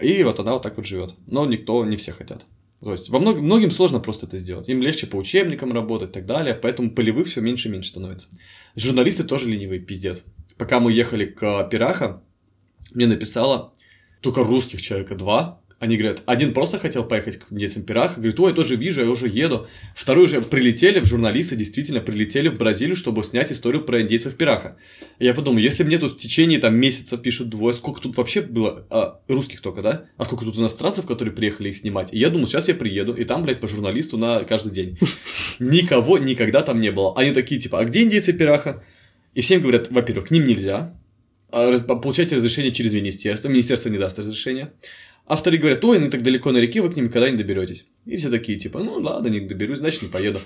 И 0.00 0.22
вот 0.24 0.40
она 0.40 0.54
вот 0.54 0.62
так 0.62 0.76
вот 0.76 0.86
живет. 0.86 1.14
Но 1.26 1.46
никто, 1.46 1.84
не 1.84 1.96
все 1.96 2.12
хотят. 2.12 2.46
То 2.80 2.92
есть 2.92 3.08
во 3.08 3.18
многим, 3.18 3.44
многим 3.44 3.70
сложно 3.70 4.00
просто 4.00 4.26
это 4.26 4.36
сделать. 4.36 4.68
Им 4.68 4.82
легче 4.82 5.06
по 5.06 5.16
учебникам 5.16 5.72
работать 5.72 6.10
и 6.10 6.12
так 6.12 6.26
далее, 6.26 6.54
поэтому 6.54 6.90
полевых 6.90 7.28
все 7.28 7.40
меньше 7.40 7.68
и 7.68 7.70
меньше 7.70 7.90
становится. 7.90 8.28
Журналисты 8.76 9.24
тоже 9.24 9.48
ленивые, 9.48 9.80
пиздец. 9.80 10.24
Пока 10.58 10.80
мы 10.80 10.92
ехали 10.92 11.24
к 11.24 11.68
Пираха, 11.70 12.22
мне 12.92 13.06
написала 13.06 13.72
только 14.20 14.44
русских 14.44 14.82
человека 14.82 15.14
два. 15.14 15.62
Они 15.80 15.96
говорят, 15.96 16.22
один 16.26 16.54
просто 16.54 16.78
хотел 16.78 17.04
поехать 17.04 17.38
к 17.38 17.46
детям 17.50 17.82
Пираха, 17.82 18.14
говорит, 18.14 18.38
ой, 18.40 18.50
я 18.50 18.54
тоже 18.54 18.76
вижу, 18.76 19.02
я 19.02 19.10
уже 19.10 19.28
еду. 19.28 19.66
Второй 19.94 20.28
же 20.28 20.40
прилетели, 20.40 21.00
в 21.00 21.04
журналисты 21.04 21.56
действительно 21.56 22.00
прилетели 22.00 22.48
в 22.48 22.56
Бразилию, 22.56 22.96
чтобы 22.96 23.22
снять 23.24 23.52
историю 23.52 23.82
про 23.82 24.00
индейцев 24.00 24.36
Пираха. 24.36 24.76
Я 25.18 25.34
подумал, 25.34 25.58
если 25.58 25.82
мне 25.82 25.98
тут 25.98 26.12
в 26.12 26.16
течение 26.16 26.58
там 26.58 26.76
месяца 26.76 27.18
пишут 27.18 27.48
двое, 27.48 27.74
сколько 27.74 28.00
тут 28.00 28.16
вообще 28.16 28.40
было, 28.40 28.86
а, 28.88 29.20
русских 29.28 29.60
только, 29.60 29.82
да? 29.82 30.04
А 30.16 30.24
сколько 30.24 30.44
тут 30.44 30.56
иностранцев, 30.56 31.06
которые 31.06 31.34
приехали 31.34 31.68
их 31.68 31.76
снимать? 31.76 32.14
И 32.14 32.18
я 32.18 32.30
думал, 32.30 32.46
сейчас 32.46 32.68
я 32.68 32.74
приеду, 32.74 33.12
и 33.12 33.24
там, 33.24 33.42
блядь, 33.42 33.60
по 33.60 33.68
журналисту 33.68 34.16
на 34.16 34.44
каждый 34.44 34.72
день. 34.72 34.98
Никого 35.58 36.18
никогда 36.18 36.62
там 36.62 36.80
не 36.80 36.92
было. 36.92 37.14
Они 37.16 37.32
такие, 37.32 37.60
типа, 37.60 37.80
а 37.80 37.84
где 37.84 38.02
индейцы 38.02 38.32
Пираха? 38.32 38.84
И 39.34 39.40
всем 39.40 39.60
говорят, 39.60 39.90
во-первых, 39.90 40.28
к 40.28 40.30
ним 40.30 40.46
нельзя, 40.46 40.94
а, 41.50 41.76
получаете 41.78 42.36
разрешение 42.36 42.72
через 42.72 42.94
министерство, 42.94 43.48
министерство 43.48 43.88
не 43.88 43.98
даст 43.98 44.18
разрешения. 44.18 44.72
А 45.26 45.36
вторые 45.36 45.58
говорят, 45.58 45.84
ой, 45.84 45.96
они 45.96 46.10
так 46.10 46.22
далеко 46.22 46.52
на 46.52 46.58
реке, 46.58 46.82
вы 46.82 46.90
к 46.90 46.96
ним 46.96 47.06
никогда 47.06 47.30
не 47.30 47.36
доберетесь. 47.36 47.86
И 48.04 48.16
все 48.16 48.28
такие, 48.30 48.58
типа, 48.58 48.80
ну 48.80 48.94
ладно, 49.00 49.28
не 49.28 49.40
доберусь, 49.40 49.78
значит 49.78 50.02
не 50.02 50.08
поеду. 50.08 50.40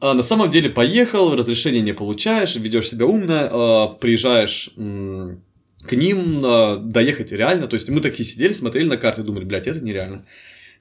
А 0.00 0.14
на 0.14 0.22
самом 0.22 0.50
деле 0.50 0.68
поехал, 0.68 1.34
разрешение 1.34 1.80
не 1.80 1.94
получаешь, 1.94 2.56
ведешь 2.56 2.90
себя 2.90 3.06
умно, 3.06 3.48
а, 3.50 3.88
приезжаешь 3.88 4.70
к 4.74 5.92
ним, 5.92 6.42
а, 6.44 6.76
доехать 6.76 7.32
реально. 7.32 7.68
То 7.68 7.74
есть 7.74 7.88
мы 7.88 8.00
такие 8.00 8.28
сидели, 8.28 8.52
смотрели 8.52 8.86
на 8.86 8.98
карты 8.98 9.22
думали, 9.22 9.44
блядь, 9.44 9.66
это 9.66 9.80
нереально 9.80 10.24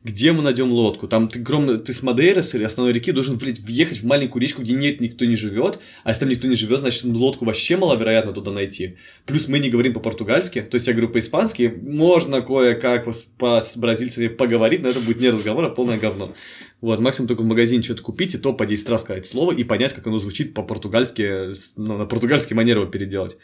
где 0.03 0.31
мы 0.31 0.41
найдем 0.41 0.71
лодку? 0.71 1.07
Там 1.07 1.27
ты, 1.27 1.39
огромно, 1.39 1.77
ты 1.77 1.93
с 1.93 2.01
Мадейры, 2.01 2.41
с 2.41 2.55
основной 2.55 2.93
реки, 2.93 3.11
должен 3.11 3.37
блядь, 3.37 3.59
въехать 3.59 3.99
в 3.99 4.05
маленькую 4.05 4.41
речку, 4.41 4.61
где 4.61 4.73
нет, 4.73 4.99
никто 4.99 5.25
не 5.25 5.35
живет. 5.35 5.79
А 6.03 6.09
если 6.09 6.21
там 6.21 6.29
никто 6.29 6.47
не 6.47 6.55
живет, 6.55 6.79
значит, 6.79 7.03
лодку 7.03 7.45
вообще 7.45 7.77
маловероятно 7.77 8.33
туда 8.33 8.51
найти. 8.51 8.97
Плюс 9.25 9.47
мы 9.47 9.59
не 9.59 9.69
говорим 9.69 9.93
по-португальски, 9.93 10.61
то 10.61 10.75
есть 10.75 10.87
я 10.87 10.93
говорю 10.93 11.09
по-испански, 11.09 11.73
можно 11.81 12.41
кое-как 12.41 13.07
по 13.37 13.61
с 13.61 13.77
бразильцами 13.77 14.27
поговорить, 14.27 14.81
но 14.81 14.89
это 14.89 14.99
будет 14.99 15.19
не 15.19 15.29
разговор, 15.29 15.65
а 15.65 15.69
полное 15.69 15.99
говно. 15.99 16.33
Вот, 16.81 16.99
максимум 16.99 17.27
только 17.27 17.41
в 17.41 17.45
магазине 17.45 17.83
что-то 17.83 18.01
купить, 18.01 18.33
и 18.33 18.39
то 18.39 18.53
по 18.53 18.65
10 18.65 18.89
раз 18.89 19.01
сказать 19.01 19.27
слово 19.27 19.51
и 19.51 19.63
понять, 19.63 19.93
как 19.93 20.07
оно 20.07 20.17
звучит 20.17 20.55
по-португальски, 20.55 21.51
ну, 21.77 21.97
на 21.97 22.05
португальский 22.05 22.55
манер 22.55 22.77
его 22.77 22.87
переделать. 22.87 23.37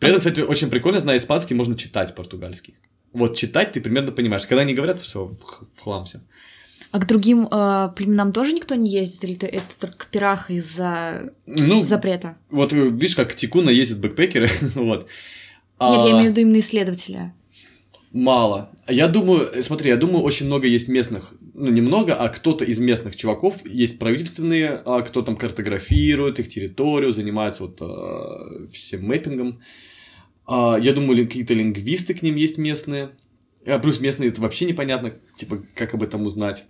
При 0.00 0.08
этом, 0.08 0.18
кстати, 0.18 0.40
очень 0.40 0.68
прикольно, 0.68 0.98
зная 0.98 1.16
испанский, 1.16 1.54
можно 1.54 1.76
читать 1.76 2.14
португальский. 2.14 2.74
Вот 3.12 3.36
читать 3.36 3.72
ты 3.72 3.80
примерно 3.80 4.12
понимаешь. 4.12 4.46
Когда 4.46 4.62
они 4.62 4.74
говорят, 4.74 5.00
все, 5.00 5.24
в 5.24 5.80
хлам 5.80 6.04
все. 6.04 6.20
А 6.92 6.98
к 6.98 7.06
другим 7.06 7.46
э, 7.50 7.90
племенам 7.94 8.32
тоже 8.32 8.52
никто 8.52 8.74
не 8.74 8.90
ездит? 8.90 9.24
Или 9.24 9.34
это, 9.36 9.46
это 9.46 9.66
только 9.78 10.06
пирах 10.10 10.50
из-за 10.50 11.32
ну, 11.46 11.82
запрета? 11.82 12.36
Вот 12.50 12.72
видишь, 12.72 13.16
как 13.16 13.32
к 13.32 13.34
Тикуна 13.34 13.70
ездят 13.70 13.98
бэкпекеры, 13.98 14.48
вот. 14.74 15.00
Нет, 15.00 15.08
а... 15.78 16.06
я 16.06 16.12
имею 16.12 16.28
в 16.28 16.30
виду 16.30 16.40
именно 16.42 16.60
исследователя. 16.60 17.34
Мало. 18.12 18.70
Я 18.88 19.08
думаю, 19.08 19.62
смотри, 19.62 19.90
я 19.90 19.96
думаю, 19.96 20.22
очень 20.22 20.46
много 20.46 20.66
есть 20.66 20.88
местных, 20.88 21.34
ну, 21.52 21.70
немного, 21.70 22.14
а 22.14 22.28
кто-то 22.28 22.64
из 22.64 22.78
местных 22.78 23.14
чуваков, 23.14 23.66
есть 23.66 23.98
правительственные, 23.98 24.80
а 24.86 25.02
кто 25.02 25.20
там 25.20 25.36
картографирует 25.36 26.38
их 26.38 26.48
территорию, 26.48 27.12
занимается 27.12 27.64
вот 27.64 27.78
э, 27.82 28.68
всем 28.72 29.04
мэппингом. 29.06 29.60
А, 30.46 30.78
я 30.80 30.92
думаю, 30.92 31.26
какие-то 31.26 31.54
лингвисты 31.54 32.14
к 32.14 32.22
ним 32.22 32.36
есть 32.36 32.58
местные. 32.58 33.10
А 33.64 33.78
плюс 33.78 34.00
местные 34.00 34.30
это 34.30 34.40
вообще 34.40 34.64
непонятно, 34.64 35.12
типа, 35.36 35.62
как 35.74 35.94
об 35.94 36.02
этом 36.02 36.24
узнать. 36.26 36.64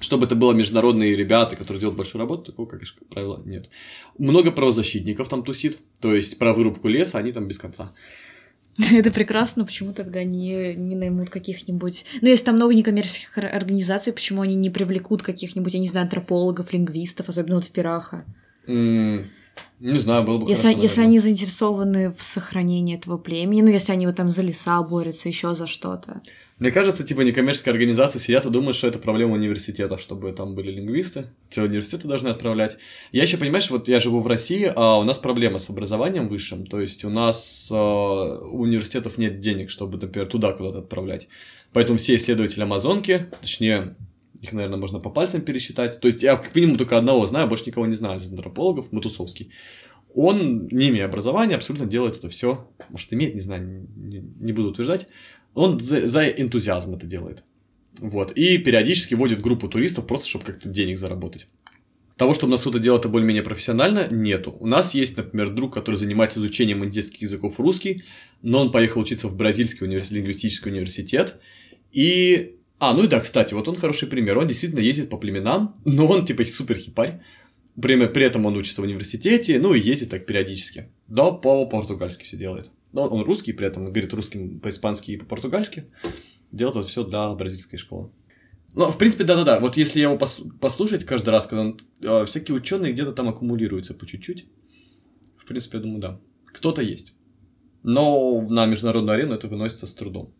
Чтобы 0.00 0.26
это 0.26 0.34
было 0.34 0.52
международные 0.52 1.14
ребята, 1.14 1.56
которые 1.56 1.80
делают 1.80 1.96
большую 1.96 2.20
работу, 2.20 2.50
такого, 2.50 2.66
как 2.66 2.80
правило, 3.10 3.40
нет. 3.44 3.70
Много 4.18 4.50
правозащитников 4.50 5.28
там 5.28 5.44
тусит, 5.44 5.78
то 6.00 6.14
есть 6.14 6.38
про 6.38 6.52
вырубку 6.52 6.88
леса 6.88 7.18
они 7.18 7.30
там 7.30 7.46
без 7.46 7.58
конца. 7.58 7.92
Это 8.92 9.10
прекрасно, 9.12 9.64
почему 9.64 9.92
тогда 9.92 10.24
не, 10.24 10.74
не 10.74 10.96
наймут 10.96 11.30
каких-нибудь... 11.30 12.04
Ну, 12.20 12.28
если 12.28 12.44
там 12.44 12.56
много 12.56 12.74
некоммерческих 12.74 13.38
организаций, 13.38 14.12
почему 14.12 14.42
они 14.42 14.56
не 14.56 14.70
привлекут 14.70 15.22
каких-нибудь, 15.22 15.74
я 15.74 15.80
не 15.80 15.88
знаю, 15.88 16.04
антропологов, 16.04 16.72
лингвистов, 16.72 17.28
особенно 17.28 17.56
вот 17.56 17.64
в 17.64 17.70
Пираха? 17.70 18.24
Mm, 18.66 19.26
не 19.92 19.98
знаю, 19.98 20.24
было 20.24 20.38
бы 20.38 20.48
если, 20.48 20.68
хорошо, 20.68 20.80
если 20.80 21.00
они 21.02 21.18
заинтересованы 21.18 22.10
в 22.10 22.22
сохранении 22.22 22.96
этого 22.96 23.18
племени, 23.18 23.60
ну, 23.60 23.68
если 23.68 23.92
они 23.92 24.06
вот 24.06 24.16
там 24.16 24.30
за 24.30 24.42
леса 24.42 24.82
борются, 24.82 25.28
еще 25.28 25.54
за 25.54 25.66
что-то. 25.66 26.22
Мне 26.58 26.70
кажется, 26.70 27.04
типа 27.04 27.20
некоммерческие 27.20 27.72
организации 27.72 28.18
сидят 28.18 28.46
и 28.46 28.50
думают, 28.50 28.76
что 28.76 28.86
это 28.86 28.98
проблема 28.98 29.34
университетов, 29.34 30.00
чтобы 30.00 30.32
там 30.32 30.54
были 30.54 30.70
лингвисты, 30.70 31.26
что 31.50 31.64
университеты 31.64 32.08
должны 32.08 32.28
отправлять. 32.28 32.78
Я 33.12 33.24
еще, 33.24 33.36
понимаешь, 33.36 33.68
вот 33.70 33.88
я 33.88 34.00
живу 34.00 34.20
в 34.20 34.26
России, 34.26 34.72
а 34.74 34.98
у 34.98 35.02
нас 35.02 35.18
проблема 35.18 35.58
с 35.58 35.68
образованием 35.68 36.28
высшим, 36.28 36.64
то 36.64 36.80
есть 36.80 37.04
у 37.04 37.10
нас 37.10 37.68
э, 37.70 37.74
у 37.74 38.60
университетов 38.60 39.18
нет 39.18 39.40
денег, 39.40 39.68
чтобы, 39.68 39.98
например, 39.98 40.28
туда 40.28 40.52
куда-то 40.52 40.78
отправлять. 40.78 41.28
Поэтому 41.74 41.98
все 41.98 42.14
исследователи 42.14 42.62
Амазонки, 42.62 43.26
точнее, 43.40 43.96
их, 44.44 44.52
наверное, 44.52 44.78
можно 44.78 45.00
по 45.00 45.10
пальцам 45.10 45.40
пересчитать. 45.40 46.00
То 46.00 46.08
есть 46.08 46.22
я 46.22 46.36
как 46.36 46.54
минимум 46.54 46.76
только 46.76 46.96
одного 46.96 47.26
знаю, 47.26 47.48
больше 47.48 47.64
никого 47.66 47.86
не 47.86 47.94
знаю 47.94 48.20
из 48.20 48.28
антропологов, 48.28 48.92
Матусовский. 48.92 49.50
Он, 50.14 50.68
не 50.70 50.90
имея 50.90 51.06
образования, 51.06 51.56
абсолютно 51.56 51.86
делает 51.86 52.16
это 52.16 52.28
все. 52.28 52.70
Может, 52.88 53.12
имеет, 53.12 53.34
не 53.34 53.40
знаю, 53.40 53.88
не, 53.96 54.52
буду 54.52 54.70
утверждать. 54.70 55.08
Он 55.54 55.80
за, 55.80 56.06
за 56.06 56.28
энтузиазм 56.28 56.94
это 56.94 57.06
делает. 57.06 57.42
Вот. 57.98 58.32
И 58.32 58.58
периодически 58.58 59.14
водит 59.14 59.40
группу 59.40 59.68
туристов 59.68 60.06
просто, 60.06 60.28
чтобы 60.28 60.44
как-то 60.44 60.68
денег 60.68 60.98
заработать. 60.98 61.48
Того, 62.16 62.32
чтобы 62.32 62.50
у 62.50 62.52
нас 62.52 62.60
кто-то 62.60 62.78
делал 62.78 63.00
это 63.00 63.08
более-менее 63.08 63.42
профессионально, 63.42 64.06
нету. 64.08 64.56
У 64.60 64.68
нас 64.68 64.94
есть, 64.94 65.16
например, 65.16 65.50
друг, 65.50 65.74
который 65.74 65.96
занимается 65.96 66.38
изучением 66.38 66.84
индийских 66.84 67.22
языков 67.22 67.58
русский, 67.58 68.04
но 68.40 68.60
он 68.60 68.70
поехал 68.70 69.00
учиться 69.00 69.26
в 69.26 69.36
бразильский 69.36 69.84
университет, 69.84 70.18
лингвистический 70.18 70.70
университет, 70.70 71.40
и 71.90 72.56
а, 72.78 72.94
ну 72.94 73.04
и 73.04 73.08
да, 73.08 73.20
кстати, 73.20 73.54
вот 73.54 73.68
он 73.68 73.76
хороший 73.76 74.08
пример. 74.08 74.38
Он 74.38 74.46
действительно 74.46 74.80
ездит 74.80 75.08
по 75.08 75.16
племенам, 75.16 75.74
но 75.84 76.06
он 76.06 76.24
типа 76.26 76.44
супер 76.44 76.76
хипарь. 76.76 77.20
При, 77.80 78.06
при 78.06 78.24
этом 78.24 78.46
он 78.46 78.56
учится 78.56 78.80
в 78.80 78.84
университете, 78.84 79.58
ну 79.58 79.74
и 79.74 79.80
ездит 79.80 80.10
так 80.10 80.26
периодически. 80.26 80.88
Да, 81.08 81.30
по-португальски 81.32 82.24
все 82.24 82.36
делает. 82.36 82.70
Но 82.92 83.08
он 83.08 83.24
русский, 83.24 83.52
при 83.52 83.66
этом 83.66 83.86
говорит 83.86 84.12
русским 84.12 84.60
по-испански 84.60 85.12
и 85.12 85.16
по-португальски. 85.16 85.84
Делает 86.52 86.76
это 86.76 86.86
все 86.86 87.04
для 87.04 87.32
бразильской 87.34 87.78
школы. 87.78 88.10
Ну, 88.76 88.90
в 88.90 88.98
принципе, 88.98 89.24
да-да-да. 89.24 89.60
Вот 89.60 89.76
если 89.76 90.00
его 90.00 90.14
пос- 90.14 90.48
послушать 90.60 91.04
каждый 91.04 91.30
раз, 91.30 91.46
когда 91.46 91.62
он, 91.62 91.80
э, 92.00 92.24
всякие 92.26 92.56
ученые 92.56 92.92
где-то 92.92 93.12
там 93.12 93.28
аккумулируются 93.28 93.94
по 93.94 94.06
чуть-чуть, 94.06 94.46
в 95.36 95.46
принципе, 95.46 95.78
я 95.78 95.82
думаю, 95.82 96.00
да. 96.00 96.20
Кто-то 96.46 96.82
есть. 96.82 97.14
Но 97.82 98.40
на 98.48 98.66
международную 98.66 99.14
арену 99.14 99.34
это 99.34 99.48
выносится 99.48 99.86
с 99.86 99.94
трудом. 99.94 100.32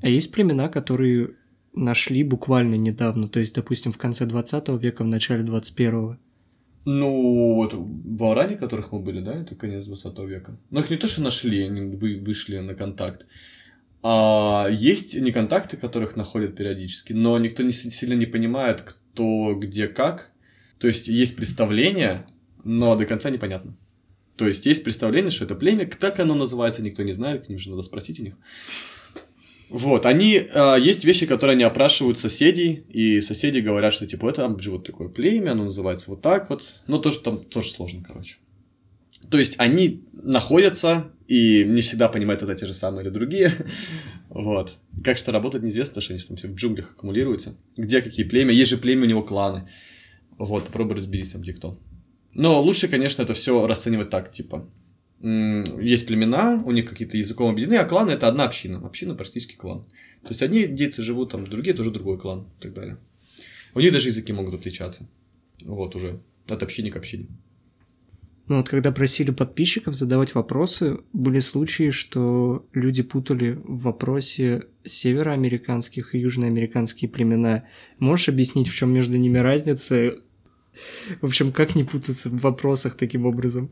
А 0.00 0.08
есть 0.08 0.32
племена, 0.32 0.68
которые 0.68 1.36
нашли 1.72 2.22
буквально 2.22 2.74
недавно, 2.76 3.28
то 3.28 3.40
есть, 3.40 3.54
допустим, 3.54 3.92
в 3.92 3.98
конце 3.98 4.26
20 4.26 4.68
века, 4.80 5.04
в 5.04 5.06
начале 5.06 5.44
21-го? 5.44 6.18
Ну, 6.84 7.54
вот 7.54 7.74
в 7.74 8.24
Аране, 8.24 8.56
которых 8.56 8.90
мы 8.92 8.98
были, 8.98 9.20
да, 9.20 9.34
это 9.34 9.54
конец 9.54 9.84
20 9.84 10.18
века. 10.20 10.58
Но 10.70 10.80
их 10.80 10.90
не 10.90 10.96
то, 10.96 11.06
что 11.06 11.22
нашли, 11.22 11.62
они 11.64 11.96
вы, 11.96 12.18
вышли 12.18 12.58
на 12.58 12.74
контакт. 12.74 13.26
А 14.02 14.68
есть 14.68 15.14
неконтакты, 15.14 15.76
которых 15.76 16.16
находят 16.16 16.56
периодически, 16.56 17.12
но 17.12 17.38
никто 17.38 17.62
не 17.62 17.72
сильно 17.72 18.14
не 18.14 18.26
понимает, 18.26 18.82
кто, 18.82 19.54
где, 19.54 19.86
как. 19.86 20.32
То 20.78 20.88
есть 20.88 21.06
есть 21.06 21.36
представление, 21.36 22.26
но 22.64 22.96
до 22.96 23.04
конца 23.04 23.30
непонятно. 23.30 23.76
То 24.36 24.48
есть 24.48 24.66
есть 24.66 24.82
представление, 24.82 25.30
что 25.30 25.44
это 25.44 25.54
племя, 25.54 25.86
как 25.86 26.18
оно 26.18 26.34
называется, 26.34 26.82
никто 26.82 27.04
не 27.04 27.12
знает, 27.12 27.46
к 27.46 27.48
ним 27.48 27.60
же 27.60 27.70
надо 27.70 27.82
спросить 27.82 28.18
у 28.18 28.24
них. 28.24 28.34
Вот, 29.72 30.04
они, 30.04 30.34
э, 30.34 30.76
есть 30.78 31.02
вещи, 31.06 31.24
которые 31.24 31.54
они 31.54 31.64
опрашивают 31.64 32.18
соседей, 32.18 32.84
и 32.90 33.22
соседи 33.22 33.60
говорят, 33.60 33.94
что, 33.94 34.06
типа, 34.06 34.28
это 34.28 34.54
живет 34.60 34.84
такое 34.84 35.08
племя, 35.08 35.52
оно 35.52 35.64
называется 35.64 36.10
вот 36.10 36.20
так 36.20 36.50
вот, 36.50 36.82
но 36.86 36.98
тоже 36.98 37.20
там 37.20 37.38
тоже 37.38 37.70
сложно, 37.70 38.02
короче. 38.06 38.36
То 39.30 39.38
есть 39.38 39.54
они 39.56 40.04
находятся 40.12 41.10
и 41.26 41.64
не 41.64 41.80
всегда 41.80 42.10
понимают, 42.10 42.42
это 42.42 42.54
те 42.54 42.66
же 42.66 42.74
самые 42.74 43.04
или 43.06 43.10
другие. 43.10 43.50
вот. 44.28 44.76
Как 45.02 45.16
что 45.16 45.32
работает, 45.32 45.64
неизвестно, 45.64 46.02
что 46.02 46.12
они 46.12 46.22
там 46.22 46.36
все 46.36 46.48
в 46.48 46.54
джунглях 46.54 46.90
аккумулируются. 46.92 47.56
Где 47.74 48.02
какие 48.02 48.26
племя, 48.26 48.52
есть 48.52 48.68
же 48.68 48.76
племя, 48.76 49.04
у 49.04 49.08
него 49.08 49.22
кланы. 49.22 49.70
Вот, 50.36 50.66
попробуй 50.66 50.96
разберись 50.96 51.30
там, 51.30 51.40
где 51.40 51.54
кто. 51.54 51.78
Но 52.34 52.60
лучше, 52.60 52.88
конечно, 52.88 53.22
это 53.22 53.32
все 53.32 53.66
расценивать 53.66 54.10
так, 54.10 54.30
типа, 54.32 54.68
есть 55.22 56.06
племена, 56.06 56.62
у 56.64 56.72
них 56.72 56.88
какие-то 56.88 57.16
языком 57.16 57.50
объединены, 57.50 57.78
а 57.78 57.84
кланы 57.84 58.10
это 58.10 58.26
одна 58.26 58.44
община. 58.44 58.84
Община 58.84 59.14
практически 59.14 59.54
клан. 59.54 59.84
То 60.22 60.28
есть 60.28 60.42
одни 60.42 60.66
дети 60.66 61.00
живут 61.00 61.30
там, 61.32 61.46
другие 61.46 61.74
тоже 61.74 61.90
другой 61.90 62.18
клан 62.18 62.48
и 62.58 62.62
так 62.62 62.74
далее. 62.74 62.98
У 63.74 63.80
них 63.80 63.92
даже 63.92 64.08
языки 64.08 64.32
могут 64.32 64.54
отличаться. 64.54 65.08
Вот 65.60 65.94
уже. 65.94 66.20
От 66.48 66.62
общины 66.62 66.90
к 66.90 66.96
общине. 66.96 67.28
Ну 68.48 68.56
вот 68.56 68.68
когда 68.68 68.90
просили 68.90 69.30
подписчиков 69.30 69.94
задавать 69.94 70.34
вопросы, 70.34 70.98
были 71.12 71.38
случаи, 71.38 71.90
что 71.90 72.66
люди 72.72 73.02
путали 73.02 73.52
в 73.64 73.82
вопросе 73.82 74.64
североамериканских 74.84 76.14
и 76.14 76.18
южноамериканские 76.18 77.08
племена. 77.08 77.64
Можешь 77.98 78.28
объяснить, 78.28 78.68
в 78.68 78.74
чем 78.74 78.92
между 78.92 79.16
ними 79.16 79.38
разница? 79.38 80.18
В 81.20 81.26
общем, 81.26 81.52
как 81.52 81.76
не 81.76 81.84
путаться 81.84 82.28
в 82.28 82.40
вопросах 82.40 82.96
таким 82.96 83.26
образом? 83.26 83.70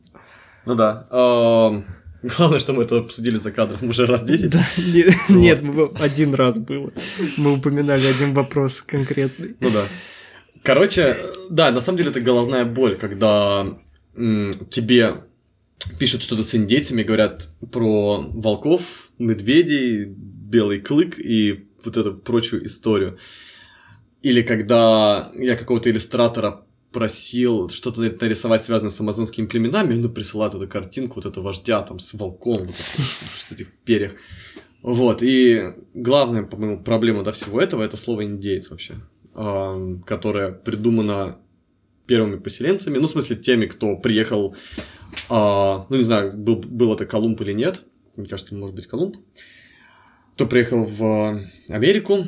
Ну 0.66 0.74
да. 0.74 1.06
Главное, 2.22 2.58
что 2.58 2.74
мы 2.74 2.82
это 2.82 2.98
обсудили 2.98 3.36
за 3.36 3.50
кадром 3.50 3.88
уже 3.88 4.04
раз 4.04 4.22
10. 4.24 4.50
Да, 4.50 4.66
нет, 4.76 5.14
вот. 5.28 5.36
нет, 5.36 6.00
один 6.00 6.34
раз 6.34 6.58
было. 6.58 6.92
Мы 7.38 7.54
упоминали 7.54 8.06
один 8.06 8.34
вопрос 8.34 8.82
конкретный. 8.82 9.56
Ну 9.60 9.70
да. 9.70 9.84
Короче, 10.62 11.16
да, 11.48 11.70
на 11.70 11.80
самом 11.80 11.96
деле 11.98 12.10
это 12.10 12.20
головная 12.20 12.66
боль, 12.66 12.96
когда 12.96 13.66
м, 14.14 14.66
тебе 14.68 15.24
пишут 15.98 16.22
что-то 16.22 16.44
с 16.44 16.54
индейцами, 16.54 17.02
говорят 17.02 17.48
про 17.72 18.20
волков, 18.28 19.10
медведей, 19.18 20.04
белый 20.04 20.80
клык 20.80 21.18
и 21.18 21.68
вот 21.84 21.96
эту 21.96 22.14
прочую 22.14 22.66
историю. 22.66 23.18
Или 24.20 24.42
когда 24.42 25.32
я 25.34 25.56
какого-то 25.56 25.90
иллюстратора 25.90 26.66
просил 26.92 27.68
что-то 27.68 28.00
нарисовать, 28.00 28.64
связанное 28.64 28.90
с 28.90 29.00
амазонскими 29.00 29.46
племенами, 29.46 29.94
он 29.94 30.12
присылает 30.12 30.54
эту 30.54 30.68
картинку, 30.68 31.16
вот 31.16 31.26
этого 31.26 31.44
вождя 31.44 31.82
там 31.82 31.98
с 31.98 32.14
волком, 32.14 32.66
вот 32.66 32.74
с 32.74 33.52
этих 33.52 33.72
перьях. 33.84 34.12
Вот, 34.82 35.22
и 35.22 35.74
главная, 35.94 36.42
по-моему, 36.42 36.82
проблема 36.82 37.22
до 37.22 37.32
всего 37.32 37.60
этого 37.60 37.82
это 37.82 37.96
слово 37.96 38.24
индейец 38.24 38.70
вообще, 38.70 38.94
которое 40.06 40.52
придумано 40.52 41.38
первыми 42.06 42.36
поселенцами, 42.36 42.98
ну, 42.98 43.06
в 43.06 43.10
смысле, 43.10 43.36
теми, 43.36 43.66
кто 43.66 43.96
приехал, 43.96 44.56
э, 45.28 45.28
ну, 45.28 45.96
не 45.96 46.02
знаю, 46.02 46.32
был, 46.32 46.56
был 46.56 46.92
это 46.92 47.06
Колумб 47.06 47.40
или 47.42 47.52
нет, 47.52 47.82
мне 48.16 48.26
кажется, 48.26 48.54
может 48.54 48.74
быть, 48.74 48.88
Колумб, 48.88 49.16
кто 50.34 50.46
приехал 50.46 50.84
в 50.86 51.40
Америку 51.68 52.24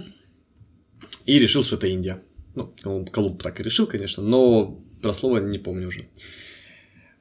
и 1.26 1.38
решил, 1.38 1.64
что 1.64 1.76
это 1.76 1.88
Индия. 1.88 2.22
Ну, 2.54 3.06
Колумб 3.10 3.42
так 3.42 3.60
и 3.60 3.62
решил, 3.62 3.86
конечно, 3.86 4.22
но 4.22 4.78
про 5.00 5.12
слово 5.14 5.38
не 5.38 5.58
помню 5.58 5.88
уже. 5.88 6.08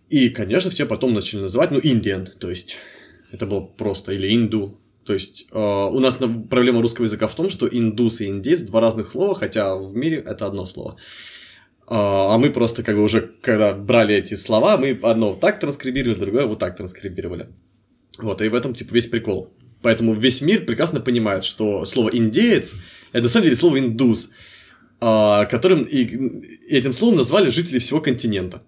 И, 0.09 0.29
конечно, 0.29 0.69
все 0.69 0.85
потом 0.85 1.13
начали 1.13 1.41
называть, 1.41 1.71
ну, 1.71 1.79
Индиан, 1.81 2.27
то 2.39 2.49
есть 2.49 2.77
это 3.31 3.45
было 3.45 3.61
просто, 3.61 4.11
или 4.11 4.35
инду. 4.35 4.77
То 5.05 5.13
есть 5.13 5.47
э, 5.51 5.57
у 5.57 5.99
нас 5.99 6.17
проблема 6.49 6.81
русского 6.81 7.05
языка 7.05 7.27
в 7.27 7.35
том, 7.35 7.49
что 7.49 7.67
индус 7.67 8.21
и 8.21 8.27
индейец 8.27 8.61
два 8.61 8.81
разных 8.81 9.09
слова, 9.09 9.35
хотя 9.35 9.75
в 9.75 9.95
мире 9.95 10.17
это 10.17 10.45
одно 10.45 10.65
слово. 10.65 10.97
Э, 11.87 11.93
а 11.93 12.37
мы 12.37 12.51
просто 12.51 12.83
как 12.83 12.95
бы 12.95 13.03
уже, 13.03 13.21
когда 13.41 13.73
брали 13.73 14.15
эти 14.15 14.35
слова, 14.35 14.77
мы 14.77 14.99
одно 15.01 15.29
вот 15.31 15.39
так 15.39 15.59
транскрибировали, 15.59 16.19
другое 16.19 16.45
вот 16.45 16.59
так 16.59 16.75
транскрибировали. 16.75 17.47
Вот, 18.19 18.41
и 18.41 18.49
в 18.49 18.53
этом, 18.53 18.75
типа, 18.75 18.93
весь 18.93 19.07
прикол. 19.07 19.51
Поэтому 19.81 20.13
весь 20.13 20.41
мир 20.41 20.65
прекрасно 20.65 20.99
понимает, 20.99 21.43
что 21.43 21.85
слово 21.85 22.09
индеец 22.13 22.75
это 23.11 23.23
на 23.23 23.29
самом 23.29 23.45
деле 23.45 23.55
слово 23.55 23.79
индус. 23.79 24.29
А, 25.03 25.45
которым 25.45 25.81
и 25.81 26.03
этим 26.69 26.93
словом 26.93 27.17
назвали 27.17 27.49
жители 27.49 27.79
всего 27.79 27.99
континента. 28.01 28.61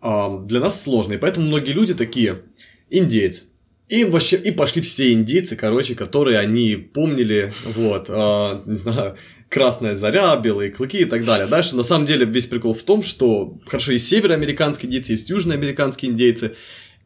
А, 0.00 0.40
для 0.40 0.58
нас 0.58 0.82
сложно, 0.82 1.12
и 1.12 1.18
поэтому 1.18 1.46
многие 1.46 1.70
люди 1.70 1.94
такие 1.94 2.42
индейцы. 2.90 3.44
И 3.88 4.04
вообще, 4.04 4.36
и 4.36 4.50
пошли 4.50 4.82
все 4.82 5.12
индейцы, 5.12 5.54
короче, 5.54 5.94
которые 5.94 6.40
они 6.40 6.74
помнили, 6.74 7.52
вот, 7.64 8.06
э, 8.08 8.62
не 8.66 8.76
знаю, 8.76 9.16
красная 9.48 9.94
заря, 9.94 10.36
белые 10.36 10.70
клыки 10.70 10.98
и 10.98 11.04
так 11.06 11.24
далее. 11.24 11.46
Дальше, 11.46 11.74
на 11.74 11.84
самом 11.84 12.04
деле, 12.04 12.26
весь 12.26 12.46
прикол 12.46 12.74
в 12.74 12.82
том, 12.82 13.02
что, 13.02 13.56
хорошо, 13.64 13.92
есть 13.92 14.08
североамериканские 14.08 14.88
индейцы, 14.88 15.12
есть 15.12 15.30
южноамериканские 15.30 16.10
индейцы, 16.10 16.54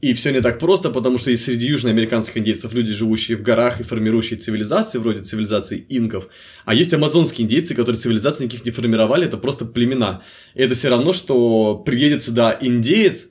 и 0.03 0.15
все 0.15 0.33
не 0.33 0.41
так 0.41 0.59
просто, 0.59 0.91
потому 0.91 1.16
что 1.16 1.31
и 1.31 1.37
среди 1.37 1.69
южноамериканских 1.69 2.37
индейцев 2.37 2.74
люди, 2.74 2.93
живущие 2.93 3.37
в 3.37 3.43
горах 3.43 3.81
и 3.81 3.85
формирующие 3.85 4.37
цивилизации, 4.37 4.99
вроде 4.99 5.23
цивилизации 5.23 5.87
инков, 5.89 6.27
а 6.65 6.74
есть 6.74 6.93
амазонские 6.93 7.45
индейцы, 7.45 7.77
которые 7.77 8.01
цивилизации 8.01 8.45
никаких 8.45 8.65
не 8.65 8.73
формировали, 8.73 9.27
это 9.27 9.37
просто 9.37 9.65
племена. 9.65 10.23
И 10.57 10.62
это 10.62 10.74
все 10.74 10.89
равно, 10.89 11.12
что 11.12 11.77
приедет 11.77 12.24
сюда 12.24 12.59
индеец, 12.61 13.29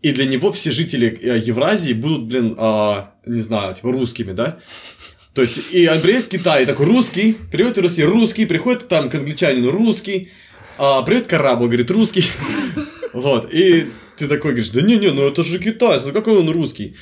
и 0.00 0.12
для 0.12 0.24
него 0.26 0.52
все 0.52 0.70
жители 0.70 1.18
э, 1.20 1.38
Евразии 1.44 1.94
будут, 1.94 2.26
блин, 2.26 2.54
а, 2.58 3.14
не 3.26 3.40
знаю, 3.40 3.74
типа 3.74 3.90
русскими, 3.90 4.30
да? 4.30 4.60
То 5.34 5.42
есть, 5.42 5.74
и 5.74 5.88
он 5.88 6.00
приедет 6.00 6.26
в 6.26 6.28
Китай, 6.28 6.64
такой 6.64 6.86
русский, 6.86 7.36
приедет 7.50 7.78
в 7.78 7.82
Россию 7.82 8.10
русский, 8.10 8.46
приходит 8.46 8.86
там 8.86 9.10
к 9.10 9.16
англичанину 9.16 9.72
русский, 9.72 10.30
а, 10.78 11.02
приедет 11.02 11.26
к 11.26 11.32
арабу, 11.32 11.64
говорит 11.64 11.90
русский. 11.90 12.24
Вот, 13.14 13.52
и 13.52 13.88
ты 14.18 14.28
такой 14.28 14.52
говоришь, 14.52 14.70
да 14.70 14.82
не-не, 14.82 15.12
ну 15.12 15.28
это 15.28 15.42
же 15.42 15.58
китайец, 15.58 16.04
ну 16.04 16.12
какой 16.12 16.38
он 16.38 16.48
русский? 16.50 16.96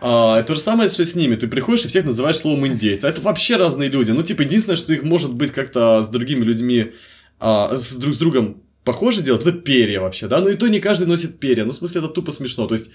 А, 0.00 0.42
то 0.42 0.54
же 0.54 0.60
самое, 0.60 0.88
что 0.88 1.04
с 1.04 1.14
ними. 1.14 1.34
Ты 1.34 1.46
приходишь 1.46 1.84
и 1.84 1.88
всех 1.88 2.04
называешь 2.04 2.38
словом 2.38 2.66
индейцы. 2.66 3.04
А 3.04 3.10
это 3.10 3.20
вообще 3.20 3.56
разные 3.56 3.90
люди. 3.90 4.10
Ну, 4.12 4.22
типа, 4.22 4.42
единственное, 4.42 4.78
что 4.78 4.92
их 4.92 5.02
может 5.02 5.34
быть 5.34 5.52
как-то 5.52 6.02
с 6.02 6.08
другими 6.08 6.42
людьми, 6.42 6.92
а, 7.38 7.76
с 7.76 7.94
друг 7.94 8.14
с 8.14 8.18
другом 8.18 8.62
похоже 8.84 9.22
делать, 9.22 9.42
это 9.42 9.52
перья 9.52 10.00
вообще, 10.00 10.26
да? 10.26 10.40
Ну 10.40 10.48
и 10.48 10.56
то 10.56 10.68
не 10.68 10.80
каждый 10.80 11.06
носит 11.06 11.38
перья. 11.38 11.64
Ну, 11.64 11.72
в 11.72 11.74
смысле, 11.74 12.00
это 12.00 12.08
тупо 12.08 12.32
смешно. 12.32 12.66
То 12.66 12.74
есть, 12.74 12.90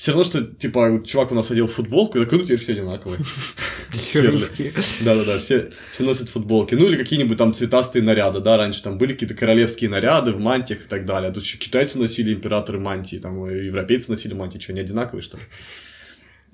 все 0.00 0.12
равно, 0.12 0.24
что, 0.24 0.40
типа, 0.40 1.02
чувак 1.04 1.30
у 1.30 1.34
нас 1.34 1.50
одел 1.50 1.66
футболку, 1.66 2.16
и 2.16 2.24
такой, 2.24 2.38
ну, 2.38 2.44
теперь 2.44 2.58
все 2.58 2.72
одинаковые. 2.72 3.20
Все 3.90 4.22
русские. 4.22 4.72
Да-да-да, 5.00 5.38
все, 5.40 5.72
все 5.92 6.04
носят 6.04 6.30
футболки. 6.30 6.74
Ну, 6.74 6.88
или 6.88 6.96
какие-нибудь 6.96 7.36
там 7.36 7.52
цветастые 7.52 8.02
наряды, 8.02 8.40
да, 8.40 8.56
раньше 8.56 8.82
там 8.82 8.96
были 8.96 9.12
какие-то 9.12 9.34
королевские 9.34 9.90
наряды 9.90 10.32
в 10.32 10.40
мантиях 10.40 10.86
и 10.86 10.88
так 10.88 11.04
далее. 11.04 11.30
Тут 11.32 11.42
еще 11.42 11.58
китайцы 11.58 11.98
носили 11.98 12.32
императоры 12.32 12.78
мантии, 12.78 13.16
там, 13.16 13.44
европейцы 13.44 14.10
носили 14.10 14.32
мантии, 14.32 14.58
что, 14.58 14.72
не 14.72 14.80
одинаковые, 14.80 15.22
что 15.22 15.36
ли? 15.36 15.42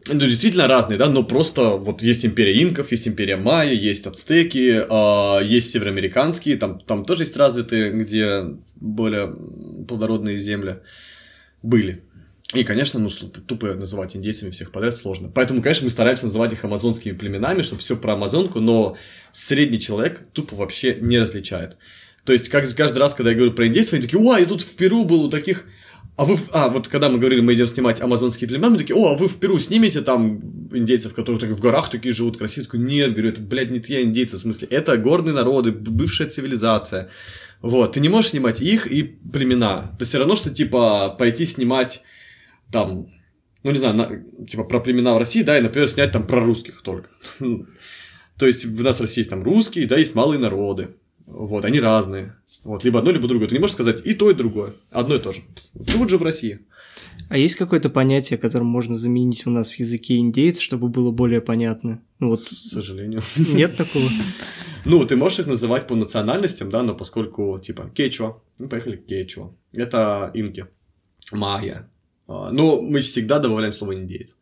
Ну, 0.08 0.18
действительно 0.18 0.66
разные, 0.66 0.98
да, 0.98 1.08
но 1.08 1.22
просто 1.22 1.76
вот 1.76 2.02
есть 2.02 2.26
империя 2.26 2.60
инков, 2.60 2.90
есть 2.90 3.06
империя 3.06 3.36
майя, 3.36 3.72
есть 3.72 4.08
ацтеки, 4.08 4.82
э, 4.90 5.44
есть 5.44 5.70
североамериканские, 5.70 6.56
там, 6.56 6.80
там 6.80 7.04
тоже 7.04 7.22
есть 7.22 7.36
развитые, 7.36 7.92
где 7.92 8.42
более 8.74 9.32
плодородные 9.86 10.36
земли 10.36 10.78
были. 11.62 12.02
И, 12.54 12.62
конечно, 12.62 13.00
ну, 13.00 13.10
тупо 13.10 13.74
называть 13.74 14.14
индейцами 14.14 14.50
всех 14.50 14.70
подряд 14.70 14.94
сложно. 14.94 15.28
Поэтому, 15.34 15.62
конечно, 15.62 15.84
мы 15.84 15.90
стараемся 15.90 16.26
называть 16.26 16.52
их 16.52 16.64
амазонскими 16.64 17.12
племенами, 17.12 17.62
чтобы 17.62 17.82
все 17.82 17.96
про 17.96 18.14
амазонку, 18.14 18.60
но 18.60 18.96
средний 19.32 19.80
человек 19.80 20.22
тупо 20.32 20.54
вообще 20.54 20.96
не 21.00 21.18
различает. 21.18 21.76
То 22.24 22.32
есть, 22.32 22.48
как, 22.48 22.72
каждый 22.74 22.98
раз, 22.98 23.14
когда 23.14 23.30
я 23.30 23.36
говорю 23.36 23.52
про 23.52 23.66
индейцев, 23.66 23.94
они 23.94 24.02
такие, 24.02 24.20
о, 24.22 24.38
я 24.38 24.46
тут 24.46 24.62
в 24.62 24.76
Перу 24.76 25.04
был 25.04 25.24
у 25.24 25.30
таких... 25.30 25.64
А 26.16 26.24
вы, 26.24 26.38
а, 26.52 26.68
вот 26.68 26.88
когда 26.88 27.10
мы 27.10 27.18
говорили, 27.18 27.40
мы 27.40 27.52
идем 27.54 27.66
снимать 27.66 28.00
амазонские 28.00 28.48
племена, 28.48 28.70
мы 28.70 28.78
такие, 28.78 28.96
о, 28.96 29.12
а 29.12 29.16
вы 29.16 29.28
в 29.28 29.38
Перу 29.38 29.58
снимете 29.58 30.00
там 30.00 30.38
индейцев, 30.72 31.14
которые 31.14 31.40
так, 31.40 31.50
в 31.50 31.60
горах 31.60 31.90
такие 31.90 32.14
живут, 32.14 32.38
красивые? 32.38 32.62
Я 32.62 32.70
такой, 32.70 32.80
нет, 32.80 33.12
говорю, 33.12 33.28
это, 33.30 33.40
блядь, 33.40 33.70
не 33.70 33.80
те 33.80 34.02
индейцы, 34.02 34.36
в 34.36 34.40
смысле, 34.40 34.68
это 34.70 34.96
горные 34.96 35.34
народы, 35.34 35.72
бывшая 35.72 36.28
цивилизация. 36.28 37.10
Вот, 37.60 37.92
ты 37.92 38.00
не 38.00 38.08
можешь 38.08 38.30
снимать 38.30 38.60
их 38.60 38.86
и 38.86 39.02
племена. 39.02 39.92
Это 39.96 40.04
все 40.04 40.18
равно, 40.18 40.36
что, 40.36 40.50
типа, 40.50 41.14
пойти 41.18 41.44
снимать 41.44 42.02
там, 42.70 43.08
ну, 43.62 43.70
не 43.70 43.78
знаю, 43.78 43.94
на, 43.94 44.44
типа, 44.46 44.64
про 44.64 44.80
племена 44.80 45.14
в 45.14 45.18
России, 45.18 45.42
да, 45.42 45.58
и, 45.58 45.62
например, 45.62 45.88
снять 45.88 46.12
там 46.12 46.26
про 46.26 46.40
русских 46.40 46.82
только. 46.82 47.10
То 48.38 48.46
есть, 48.46 48.64
в 48.64 48.82
нас 48.82 48.98
в 48.98 49.02
России 49.02 49.20
есть 49.20 49.30
там 49.30 49.42
русские, 49.42 49.86
да, 49.86 49.96
есть 49.96 50.14
малые 50.14 50.38
народы. 50.38 50.90
Вот, 51.26 51.64
они 51.64 51.80
разные. 51.80 52.36
Вот, 52.62 52.84
либо 52.84 52.98
одно, 52.98 53.10
либо 53.10 53.28
другое. 53.28 53.48
Ты 53.48 53.54
не 53.54 53.60
можешь 53.60 53.74
сказать 53.74 54.04
и 54.04 54.14
то, 54.14 54.30
и 54.30 54.34
другое. 54.34 54.72
Одно 54.90 55.14
и 55.14 55.18
то 55.18 55.32
же. 55.32 55.42
Живут 55.74 56.10
же 56.10 56.18
в 56.18 56.22
России. 56.22 56.60
А 57.28 57.38
есть 57.38 57.56
какое-то 57.56 57.90
понятие, 57.90 58.38
которым 58.38 58.66
можно 58.66 58.96
заменить 58.96 59.46
у 59.46 59.50
нас 59.50 59.70
в 59.70 59.78
языке 59.78 60.16
индейец, 60.16 60.58
чтобы 60.58 60.88
было 60.88 61.10
более 61.10 61.40
понятно? 61.40 62.02
Ну 62.18 62.30
вот. 62.30 62.44
К 62.44 62.52
сожалению. 62.52 63.22
Нет 63.36 63.76
такого. 63.76 64.04
Ну, 64.88 65.04
ты 65.04 65.16
можешь 65.16 65.40
их 65.40 65.48
называть 65.48 65.88
по 65.88 65.96
национальностям, 65.96 66.70
да, 66.70 66.84
но 66.84 66.94
поскольку, 66.94 67.58
типа, 67.58 67.90
кечуа, 67.92 68.40
мы 68.58 68.68
поехали 68.68 68.96
кечуа. 68.96 69.52
Это 69.72 70.30
инки, 70.32 70.66
майя. 71.32 71.90
А, 72.28 72.50
но 72.50 72.80
мы 72.80 73.00
всегда 73.00 73.38
добавляем 73.38 73.72
слово 73.72 73.94
индейец. 73.94 74.36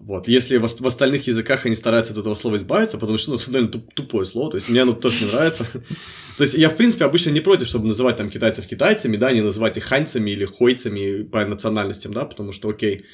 Вот. 0.00 0.28
Если 0.28 0.56
в, 0.56 0.66
в 0.66 0.86
остальных 0.86 1.26
языках 1.26 1.66
они 1.66 1.76
стараются 1.76 2.12
от 2.12 2.18
этого 2.18 2.34
слова 2.34 2.56
избавиться, 2.56 2.96
потому 2.96 3.18
что, 3.18 3.32
ну, 3.32 3.36
это 3.36 3.50
довольно 3.50 3.68
тупое 3.94 4.24
слово, 4.24 4.50
то 4.50 4.56
есть 4.56 4.70
мне 4.70 4.80
оно 4.82 4.94
тоже 4.94 5.26
не 5.26 5.30
нравится. 5.30 5.66
То 6.38 6.44
есть 6.44 6.54
я, 6.54 6.70
в 6.70 6.76
принципе, 6.76 7.04
обычно 7.04 7.30
не 7.30 7.40
против, 7.40 7.66
чтобы 7.66 7.86
называть 7.86 8.16
там 8.16 8.30
китайцев 8.30 8.66
китайцами, 8.66 9.18
да, 9.18 9.30
не 9.30 9.42
называть 9.42 9.76
их 9.76 9.84
ханьцами 9.84 10.30
или 10.30 10.46
хойцами 10.46 11.22
по 11.22 11.44
национальностям, 11.44 12.14
да, 12.14 12.24
потому 12.24 12.52
что, 12.52 12.70
окей, 12.70 13.04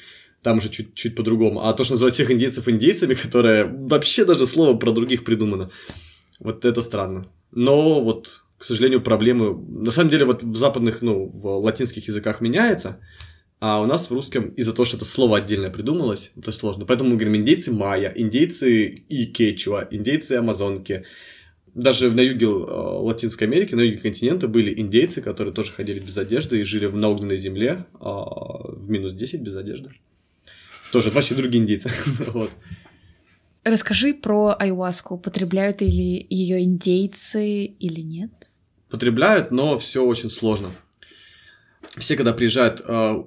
там 0.41 0.59
уже 0.59 0.69
чуть-чуть 0.69 1.13
по-другому. 1.13 1.67
А 1.67 1.73
то, 1.73 1.83
что 1.83 1.95
называть 1.95 2.13
всех 2.13 2.31
индейцев 2.31 2.69
индейцами, 2.69 3.13
которое 3.21 3.65
вообще 3.65 4.23
даже 4.23 4.47
слово 4.47 4.77
про 4.77 4.91
других 4.91 5.25
придумано, 5.25 5.71
вот 6.39 6.63
это 6.63 6.81
странно. 6.81 7.23
Но 7.51 8.01
вот, 8.01 8.43
к 8.57 8.63
сожалению, 8.63 9.01
проблемы... 9.01 9.57
На 9.83 9.91
самом 9.91 10.09
деле, 10.09 10.23
вот 10.23 10.43
в 10.43 10.55
западных, 10.55 11.01
ну, 11.01 11.25
в 11.25 11.57
латинских 11.57 12.07
языках 12.07 12.39
меняется, 12.39 12.99
а 13.59 13.81
у 13.81 13.85
нас 13.85 14.09
в 14.09 14.13
русском 14.13 14.49
из-за 14.49 14.73
того, 14.73 14.85
что 14.85 14.97
это 14.97 15.05
слово 15.05 15.37
отдельно 15.37 15.69
придумалось, 15.69 16.31
это 16.35 16.51
сложно. 16.51 16.85
Поэтому 16.85 17.11
мы 17.11 17.15
говорим 17.15 17.37
индейцы 17.37 17.71
майя, 17.71 18.13
индейцы 18.15 18.85
и 18.85 19.25
кечуа, 19.25 19.87
индейцы 19.89 20.33
амазонки. 20.33 21.05
Даже 21.73 22.11
на 22.11 22.21
юге 22.21 22.45
э, 22.45 22.49
Латинской 22.49 23.47
Америки, 23.47 23.73
на 23.73 23.81
юге 23.81 23.97
континента 23.97 24.47
были 24.47 24.79
индейцы, 24.79 25.21
которые 25.21 25.53
тоже 25.53 25.71
ходили 25.71 25.99
без 25.99 26.17
одежды 26.17 26.59
и 26.59 26.63
жили 26.63 26.87
на 26.87 27.09
огненной 27.09 27.37
земле 27.37 27.85
а, 27.99 28.71
в 28.71 28.89
минус 28.89 29.13
10 29.13 29.41
без 29.41 29.55
одежды. 29.55 29.91
Тоже 30.91 31.09
вообще 31.09 31.35
другие 31.35 31.63
индейцы. 31.63 31.91
вот. 32.27 32.51
Расскажи 33.63 34.13
про 34.13 34.55
айуаску. 34.57 35.15
Употребляют 35.15 35.81
ли 35.81 36.25
ее 36.29 36.63
индейцы 36.63 37.65
или 37.65 38.01
нет? 38.01 38.31
Потребляют, 38.89 39.51
но 39.51 39.77
все 39.77 40.05
очень 40.05 40.29
сложно. 40.29 40.69
Все, 41.97 42.15
когда 42.15 42.33
приезжают 42.33 42.81
э, 42.87 43.23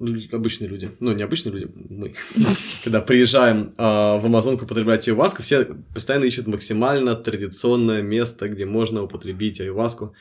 обычные 0.00 0.68
люди, 0.68 0.90
ну, 1.00 1.12
не 1.12 1.22
обычные 1.22 1.52
люди, 1.52 1.70
мы, 1.88 2.12
когда 2.84 3.00
приезжаем 3.00 3.72
э, 3.76 3.82
в 3.82 4.26
Амазонку 4.26 4.64
употреблять 4.64 5.06
айваску, 5.08 5.42
все 5.42 5.66
постоянно 5.94 6.24
ищут 6.24 6.46
максимально 6.46 7.14
традиционное 7.14 8.02
место, 8.02 8.48
где 8.48 8.66
можно 8.66 9.02
употребить 9.02 9.60
айваску. 9.60 10.14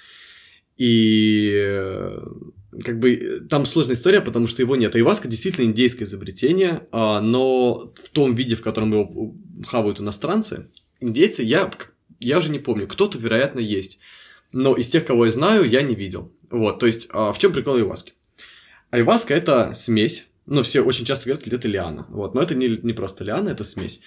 И 0.78 1.52
э, 1.56 2.26
как 2.84 3.00
бы 3.00 3.46
там 3.50 3.66
сложная 3.66 3.96
история, 3.96 4.22
потому 4.22 4.48
что 4.48 4.62
его 4.62 4.76
нет. 4.76 4.96
Айваска 4.96 5.28
действительно 5.28 5.66
индейское 5.66 6.08
изобретение, 6.08 6.88
э, 6.92 7.20
но 7.20 7.94
в 7.96 8.10
том 8.10 8.36
виде, 8.36 8.56
в 8.56 8.62
котором 8.62 8.92
его 8.92 9.36
хавают 9.66 10.00
иностранцы, 10.00 10.70
индейцы, 11.00 11.44
я, 11.44 11.72
я 12.20 12.38
уже 12.38 12.52
не 12.52 12.60
помню, 12.60 12.88
кто-то, 12.88 13.18
вероятно, 13.18 13.60
есть. 13.60 14.00
Но 14.52 14.76
из 14.76 14.88
тех, 14.90 15.06
кого 15.06 15.26
я 15.26 15.32
знаю, 15.32 15.68
я 15.68 15.82
не 15.82 15.96
видел. 15.96 16.32
Вот, 16.52 16.78
то 16.80 16.86
есть, 16.86 17.10
в 17.12 17.36
чем 17.40 17.54
прикол 17.54 17.78
айваски? 17.78 18.14
Айваска– 18.94 19.34
это 19.36 19.74
смесь, 19.74 20.28
ну, 20.46 20.62
все 20.62 20.82
очень 20.82 21.04
часто 21.04 21.26
говорят, 21.26 21.48
это 21.48 21.68
лиана. 21.68 22.06
Вот, 22.10 22.36
но 22.36 22.44
это 22.44 22.54
не, 22.54 22.68
не 22.84 22.94
просто 22.94 23.24
лиана, 23.24 23.50
это 23.50 23.64
смесь. 23.64 24.02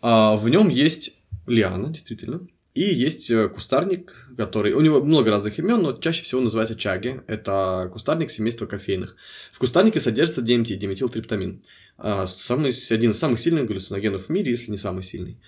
А, 0.00 0.34
в 0.34 0.48
нем 0.48 0.70
есть 0.70 1.14
лиана, 1.46 1.90
действительно, 1.90 2.40
и 2.74 2.82
есть 2.82 3.30
э, 3.30 3.48
кустарник, 3.48 4.28
который... 4.36 4.72
У 4.72 4.80
него 4.80 5.00
много 5.04 5.30
разных 5.30 5.56
имен, 5.60 5.82
но 5.82 5.92
чаще 5.92 6.24
всего 6.24 6.40
называется 6.40 6.74
чаги. 6.74 7.20
Это 7.28 7.88
кустарник 7.92 8.32
семейства 8.32 8.66
кофейных. 8.66 9.14
В 9.52 9.60
кустарнике 9.60 10.00
содержится 10.00 10.40
DMT, 10.40 10.74
диметилтриптамин. 10.74 11.62
А, 11.96 12.26
самый, 12.26 12.72
один 12.90 13.12
из 13.12 13.18
самых 13.20 13.38
сильных 13.38 13.68
галлюциногенов 13.68 14.26
в 14.26 14.28
мире, 14.30 14.50
если 14.50 14.72
не 14.72 14.78
самый 14.78 15.04
сильный. 15.04 15.38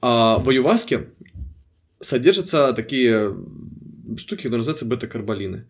А 0.00 0.38
в 0.38 0.48
аюваске 0.48 1.10
содержатся 2.00 2.72
такие 2.72 3.36
штуки, 4.16 4.44
которые 4.44 4.60
называются 4.60 4.86
бета-карболины. 4.86 5.66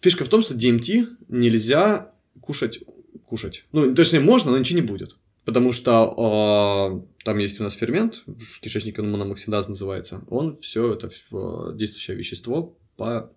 Фишка 0.00 0.24
в 0.24 0.28
том, 0.28 0.42
что 0.42 0.54
DMT 0.54 1.16
нельзя 1.28 2.12
кушать, 2.40 2.80
кушать. 3.26 3.64
Ну, 3.72 3.94
точнее, 3.94 4.20
можно, 4.20 4.50
но 4.50 4.58
ничего 4.58 4.80
не 4.80 4.86
будет. 4.86 5.16
Потому 5.44 5.72
что 5.72 7.02
э, 7.18 7.24
там 7.24 7.38
есть 7.38 7.58
у 7.58 7.62
нас 7.62 7.72
фермент, 7.72 8.22
в 8.26 8.60
кишечнике 8.60 9.00
он 9.00 9.10
мономоксидаз 9.10 9.68
называется. 9.68 10.22
Он 10.28 10.58
все 10.60 10.92
это 10.92 11.08
э, 11.08 11.72
действующее 11.74 12.16
вещество 12.16 12.76
по... 12.96 13.32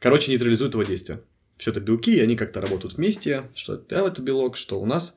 Короче, 0.00 0.32
нейтрализует 0.32 0.74
его 0.74 0.82
действие. 0.82 1.22
Все 1.56 1.70
это 1.70 1.80
белки, 1.80 2.16
и 2.16 2.20
они 2.20 2.34
как-то 2.34 2.60
работают 2.60 2.96
вместе, 2.96 3.50
что 3.54 3.74
это, 3.74 4.04
это 4.04 4.22
белок, 4.22 4.56
что 4.56 4.80
у 4.80 4.86
нас. 4.86 5.14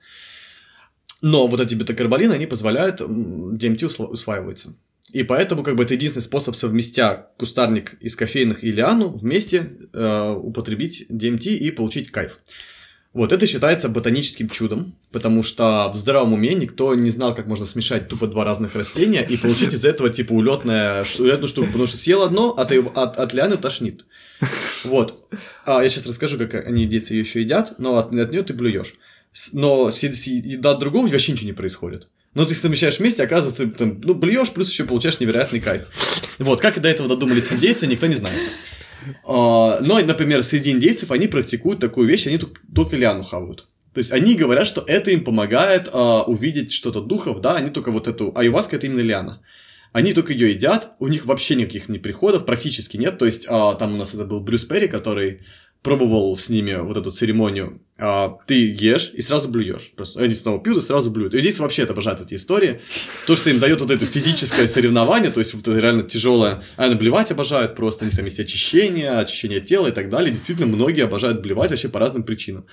Но 1.22 1.48
вот 1.48 1.60
эти 1.60 1.74
бета-карболины, 1.74 2.34
они 2.34 2.46
позволяют 2.46 3.02
DMT 3.02 4.04
усваиваться. 4.04 4.76
И 5.12 5.24
поэтому, 5.24 5.64
как 5.64 5.76
бы, 5.76 5.84
это 5.84 5.94
единственный 5.94 6.24
способ, 6.24 6.56
совместя 6.56 7.28
кустарник 7.38 7.96
из 8.02 8.16
кофейных 8.16 8.64
и 8.64 8.72
лиану, 8.72 9.10
вместе 9.10 9.72
э, 9.94 10.34
употребить 10.34 11.06
DMT 11.10 11.56
и 11.56 11.72
получить 11.72 12.12
кайф. 12.12 12.40
Вот 13.16 13.32
это 13.32 13.48
считается 13.48 13.88
ботаническим 13.88 14.50
чудом, 14.50 14.94
потому 15.14 15.42
что 15.42 15.90
в 15.90 15.96
здравом 15.96 16.34
уме 16.34 16.54
никто 16.54 16.94
не 16.96 17.10
знал, 17.12 17.34
как 17.34 17.46
можно 17.48 17.66
смешать 17.66 18.10
тупо 18.10 18.28
два 18.28 18.44
разных 18.44 18.76
растения 18.76 19.26
и 19.26 19.38
получить 19.38 19.74
из 19.74 19.86
этого 19.86 20.10
типа 20.10 20.34
улетное, 20.34 21.06
улетную 21.18 21.48
штуку, 21.48 21.68
потому 21.68 21.88
что 21.88 21.96
съел 21.96 22.24
одно, 22.24 22.54
а 22.58 22.66
ты 22.66 22.82
от, 22.82 23.18
от 23.18 23.34
лианы 23.34 23.56
тошнит. 23.56 24.06
Вот. 24.84 25.34
А 25.66 25.82
я 25.82 25.88
сейчас 25.88 26.06
расскажу, 26.06 26.38
как 26.38 26.68
они 26.68 26.86
дети 26.88 27.14
ее 27.14 27.22
еще 27.22 27.40
едят, 27.40 27.76
но 27.78 27.98
от, 27.98 28.12
от 28.12 28.32
нее 28.32 28.44
ты 28.44 28.54
блюешь. 28.54 28.96
Но 29.54 29.92
с, 29.92 30.04
с 30.04 30.28
еда 30.28 30.72
от 30.72 30.80
другого 30.80 31.08
вообще 31.08 31.32
ничего 31.32 31.48
не 31.48 31.54
происходит. 31.54 32.10
Но 32.36 32.46
ты 32.46 32.54
совмещаешь 32.54 33.00
вместе, 33.00 33.24
оказывается, 33.24 33.66
ты 33.66 33.72
там, 33.72 34.02
ну, 34.04 34.14
блюешь, 34.14 34.52
плюс 34.52 34.70
еще 34.70 34.84
получаешь 34.84 35.20
невероятный 35.20 35.62
кайф. 35.62 35.88
Вот, 36.38 36.62
как 36.62 36.80
до 36.82 36.90
этого 36.90 37.10
додумались 37.10 37.52
индейцы, 37.52 37.88
никто 37.88 38.08
не 38.08 38.16
знает. 38.16 38.38
А, 39.24 39.80
но, 39.80 40.00
например, 40.00 40.44
среди 40.44 40.72
индейцев 40.72 41.12
они 41.12 41.28
практикуют 41.28 41.80
такую 41.80 42.08
вещь, 42.08 42.28
они 42.28 42.38
только 42.74 42.98
лиану 42.98 43.24
хавают. 43.24 43.68
То 43.94 44.00
есть 44.00 44.12
они 44.12 44.36
говорят, 44.36 44.68
что 44.68 44.84
это 44.86 45.12
им 45.12 45.24
помогает 45.24 45.88
а, 45.92 46.24
увидеть 46.24 46.74
что-то 46.74 47.00
духов, 47.00 47.40
да, 47.40 47.56
они 47.56 47.70
только 47.70 47.92
вот 47.92 48.10
эту, 48.10 48.34
аюваска 48.36 48.76
это 48.76 48.88
именно 48.88 49.00
лиана. 49.00 49.42
Они 49.94 50.14
только 50.14 50.34
ее 50.34 50.50
едят, 50.50 50.92
у 51.00 51.08
них 51.08 51.26
вообще 51.26 51.56
никаких 51.56 51.88
не 51.88 52.00
приходов, 52.00 52.46
практически 52.46 52.98
нет. 52.98 53.18
То 53.18 53.26
есть 53.26 53.46
а, 53.48 53.76
там 53.76 53.94
у 53.94 53.98
нас 53.98 54.14
это 54.14 54.26
был 54.26 54.42
Брюс 54.42 54.66
Перри, 54.66 54.90
который 54.90 55.40
пробовал 55.86 56.36
с 56.36 56.50
ними 56.50 56.74
вот 56.74 56.98
эту 56.98 57.12
церемонию, 57.12 57.80
а, 58.00 58.40
ты 58.48 58.56
ешь 58.74 59.12
и 59.14 59.22
сразу 59.22 59.50
блюешь. 59.50 59.92
Просто 59.96 60.20
они 60.20 60.34
снова 60.34 60.60
пьют 60.60 60.80
и 60.80 60.82
сразу 60.82 61.12
блюют. 61.12 61.36
И 61.36 61.40
здесь 61.40 61.60
вообще 61.60 61.84
это 61.84 61.94
обожают 61.94 62.22
эти 62.22 62.34
истории. 62.34 62.82
То, 63.28 63.36
что 63.36 63.52
им 63.52 63.60
дает 63.60 63.80
вот 63.82 63.92
это 63.92 64.04
физическое 64.04 64.68
соревнование, 64.68 65.30
то 65.30 65.40
есть 65.40 65.54
вот 65.54 65.68
это 65.68 65.80
реально 65.80 66.02
тяжелое. 66.02 66.64
А 66.76 66.86
они 66.86 66.96
блевать 66.96 67.30
обожают 67.30 67.76
просто, 67.76 68.04
у 68.04 68.08
них 68.08 68.16
там 68.16 68.26
есть 68.26 68.40
очищение, 68.40 69.12
очищение 69.12 69.62
тела 69.62 69.90
и 69.90 69.92
так 69.92 70.10
далее. 70.10 70.32
Действительно, 70.32 70.66
многие 70.66 71.04
обожают 71.04 71.44
блевать 71.44 71.70
вообще 71.70 71.88
по 71.88 72.00
разным 72.00 72.24
причинам. 72.24 72.66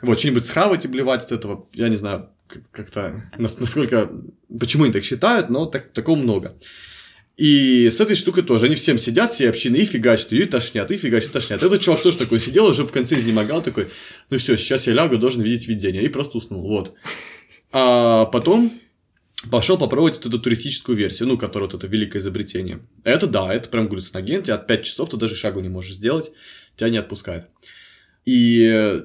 Вот, 0.00 0.18
что-нибудь 0.18 0.46
схавать 0.46 0.86
и 0.86 0.88
блевать 0.88 1.26
от 1.26 1.32
этого, 1.32 1.66
я 1.74 1.90
не 1.90 1.96
знаю, 1.96 2.30
как-то, 2.72 3.22
насколько, 3.36 4.10
почему 4.58 4.84
они 4.84 4.94
так 4.94 5.04
считают, 5.04 5.50
но 5.50 5.66
так, 5.66 5.90
такого 5.90 6.16
много. 6.16 6.54
И 7.36 7.90
с 7.90 8.00
этой 8.00 8.16
штукой 8.16 8.42
тоже. 8.42 8.66
Они 8.66 8.76
всем 8.76 8.96
сидят, 8.96 9.30
все 9.30 9.50
общины, 9.50 9.76
и 9.76 9.84
фигачат, 9.84 10.32
и 10.32 10.44
тошнят, 10.44 10.90
и 10.90 10.96
фигачат, 10.96 11.30
и 11.30 11.32
тошнят. 11.34 11.62
Этот 11.62 11.82
чувак 11.82 12.02
тоже 12.02 12.16
такой 12.16 12.40
сидел, 12.40 12.66
уже 12.66 12.84
в 12.84 12.92
конце 12.92 13.16
изнемогал, 13.16 13.62
такой, 13.62 13.88
ну 14.30 14.38
все, 14.38 14.56
сейчас 14.56 14.86
я 14.86 14.94
лягу, 14.94 15.18
должен 15.18 15.42
видеть 15.42 15.68
видение. 15.68 16.02
И 16.02 16.08
просто 16.08 16.38
уснул, 16.38 16.66
вот. 16.66 16.94
А 17.72 18.24
потом 18.26 18.80
пошел 19.50 19.76
попробовать 19.76 20.16
вот 20.16 20.26
эту 20.26 20.38
туристическую 20.38 20.96
версию, 20.96 21.28
ну, 21.28 21.36
которая 21.36 21.68
вот 21.68 21.76
это 21.76 21.86
великое 21.86 22.20
изобретение. 22.20 22.80
Это 23.04 23.26
да, 23.26 23.54
это 23.54 23.68
прям 23.68 23.88
галлюциноген, 23.88 24.42
тебя 24.42 24.54
от 24.54 24.66
5 24.66 24.84
часов 24.84 25.10
ты 25.10 25.18
даже 25.18 25.36
шагу 25.36 25.60
не 25.60 25.68
можешь 25.68 25.94
сделать, 25.94 26.32
тебя 26.74 26.88
не 26.88 26.98
отпускает. 26.98 27.48
И 28.24 28.62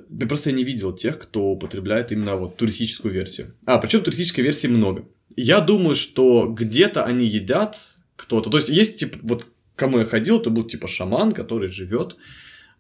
я 0.09 0.27
просто 0.27 0.53
не 0.53 0.63
видел 0.63 0.93
тех, 0.93 1.19
кто 1.19 1.47
употребляет 1.51 2.11
именно 2.11 2.37
вот 2.37 2.55
туристическую 2.57 3.13
версию. 3.13 3.53
А, 3.65 3.77
причем 3.77 4.01
туристической 4.01 4.43
версии 4.43 4.67
много. 4.67 5.05
Я 5.35 5.59
думаю, 5.59 5.95
что 5.95 6.47
где-то 6.47 7.03
они 7.03 7.25
едят 7.27 7.77
кто-то. 8.22 8.49
То 8.49 8.57
есть 8.57 8.69
есть, 8.69 8.98
типа, 8.98 9.18
вот 9.22 9.48
кому 9.76 9.99
я 9.99 10.06
ходил, 10.06 10.39
это 10.39 10.49
был 10.49 10.64
типа 10.64 10.88
шаман, 10.88 11.31
который 11.31 11.69
живет 11.69 12.18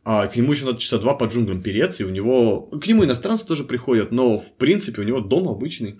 а 0.03 0.27
к 0.27 0.35
нему 0.35 0.51
еще 0.51 0.65
надо 0.65 0.79
часа 0.79 0.97
два 0.97 1.13
по 1.13 1.25
джунглям 1.25 1.61
переться, 1.61 2.03
и 2.03 2.05
у 2.05 2.09
него... 2.09 2.61
К 2.61 2.87
нему 2.87 3.05
иностранцы 3.05 3.45
тоже 3.45 3.63
приходят, 3.63 4.11
но, 4.11 4.39
в 4.39 4.53
принципе, 4.53 5.01
у 5.01 5.03
него 5.03 5.19
дом 5.19 5.47
обычный. 5.47 5.99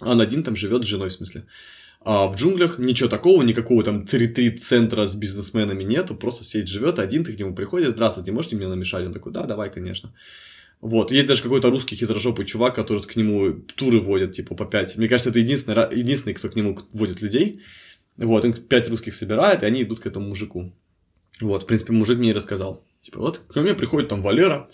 Он 0.00 0.20
один 0.20 0.42
там 0.42 0.56
живет 0.56 0.84
с 0.84 0.86
женой, 0.86 1.08
в 1.08 1.12
смысле. 1.12 1.46
А 2.02 2.26
в 2.26 2.36
джунглях 2.36 2.78
ничего 2.78 3.08
такого, 3.08 3.42
никакого 3.42 3.82
там 3.82 4.06
центра 4.06 5.06
с 5.06 5.16
бизнесменами 5.16 5.84
нету, 5.84 6.14
просто 6.14 6.44
сидит 6.44 6.68
живет 6.68 6.98
один, 6.98 7.24
ты 7.24 7.32
к 7.34 7.38
нему 7.38 7.54
приходишь, 7.54 7.90
здравствуйте, 7.90 8.32
можете 8.32 8.56
мне 8.56 8.68
намешать? 8.68 9.06
Он 9.06 9.12
такой, 9.12 9.32
да, 9.32 9.44
давай, 9.44 9.70
конечно. 9.70 10.14
Вот, 10.80 11.12
есть 11.12 11.28
даже 11.28 11.42
какой-то 11.42 11.70
русский 11.70 11.96
хитрожопый 11.96 12.46
чувак, 12.46 12.74
который 12.74 13.02
к 13.02 13.16
нему 13.16 13.52
туры 13.74 14.00
водит, 14.00 14.32
типа, 14.32 14.54
по 14.54 14.64
пять. 14.64 14.96
Мне 14.96 15.08
кажется, 15.08 15.28
это 15.30 15.38
единственный, 15.38 15.94
единственный, 15.94 16.32
кто 16.34 16.48
к 16.48 16.56
нему 16.56 16.78
водит 16.92 17.20
людей. 17.20 17.60
Вот, 18.20 18.44
он 18.44 18.52
пять 18.52 18.88
русских 18.88 19.14
собирает, 19.14 19.62
и 19.62 19.66
они 19.66 19.82
идут 19.82 20.00
к 20.00 20.06
этому 20.06 20.28
мужику. 20.28 20.72
Вот, 21.40 21.62
в 21.62 21.66
принципе, 21.66 21.92
мужик 21.92 22.18
мне 22.18 22.30
и 22.30 22.34
рассказал. 22.34 22.84
Типа, 23.00 23.18
вот 23.18 23.38
ко 23.38 23.62
мне 23.62 23.74
приходит 23.74 24.10
там 24.10 24.20
Валера, 24.20 24.68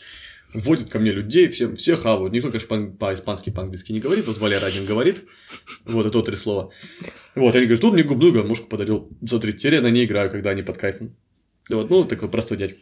вводит 0.52 0.90
ко 0.90 0.98
мне 0.98 1.12
людей, 1.12 1.48
все, 1.48 1.73
все 1.77 1.97
хавают. 1.97 2.32
Никто, 2.32 2.51
конечно, 2.51 2.89
по-испански, 2.89 3.51
по-английски 3.51 3.93
не 3.93 4.01
говорит, 4.01 4.27
вот 4.27 4.39
Валера 4.39 4.66
один 4.66 4.85
говорит, 4.85 5.23
вот, 5.85 6.06
это 6.06 6.23
три 6.23 6.35
слова. 6.35 6.73
Вот, 7.36 7.55
они 7.55 7.66
говорят, 7.66 7.82
тут 7.82 7.94
мне 7.94 8.02
губную 8.02 8.32
гармошку 8.32 8.66
подарил 8.66 9.09
за 9.23 9.39
30 9.39 9.73
я 9.73 9.81
на 9.81 9.90
ней 9.90 10.06
играю, 10.06 10.28
когда 10.28 10.51
они 10.51 10.62
под 10.62 10.78
кайфом. 10.78 11.14
Вот, 11.68 11.89
ну, 11.89 12.05
такой 12.05 12.28
простой 12.28 12.59
дядька. 12.59 12.81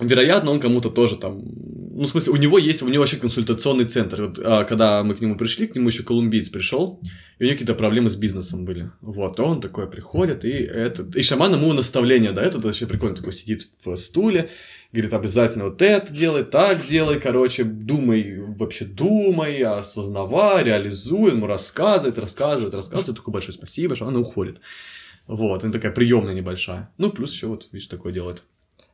Вероятно, 0.00 0.50
он 0.50 0.60
кому-то 0.60 0.90
тоже 0.90 1.16
там... 1.16 1.40
Ну, 1.42 2.02
в 2.02 2.08
смысле, 2.08 2.34
у 2.34 2.36
него 2.36 2.58
есть, 2.58 2.82
у 2.82 2.88
него 2.88 3.00
вообще 3.00 3.16
консультационный 3.16 3.86
центр. 3.86 4.22
Вот, 4.22 4.38
а, 4.38 4.64
когда 4.64 5.02
мы 5.02 5.14
к 5.14 5.22
нему 5.22 5.36
пришли, 5.36 5.66
к 5.66 5.74
нему 5.74 5.88
еще 5.88 6.02
колумбиец 6.02 6.50
пришел, 6.50 7.00
и 7.38 7.44
у 7.44 7.46
него 7.46 7.54
какие-то 7.54 7.74
проблемы 7.74 8.10
с 8.10 8.16
бизнесом 8.16 8.66
были. 8.66 8.90
Вот, 9.00 9.40
он 9.40 9.62
такой 9.62 9.88
приходит, 9.88 10.44
и 10.44 10.50
этот... 10.50 11.16
И 11.16 11.22
шаман 11.22 11.54
ему 11.54 11.72
наставление, 11.72 12.32
да, 12.32 12.42
этот 12.42 12.64
вообще 12.64 12.86
прикольно 12.86 13.16
такой 13.16 13.32
сидит 13.32 13.68
в 13.82 13.96
стуле, 13.96 14.50
говорит, 14.92 15.14
обязательно 15.14 15.64
вот 15.64 15.80
это 15.80 16.12
делай, 16.12 16.44
так 16.44 16.86
делай, 16.86 17.18
короче, 17.18 17.64
думай, 17.64 18.38
вообще 18.38 18.84
думай, 18.84 19.62
осознавай, 19.62 20.64
реализуй, 20.64 21.30
ему 21.30 21.46
рассказывает, 21.46 22.18
рассказывает, 22.18 22.74
рассказывает, 22.74 23.16
такой 23.16 23.32
большое 23.32 23.56
спасибо, 23.56 23.96
шаман 23.96 24.16
уходит. 24.16 24.60
Вот, 25.26 25.64
она 25.64 25.72
такая 25.72 25.92
приемная 25.92 26.34
небольшая. 26.34 26.90
Ну, 26.98 27.10
плюс 27.10 27.32
еще 27.32 27.46
вот, 27.46 27.68
видишь, 27.72 27.88
такое 27.88 28.12
делает. 28.12 28.42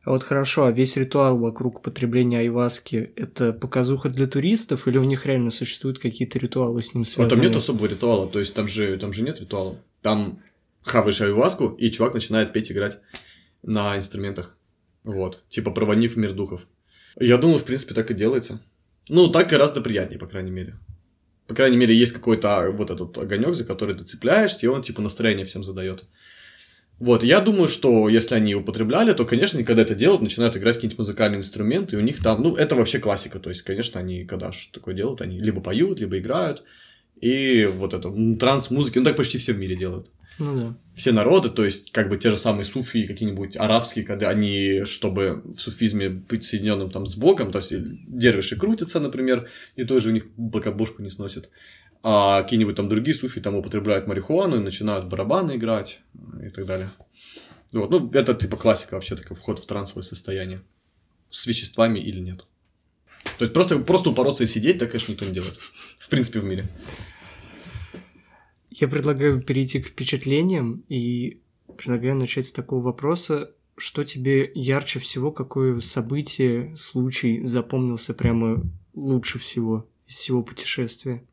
А 0.03 0.11
вот 0.11 0.23
хорошо, 0.23 0.65
а 0.65 0.71
весь 0.71 0.97
ритуал 0.97 1.37
вокруг 1.37 1.81
потребления 1.81 2.39
айваски– 2.39 3.13
это 3.15 3.53
показуха 3.53 4.09
для 4.09 4.27
туристов 4.27 4.85
или 4.87 4.97
у 4.97 5.03
них 5.03 5.25
реально 5.25 5.49
существуют 5.49 5.97
какие-то 5.97 6.39
ритуалы 6.39 6.81
с 6.81 6.93
ним 6.93 7.05
связанные? 7.05 7.27
А 7.27 7.35
там 7.35 7.45
нет 7.45 7.55
особого 7.55 7.85
ритуала, 7.85 8.27
то 8.27 8.39
есть 8.39 8.53
там 8.53 8.67
же, 8.67 8.97
там 8.97 9.13
же 9.13 9.21
нет 9.21 9.39
ритуала. 9.39 9.77
Там 10.01 10.41
хаваешь 10.81 11.21
айваску, 11.21 11.69
и 11.69 11.89
чувак 11.89 12.13
начинает 12.13 12.51
петь, 12.51 12.69
играть 12.69 12.99
на 13.61 13.95
инструментах. 13.95 14.57
Вот, 15.05 15.41
типа 15.47 15.71
проводив 15.71 16.17
мир 16.17 16.33
духов. 16.33 16.67
Я 17.17 17.37
думаю, 17.37 17.59
в 17.59 17.63
принципе, 17.63 17.93
так 17.93 18.11
и 18.11 18.13
делается. 18.13 18.59
Ну, 19.07 19.29
так 19.29 19.49
гораздо 19.49 19.79
приятнее, 19.79 20.19
по 20.19 20.27
крайней 20.27 20.51
мере. 20.51 20.77
По 21.47 21.55
крайней 21.55 21.77
мере, 21.77 21.95
есть 21.95 22.13
какой-то 22.13 22.57
а, 22.57 22.71
вот 22.71 22.89
этот 22.89 23.17
огонек, 23.17 23.55
за 23.55 23.65
который 23.65 23.95
ты 23.95 24.03
цепляешься, 24.03 24.65
и 24.65 24.69
он 24.69 24.81
типа 24.81 25.01
настроение 25.01 25.45
всем 25.45 25.63
задает. 25.63 26.05
Вот, 27.03 27.21
я 27.21 27.41
думаю, 27.41 27.67
что 27.67 28.07
если 28.07 28.35
они 28.35 28.55
употребляли, 28.55 29.11
то, 29.11 29.25
конечно, 29.25 29.57
они 29.57 29.65
когда 29.65 29.81
это 29.81 29.93
делают, 29.93 30.21
начинают 30.21 30.55
играть 30.55 30.75
какие-нибудь 30.75 30.99
музыкальные 30.99 31.39
инструменты, 31.39 31.97
и 31.97 31.99
у 31.99 32.01
них 32.01 32.23
там, 32.23 32.41
ну, 32.41 32.55
это 32.55 32.75
вообще 32.75 32.97
классика, 32.97 33.39
то 33.39 33.49
есть, 33.49 33.61
конечно, 33.63 33.99
они 33.99 34.23
когда 34.23 34.53
что 34.53 34.79
такое 34.79 34.95
делают, 34.95 35.19
они 35.19 35.37
либо 35.37 35.59
поют, 35.59 35.99
либо 35.99 36.17
играют, 36.17 36.63
и 37.19 37.65
вот 37.65 37.93
это, 37.93 38.09
транс-музыки, 38.39 38.99
ну, 38.99 39.03
так 39.03 39.17
почти 39.17 39.37
все 39.37 39.51
в 39.51 39.59
мире 39.59 39.75
делают. 39.75 40.11
Ну 40.39 40.55
да. 40.55 40.77
Все 40.95 41.11
народы, 41.11 41.49
то 41.49 41.65
есть, 41.65 41.91
как 41.91 42.07
бы 42.07 42.15
те 42.15 42.31
же 42.31 42.37
самые 42.37 42.63
суфии, 42.63 43.05
какие-нибудь 43.05 43.57
арабские, 43.57 44.05
когда 44.05 44.29
они, 44.29 44.83
чтобы 44.85 45.41
в 45.43 45.59
суфизме 45.59 46.07
быть 46.07 46.45
соединенным 46.45 46.89
там 46.89 47.05
с 47.05 47.15
Богом, 47.15 47.51
то 47.51 47.59
есть, 47.59 47.73
дервиши 48.07 48.55
крутятся, 48.55 49.01
например, 49.01 49.49
и 49.75 49.83
тоже 49.83 50.07
у 50.07 50.13
них 50.13 50.27
пока 50.53 50.71
бошку 50.71 51.01
не 51.01 51.09
сносит 51.09 51.49
а 52.03 52.43
какие-нибудь 52.43 52.75
там 52.75 52.89
другие 52.89 53.15
суфи 53.15 53.39
там 53.39 53.55
употребляют 53.55 54.07
марихуану 54.07 54.57
и 54.57 54.59
начинают 54.59 55.05
барабаны 55.05 55.55
играть 55.55 56.01
и 56.43 56.49
так 56.49 56.65
далее. 56.65 56.89
Вот, 57.71 57.89
ну, 57.89 58.11
это 58.11 58.33
типа 58.33 58.57
классика 58.57 58.95
вообще, 58.95 59.15
такой 59.15 59.37
вход 59.37 59.59
в 59.59 59.65
трансовое 59.65 60.03
состояние. 60.03 60.61
С 61.29 61.47
веществами 61.47 61.99
или 61.99 62.19
нет. 62.19 62.45
То 63.37 63.45
есть 63.45 63.53
просто, 63.53 63.79
просто 63.79 64.09
упороться 64.09 64.43
и 64.43 64.47
сидеть, 64.47 64.79
так, 64.79 64.91
конечно, 64.91 65.13
никто 65.13 65.25
не 65.25 65.31
делает. 65.31 65.57
В 65.97 66.09
принципе, 66.09 66.39
в 66.39 66.43
мире. 66.43 66.67
Я 68.69 68.87
предлагаю 68.87 69.41
перейти 69.41 69.81
к 69.81 69.87
впечатлениям 69.87 70.83
и 70.89 71.41
предлагаю 71.77 72.15
начать 72.15 72.47
с 72.47 72.51
такого 72.51 72.81
вопроса. 72.81 73.51
Что 73.77 74.03
тебе 74.03 74.51
ярче 74.53 74.99
всего, 74.99 75.31
какое 75.31 75.79
событие, 75.79 76.75
случай 76.75 77.43
запомнился 77.43 78.13
прямо 78.13 78.61
лучше 78.93 79.39
всего 79.39 79.87
из 80.05 80.15
всего 80.15 80.43
путешествия? 80.43 81.23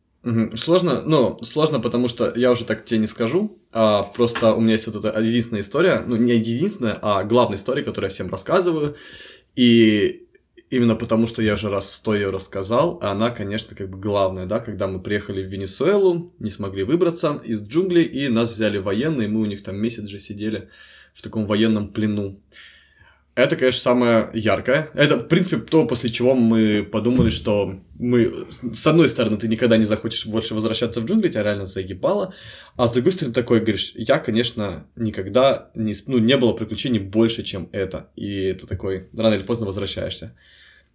Сложно, 0.55 1.03
ну, 1.07 1.43
сложно, 1.43 1.81
потому 1.81 2.07
что 2.07 2.33
я 2.37 2.51
уже 2.51 2.65
так 2.67 2.85
тебе 2.85 3.01
не 3.01 3.07
скажу. 3.07 3.59
А, 3.73 4.03
просто 4.03 4.53
у 4.53 4.61
меня 4.61 4.73
есть 4.73 4.87
вот 4.87 4.97
эта 4.97 5.19
единственная 5.19 5.63
история, 5.63 6.03
ну, 6.07 6.17
не 6.17 6.35
единственная, 6.35 6.99
а 7.01 7.25
главная 7.25 7.57
история, 7.57 7.83
которую 7.83 8.11
я 8.11 8.15
всем 8.15 8.31
рассказываю. 8.31 8.97
И 9.57 10.27
именно 10.69 10.95
потому, 10.95 11.27
что 11.27 11.43
я 11.43 11.57
же 11.57 11.71
раз 11.71 11.91
сто 11.91 12.15
ее 12.15 12.29
рассказал, 12.31 12.99
она, 13.01 13.31
конечно, 13.31 13.75
как 13.75 13.89
бы 13.89 13.99
главная, 13.99 14.45
да, 14.45 14.61
когда 14.61 14.89
мы 14.89 15.01
приехали 15.01 15.43
в 15.43 15.47
Венесуэлу, 15.47 16.33
не 16.39 16.51
смогли 16.51 16.83
выбраться 16.83 17.41
из 17.43 17.63
джунглей, 17.63 18.05
и 18.05 18.29
нас 18.29 18.51
взяли 18.51 18.77
военные, 18.77 19.27
мы 19.27 19.41
у 19.41 19.47
них 19.47 19.63
там 19.63 19.77
месяц 19.77 20.07
же 20.07 20.19
сидели 20.19 20.69
в 21.15 21.23
таком 21.23 21.47
военном 21.47 21.89
плену. 21.89 22.41
Это, 23.41 23.57
конечно, 23.57 23.81
самое 23.81 24.31
яркое. 24.35 24.91
Это, 24.93 25.17
в 25.17 25.29
принципе, 25.29 25.57
то, 25.57 25.87
после 25.87 26.11
чего 26.11 26.35
мы 26.35 26.83
подумали, 26.83 27.31
что 27.31 27.81
мы... 27.99 28.47
С 28.73 28.87
одной 28.87 29.09
стороны, 29.09 29.39
ты 29.39 29.49
никогда 29.49 29.77
не 29.79 29.85
захочешь 29.85 30.27
больше 30.27 30.55
возвращаться 30.55 31.01
в 31.01 31.07
джунгли, 31.07 31.29
тебя 31.29 31.43
реально 31.43 31.65
заебало. 31.65 32.35
А 32.77 32.87
с 32.87 32.93
другой 32.93 33.13
стороны, 33.13 33.33
такой 33.33 33.61
говоришь, 33.61 33.93
я, 33.95 34.19
конечно, 34.19 34.87
никогда 34.95 35.71
не... 35.75 35.95
Ну, 36.07 36.19
не 36.19 36.37
было 36.37 36.53
приключений 36.53 37.01
больше, 37.01 37.43
чем 37.43 37.69
это. 37.73 38.11
И 38.15 38.43
это 38.43 38.67
такой, 38.67 39.09
рано 39.17 39.35
или 39.35 39.43
поздно 39.43 39.67
возвращаешься. 39.67 40.37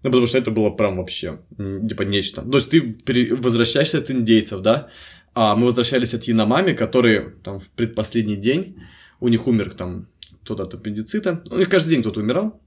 Ну, 0.04 0.12
потому 0.12 0.28
что 0.28 0.38
это 0.38 0.52
было 0.52 0.70
прям 0.70 0.98
вообще, 0.98 1.40
типа, 1.58 2.04
нечто. 2.04 2.44
То 2.44 2.58
есть, 2.58 2.70
ты 2.70 3.36
возвращаешься 3.36 3.98
от 3.98 4.12
индейцев, 4.12 4.62
да? 4.62 4.90
А 5.34 5.56
мы 5.56 5.66
возвращались 5.66 6.14
от 6.14 6.26
Яномами, 6.26 6.74
которые 6.74 7.34
там 7.44 7.60
в 7.60 7.70
предпоследний 7.72 8.36
день, 8.36 8.76
у 9.20 9.30
них 9.30 9.48
умер 9.48 9.72
там 9.72 10.08
кто-то 10.46 10.64
от 10.64 10.74
аппендицита. 10.74 11.44
У 11.52 11.58
них 11.58 11.68
каждый 11.68 11.90
день 11.90 12.02
кто-то 12.02 12.22
умирал. 12.22 12.62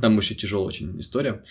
Там 0.00 0.14
вообще 0.14 0.34
тяжелая 0.34 0.68
очень 0.68 0.98
история. 1.00 1.42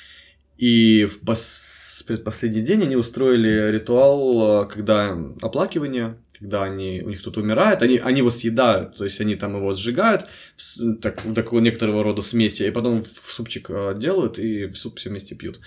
И 0.57 1.05
в 1.05 1.19
пос... 1.19 2.03
предпоследний 2.07 2.61
день 2.61 2.81
они 2.83 2.95
устроили 2.95 3.71
ритуал, 3.71 4.63
э, 4.63 4.67
когда 4.67 5.15
оплакивание, 5.41 6.17
когда 6.39 6.63
они, 6.63 7.01
у 7.05 7.09
них 7.09 7.21
кто-то 7.21 7.41
умирает, 7.41 7.81
они, 7.81 7.97
они 7.97 8.19
его 8.19 8.31
съедают, 8.31 8.95
то 8.95 9.03
есть 9.03 9.21
они 9.21 9.35
там 9.35 9.55
его 9.55 9.73
сжигают, 9.75 10.25
в, 10.55 10.95
так, 10.95 11.25
в 11.25 11.33
такого 11.33 11.59
некоторого 11.59 12.03
рода 12.03 12.21
смеси, 12.21 12.63
и 12.63 12.71
потом 12.71 13.03
в 13.03 13.31
супчик 13.31 13.69
э, 13.69 13.95
делают 13.97 14.39
и 14.39 14.65
в 14.65 14.75
суп 14.75 14.97
все 14.97 15.09
вместе 15.09 15.35
пьют. 15.35 15.59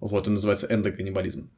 Вот, 0.00 0.22
это 0.22 0.30
называется 0.30 0.66
эндоканнибализм. 0.68 1.48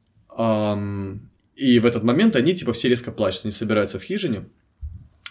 И 1.56 1.78
в 1.78 1.86
этот 1.86 2.02
момент 2.02 2.36
они 2.36 2.54
типа 2.54 2.72
все 2.72 2.88
резко 2.88 3.12
плачут, 3.12 3.44
они 3.44 3.52
собираются 3.52 3.98
в 3.98 4.02
хижине, 4.02 4.48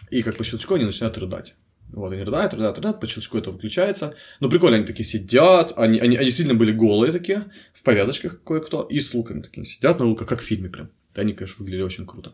и 0.10 0.24
как 0.24 0.36
по 0.36 0.44
щелчку 0.44 0.76
они 0.76 0.86
начинают 0.86 1.18
рыдать. 1.18 1.56
Вот, 1.94 2.12
они 2.12 2.24
рыдают, 2.24 2.54
рыдают, 2.54 2.78
рыдают, 2.78 3.00
по 3.00 3.08
щелчку 3.08 3.38
это 3.38 3.52
выключается. 3.52 4.16
Ну, 4.40 4.50
прикольно, 4.50 4.78
они 4.78 4.86
такие 4.86 5.06
сидят, 5.06 5.74
они, 5.78 6.00
они, 6.00 6.18
они 6.18 6.26
действительно 6.26 6.58
были 6.58 6.72
голые 6.72 7.12
такие, 7.12 7.46
в 7.72 7.84
повязочках 7.84 8.44
кое-кто, 8.44 8.82
и 8.82 9.00
с 9.00 9.14
луками 9.14 9.42
такие 9.42 9.64
сидят 9.66 10.00
на 10.00 10.06
луках, 10.06 10.28
как 10.28 10.42
в 10.42 10.44
фильме 10.44 10.70
прям. 10.70 10.90
Они, 11.16 11.34
конечно, 11.34 11.58
выглядели 11.60 11.84
очень 11.84 12.08
круто. 12.08 12.34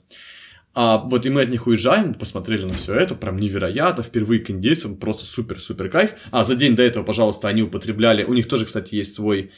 А 0.73 0.99
вот 0.99 1.25
и 1.25 1.29
мы 1.29 1.41
от 1.41 1.49
них 1.49 1.67
уезжаем, 1.67 2.13
посмотрели 2.13 2.63
на 2.63 2.73
все 2.73 2.95
это, 2.95 3.15
прям 3.15 3.37
невероятно, 3.37 4.01
впервые 4.01 4.39
к 4.39 4.49
индейцам, 4.49 4.95
просто 4.95 5.25
супер-супер 5.25 5.89
кайф. 5.89 6.13
А 6.31 6.45
за 6.45 6.55
день 6.55 6.77
до 6.77 6.83
этого, 6.83 7.03
пожалуйста, 7.03 7.49
они 7.49 7.63
употребляли, 7.63 8.23
у 8.23 8.33
них 8.33 8.47
тоже, 8.47 8.65
кстати, 8.65 8.95
есть 8.95 9.13
свой 9.13 9.51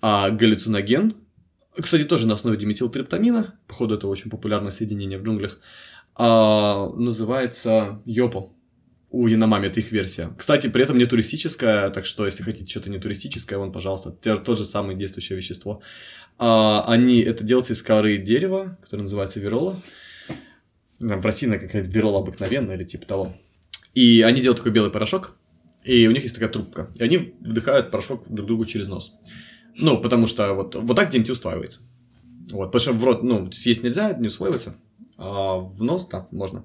а, 0.00 0.30
галлюциноген, 0.30 1.16
кстати, 1.78 2.04
тоже 2.04 2.26
на 2.26 2.34
основе 2.34 2.56
диметилтриптамина, 2.56 3.58
походу 3.66 3.96
это 3.96 4.06
очень 4.06 4.30
популярное 4.30 4.70
соединение 4.70 5.18
в 5.18 5.22
джунглях, 5.22 5.58
а, 6.14 6.88
называется 6.96 8.00
йопо 8.06 8.54
у 9.14 9.28
Яномами, 9.28 9.68
это 9.68 9.78
их 9.78 9.92
версия. 9.92 10.30
Кстати, 10.36 10.66
при 10.66 10.82
этом 10.82 10.98
не 10.98 11.06
туристическая, 11.06 11.90
так 11.90 12.04
что 12.04 12.26
если 12.26 12.42
хотите 12.42 12.66
что-то 12.68 12.90
не 12.90 12.98
туристическое, 12.98 13.58
вон, 13.58 13.70
пожалуйста, 13.70 14.10
тот 14.10 14.58
же 14.58 14.64
самое 14.64 14.98
действующее 14.98 15.36
вещество. 15.36 15.80
А, 16.36 16.84
они, 16.92 17.20
это 17.20 17.44
делается 17.44 17.74
из 17.74 17.82
коры 17.82 18.18
дерева, 18.18 18.76
которое 18.82 19.02
называется 19.02 19.38
верола. 19.38 19.76
Там 20.98 21.20
в 21.20 21.24
России 21.24 21.46
какая-то 21.46 21.88
верола 21.88 22.18
обыкновенная 22.20 22.74
или 22.74 22.82
типа 22.82 23.06
того. 23.06 23.32
И 23.94 24.22
они 24.22 24.40
делают 24.40 24.58
такой 24.58 24.72
белый 24.72 24.90
порошок, 24.90 25.36
и 25.84 26.08
у 26.08 26.10
них 26.10 26.24
есть 26.24 26.34
такая 26.34 26.50
трубка. 26.50 26.90
И 26.96 27.02
они 27.04 27.34
вдыхают 27.40 27.92
порошок 27.92 28.24
друг 28.28 28.48
другу 28.48 28.66
через 28.66 28.88
нос. 28.88 29.12
Ну, 29.76 30.00
потому 30.00 30.26
что 30.26 30.54
вот, 30.54 30.74
вот 30.74 30.96
так 30.96 31.14
DMT 31.14 31.30
усваивается. 31.30 31.82
Вот, 32.50 32.72
потому 32.72 32.80
что 32.80 32.92
в 32.92 33.04
рот, 33.04 33.22
ну, 33.22 33.52
съесть 33.52 33.84
нельзя, 33.84 34.12
не 34.14 34.26
усваивается. 34.26 34.74
а, 35.16 35.58
в 35.58 35.84
нос, 35.84 36.08
да, 36.08 36.26
можно. 36.32 36.64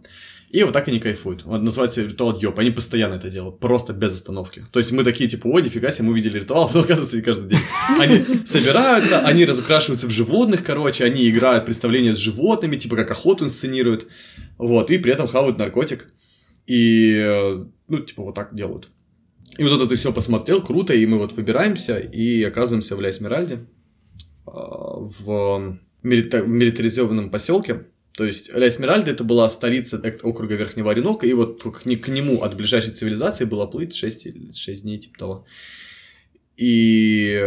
И 0.49 0.63
вот 0.63 0.73
так 0.73 0.87
они 0.87 0.99
кайфуют. 0.99 1.45
Вот 1.45 1.61
называется 1.61 2.01
ритуал 2.01 2.37
Йоп. 2.39 2.57
Они 2.57 2.71
постоянно 2.71 3.15
это 3.15 3.29
делают, 3.29 3.59
просто 3.59 3.93
без 3.93 4.15
остановки. 4.15 4.63
То 4.71 4.79
есть 4.79 4.91
мы 4.91 5.03
такие, 5.03 5.29
типа, 5.29 5.47
ой, 5.47 5.61
нифига 5.61 5.91
себе, 5.91 6.05
мы 6.05 6.13
увидели 6.13 6.39
ритуал, 6.39 6.63
а 6.63 6.67
потом, 6.67 6.83
оказывается, 6.83 7.17
и 7.17 7.21
каждый 7.21 7.49
день. 7.49 7.59
Они 7.99 8.25
собираются, 8.45 9.19
они 9.19 9.45
разукрашиваются 9.45 10.07
в 10.07 10.09
животных, 10.09 10.63
короче, 10.63 11.03
они 11.03 11.29
играют 11.29 11.65
представления 11.65 12.15
с 12.15 12.17
животными, 12.17 12.77
типа, 12.77 12.95
как 12.95 13.11
охоту 13.11 13.45
инсценируют. 13.45 14.07
Вот, 14.57 14.89
и 14.89 14.97
при 14.97 15.13
этом 15.13 15.27
хавают 15.27 15.57
наркотик. 15.57 16.07
И, 16.65 17.15
э, 17.15 17.65
ну, 17.87 17.99
типа, 17.99 18.23
вот 18.23 18.35
так 18.35 18.55
делают. 18.55 18.89
И 19.57 19.63
вот 19.63 19.73
это 19.73 19.87
ты 19.87 19.95
все 19.97 20.11
посмотрел, 20.13 20.61
круто, 20.61 20.93
и 20.93 21.05
мы 21.05 21.17
вот 21.17 21.33
выбираемся 21.33 21.97
и 21.97 22.43
оказываемся 22.43 22.95
в 22.95 23.01
Ля 23.01 23.09
Эсмеральде, 23.09 23.59
а, 24.45 24.99
в 24.99 25.79
милитаризованном 26.03 27.29
поселке, 27.29 27.85
то 28.19 28.25
есть 28.25 28.53
Ля 28.53 28.67
Эсмеральда 28.67 29.11
это 29.11 29.23
была 29.23 29.47
столица 29.47 29.97
округа 30.23 30.55
Верхнего 30.55 30.91
Оренока, 30.91 31.25
и 31.25 31.31
вот 31.31 31.63
к, 31.63 31.83
к 31.83 32.07
нему 32.09 32.41
от 32.43 32.53
ближайшей 32.57 32.91
цивилизации 32.91 33.45
было 33.45 33.65
плыть 33.65 33.95
6, 33.95 34.53
6 34.53 34.81
дней, 34.81 34.99
типа 34.99 35.17
того. 35.17 35.45
И 36.57 37.41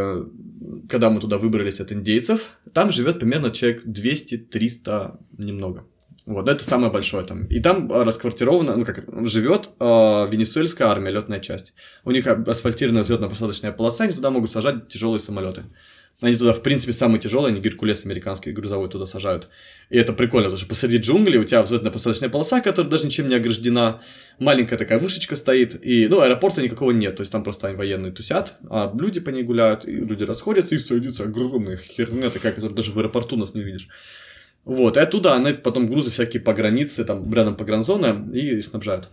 когда 0.89 1.11
мы 1.11 1.21
туда 1.21 1.37
выбрались 1.37 1.81
от 1.81 1.93
индейцев, 1.93 2.53
там 2.73 2.91
живет 2.91 3.19
примерно 3.19 3.51
человек 3.51 3.85
200-300 3.85 5.19
немного. 5.37 5.85
Вот, 6.25 6.49
это 6.49 6.65
самое 6.65 6.91
большое 6.91 7.27
там. 7.27 7.45
И 7.49 7.61
там 7.61 7.93
расквартирована, 7.93 8.75
ну 8.75 8.87
как, 8.87 9.05
живет 9.29 9.69
э, 9.79 9.85
венесуэльская 9.85 10.89
армия, 10.89 11.11
летная 11.11 11.41
часть. 11.41 11.75
У 12.05 12.13
них 12.13 12.27
асфальтированная 12.27 13.03
взлетно-посадочная 13.03 13.73
полоса, 13.73 14.05
они 14.05 14.15
туда 14.15 14.31
могут 14.31 14.51
сажать 14.51 14.89
тяжелые 14.89 15.21
самолеты. 15.21 15.65
Они 16.21 16.37
туда, 16.37 16.53
в 16.53 16.63
принципе, 16.63 16.93
самые 16.93 17.21
тяжелые, 17.21 17.51
они 17.51 17.61
Геркулес 17.61 18.05
американский 18.05 18.53
грузовой 18.53 18.89
туда 18.89 19.07
сажают. 19.07 19.49
И 19.91 19.97
это 19.99 20.13
прикольно, 20.13 20.49
потому 20.49 20.59
что 20.59 20.69
посреди 20.69 20.99
джунглей 20.99 21.39
у 21.39 21.45
тебя 21.45 21.63
взлетно-посадочная 21.63 22.29
полоса, 22.29 22.61
которая 22.61 22.91
даже 22.91 23.07
ничем 23.07 23.29
не 23.29 23.35
ограждена, 23.35 24.03
маленькая 24.39 24.77
такая 24.77 25.01
мышечка 25.01 25.35
стоит, 25.35 25.85
и, 25.85 26.07
ну, 26.09 26.21
аэропорта 26.21 26.63
никакого 26.63 26.93
нет, 26.93 27.17
то 27.17 27.23
есть 27.23 27.33
там 27.33 27.43
просто 27.43 27.69
они 27.69 27.77
военные 27.77 28.13
тусят, 28.13 28.57
а 28.71 28.93
люди 28.97 29.21
по 29.21 29.31
ней 29.31 29.43
гуляют, 29.43 29.85
и 29.85 29.93
люди 29.93 30.23
расходятся, 30.23 30.75
и 30.75 30.79
садятся 30.79 31.25
огромная 31.25 31.77
херня 31.77 32.31
такая, 32.31 32.53
которую 32.53 32.77
даже 32.77 32.93
в 32.93 32.99
аэропорту 32.99 33.37
нас 33.37 33.55
не 33.55 33.63
увидишь. 33.63 33.89
Вот, 34.65 34.97
и 34.97 35.01
оттуда 35.01 35.35
они 35.35 35.55
потом 35.55 35.89
грузы 35.89 36.11
всякие 36.11 36.41
по 36.41 36.53
границе, 36.53 37.05
там, 37.05 37.33
рядом 37.35 37.57
погранзона, 37.57 38.29
и 38.33 38.61
снабжают. 38.61 39.09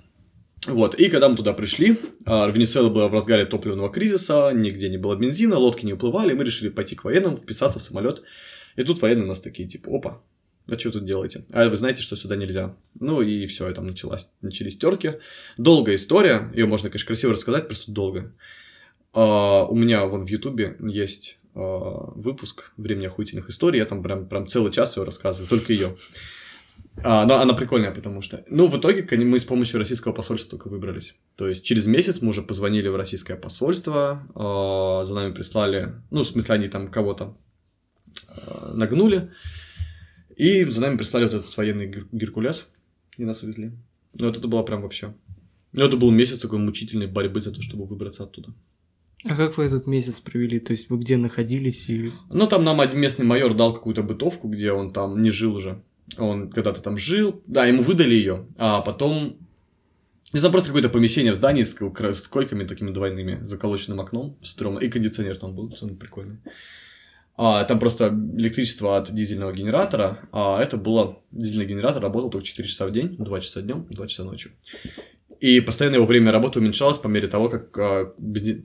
Вот, 0.69 0.95
и 0.95 1.09
когда 1.09 1.29
мы 1.29 1.35
туда 1.35 1.53
пришли, 1.53 1.97
а, 2.25 2.47
Венесуэла 2.47 2.89
была 2.89 3.07
в 3.07 3.13
разгаре 3.13 3.45
топливного 3.45 3.89
кризиса, 3.89 4.51
нигде 4.53 4.87
не 4.87 4.97
было 4.97 5.15
бензина, 5.15 5.57
лодки 5.57 5.85
не 5.85 5.93
уплывали, 5.93 6.33
мы 6.33 6.43
решили 6.43 6.69
пойти 6.69 6.95
к 6.95 7.03
военным, 7.03 7.37
вписаться 7.37 7.79
в 7.79 7.81
самолет. 7.81 8.21
И 8.75 8.83
тут 8.83 9.01
военные 9.01 9.25
у 9.25 9.27
нас 9.27 9.41
такие, 9.41 9.67
типа, 9.67 9.89
опа, 9.89 10.21
а 10.69 10.77
что 10.77 10.91
тут 10.91 11.05
делаете? 11.05 11.43
А 11.51 11.67
вы 11.67 11.75
знаете, 11.75 12.03
что 12.03 12.15
сюда 12.15 12.35
нельзя. 12.35 12.75
Ну 12.99 13.21
и 13.21 13.47
все, 13.47 13.69
и 13.69 13.73
там 13.73 13.87
началась, 13.87 14.29
начались 14.41 14.77
терки. 14.77 15.13
Долгая 15.57 15.95
история, 15.95 16.51
ее 16.53 16.67
можно, 16.67 16.89
конечно, 16.89 17.07
красиво 17.07 17.33
рассказать, 17.33 17.67
просто 17.67 17.91
долго. 17.91 18.31
А, 19.13 19.65
у 19.65 19.75
меня 19.75 20.05
вон 20.05 20.25
в 20.25 20.29
Ютубе 20.29 20.77
есть 20.79 21.39
а, 21.55 22.11
выпуск 22.15 22.73
«Времени 22.77 23.07
охуительных 23.07 23.49
историй», 23.49 23.79
я 23.79 23.85
там 23.85 24.03
прям, 24.03 24.27
прям 24.27 24.47
целый 24.47 24.71
час 24.71 24.97
ее 24.97 25.03
рассказываю, 25.03 25.49
только 25.49 25.73
ее. 25.73 25.97
А, 27.03 27.25
но 27.25 27.39
она 27.39 27.53
прикольная, 27.53 27.91
потому 27.91 28.21
что... 28.21 28.43
Ну, 28.49 28.67
в 28.67 28.77
итоге 28.77 29.05
мы 29.23 29.39
с 29.39 29.45
помощью 29.45 29.79
российского 29.79 30.13
посольства 30.13 30.57
только 30.57 30.69
выбрались. 30.69 31.15
То 31.35 31.47
есть 31.47 31.63
через 31.63 31.85
месяц 31.85 32.21
мы 32.21 32.29
уже 32.29 32.41
позвонили 32.41 32.87
в 32.87 32.95
российское 32.95 33.35
посольство, 33.35 34.23
э, 34.35 35.05
за 35.05 35.15
нами 35.15 35.33
прислали... 35.33 35.93
Ну, 36.11 36.23
в 36.23 36.27
смысле, 36.27 36.55
они 36.55 36.67
там 36.67 36.89
кого-то 36.89 37.37
э, 38.27 38.71
нагнули. 38.73 39.31
И 40.35 40.65
за 40.65 40.81
нами 40.81 40.97
прислали 40.97 41.25
вот 41.25 41.33
этот 41.33 41.57
военный 41.57 41.87
гер- 41.87 42.07
Геркулес, 42.11 42.67
и 43.17 43.25
нас 43.25 43.43
увезли. 43.43 43.71
Ну, 44.13 44.27
вот 44.27 44.37
это 44.37 44.47
было 44.47 44.63
прям 44.63 44.81
вообще... 44.81 45.13
Ну, 45.71 45.85
это 45.85 45.97
был 45.97 46.11
месяц 46.11 46.39
такой 46.39 46.59
мучительной 46.59 47.07
борьбы 47.07 47.41
за 47.41 47.51
то, 47.51 47.61
чтобы 47.61 47.85
выбраться 47.85 48.23
оттуда. 48.23 48.53
А 49.23 49.35
как 49.35 49.57
вы 49.57 49.65
этот 49.65 49.85
месяц 49.85 50.19
провели? 50.21 50.59
То 50.59 50.71
есть 50.71 50.89
вы 50.89 50.97
где 50.97 51.17
находились 51.17 51.89
и... 51.89 52.11
Ну, 52.31 52.47
там 52.47 52.63
нам 52.63 52.81
один 52.81 52.99
местный 52.99 53.25
майор 53.25 53.53
дал 53.53 53.73
какую-то 53.73 54.01
бытовку, 54.01 54.47
где 54.47 54.71
он 54.71 54.89
там 54.89 55.21
не 55.21 55.29
жил 55.29 55.55
уже 55.55 55.81
он 56.17 56.49
когда-то 56.49 56.81
там 56.81 56.97
жил, 56.97 57.41
да, 57.45 57.65
ему 57.65 57.83
выдали 57.83 58.13
ее, 58.13 58.47
а 58.57 58.81
потом 58.81 59.37
не 60.31 60.39
знаю, 60.39 60.51
просто 60.51 60.69
какое-то 60.69 60.89
помещение 60.89 61.31
в 61.31 61.35
здании 61.35 61.63
с, 61.63 61.75
с 61.75 62.27
койками 62.27 62.63
такими 62.65 62.91
двойными, 62.91 63.43
заколоченным 63.43 63.99
окном, 63.99 64.37
стрёмно, 64.41 64.77
и 64.79 64.87
кондиционер 64.87 65.37
там 65.37 65.55
был, 65.55 65.75
он 65.81 65.97
прикольный. 65.97 66.37
А, 67.35 67.63
там 67.63 67.79
просто 67.79 68.09
электричество 68.37 68.97
от 68.97 69.11
дизельного 69.11 69.53
генератора, 69.53 70.19
а 70.31 70.61
это 70.61 70.77
было, 70.77 71.23
дизельный 71.31 71.65
генератор 71.65 72.03
работал 72.03 72.29
только 72.29 72.45
4 72.45 72.67
часа 72.67 72.85
в 72.85 72.91
день, 72.91 73.15
2 73.17 73.41
часа 73.41 73.61
днем, 73.61 73.87
2 73.89 74.07
часа 74.07 74.23
ночью. 74.23 74.51
И 75.39 75.61
постоянно 75.61 75.95
его 75.95 76.05
время 76.05 76.31
работы 76.31 76.59
уменьшалось 76.59 76.97
по 76.97 77.07
мере 77.07 77.27
того, 77.27 77.49
как 77.49 77.77
а, 77.79 78.13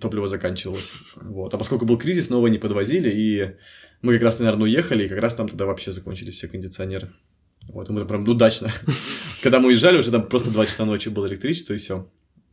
топливо 0.01 0.27
заканчивалось. 0.27 0.93
Вот. 1.15 1.55
А 1.55 1.59
поскольку 1.59 1.87
был 1.87 1.97
кризис, 1.97 2.31
нового 2.31 2.49
не 2.49 2.59
подвозили, 2.59 3.11
и 3.11 3.57
мы 4.03 4.15
как 4.15 4.23
раз, 4.23 4.41
наверное, 4.41 4.65
уехали, 4.65 5.05
и 5.05 5.09
как 5.09 5.21
раз 5.21 5.37
там 5.37 5.49
тогда 5.49 5.67
вообще 5.67 5.93
закончились 5.93 6.35
все 6.35 6.49
кондиционеры. 6.49 7.13
Вот, 7.69 7.89
мы 7.91 8.05
прям 8.05 8.29
удачно. 8.29 8.71
Когда 9.43 9.61
мы 9.61 9.69
уезжали, 9.69 9.99
уже 9.99 10.11
там 10.11 10.29
просто 10.29 10.51
2 10.51 10.67
часа 10.67 10.85
ночи 10.85 11.09
было 11.09 11.27
электричество, 11.27 11.75
и 11.75 11.79
все. 11.79 12.07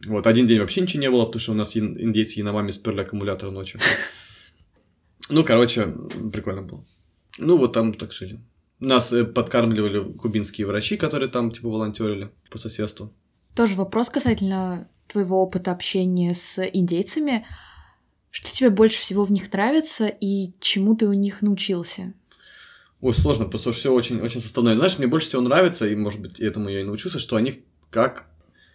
Вот, 0.06 0.26
один 0.26 0.48
день 0.48 0.60
вообще 0.60 0.82
ничего 0.82 1.02
не 1.02 1.10
было, 1.10 1.26
потому 1.26 1.40
что 1.40 1.52
у 1.52 1.56
нас 1.56 1.78
индейцы 1.78 2.40
и 2.40 2.44
на 2.44 2.54
маме 2.54 2.72
сперли 2.72 3.02
аккумулятор 3.02 3.52
ночью. 3.52 3.80
Ну, 5.30 5.46
короче, 5.46 5.86
прикольно 6.34 6.64
было. 6.64 6.84
Ну, 7.38 7.58
вот 7.58 7.72
там 7.72 7.94
так 7.94 8.12
жили. 8.12 8.42
Нас 8.80 9.14
э, 9.14 9.24
подкармливали 9.24 10.12
кубинские 10.12 10.68
врачи, 10.68 10.98
которые 10.98 11.30
там, 11.30 11.52
типа, 11.52 11.70
волонтерили 11.70 12.32
по 12.50 12.58
соседству. 12.58 13.14
Тоже 13.56 13.76
вопрос 13.76 14.10
касательно 14.10 14.90
твоего 15.08 15.42
опыта 15.42 15.72
общения 15.72 16.34
с 16.34 16.62
индейцами. 16.74 17.46
Что 18.30 18.52
тебе 18.52 18.70
больше 18.70 19.00
всего 19.00 19.24
в 19.24 19.32
них 19.32 19.52
нравится 19.54 20.08
и 20.08 20.54
чему 20.60 20.96
ты 20.96 21.08
у 21.08 21.14
них 21.14 21.42
научился? 21.42 22.14
Ой, 23.02 23.14
сложно, 23.16 23.46
потому 23.46 23.60
что 23.60 23.72
все 23.72 23.92
очень, 23.92 24.22
очень 24.22 24.42
составное. 24.42 24.78
Знаешь, 24.78 24.98
мне 25.00 25.08
больше 25.08 25.28
всего 25.28 25.42
нравится, 25.42 25.88
и, 25.88 25.96
может 25.96 26.22
быть, 26.22 26.40
этому 26.40 26.70
я 26.70 26.82
и 26.82 26.84
научился, 26.84 27.18
что 27.18 27.36
они 27.36 27.64
как 27.90 28.28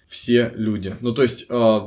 все 0.08 0.52
люди. 0.56 0.94
Ну, 1.00 1.14
то 1.14 1.22
есть, 1.22 1.46
э, 1.48 1.80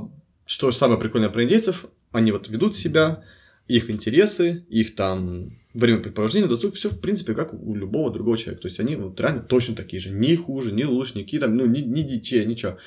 что 0.45 0.71
самое 0.71 0.99
прикольное 0.99 1.29
про 1.29 1.43
индейцев, 1.43 1.85
они 2.11 2.31
вот 2.31 2.47
ведут 2.47 2.77
себя, 2.77 3.23
их 3.67 3.89
интересы, 3.89 4.65
их 4.69 4.95
там 4.95 5.59
времяпрепровождение, 5.73 6.49
досуг, 6.49 6.75
все 6.75 6.89
в 6.89 6.99
принципе 6.99 7.35
как 7.35 7.53
у 7.53 7.75
любого 7.75 8.11
другого 8.11 8.37
человека. 8.37 8.63
То 8.63 8.67
есть 8.67 8.79
они 8.79 8.95
вот 8.95 9.19
реально 9.19 9.41
точно 9.41 9.75
такие 9.75 9.99
же, 9.99 10.09
ни 10.09 10.35
хуже, 10.35 10.71
ни 10.71 10.83
лучше, 10.83 11.17
ни 11.17 11.23
какие 11.23 11.39
там, 11.39 11.55
ну, 11.55 11.65
ни, 11.65 11.81
ни 11.81 12.01
дичее, 12.01 12.45
ничего. 12.45 12.77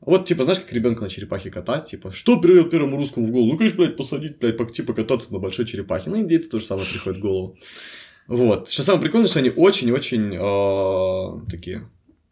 Вот, 0.00 0.26
типа, 0.26 0.44
знаешь, 0.44 0.60
как 0.60 0.72
ребенка 0.72 1.02
на 1.02 1.08
черепахе 1.08 1.50
катать, 1.50 1.86
типа, 1.86 2.12
что 2.12 2.40
привел 2.40 2.68
первому 2.68 2.96
русскому 2.96 3.26
в 3.26 3.30
голову? 3.30 3.52
Ну, 3.52 3.58
конечно, 3.58 3.78
блядь, 3.78 3.96
посадить, 3.96 4.38
блядь, 4.38 4.72
типа, 4.72 4.92
кататься 4.92 5.32
на 5.32 5.38
большой 5.38 5.66
черепахе. 5.66 6.10
Ну, 6.10 6.18
индейцы 6.18 6.50
тоже 6.50 6.66
самое 6.66 6.86
приходит 6.86 7.18
в 7.18 7.22
голову. 7.22 7.56
Вот. 8.28 8.70
Что 8.70 8.82
самое 8.82 9.02
прикольное, 9.02 9.28
что 9.28 9.38
они 9.38 9.50
очень-очень 9.54 10.34
э, 10.34 11.50
такие, 11.50 11.88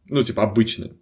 ну, 0.08 0.22
типа, 0.22 0.42
обычные. 0.42 0.92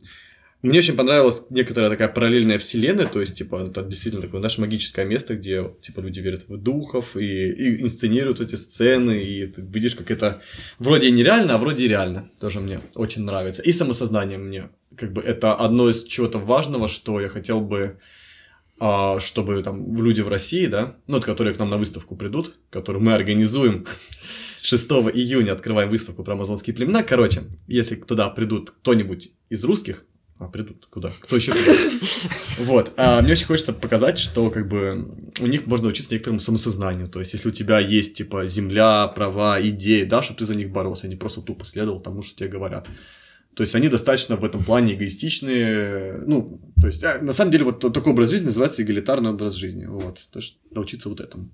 Мне 0.62 0.78
очень 0.78 0.94
понравилась 0.94 1.47
некоторая 1.51 1.90
такая 1.90 2.09
параллельная 2.09 2.59
вселенная, 2.59 3.06
то 3.06 3.20
есть, 3.20 3.36
типа, 3.36 3.64
это 3.66 3.82
действительно 3.82 4.23
такое 4.23 4.40
наше 4.40 4.60
магическое 4.60 5.05
место, 5.05 5.35
где, 5.35 5.73
типа, 5.81 5.98
люди 5.98 6.20
верят 6.20 6.48
в 6.48 6.56
духов 6.56 7.16
и, 7.16 7.51
и 7.51 7.82
инсценируют 7.82 8.40
эти 8.40 8.55
сцены, 8.55 9.20
и 9.24 9.47
ты 9.47 9.60
видишь, 9.60 9.97
как 9.97 10.12
это 10.12 10.40
вроде 10.78 11.10
нереально, 11.10 11.56
а 11.56 11.59
вроде 11.59 11.85
и 11.85 11.89
реально. 11.89 12.28
Тоже 12.40 12.60
мне 12.60 12.81
очень 12.94 13.24
нравится. 13.24 13.60
И 13.62 13.73
самосознание 13.73 14.39
мне, 14.39 14.69
как 14.97 15.12
бы, 15.12 15.20
это 15.20 15.55
одно 15.55 15.90
из 15.90 16.05
чего-то 16.05 16.39
важного, 16.39 16.86
что 16.86 17.20
я 17.20 17.28
хотел 17.28 17.60
бы 17.60 17.98
а, 18.78 19.20
чтобы 19.20 19.62
там 19.62 19.94
люди 19.97 20.23
в 20.23 20.28
России, 20.28 20.66
да, 20.66 20.97
ну, 21.06 21.16
вот, 21.16 21.24
которые 21.24 21.55
к 21.55 21.59
нам 21.59 21.70
на 21.70 21.78
выставку 21.78 22.16
придут, 22.16 22.55
которую 22.70 23.02
мы 23.02 23.14
организуем, 23.14 23.86
6 24.62 24.90
июня 25.14 25.52
открываем 25.52 25.90
выставку 25.90 26.22
про 26.22 26.34
амазонские 26.34 26.74
племена. 26.74 27.02
Короче, 27.02 27.43
если 27.66 27.97
туда 27.97 28.30
придут 28.30 28.70
кто-нибудь 28.70 29.32
из 29.48 29.64
русских, 29.64 30.06
а, 30.39 30.48
придут 30.48 30.86
куда? 30.86 31.12
Кто 31.20 31.36
еще 31.36 31.52
придут? 31.52 32.02
Вот. 32.59 32.93
А 32.97 33.22
мне 33.22 33.32
очень 33.32 33.47
хочется 33.47 33.72
показать, 33.72 34.18
что 34.18 34.51
как 34.51 34.68
бы 34.68 35.16
у 35.40 35.47
них 35.47 35.66
можно 35.66 35.89
учиться 35.89 36.12
некоторому 36.12 36.40
самосознанию. 36.40 37.09
То 37.09 37.18
есть, 37.18 37.32
если 37.32 37.48
у 37.48 37.52
тебя 37.52 37.80
есть, 37.80 38.14
типа, 38.14 38.47
земля, 38.47 39.09
права, 39.09 39.60
идеи, 39.60 40.05
да, 40.05 40.22
чтобы 40.22 40.39
ты 40.39 40.47
за 40.47 40.55
них 40.55 40.70
боролся, 40.70 41.06
а 41.06 41.10
не 41.10 41.16
просто 41.16 41.40
тупо 41.40 41.64
следовал 41.64 42.01
тому, 42.01 42.22
что 42.22 42.39
тебе 42.39 42.48
говорят. 42.48 42.89
То 43.55 43.62
есть, 43.62 43.74
они 43.74 43.89
достаточно 43.89 44.36
в 44.36 44.44
этом 44.44 44.62
плане 44.62 44.94
эгоистичные. 44.94 46.22
Ну, 46.26 46.60
то 46.80 46.86
есть, 46.86 47.02
а, 47.02 47.18
на 47.20 47.32
самом 47.32 47.51
деле, 47.51 47.64
вот 47.64 47.80
такой 47.80 48.12
образ 48.12 48.30
жизни 48.30 48.47
называется 48.47 48.82
эгалитарный 48.82 49.30
образ 49.30 49.55
жизни. 49.55 49.86
Вот. 49.86 50.28
То 50.30 50.39
есть, 50.39 50.59
научиться 50.70 51.09
вот 51.09 51.20
этому. 51.20 51.51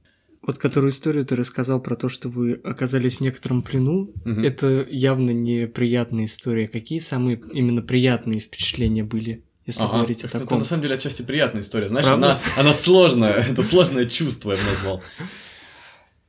Вот 0.48 0.56
которую 0.56 0.92
историю 0.92 1.26
ты 1.26 1.36
рассказал 1.36 1.78
про 1.78 1.94
то, 1.94 2.08
что 2.08 2.30
вы 2.30 2.54
оказались 2.64 3.18
в 3.18 3.20
некотором 3.20 3.60
плену, 3.60 4.14
угу. 4.24 4.40
это 4.40 4.86
явно 4.88 5.32
неприятная 5.32 6.24
история. 6.24 6.68
Какие 6.68 7.00
самые 7.00 7.38
именно 7.52 7.82
приятные 7.82 8.40
впечатления 8.40 9.04
были? 9.04 9.44
Если 9.66 9.82
ага, 9.82 9.98
говорить 9.98 10.24
о 10.24 10.28
таком. 10.28 10.46
Это 10.46 10.56
на 10.56 10.64
самом 10.64 10.82
деле 10.84 10.94
отчасти 10.94 11.20
приятная 11.20 11.60
история. 11.60 11.88
Знаешь, 11.88 12.06
она, 12.06 12.40
она 12.56 12.72
сложная. 12.72 13.34
Это 13.50 13.62
сложное 13.62 14.06
чувство, 14.06 14.52
я 14.52 14.56
бы 14.56 14.64
назвал. 14.70 15.02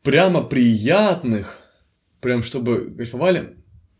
Прямо 0.04 0.44
приятных, 0.44 1.62
прям 2.20 2.44
чтобы 2.44 2.92
кайфовали. 2.92 3.56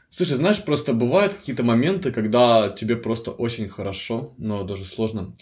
Слушай, 0.10 0.36
знаешь, 0.36 0.62
просто 0.62 0.92
бывают 0.92 1.34
какие-то 1.34 1.64
моменты, 1.64 2.12
когда 2.12 2.68
тебе 2.68 2.98
просто 2.98 3.32
очень 3.32 3.70
хорошо, 3.70 4.34
но 4.38 4.66
даже 4.66 4.84
сложно. 4.84 5.34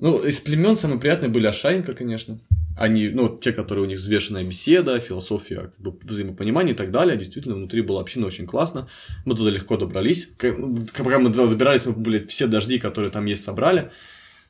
Ну, 0.00 0.18
из 0.18 0.40
племен 0.40 0.76
самые 0.78 0.98
приятные 0.98 1.28
были 1.28 1.46
Ашаренко, 1.46 1.92
конечно. 1.92 2.40
Они, 2.74 3.10
ну, 3.10 3.36
те, 3.36 3.52
которые 3.52 3.84
у 3.84 3.86
них 3.86 3.98
взвешенная 3.98 4.44
беседа, 4.44 4.98
философия, 4.98 5.70
как 5.70 5.78
бы, 5.78 5.94
взаимопонимание 6.02 6.72
и 6.72 6.76
так 6.76 6.90
далее. 6.90 7.18
Действительно, 7.18 7.54
внутри 7.54 7.82
было 7.82 8.00
община 8.00 8.26
очень 8.26 8.46
классно. 8.46 8.88
Мы 9.26 9.36
туда 9.36 9.50
легко 9.50 9.76
добрались. 9.76 10.30
Пока 10.38 11.18
мы 11.18 11.30
туда 11.30 11.46
добирались, 11.46 11.84
мы, 11.84 11.92
блядь, 11.92 12.30
все 12.30 12.46
дожди, 12.46 12.78
которые 12.78 13.10
там 13.10 13.26
есть, 13.26 13.44
собрали. 13.44 13.90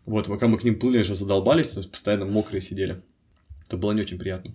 Вот, 0.06 0.28
пока 0.28 0.46
мы 0.46 0.56
к 0.56 0.62
ним 0.62 0.78
плыли, 0.78 1.00
уже 1.00 1.16
задолбались, 1.16 1.70
то 1.70 1.80
есть 1.80 1.90
постоянно 1.90 2.26
мокрые 2.26 2.62
сидели. 2.62 3.02
Это 3.66 3.76
было 3.76 3.90
не 3.90 4.02
очень 4.02 4.20
приятно. 4.20 4.54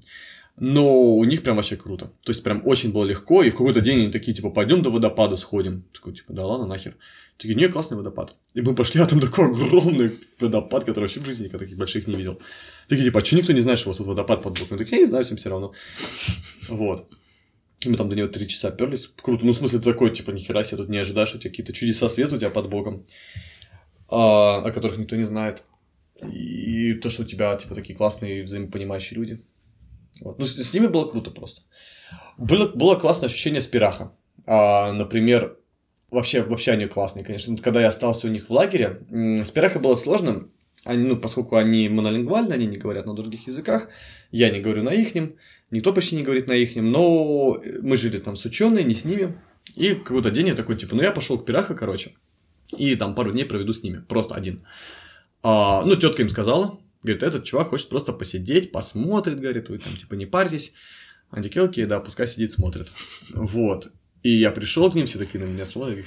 Но 0.57 1.15
у 1.17 1.25
них 1.25 1.43
прям 1.43 1.57
вообще 1.57 1.75
круто. 1.75 2.13
То 2.23 2.31
есть 2.31 2.41
прям 2.41 2.61
очень 2.65 2.93
было 2.93 3.03
легко, 3.03 3.43
и 3.43 3.49
в 3.49 3.57
какой-то 3.57 3.81
день 3.81 4.03
они 4.03 4.11
такие, 4.11 4.33
типа, 4.33 4.49
пойдем 4.49 4.81
до 4.81 4.89
водопада 4.89 5.35
сходим. 5.35 5.83
Такой, 5.93 6.13
типа, 6.13 6.31
да 6.31 6.45
ладно, 6.45 6.65
нахер. 6.65 6.95
Такие, 7.37 7.55
не, 7.55 7.67
классный 7.67 7.97
водопад. 7.97 8.35
И 8.53 8.61
мы 8.61 8.73
пошли, 8.75 9.01
а 9.01 9.05
там 9.05 9.19
такой 9.19 9.45
огромный 9.45 10.11
водопад, 10.39 10.85
который 10.85 11.01
вообще 11.01 11.19
в 11.19 11.25
жизни 11.25 11.45
никогда 11.45 11.65
таких 11.65 11.77
больших 11.77 12.07
не 12.07 12.15
видел. 12.15 12.39
Такие, 12.87 13.05
типа, 13.05 13.19
а 13.19 13.25
что 13.25 13.35
никто 13.35 13.51
не 13.51 13.59
знает, 13.59 13.77
что 13.79 13.89
у 13.89 13.91
вас 13.91 13.97
тут 13.97 14.07
водопад 14.07 14.41
под 14.41 14.57
боком? 14.57 14.77
Такие, 14.77 14.97
я 14.97 15.01
не 15.01 15.09
знаю, 15.09 15.25
всем 15.25 15.37
все 15.37 15.49
равно. 15.49 15.73
Вот. 16.69 17.09
И 17.81 17.89
мы 17.89 17.97
там 17.97 18.09
до 18.09 18.15
него 18.15 18.29
три 18.29 18.47
часа 18.47 18.71
перлись. 18.71 19.11
Круто. 19.21 19.45
Ну, 19.45 19.51
в 19.51 19.55
смысле, 19.55 19.79
ты 19.79 19.85
такой, 19.85 20.11
типа, 20.11 20.31
нихера 20.31 20.63
себе 20.63 20.77
тут 20.77 20.89
не 20.89 20.97
ожидаешь, 20.97 21.35
у 21.35 21.37
тебя 21.37 21.49
какие-то 21.49 21.73
чудеса 21.73 22.07
света 22.07 22.35
у 22.35 22.37
тебя 22.37 22.49
под 22.49 22.69
боком, 22.69 23.05
а, 24.09 24.63
о 24.65 24.71
которых 24.71 24.97
никто 24.97 25.17
не 25.17 25.25
знает. 25.25 25.65
И 26.31 26.93
то, 26.93 27.09
что 27.09 27.23
у 27.23 27.25
тебя, 27.25 27.55
типа, 27.57 27.75
такие 27.75 27.95
классные 27.95 28.43
взаимопонимающие 28.43 29.19
люди. 29.19 29.41
Вот. 30.21 30.39
Ну, 30.39 30.45
с, 30.45 30.55
с 30.55 30.73
ними 30.73 30.87
было 30.87 31.05
круто 31.07 31.31
просто. 31.31 31.63
Было, 32.37 32.67
было 32.67 32.95
классное 32.95 33.27
ощущение 33.27 33.61
спираха. 33.61 34.13
А, 34.45 34.93
например, 34.93 35.57
вообще, 36.09 36.43
вообще 36.43 36.71
они 36.71 36.87
классные, 36.87 37.25
конечно. 37.25 37.55
Когда 37.57 37.81
я 37.81 37.89
остался 37.89 38.27
у 38.27 38.29
них 38.29 38.49
в 38.49 38.53
лагере, 38.53 39.01
с 39.09 39.51
пираха 39.51 39.79
было 39.79 39.95
сложно, 39.95 40.47
они, 40.83 41.07
ну, 41.07 41.17
поскольку 41.17 41.55
они 41.55 41.89
монолингвальны, 41.89 42.53
они 42.53 42.67
не 42.67 42.77
говорят 42.77 43.05
на 43.05 43.15
других 43.15 43.47
языках, 43.47 43.89
я 44.31 44.49
не 44.49 44.59
говорю 44.59 44.83
на 44.83 44.93
ихнем, 44.93 45.35
никто 45.71 45.93
почти 45.93 46.15
не 46.15 46.23
говорит 46.23 46.47
на 46.47 46.53
ихнем, 46.53 46.91
но 46.91 47.61
мы 47.81 47.97
жили 47.97 48.17
там 48.17 48.35
с 48.35 48.45
ученые, 48.45 48.83
не 48.83 48.93
с 48.93 49.05
ними. 49.05 49.35
И 49.75 49.95
какой-то 49.95 50.29
день 50.29 50.47
я 50.47 50.55
такой, 50.55 50.77
типа, 50.77 50.95
ну 50.95 51.01
я 51.01 51.11
пошел 51.11 51.39
к 51.39 51.45
пираха, 51.45 51.73
короче, 51.73 52.11
и 52.77 52.95
там 52.95 53.15
пару 53.15 53.31
дней 53.31 53.45
проведу 53.45 53.73
с 53.73 53.81
ними, 53.81 54.03
просто 54.07 54.35
один. 54.35 54.65
А, 55.41 55.83
ну, 55.83 55.95
тетка 55.95 56.21
им 56.21 56.29
сказала, 56.29 56.79
Говорит, 57.05 57.21
этот 57.21 57.43
чувак 57.43 57.69
хочет 57.69 57.89
просто 57.89 58.13
посидеть, 58.13 58.71
посмотрит, 58.71 59.39
говорит, 59.39 59.69
вы 59.69 59.77
там 59.77 59.93
типа 59.95 60.15
не 60.15 60.25
парьтесь. 60.25 60.73
Окей, 61.29 61.85
да, 61.85 61.99
пускай 61.99 62.27
сидит, 62.27 62.51
смотрит. 62.51 62.87
Вот. 63.31 63.91
И 64.25 64.39
я 64.39 64.49
пришел 64.49 64.89
к 64.89 64.95
ним, 64.95 65.05
все 65.05 65.19
такие 65.19 65.39
на 65.39 65.47
меня 65.47 65.67
смотрят. 65.67 66.03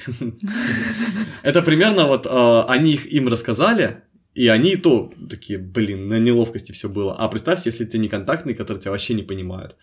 Это 1.45 1.63
примерно 1.63 2.09
вот 2.09 2.27
а, 2.29 2.65
они 2.65 2.95
их 2.95 3.07
им 3.13 3.29
рассказали, 3.29 4.03
и 4.35 4.49
они 4.49 4.75
то 4.75 5.13
такие, 5.31 5.57
блин, 5.61 6.09
на 6.09 6.19
неловкости 6.19 6.73
все 6.73 6.89
было. 6.89 7.15
А 7.15 7.29
представьте, 7.29 7.71
если 7.71 7.85
ты 7.85 7.97
не 7.97 8.09
контактный, 8.09 8.57
который 8.57 8.79
тебя 8.79 8.91
вообще 8.91 9.15
не 9.15 9.23
понимают. 9.23 9.77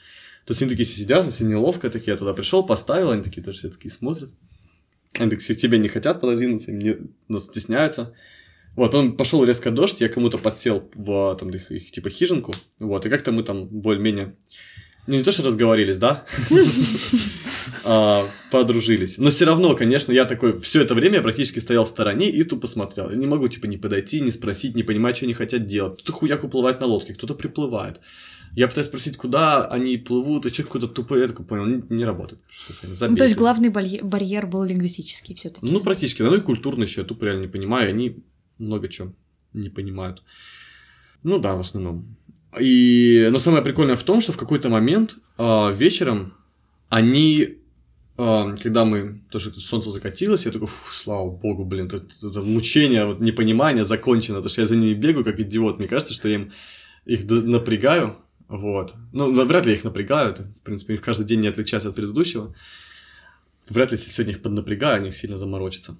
То 0.46 0.52
есть 0.52 0.62
они 0.62 0.70
такие 0.70 0.86
все 0.86 0.98
сидят, 0.98 1.34
все 1.34 1.46
неловко, 1.46 1.90
такие, 1.90 2.12
я 2.12 2.18
туда 2.18 2.34
пришел, 2.34 2.66
поставил, 2.66 3.12
они 3.12 3.24
такие 3.24 3.42
тоже 3.42 3.60
все 3.60 3.70
такие 3.70 3.90
смотрят. 3.90 4.30
Они 5.18 5.30
такие, 5.30 5.56
тебе 5.56 5.78
не 5.78 5.88
хотят 5.88 6.20
пододвинуться, 6.20 6.74
но 6.74 6.96
ну, 7.30 7.40
стесняются. 7.40 8.14
Вот, 8.76 8.94
он 8.96 9.16
пошел 9.16 9.46
резко 9.46 9.72
дождь, 9.72 10.02
я 10.02 10.10
кому-то 10.10 10.38
подсел 10.38 10.92
в 10.94 11.38
там, 11.38 11.52
их, 11.52 11.72
их 11.72 11.90
типа 11.90 12.10
хижинку, 12.10 12.54
вот, 12.80 13.06
и 13.06 13.10
как-то 13.10 13.32
мы 13.32 13.44
там 13.44 13.66
более-менее, 13.68 14.36
ну 15.08 15.16
не 15.16 15.24
то, 15.24 15.32
что 15.32 15.44
разговорились, 15.44 15.98
да, 15.98 16.26
а, 17.84 18.28
подружились. 18.52 19.18
Но 19.18 19.30
все 19.30 19.46
равно, 19.46 19.76
конечно, 19.76 20.12
я 20.12 20.26
такой, 20.26 20.60
все 20.60 20.82
это 20.82 20.96
время 20.96 21.16
я 21.16 21.22
практически 21.22 21.60
стоял 21.60 21.86
в 21.86 21.90
стороне 21.90 22.30
и 22.30 22.44
тупо 22.44 22.68
смотрел. 22.68 23.10
Я 23.10 23.16
не 23.16 23.28
могу, 23.28 23.48
типа, 23.48 23.68
не 23.68 23.78
подойти, 23.78 24.20
не 24.22 24.32
спросить, 24.32 24.76
не 24.76 24.84
понимать, 24.84 25.18
что 25.18 25.26
они 25.26 25.34
хотят 25.34 25.68
делать. 25.68 26.02
Кто-то 26.02 26.12
хуяк 26.12 26.44
уплывает 26.44 26.80
на 26.80 26.88
лодке, 26.88 27.14
кто-то 27.14 27.36
приплывает. 27.36 28.00
Я 28.56 28.68
пытаюсь 28.68 28.88
спросить, 28.88 29.18
куда 29.18 29.68
они 29.68 29.98
плывут, 29.98 30.46
и 30.46 30.52
человек 30.52 30.68
какой-то 30.68 30.88
тупой, 30.88 31.20
я 31.20 31.28
такой 31.28 31.46
понял, 31.46 31.66
не, 31.66 31.84
не 31.90 32.06
работает. 32.06 32.42
Ну, 33.02 33.16
то 33.16 33.26
есть 33.26 33.36
главный 33.36 33.70
барьер 33.70 34.48
был 34.48 34.64
лингвистический 34.64 35.36
все 35.36 35.50
таки 35.50 35.66
Ну, 35.66 35.82
практически, 35.82 36.22
ну 36.22 36.34
и 36.36 36.40
культурный 36.40 36.86
еще, 36.86 37.02
я 37.02 37.08
тупо 37.08 37.26
реально 37.26 37.42
не 37.42 37.48
понимаю, 37.52 37.90
они 37.90 38.24
много 38.58 38.88
чего 38.88 39.14
не 39.54 39.70
понимают. 39.70 40.24
Ну 41.24 41.40
да, 41.40 41.56
в 41.56 41.62
основном. 41.62 42.18
И, 42.60 43.28
но 43.32 43.40
самое 43.40 43.64
прикольное 43.64 43.96
в 43.96 44.04
том, 44.04 44.22
что 44.22 44.32
в 44.32 44.38
какой-то 44.38 44.70
момент 44.70 45.18
э, 45.38 45.72
вечером 45.74 46.34
они, 46.90 47.58
э, 48.18 48.56
когда 48.62 48.86
мы, 48.86 49.22
тоже 49.30 49.52
солнце 49.52 49.92
закатилось, 49.92 50.46
я 50.46 50.52
такой, 50.52 50.70
слава 50.92 51.30
богу, 51.32 51.66
блин, 51.66 51.88
это, 51.88 52.04
это 52.28 52.42
мучение, 52.42 53.06
вот 53.06 53.20
непонимание 53.20 53.86
закончено, 53.86 54.38
потому 54.38 54.50
что 54.50 54.62
я 54.62 54.68
за 54.68 54.76
ними 54.76 54.94
бегаю 54.94 55.26
как 55.26 55.40
идиот. 55.40 55.80
Мне 55.80 55.88
кажется, 55.88 56.14
что 56.14 56.30
я 56.30 56.36
им 56.36 56.52
их 57.06 57.26
напрягаю, 57.30 58.18
вот. 58.48 58.94
Ну, 59.12 59.46
вряд 59.46 59.66
ли 59.66 59.74
их 59.74 59.84
напрягаю, 59.84 60.32
это, 60.32 60.44
в 60.44 60.62
принципе, 60.62 60.96
их 60.96 61.02
каждый 61.02 61.26
день 61.26 61.42
не 61.42 61.48
отличается 61.48 61.90
от 61.90 61.96
предыдущего. 61.96 62.56
Вряд 63.70 63.92
ли, 63.92 63.98
если 63.98 64.10
сегодня 64.10 64.34
их 64.34 64.42
поднапрягаю, 64.42 65.02
они 65.02 65.12
сильно 65.12 65.38
заморочатся. 65.38 65.98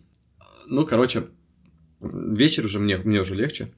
Ну, 0.68 0.86
короче, 0.86 1.28
вечер 2.00 2.66
уже 2.66 2.80
мне, 2.80 2.98
мне 2.98 3.22
уже 3.22 3.36
легче. 3.36 3.74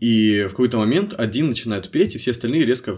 И 0.00 0.44
в 0.44 0.50
какой-то 0.50 0.78
момент 0.78 1.14
один 1.16 1.48
начинает 1.48 1.90
петь, 1.90 2.14
и 2.14 2.18
все 2.18 2.30
остальные 2.30 2.64
резко 2.64 2.96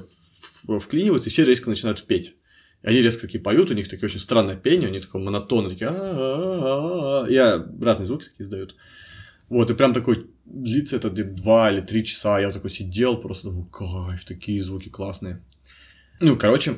вклиниваются, 0.80 1.28
и 1.28 1.32
все 1.32 1.44
резко 1.44 1.68
начинают 1.68 2.04
петь. 2.06 2.36
И 2.82 2.86
они 2.86 3.00
резко 3.00 3.22
такие 3.22 3.42
поют, 3.42 3.70
у 3.70 3.74
них 3.74 3.88
такие 3.88 4.06
очень 4.06 4.20
странное 4.20 4.56
пение, 4.56 4.88
они 4.88 5.00
такое 5.00 5.22
монотонно, 5.22 5.68
такие 5.68 5.90
Я 5.90 7.66
разные 7.80 8.06
звуки 8.06 8.26
такие 8.26 8.44
издают. 8.44 8.76
Вот, 9.48 9.70
и 9.70 9.74
прям 9.74 9.92
такой 9.92 10.28
длится 10.44 10.96
это 10.96 11.10
два 11.10 11.70
или 11.70 11.80
три 11.80 12.04
часа, 12.04 12.40
я 12.40 12.50
такой 12.52 12.70
сидел, 12.70 13.16
просто 13.18 13.48
думаю, 13.48 13.66
кайф, 13.66 14.24
такие 14.24 14.62
звуки 14.62 14.88
классные. 14.88 15.42
Ну, 16.20 16.36
короче, 16.36 16.76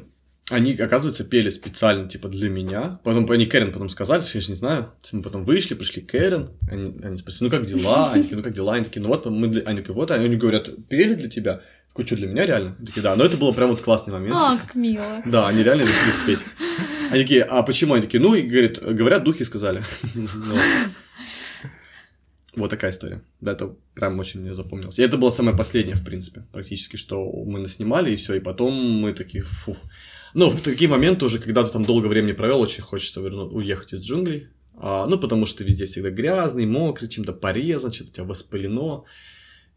они, 0.50 0.74
оказывается, 0.74 1.24
пели 1.24 1.48
специально, 1.48 2.06
типа, 2.06 2.28
для 2.28 2.50
меня. 2.50 3.00
Потом 3.02 3.30
они 3.30 3.46
Кэрен 3.46 3.72
потом 3.72 3.88
сказали, 3.88 4.20
что 4.20 4.36
я 4.36 4.42
же 4.42 4.50
не 4.50 4.56
знаю. 4.56 4.92
Мы 5.12 5.22
потом 5.22 5.44
вышли, 5.44 5.74
пришли 5.74 6.02
к 6.02 6.10
Кэрен. 6.10 6.50
Они, 6.70 6.94
они 7.02 7.16
спросили, 7.16 7.44
ну 7.44 7.50
как 7.50 7.64
дела? 7.64 8.10
Они 8.12 8.22
такие, 8.22 8.36
ну 8.36 8.42
как 8.42 8.52
дела? 8.52 8.74
Они 8.74 8.84
такие, 8.84 9.00
ну 9.00 9.08
вот 9.08 9.24
мы 9.24 9.48
для... 9.48 9.62
Они 9.62 9.78
такие, 9.78 9.94
вот, 9.94 10.10
они 10.10 10.36
говорят, 10.36 10.68
пели 10.88 11.14
для 11.14 11.30
тебя. 11.30 11.62
Такой, 11.88 12.04
что, 12.04 12.16
для 12.16 12.26
меня 12.26 12.44
реально? 12.44 12.74
Они 12.76 12.86
такие, 12.86 13.02
да. 13.02 13.16
Но 13.16 13.24
это 13.24 13.38
было 13.38 13.52
прям 13.52 13.70
вот 13.70 13.80
классный 13.80 14.12
момент. 14.12 14.36
А, 14.36 14.58
как 14.58 14.74
мило. 14.74 15.22
Да, 15.24 15.48
они 15.48 15.62
реально 15.62 15.82
решили 15.82 16.10
спеть. 16.22 16.40
Они 17.10 17.22
такие, 17.22 17.42
а 17.42 17.62
почему? 17.62 17.94
Они 17.94 18.02
такие, 18.02 18.20
ну, 18.20 18.34
и 18.34 18.42
говорят, 18.42 18.82
говорят, 18.82 19.24
духи 19.24 19.44
сказали. 19.44 19.82
Ну, 22.56 22.62
вот 22.62 22.70
такая 22.70 22.92
история. 22.92 23.20
Да, 23.40 23.50
это 23.50 23.74
прям 23.94 24.16
очень 24.20 24.40
мне 24.40 24.54
запомнилось. 24.54 25.00
И 25.00 25.02
это 25.02 25.16
было 25.16 25.30
самое 25.30 25.56
последнее, 25.56 25.96
в 25.96 26.04
принципе, 26.04 26.44
практически, 26.52 26.94
что 26.94 27.28
мы 27.44 27.58
наснимали, 27.58 28.12
и 28.12 28.16
все. 28.16 28.34
И 28.34 28.40
потом 28.40 28.74
мы 28.74 29.12
такие, 29.12 29.42
фух. 29.42 29.76
Ну, 30.34 30.50
в 30.50 30.60
такие 30.60 30.90
моменты 30.90 31.24
уже, 31.24 31.38
когда 31.38 31.62
ты 31.62 31.70
там 31.70 31.84
долго 31.84 32.08
времени 32.08 32.32
провел, 32.32 32.60
очень 32.60 32.82
хочется 32.82 33.20
верну... 33.20 33.44
уехать 33.46 33.92
из 33.92 34.00
джунглей. 34.00 34.48
А, 34.76 35.06
ну, 35.06 35.18
потому 35.18 35.46
что 35.46 35.58
ты 35.58 35.64
везде 35.64 35.86
всегда 35.86 36.10
грязный, 36.10 36.66
мокрый, 36.66 37.08
чем-то 37.08 37.32
порезан, 37.32 37.92
что-то 37.92 38.10
у 38.10 38.12
тебя 38.12 38.24
воспалено. 38.24 39.04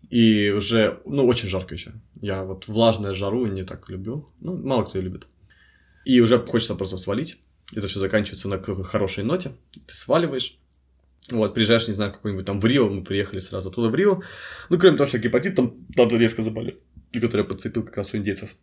И 0.09 0.49
уже, 0.49 0.99
ну, 1.05 1.25
очень 1.27 1.47
жарко 1.47 1.75
еще. 1.75 1.91
Я 2.21 2.43
вот 2.43 2.67
влажную 2.67 3.15
жару 3.15 3.45
не 3.45 3.63
так 3.63 3.89
люблю. 3.89 4.29
Ну, 4.39 4.57
мало 4.57 4.83
кто 4.83 4.97
ее 4.97 5.03
любит. 5.03 5.27
И 6.05 6.19
уже 6.21 6.39
хочется 6.39 6.75
просто 6.75 6.97
свалить. 6.97 7.37
Это 7.75 7.87
все 7.87 7.99
заканчивается 7.99 8.47
на 8.47 8.61
хорошей 8.83 9.23
ноте. 9.23 9.51
Ты 9.85 9.93
сваливаешь. 9.93 10.57
Вот, 11.29 11.53
приезжаешь, 11.53 11.87
не 11.87 11.93
знаю, 11.93 12.13
какой-нибудь 12.13 12.45
там 12.45 12.61
в 12.61 12.65
Рио, 12.65 12.89
мы 12.89 13.03
приехали 13.03 13.39
сразу 13.39 13.69
туда 13.69 13.89
в 13.89 13.95
Рио. 13.95 14.21
Ну, 14.69 14.79
кроме 14.79 14.97
того, 14.97 15.07
что 15.07 15.19
гепатит 15.19 15.55
там, 15.55 15.85
там 15.93 16.09
резко 16.09 16.41
заболел, 16.41 16.75
который 17.13 17.41
я 17.41 17.47
подцепил 17.47 17.83
как 17.83 17.97
раз 17.97 18.13
у 18.13 18.17
индейцев. 18.17 18.55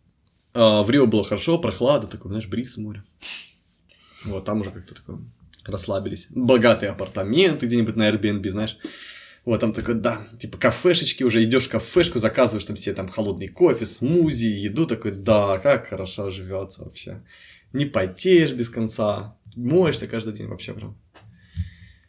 А, 0.55 0.83
в 0.83 0.89
Рио 0.89 1.05
было 1.05 1.23
хорошо, 1.23 1.59
прохлада, 1.59 2.07
такой, 2.07 2.29
знаешь, 2.29 2.47
бриз 2.47 2.77
море. 2.77 3.03
Вот, 4.23 4.45
там 4.45 4.61
уже 4.61 4.71
как-то 4.71 4.95
такое 4.95 5.19
расслабились. 5.65 6.27
Богатые 6.29 6.91
апартаменты 6.91 7.65
где-нибудь 7.65 7.95
на 7.95 8.09
Airbnb, 8.09 8.49
знаешь. 8.49 8.77
Вот 9.43 9.59
там 9.59 9.73
такой, 9.73 9.95
да, 9.95 10.25
типа 10.39 10.57
кафешечки, 10.57 11.23
уже 11.23 11.43
идешь 11.43 11.65
в 11.65 11.69
кафешку, 11.69 12.17
заказываешь 12.19 12.65
там 12.65 12.75
все 12.75 12.93
там 12.93 13.09
холодный 13.09 13.47
кофе, 13.47 13.85
смузи, 13.85 14.45
еду, 14.45 14.87
такой, 14.87 15.11
да, 15.11 15.59
как 15.59 15.87
хорошо 15.87 16.31
живется 16.31 16.83
вообще. 16.83 17.21
Не 17.73 17.85
потеешь 17.85 18.53
без 18.53 18.69
конца, 18.69 19.37
моешься 19.55 20.07
каждый 20.07 20.33
день 20.33 20.47
вообще 20.47 20.73
прям. 20.73 20.97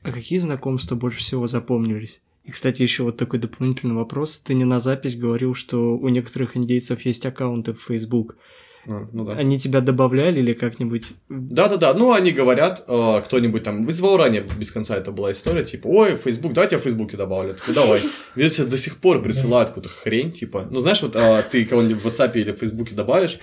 А 0.03 0.13
какие 0.13 0.39
знакомства 0.39 0.95
больше 0.95 1.19
всего 1.19 1.47
запомнились? 1.47 2.23
И, 2.47 2.53
кстати, 2.53 2.81
еще 2.83 3.03
вот 3.03 3.17
такой 3.17 3.41
дополнительный 3.41 3.97
вопрос. 3.97 4.39
Ты 4.39 4.55
не 4.55 4.65
на 4.65 4.79
запись 4.79 5.17
говорил, 5.17 5.55
что 5.55 5.97
у 5.97 6.09
некоторых 6.09 6.57
индейцев 6.57 7.05
есть 7.05 7.27
аккаунты 7.27 7.73
в 7.73 7.83
Facebook. 7.83 8.37
А, 8.87 9.09
ну 9.13 9.25
да. 9.25 9.33
Они 9.33 9.59
тебя 9.59 9.81
добавляли 9.81 10.39
или 10.39 10.53
как-нибудь? 10.53 11.15
Да-да-да, 11.29 11.93
ну 11.93 12.13
они 12.13 12.31
говорят, 12.31 12.85
э, 12.87 13.23
кто-нибудь 13.25 13.65
там, 13.65 13.85
вызвал 13.85 14.17
ранее 14.17 14.47
без 14.57 14.71
конца 14.71 14.97
это 14.97 15.11
была 15.11 15.33
история, 15.33 15.65
типа, 15.65 15.89
ой, 15.89 16.17
Facebook, 16.17 16.53
давайте 16.53 16.77
я 16.77 16.81
в 16.81 16.85
Фейсбуке 16.85 17.17
добавлю. 17.17 17.55
Такой, 17.55 17.75
давай. 17.75 18.01
Сейчас 18.37 18.67
до 18.67 18.79
сих 18.79 18.99
пор 18.99 19.23
присылают 19.23 19.71
какую-то 19.71 19.89
хрень, 19.89 20.31
типа, 20.31 20.69
ну 20.71 20.79
знаешь, 20.79 21.03
вот 21.03 21.17
э, 21.17 21.43
ты 21.51 21.65
кого-нибудь 21.65 22.01
в 22.01 22.07
WhatsApp 22.07 22.31
или 22.35 22.53
в 22.53 22.59
Фейсбуке 22.59 22.95
добавишь, 22.95 23.41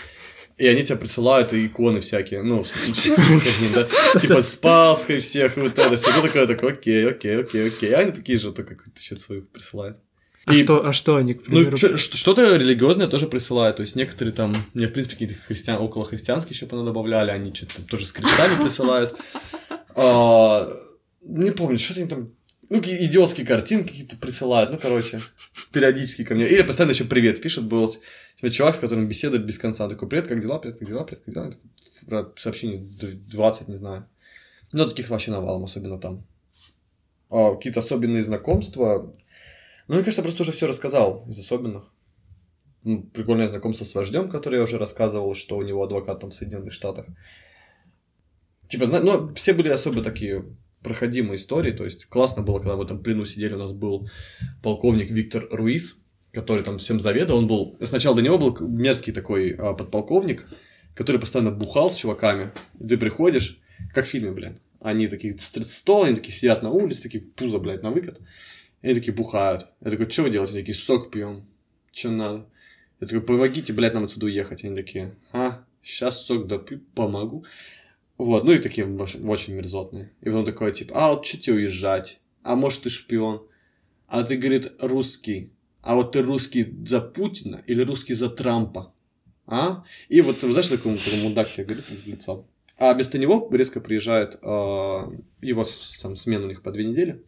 и 0.57 0.67
они 0.67 0.83
тебе 0.83 0.97
присылают 0.97 1.53
иконы 1.53 1.99
всякие, 1.99 2.43
ну, 2.43 2.63
типа 4.21 4.41
с 4.41 4.55
Пасхой 4.55 5.19
всех, 5.19 5.57
вот 5.57 5.77
это 5.77 5.97
все. 5.97 6.15
Ну, 6.15 6.21
такое, 6.21 6.47
такое, 6.47 6.73
окей, 6.73 7.07
окей, 7.07 7.39
окей, 7.39 7.67
окей. 7.69 7.93
А 7.93 7.99
они 7.99 8.11
такие 8.11 8.37
же, 8.37 8.51
только 8.51 8.75
какой-то 8.75 8.99
счет 9.01 9.19
своих 9.19 9.49
присылают. 9.49 9.97
А, 10.45 10.53
и, 10.53 10.63
что, 10.63 10.85
а 10.85 10.93
что 10.93 11.15
они, 11.15 11.33
к 11.35 11.43
примеру? 11.43 11.77
Ну, 11.81 11.97
что-то 11.97 12.55
религиозное 12.55 13.07
тоже 13.07 13.27
присылают. 13.27 13.77
То 13.77 13.81
есть 13.81 13.95
некоторые 13.95 14.33
там, 14.33 14.53
мне, 14.73 14.87
в 14.87 14.93
принципе, 14.93 15.15
какие-то 15.15 15.35
христиан, 15.35 15.81
около 15.81 16.05
христианские 16.05 16.53
еще 16.53 16.65
добавляли, 16.65 17.31
они 17.31 17.53
что-то 17.53 17.81
тоже 17.87 18.05
с 18.05 18.11
крестами 18.11 18.61
присылают. 18.63 19.15
А, 19.95 20.73
не 21.21 21.51
помню, 21.51 21.77
что-то 21.77 21.99
они 21.99 22.09
там 22.09 22.31
ну, 22.73 22.79
идиотские 22.79 23.45
картинки 23.45 23.89
какие-то 23.89 24.17
присылают, 24.17 24.71
ну, 24.71 24.79
короче, 24.79 25.19
периодически 25.71 26.23
ко 26.23 26.33
мне. 26.33 26.47
Или 26.47 26.63
постоянно 26.63 26.93
еще 26.93 27.05
привет 27.05 27.39
пишут, 27.39 27.65
был 27.65 27.95
чувак, 28.41 28.73
с 28.73 28.79
которым 28.79 29.07
беседует 29.07 29.45
без 29.45 29.59
конца. 29.59 29.87
Такой, 29.87 30.09
привет, 30.09 30.27
как 30.27 30.41
дела, 30.41 30.57
привет, 30.57 30.79
как 30.79 30.87
дела, 30.87 31.03
привет, 31.03 31.23
как 31.23 31.33
дела. 31.35 32.33
Сообщение 32.35 32.83
20, 33.31 33.67
не 33.67 33.75
знаю. 33.75 34.09
Ну, 34.71 34.87
таких 34.87 35.11
вообще 35.11 35.29
навалом, 35.29 35.65
особенно 35.65 35.99
там. 35.99 36.25
А 37.29 37.53
какие-то 37.53 37.79
особенные 37.79 38.23
знакомства. 38.23 39.13
Ну, 39.87 39.93
мне 39.93 40.03
кажется, 40.03 40.23
просто 40.23 40.41
уже 40.41 40.51
все 40.51 40.65
рассказал 40.65 41.27
из 41.29 41.37
особенных. 41.37 41.93
Ну, 42.83 43.03
прикольное 43.03 43.47
знакомство 43.47 43.85
с 43.85 43.93
вождем, 43.93 44.29
который 44.29 44.55
я 44.55 44.63
уже 44.63 44.79
рассказывал, 44.79 45.35
что 45.35 45.57
у 45.57 45.61
него 45.61 45.83
адвокат 45.83 46.21
там 46.21 46.31
в 46.31 46.33
Соединенных 46.33 46.73
Штатах. 46.73 47.05
Типа, 48.67 48.87
ну, 48.87 49.31
все 49.35 49.53
были 49.53 49.69
особо 49.69 50.01
такие 50.01 50.43
проходимые 50.83 51.37
истории. 51.37 51.71
То 51.71 51.85
есть 51.85 52.05
классно 52.05 52.43
было, 52.43 52.59
когда 52.59 52.75
в 52.75 52.81
этом 52.81 53.01
плену 53.01 53.25
сидели, 53.25 53.53
у 53.53 53.59
нас 53.59 53.71
был 53.71 54.09
полковник 54.61 55.09
Виктор 55.09 55.47
Руис, 55.49 55.97
который 56.31 56.63
там 56.63 56.77
всем 56.77 56.99
заведовал. 56.99 57.39
Он 57.39 57.47
был... 57.47 57.77
Сначала 57.83 58.15
до 58.15 58.21
него 58.21 58.37
был 58.37 58.57
мерзкий 58.59 59.13
такой 59.13 59.51
а, 59.51 59.73
подполковник, 59.73 60.47
который 60.95 61.19
постоянно 61.19 61.51
бухал 61.51 61.89
с 61.89 61.97
чуваками. 61.97 62.51
И 62.79 62.87
ты 62.87 62.97
приходишь, 62.97 63.61
как 63.93 64.05
в 64.05 64.09
фильме, 64.09 64.31
блин. 64.31 64.59
Они 64.79 65.07
такие 65.07 65.37
стол, 65.37 66.03
они 66.03 66.15
такие 66.15 66.35
сидят 66.35 66.61
на 66.61 66.69
улице, 66.69 67.03
такие 67.03 67.23
пузо, 67.23 67.59
блядь, 67.59 67.83
на 67.83 67.91
выкат. 67.91 68.19
И 68.81 68.87
они 68.87 68.95
такие 68.95 69.13
бухают. 69.13 69.67
Я 69.81 69.91
такой, 69.91 70.09
что 70.09 70.23
вы 70.23 70.29
делаете? 70.29 70.53
Они 70.53 70.61
такие, 70.61 70.75
сок 70.75 71.09
пьем. 71.09 71.45
Что 71.91 72.09
надо? 72.09 72.49
Я 72.99 73.07
такой, 73.07 73.21
помогите, 73.21 73.71
блядь, 73.71 73.93
нам 73.93 74.03
отсюда 74.03 74.25
уехать. 74.25 74.65
Они 74.65 74.75
такие, 74.75 75.15
а, 75.31 75.63
сейчас 75.81 76.25
сок 76.25 76.47
допью, 76.47 76.81
помогу. 76.95 77.45
Вот, 78.17 78.43
ну 78.43 78.51
и 78.51 78.59
такие 78.59 78.87
очень 78.87 79.53
мерзотные. 79.53 80.11
И 80.21 80.25
потом 80.25 80.45
такой, 80.45 80.71
типа, 80.71 80.93
а 80.95 81.13
вот 81.13 81.25
что 81.25 81.37
тебе 81.37 81.55
уезжать? 81.55 82.19
А 82.43 82.55
может 82.55 82.83
ты 82.83 82.89
шпион? 82.89 83.45
А 84.07 84.23
ты, 84.23 84.37
говорит, 84.37 84.71
русский. 84.79 85.51
А 85.81 85.95
вот 85.95 86.11
ты 86.11 86.21
русский 86.21 86.73
за 86.85 87.01
Путина 87.01 87.63
или 87.67 87.81
русский 87.81 88.13
за 88.13 88.29
Трампа? 88.29 88.93
А? 89.45 89.83
И 90.09 90.21
вот, 90.21 90.37
знаешь, 90.37 90.67
такой, 90.67 90.95
такой 90.95 91.23
мудак 91.23 91.49
тебе 91.49 91.65
говорит 91.65 91.85
в 91.85 92.07
лицо. 92.07 92.45
А 92.77 92.93
вместо 92.93 93.17
него 93.17 93.49
резко 93.51 93.79
приезжает 93.81 94.35
э, 94.35 94.37
его 95.41 95.63
там, 96.01 96.15
смена 96.15 96.45
у 96.45 96.49
них 96.49 96.61
по 96.61 96.71
две 96.71 96.85
недели 96.85 97.23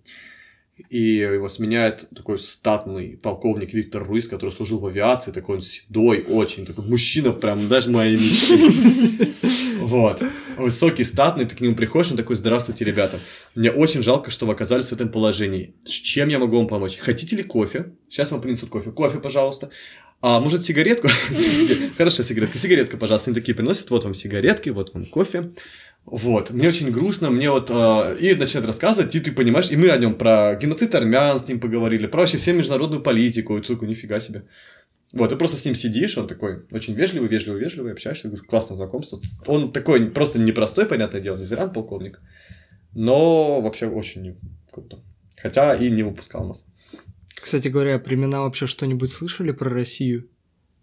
и 0.90 1.02
его 1.18 1.48
сменяет 1.48 2.10
такой 2.14 2.38
статный 2.38 3.18
полковник 3.22 3.74
Виктор 3.74 4.04
Руис, 4.04 4.28
который 4.28 4.50
служил 4.50 4.80
в 4.80 4.86
авиации, 4.86 5.32
такой 5.32 5.58
он 5.58 5.62
седой, 5.62 6.26
очень 6.28 6.66
такой 6.66 6.86
мужчина, 6.86 7.32
прям 7.32 7.68
даже 7.68 7.90
мои 7.90 8.14
мечты. 8.14 9.32
Вот. 9.86 10.24
Высокий, 10.58 11.04
статный, 11.04 11.46
ты 11.46 11.56
к 11.56 11.62
нему 11.62 11.76
приходишь, 11.76 12.10
он 12.10 12.18
такой, 12.18 12.36
здравствуйте, 12.36 12.84
ребята. 12.84 13.20
Мне 13.54 13.72
очень 13.72 14.02
жалко, 14.02 14.32
что 14.32 14.48
вы 14.48 14.54
оказались 14.54 14.88
в 14.88 14.94
этом 14.94 15.10
положении. 15.10 15.76
С 15.86 15.92
чем 15.92 16.28
я 16.30 16.40
могу 16.40 16.58
вам 16.58 16.68
помочь? 16.68 16.98
Хотите 16.98 17.36
ли 17.36 17.44
кофе? 17.44 17.94
Сейчас 18.10 18.32
вам 18.32 18.42
принесут 18.42 18.70
кофе. 18.70 18.90
Кофе, 18.92 19.20
пожалуйста. 19.20 19.70
А 20.22 20.40
может 20.40 20.64
сигаретку? 20.64 21.08
Хорошо, 21.98 22.24
сигаретка. 22.24 22.58
Сигаретка, 22.58 22.98
пожалуйста. 22.98 23.30
Они 23.30 23.40
такие 23.40 23.54
приносят, 23.54 23.92
вот 23.92 24.06
вам 24.06 24.16
сигаретки, 24.16 24.70
вот 24.70 24.92
вам 24.96 25.06
кофе. 25.06 25.52
Вот, 26.06 26.52
мне 26.52 26.68
очень 26.68 26.92
грустно, 26.92 27.32
мне 27.32 27.50
вот, 27.50 27.72
э, 27.72 28.18
и 28.20 28.36
начинает 28.36 28.68
рассказывать, 28.68 29.16
и 29.16 29.20
ты 29.20 29.32
понимаешь, 29.32 29.72
и 29.72 29.76
мы 29.76 29.90
о 29.90 29.98
нем 29.98 30.16
про 30.16 30.56
геноцид 30.56 30.94
армян 30.94 31.40
с 31.40 31.48
ним 31.48 31.60
поговорили, 31.60 32.06
про 32.06 32.20
вообще 32.20 32.38
всю 32.38 32.54
международную 32.54 33.02
политику, 33.02 33.58
и 33.58 33.62
ты 33.62 33.74
такой, 33.74 33.88
нифига 33.88 34.20
себе. 34.20 34.44
Вот, 35.14 35.30
ты 35.30 35.36
просто 35.36 35.58
с 35.58 35.66
ним 35.66 35.74
сидишь, 35.74 36.16
он 36.20 36.28
такой 36.28 36.64
очень 36.70 36.94
вежливый, 36.94 37.28
вежливый, 37.28 37.60
вежливый, 37.60 37.94
общаешься, 37.94 38.30
классное 38.48 38.76
знакомство. 38.76 39.18
Он 39.48 39.72
такой 39.72 40.12
просто 40.12 40.38
непростой, 40.38 40.86
понятное 40.86 41.22
дело, 41.22 41.38
не 41.38 41.46
зря 41.46 41.68
полковник, 41.68 42.20
но 42.94 43.62
вообще 43.62 43.88
очень 43.88 44.38
круто. 44.72 45.00
Хотя 45.38 45.74
и 45.74 45.90
не 45.90 46.04
выпускал 46.04 46.46
нас. 46.46 46.66
Кстати 47.34 47.68
говоря, 47.70 47.98
племена 47.98 48.42
вообще 48.42 48.68
что-нибудь 48.68 49.12
слышали 49.12 49.52
про 49.52 49.72
Россию? 49.72 50.30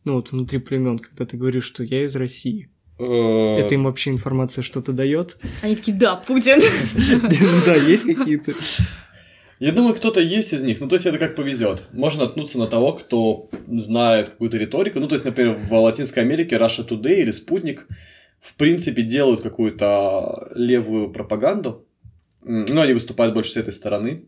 Ну 0.05 0.15
вот 0.15 0.33
внутри 0.33 0.59
племен, 0.59 0.99
когда 0.99 1.27
ты 1.27 1.37
говоришь, 1.37 1.65
что 1.65 1.85
я 1.85 2.05
из 2.05 2.17
России. 2.17 2.72
Э, 2.99 3.59
Это 3.59 3.75
им 3.75 3.85
вообще 3.85 4.11
информация 4.11 4.63
что-то 4.63 4.93
дает? 4.93 5.39
Они 5.63 5.77
такие, 5.77 5.97
да, 5.97 6.17
Путин. 6.17 6.61
Да, 7.67 7.75
есть 7.75 8.05
какие-то. 8.05 8.53
Я 9.59 9.71
думаю, 9.71 9.95
кто-то 9.95 10.21
есть 10.21 10.53
из 10.53 10.63
них. 10.63 10.81
Ну, 10.81 10.89
то 10.89 10.97
есть, 10.97 11.07
это 11.07 11.19
как 11.19 11.37
повезет. 11.37 11.85
Можно 11.93 12.25
наткнуться 12.25 12.59
на 12.59 12.67
того, 12.67 12.95
кто 12.95 13.49
знает 13.69 14.31
какую-то 14.31 14.57
риторику. 14.57 14.99
Ну, 14.99 15.07
то 15.07 15.15
есть, 15.15 15.25
например, 15.25 15.57
в 15.57 15.73
Латинской 15.73 16.23
Америке 16.25 16.57
Russia 16.57 16.87
Today 16.87 17.21
или 17.21 17.31
Спутник 17.31 17.87
в 18.41 18.55
принципе 18.57 19.03
делают 19.03 19.41
какую-то 19.41 20.49
левую 20.57 21.11
пропаганду. 21.11 21.87
Ну, 22.43 22.81
они 22.81 22.93
выступают 22.93 23.35
больше 23.35 23.53
с 23.53 23.57
этой 23.57 23.73
стороны. 23.73 24.25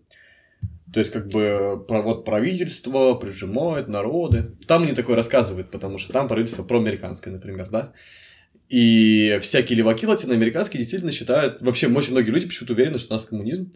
То 0.93 1.01
есть, 1.01 1.11
как 1.11 1.27
бы, 1.28 1.85
вот 1.89 2.24
правительство 2.24 3.15
прижимает 3.15 3.89
народы. 3.89 4.53
Там 4.69 4.85
они 4.85 4.93
такое 4.93 5.16
рассказывают, 5.16 5.73
потому 5.73 5.99
что 5.99 6.12
там 6.12 6.28
правительство 6.28 6.62
проамериканское, 6.62 7.32
например, 7.35 7.70
да. 7.70 7.93
И 8.74 9.38
всякие 9.40 9.78
леваки 9.78 10.05
латиноамериканские 10.05 10.80
действительно 10.80 11.12
считают, 11.12 11.62
вообще 11.62 11.86
очень 11.86 12.10
многие 12.10 12.30
люди 12.30 12.46
почему-то 12.46 12.72
уверены, 12.72 12.98
что 12.98 13.14
у 13.14 13.16
нас 13.16 13.24
коммунизм. 13.24 13.70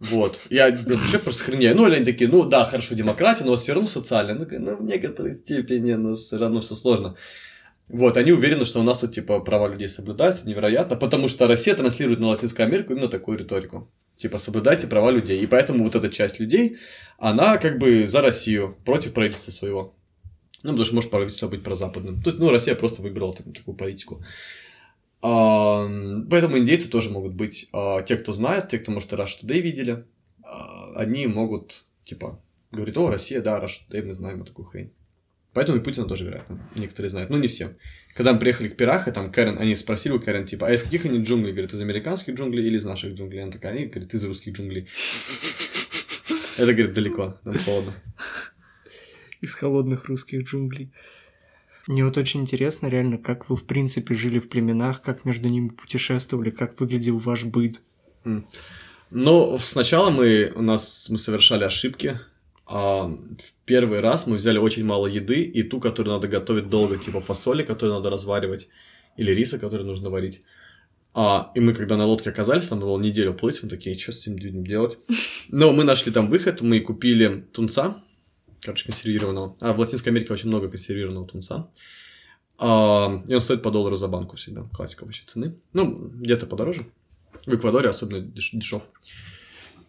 Вот. 0.00 0.40
Я 0.50 0.72
вообще 0.72 1.20
просто 1.20 1.44
хреняю. 1.44 1.76
Ну, 1.76 1.86
или 1.86 1.94
они 1.94 2.04
такие, 2.04 2.28
ну 2.28 2.42
да, 2.42 2.64
хорошо, 2.64 2.96
демократия, 2.96 3.44
но 3.44 3.54
все 3.54 3.72
равно 3.72 3.88
социально. 3.88 4.34
Ну, 4.34 4.44
ну, 4.50 4.76
в 4.78 4.82
некоторой 4.82 5.34
степени, 5.34 5.92
но 5.92 6.14
все 6.14 6.38
равно 6.38 6.60
все 6.60 6.74
сложно. 6.74 7.14
Вот, 7.86 8.16
они 8.16 8.32
уверены, 8.32 8.64
что 8.64 8.80
у 8.80 8.82
нас 8.82 8.98
тут, 8.98 9.14
типа, 9.14 9.38
права 9.38 9.68
людей 9.68 9.88
соблюдаются, 9.88 10.44
невероятно, 10.44 10.96
потому 10.96 11.28
что 11.28 11.46
Россия 11.46 11.76
транслирует 11.76 12.18
на 12.18 12.26
Латинскую 12.26 12.66
Америку 12.66 12.94
именно 12.94 13.06
такую 13.06 13.38
риторику. 13.38 13.92
Типа, 14.16 14.38
соблюдайте 14.38 14.88
права 14.88 15.12
людей. 15.12 15.40
И 15.40 15.46
поэтому 15.46 15.84
вот 15.84 15.94
эта 15.94 16.08
часть 16.08 16.40
людей, 16.40 16.78
она 17.16 17.58
как 17.58 17.78
бы 17.78 18.08
за 18.08 18.20
Россию, 18.22 18.76
против 18.84 19.12
правительства 19.12 19.52
своего. 19.52 19.94
Ну, 20.62 20.70
потому 20.70 20.84
что 20.84 20.94
может 20.94 21.10
правительство 21.10 21.48
быть 21.48 21.64
прозападным. 21.64 22.22
То 22.22 22.30
есть, 22.30 22.40
ну, 22.40 22.50
Россия 22.50 22.74
просто 22.74 23.02
выбрала 23.02 23.34
так, 23.34 23.52
такую 23.52 23.76
политику. 23.76 24.22
А, 25.20 25.88
поэтому 26.30 26.58
индейцы 26.58 26.88
тоже 26.88 27.10
могут 27.10 27.34
быть, 27.34 27.68
а, 27.72 28.02
те, 28.02 28.16
кто 28.16 28.32
знает, 28.32 28.68
те, 28.68 28.78
кто, 28.78 28.92
может, 28.92 29.12
Rush 29.12 29.42
Today 29.42 29.60
видели, 29.60 30.04
а, 30.42 30.92
они 30.94 31.26
могут, 31.26 31.86
типа, 32.04 32.40
говорить, 32.70 32.96
о, 32.96 33.10
Россия, 33.10 33.40
да, 33.40 33.60
Rush 33.60 33.82
Today, 33.88 34.02
мы 34.04 34.14
знаем 34.14 34.38
вот 34.38 34.48
такую 34.48 34.66
хрень. 34.66 34.92
Поэтому 35.52 35.78
и 35.78 35.82
Путина 35.82 36.06
тоже, 36.06 36.24
вероятно, 36.24 36.58
некоторые 36.76 37.10
знают, 37.10 37.28
но 37.28 37.38
не 37.38 37.48
все. 37.48 37.76
Когда 38.14 38.32
мы 38.32 38.38
приехали 38.38 38.68
к 38.68 38.76
Пираха, 38.76 39.12
там 39.12 39.30
Кэрен, 39.30 39.58
они 39.58 39.76
спросили 39.76 40.12
у 40.12 40.20
Кэрен, 40.20 40.46
типа, 40.46 40.68
а 40.68 40.72
из 40.72 40.82
каких 40.82 41.04
они 41.04 41.22
джунглей? 41.22 41.52
Говорят, 41.52 41.74
из 41.74 41.80
американских 41.80 42.34
джунглей 42.34 42.66
или 42.66 42.76
из 42.76 42.84
наших 42.84 43.14
джунглей? 43.14 43.42
Она 43.42 43.52
такая, 43.52 43.72
они 43.72 43.86
говорят, 43.86 44.14
из 44.14 44.24
русских 44.24 44.54
джунглей. 44.54 44.88
Это, 46.58 46.72
говорит, 46.72 46.94
далеко, 46.94 47.38
там 47.44 47.54
холодно 47.58 47.94
из 49.42 49.54
холодных 49.54 50.06
русских 50.06 50.44
джунглей. 50.44 50.90
Мне 51.88 52.04
вот 52.04 52.16
очень 52.16 52.40
интересно 52.40 52.86
реально, 52.86 53.18
как 53.18 53.50
вы 53.50 53.56
в 53.56 53.64
принципе 53.64 54.14
жили 54.14 54.38
в 54.38 54.48
племенах, 54.48 55.02
как 55.02 55.24
между 55.24 55.48
ними 55.48 55.68
путешествовали, 55.68 56.50
как 56.50 56.80
выглядел 56.80 57.18
ваш 57.18 57.44
быт. 57.44 57.82
Ну, 59.10 59.58
сначала 59.58 60.10
мы, 60.10 60.52
у 60.54 60.62
нас, 60.62 61.08
мы 61.10 61.18
совершали 61.18 61.64
ошибки. 61.64 62.18
А 62.66 63.04
в 63.06 63.52
первый 63.66 64.00
раз 64.00 64.26
мы 64.26 64.36
взяли 64.36 64.56
очень 64.56 64.84
мало 64.84 65.06
еды, 65.06 65.42
и 65.42 65.62
ту, 65.62 65.80
которую 65.80 66.14
надо 66.14 66.28
готовить 66.28 66.70
долго, 66.70 66.96
типа 66.96 67.20
фасоли, 67.20 67.64
которую 67.64 67.96
надо 67.96 68.08
разваривать, 68.08 68.68
или 69.18 69.32
риса, 69.32 69.58
который 69.58 69.84
нужно 69.84 70.08
варить. 70.08 70.42
А, 71.14 71.50
и 71.54 71.60
мы, 71.60 71.74
когда 71.74 71.96
на 71.96 72.06
лодке 72.06 72.30
оказались, 72.30 72.68
там 72.68 72.80
было 72.80 72.98
неделю 72.98 73.34
плыть, 73.34 73.62
мы 73.62 73.68
такие, 73.68 73.98
что 73.98 74.12
с 74.12 74.26
этим 74.26 74.64
делать? 74.64 74.96
Но 75.50 75.72
мы 75.72 75.84
нашли 75.84 76.12
там 76.12 76.30
выход, 76.30 76.62
мы 76.62 76.80
купили 76.80 77.44
тунца, 77.52 77.96
короче, 78.62 78.86
консервированного. 78.86 79.56
А 79.60 79.72
в 79.72 79.80
Латинской 79.80 80.12
Америке 80.12 80.32
очень 80.32 80.48
много 80.48 80.68
консервированного 80.68 81.26
тунца. 81.26 81.70
А, 82.58 83.22
и 83.26 83.34
он 83.34 83.40
стоит 83.40 83.62
по 83.62 83.70
доллару 83.70 83.96
за 83.96 84.08
банку 84.08 84.36
всегда. 84.36 84.62
Классика 84.72 85.04
вообще 85.04 85.24
цены. 85.26 85.56
Ну, 85.72 86.10
где-то 86.14 86.46
подороже. 86.46 86.86
В 87.46 87.54
Эквадоре 87.54 87.88
особенно 87.88 88.22
деш- 88.24 88.50
дешев. 88.52 88.82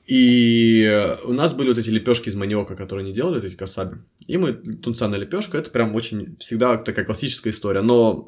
И 0.08 1.18
у 1.24 1.32
нас 1.34 1.54
были 1.54 1.70
вот 1.70 1.78
эти 1.78 1.90
лепешки 1.90 2.28
из 2.28 2.36
маниока, 2.36 2.76
которые 2.76 3.06
они 3.06 3.14
делали, 3.14 3.36
вот 3.36 3.46
эти 3.46 3.56
касаби. 3.56 4.00
И 4.28 4.38
мы 4.38 4.54
тунца 4.54 5.08
на 5.08 5.16
лепешку, 5.16 5.56
это 5.56 5.70
прям 5.72 5.96
очень 5.96 6.36
всегда 6.38 6.78
такая 6.78 7.06
классическая 7.06 7.52
история. 7.52 7.82
Но 7.82 8.28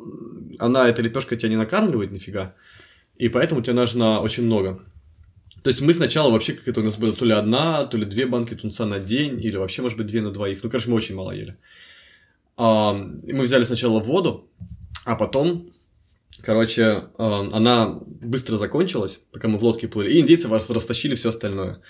она, 0.59 0.88
эта 0.88 1.01
лепешка 1.01 1.35
тебя 1.35 1.49
не 1.49 1.57
накармливает 1.57 2.11
нифига. 2.11 2.55
И 3.17 3.30
поэтому 3.30 3.61
тебе 3.61 3.73
нужно 3.73 4.22
очень 4.22 4.45
много. 4.45 4.84
То 5.64 5.69
есть 5.69 5.82
мы 5.82 5.94
сначала 5.94 6.32
вообще, 6.32 6.53
как 6.53 6.68
это 6.68 6.82
у 6.82 6.84
нас 6.84 6.95
было, 6.95 7.14
то 7.14 7.26
ли 7.26 7.34
одна, 7.34 7.86
то 7.86 7.98
ли 7.98 8.06
две 8.06 8.26
банки 8.26 8.56
тунца 8.56 8.86
на 8.86 8.99
день, 8.99 9.44
или 9.44 9.57
вообще, 9.57 9.82
может 9.82 9.98
быть, 9.98 10.07
две 10.07 10.22
на 10.22 10.32
двоих. 10.32 10.64
Ну, 10.64 10.69
короче, 10.69 10.90
мы 10.90 10.95
очень 10.95 11.15
мало 11.15 11.32
ели. 11.32 11.57
А, 12.57 12.94
мы 12.94 13.41
взяли 13.44 13.64
сначала 13.64 13.99
воду, 13.99 14.49
А 15.06 15.15
потом, 15.15 15.72
короче, 16.41 17.10
она 17.18 17.99
быстро 18.22 18.57
закончилась, 18.57 19.19
пока 19.32 19.48
мы 19.48 19.57
в 19.57 19.64
лодке 19.64 19.88
плыли, 19.88 20.11
и 20.11 20.19
индейцы 20.19 20.48
вас 20.48 20.69
растащили 20.69 21.15
все 21.15 21.30
остальное. 21.30 21.82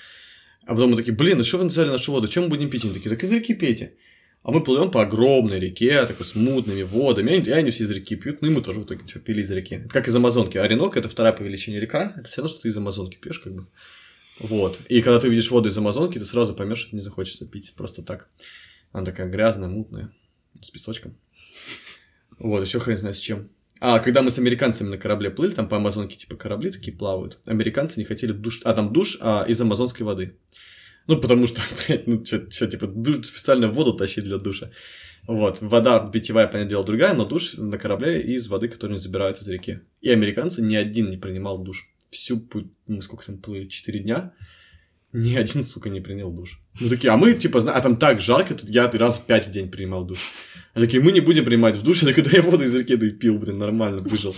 А 0.66 0.74
потом 0.74 0.92
мы 0.92 0.96
такие, 0.96 1.14
блин, 1.14 1.40
а 1.40 1.44
что 1.44 1.58
вы 1.58 1.68
взяли 1.68 1.90
нашу 1.90 2.12
воду, 2.12 2.28
чем 2.28 2.44
мы 2.44 2.50
будем 2.50 2.70
пить? 2.70 2.84
Они 2.84 2.94
такие, 2.94 3.10
так 3.10 3.24
из 3.24 3.32
реки 3.32 3.54
пейте. 3.54 3.94
А 4.46 4.52
мы 4.52 4.62
плывем 4.62 4.92
по 4.92 5.02
огромной 5.02 5.60
реке, 5.60 6.06
такой 6.06 6.24
с 6.24 6.36
мутными 6.36 6.84
водами. 6.84 7.32
И 7.32 7.50
они 7.50 7.72
все 7.72 7.86
из 7.86 7.90
реки 7.90 8.16
пьют, 8.16 8.44
ну 8.44 8.48
и 8.48 8.52
мы 8.52 8.62
тоже 8.62 8.80
в 8.80 8.84
итоге 8.84 9.02
что, 9.08 9.20
пили 9.20 9.42
из 9.42 9.50
реки. 9.50 9.74
Это 9.74 9.90
как 9.90 10.08
из 10.08 10.16
Амазонки. 10.16 10.60
Оренок– 10.60 10.96
это 10.98 11.10
вторая 11.10 11.34
по 11.34 11.42
величине 11.42 11.80
река. 11.80 12.14
Это 12.16 12.28
все 12.28 12.42
равно, 12.42 12.54
что 12.54 12.62
ты 12.62 12.68
из 12.70 12.78
Амазонки 12.78 13.18
пьешь, 13.18 13.40
как 13.40 13.56
бы. 13.56 13.66
Вот. 14.40 14.78
И 14.88 15.02
когда 15.02 15.20
ты 15.20 15.30
видишь 15.30 15.50
воду 15.50 15.70
из 15.70 15.78
Амазонки, 15.80 16.20
ты 16.20 16.26
сразу 16.26 16.54
поймешь, 16.54 16.78
что 16.78 16.96
не 16.96 17.02
захочется 17.02 17.48
пить 17.48 17.74
просто 17.76 18.04
так. 18.04 18.30
Она 18.92 19.04
такая 19.04 19.28
грязная, 19.28 19.68
мутная, 19.68 20.12
с 20.62 20.70
песочком. 20.70 21.18
Вот, 22.38 22.64
еще 22.64 22.80
хрен 22.80 23.00
знает 23.00 23.16
с 23.16 23.22
чем. 23.22 23.50
А 23.80 23.98
когда 23.98 24.22
мы 24.22 24.30
с 24.30 24.38
американцами 24.38 24.90
на 24.90 25.00
корабле 25.00 25.32
плыли, 25.32 25.56
там 25.56 25.68
по 25.68 25.78
Амазонке 25.78 26.18
типа 26.18 26.36
корабли 26.36 26.70
такие 26.70 26.96
плавают, 26.96 27.40
американцы 27.48 28.00
не 28.00 28.06
хотели 28.06 28.32
душ, 28.32 28.62
а 28.64 28.76
там 28.76 28.94
душ 28.94 29.18
а, 29.22 29.44
из 29.48 29.60
амазонской 29.60 30.06
воды. 30.06 30.38
Ну, 31.08 31.18
потому 31.22 31.48
что, 31.48 31.62
блядь, 31.88 32.08
ну, 32.08 32.26
что, 32.26 32.68
типа, 32.68 32.88
специально 33.24 33.68
воду 33.68 33.94
тащить 33.94 34.24
для 34.24 34.38
душа. 34.38 34.72
Вот, 35.28 35.60
вода 35.62 36.00
питьевая, 36.12 36.48
понятное 36.48 36.70
дело, 36.70 36.86
другая, 36.86 37.14
но 37.16 37.26
душ 37.26 37.56
на 37.58 37.78
корабле 37.78 38.22
из 38.22 38.48
воды, 38.48 38.68
которую 38.68 39.00
забирают 39.00 39.40
из 39.40 39.48
реки. 39.48 39.80
И 40.02 40.10
американцы 40.10 40.62
ни 40.62 40.76
один 40.76 41.10
не 41.10 41.18
принимал 41.18 41.58
душ. 41.58 41.90
Всю 42.12 42.40
путь, 42.40 42.68
ну, 42.88 43.02
сколько 43.02 43.26
там 43.26 43.38
плыли, 43.40 43.68
4 43.68 44.00
дня, 44.00 44.34
ни 45.14 45.36
один, 45.36 45.64
сука, 45.64 45.90
не 45.90 46.02
принял 46.02 46.32
душ. 46.32 46.60
Ну, 46.80 46.90
такие, 46.90 47.12
а 47.12 47.18
мы, 47.18 47.34
типа, 47.34 47.60
а 47.72 47.82
там 47.82 47.98
так 47.98 48.22
жарко, 48.22 48.54
тут 48.54 48.70
я 48.70 48.90
раз 48.92 49.18
пять 49.18 49.48
в 49.48 49.52
день 49.52 49.72
принимал 49.72 50.06
душ. 50.06 50.20
А 50.74 50.80
такие, 50.80 51.02
мы 51.02 51.12
не 51.12 51.22
будем 51.22 51.46
принимать 51.46 51.78
в 51.78 51.84
душ, 51.84 52.04
я 52.04 52.14
такой, 52.14 52.32
я 52.32 52.42
воду 52.42 52.64
из 52.64 52.76
реки 52.76 52.96
да 52.96 53.08
и 53.08 53.12
пил, 53.12 53.40
блин, 53.40 53.58
нормально, 53.58 54.00
выжил. 54.00 54.36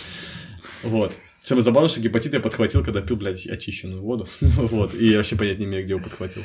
Вот. 0.83 1.13
Самое 1.47 1.63
забавное, 1.63 1.89
что 1.89 2.01
гепатит 2.01 2.33
я 2.33 2.41
подхватил, 2.41 2.83
когда 2.83 2.99
пил, 2.99 3.15
блядь, 3.15 3.47
очищенную 3.47 4.01
воду. 4.01 4.27
вот. 4.41 4.93
И 4.95 5.15
вообще 5.15 5.37
понять 5.37 5.59
не 5.59 5.63
имею, 5.63 5.85
где 5.85 5.93
его 5.93 6.03
подхватил. 6.03 6.43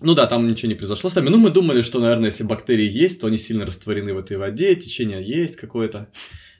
Ну 0.00 0.14
да, 0.14 0.26
там 0.26 0.46
ничего 0.46 0.68
не 0.68 0.76
произошло 0.76 1.10
с 1.10 1.16
нами. 1.16 1.28
Ну, 1.28 1.38
мы 1.38 1.50
думали, 1.50 1.82
что, 1.82 1.98
наверное, 1.98 2.26
если 2.26 2.44
бактерии 2.44 2.88
есть, 2.88 3.20
то 3.20 3.26
они 3.26 3.36
сильно 3.36 3.66
растворены 3.66 4.14
в 4.14 4.18
этой 4.18 4.36
воде, 4.36 4.76
течение 4.76 5.26
есть 5.26 5.56
какое-то. 5.56 6.08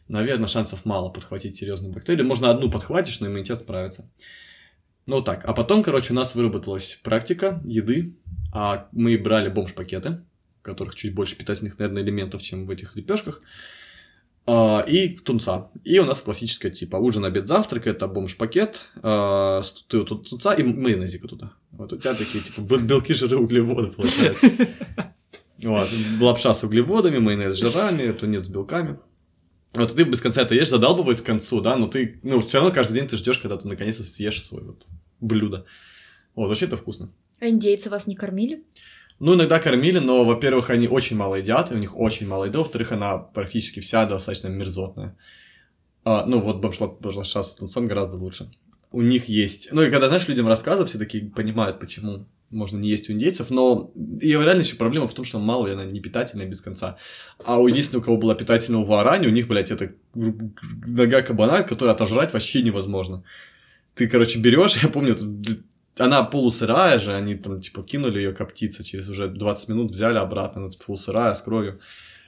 Наверное, 0.08 0.48
шансов 0.48 0.84
мало 0.84 1.08
подхватить 1.08 1.54
серьезную 1.54 1.94
бактерию. 1.94 2.26
Можно 2.26 2.50
одну 2.50 2.68
подхватишь, 2.68 3.20
но 3.20 3.28
иммунитет 3.28 3.60
справится. 3.60 4.10
Ну 5.06 5.22
так, 5.22 5.44
а 5.44 5.52
потом, 5.52 5.84
короче, 5.84 6.14
у 6.14 6.16
нас 6.16 6.34
выработалась 6.34 6.98
практика 7.04 7.62
еды, 7.64 8.16
а 8.52 8.88
мы 8.90 9.16
брали 9.18 9.50
бомж-пакеты, 9.50 10.20
в 10.58 10.62
которых 10.62 10.96
чуть 10.96 11.14
больше 11.14 11.36
питательных, 11.36 11.78
наверное, 11.78 12.02
элементов, 12.02 12.42
чем 12.42 12.66
в 12.66 12.70
этих 12.72 12.96
лепешках, 12.96 13.40
и 14.48 15.18
тунца. 15.24 15.70
И 15.82 15.98
у 15.98 16.04
нас 16.04 16.20
классическая 16.20 16.70
типа 16.70 16.96
ужин, 16.96 17.24
обед, 17.24 17.48
завтрак, 17.48 17.86
это 17.86 18.06
бомж-пакет, 18.06 18.82
а, 19.02 19.62
тут 19.88 20.28
тунца 20.28 20.54
и 20.54 20.62
майонезика 20.62 21.26
туда. 21.26 21.52
Вот 21.72 21.92
у 21.92 21.96
тебя 21.96 22.14
такие, 22.14 22.42
типа, 22.42 22.60
белки, 22.60 23.12
жиры, 23.12 23.36
углеводы, 23.36 23.92
получается. 23.92 24.50
Вот, 25.62 25.88
лапша 26.20 26.52
с 26.52 26.64
углеводами, 26.64 27.18
майонез 27.18 27.54
с 27.54 27.56
жирами, 27.56 28.12
тунец 28.12 28.44
с 28.44 28.48
белками. 28.48 28.98
Вот 29.72 29.94
ты 29.94 30.04
без 30.04 30.20
конца 30.20 30.42
это 30.42 30.54
ешь, 30.54 30.68
задалбывает 30.68 31.22
к 31.22 31.24
концу, 31.24 31.62
да, 31.62 31.76
но 31.76 31.86
ты, 31.86 32.20
ну, 32.22 32.40
все 32.42 32.58
равно 32.58 32.74
каждый 32.74 32.94
день 32.94 33.08
ты 33.08 33.16
ждешь, 33.16 33.38
когда 33.38 33.56
ты 33.56 33.66
наконец-то 33.66 34.04
съешь 34.04 34.42
свой 34.42 34.62
вот 34.64 34.86
блюдо. 35.20 35.64
Вот, 36.34 36.48
вообще 36.48 36.66
это 36.66 36.76
вкусно. 36.76 37.10
А 37.40 37.48
индейцы 37.48 37.88
вас 37.88 38.06
не 38.06 38.14
кормили? 38.14 38.64
Ну, 39.18 39.34
иногда 39.34 39.58
кормили, 39.58 39.98
но, 39.98 40.24
во-первых, 40.24 40.70
они 40.70 40.88
очень 40.88 41.16
мало 41.16 41.36
едят, 41.36 41.70
и 41.70 41.74
у 41.74 41.78
них 41.78 41.96
очень 41.96 42.26
мало 42.26 42.44
еды, 42.44 42.58
во-вторых, 42.58 42.92
она 42.92 43.18
практически 43.18 43.80
вся 43.80 44.04
достаточно 44.06 44.48
мерзотная. 44.48 45.16
А, 46.04 46.26
ну, 46.26 46.40
вот 46.40 46.60
башлаша 46.60 47.42
с 47.42 47.54
тунцом 47.54 47.88
гораздо 47.88 48.16
лучше. 48.16 48.50
У 48.92 49.02
них 49.02 49.28
есть... 49.28 49.68
Ну, 49.72 49.82
и 49.82 49.90
когда, 49.90 50.08
знаешь, 50.08 50.28
людям 50.28 50.46
рассказывают, 50.46 50.90
все 50.90 50.98
такие 50.98 51.30
понимают, 51.30 51.80
почему 51.80 52.26
можно 52.50 52.78
не 52.78 52.88
есть 52.88 53.10
у 53.10 53.12
индейцев, 53.12 53.50
но 53.50 53.90
ее 54.20 54.42
реально 54.44 54.60
еще 54.60 54.76
проблема 54.76 55.08
в 55.08 55.14
том, 55.14 55.24
что 55.24 55.38
мало, 55.38 55.66
и 55.66 55.72
она 55.72 55.84
не 55.84 56.00
питательная 56.00 56.46
без 56.46 56.60
конца. 56.60 56.96
А 57.44 57.58
у 57.58 57.66
единственного, 57.66 58.02
у 58.02 58.04
кого 58.04 58.16
была 58.18 58.34
питательная 58.34 58.80
у 58.80 58.84
варани, 58.84 59.26
у 59.26 59.30
них, 59.30 59.48
блядь, 59.48 59.70
это 59.70 59.94
нога 60.14 61.22
кабана, 61.22 61.62
которую 61.62 61.92
отожрать 61.92 62.32
вообще 62.32 62.62
невозможно. 62.62 63.24
Ты, 63.94 64.08
короче, 64.08 64.38
берешь, 64.38 64.76
я 64.82 64.88
помню, 64.88 65.16
она 65.98 66.22
полусырая 66.22 66.98
же, 66.98 67.14
они 67.14 67.36
там, 67.36 67.60
типа, 67.60 67.82
кинули 67.82 68.18
ее 68.18 68.32
коптиться, 68.32 68.84
через 68.84 69.08
уже 69.08 69.28
20 69.28 69.68
минут 69.68 69.90
взяли 69.90 70.18
обратно, 70.18 70.62
она 70.62 70.70
полусырая, 70.86 71.34
с 71.34 71.42
кровью. 71.42 71.80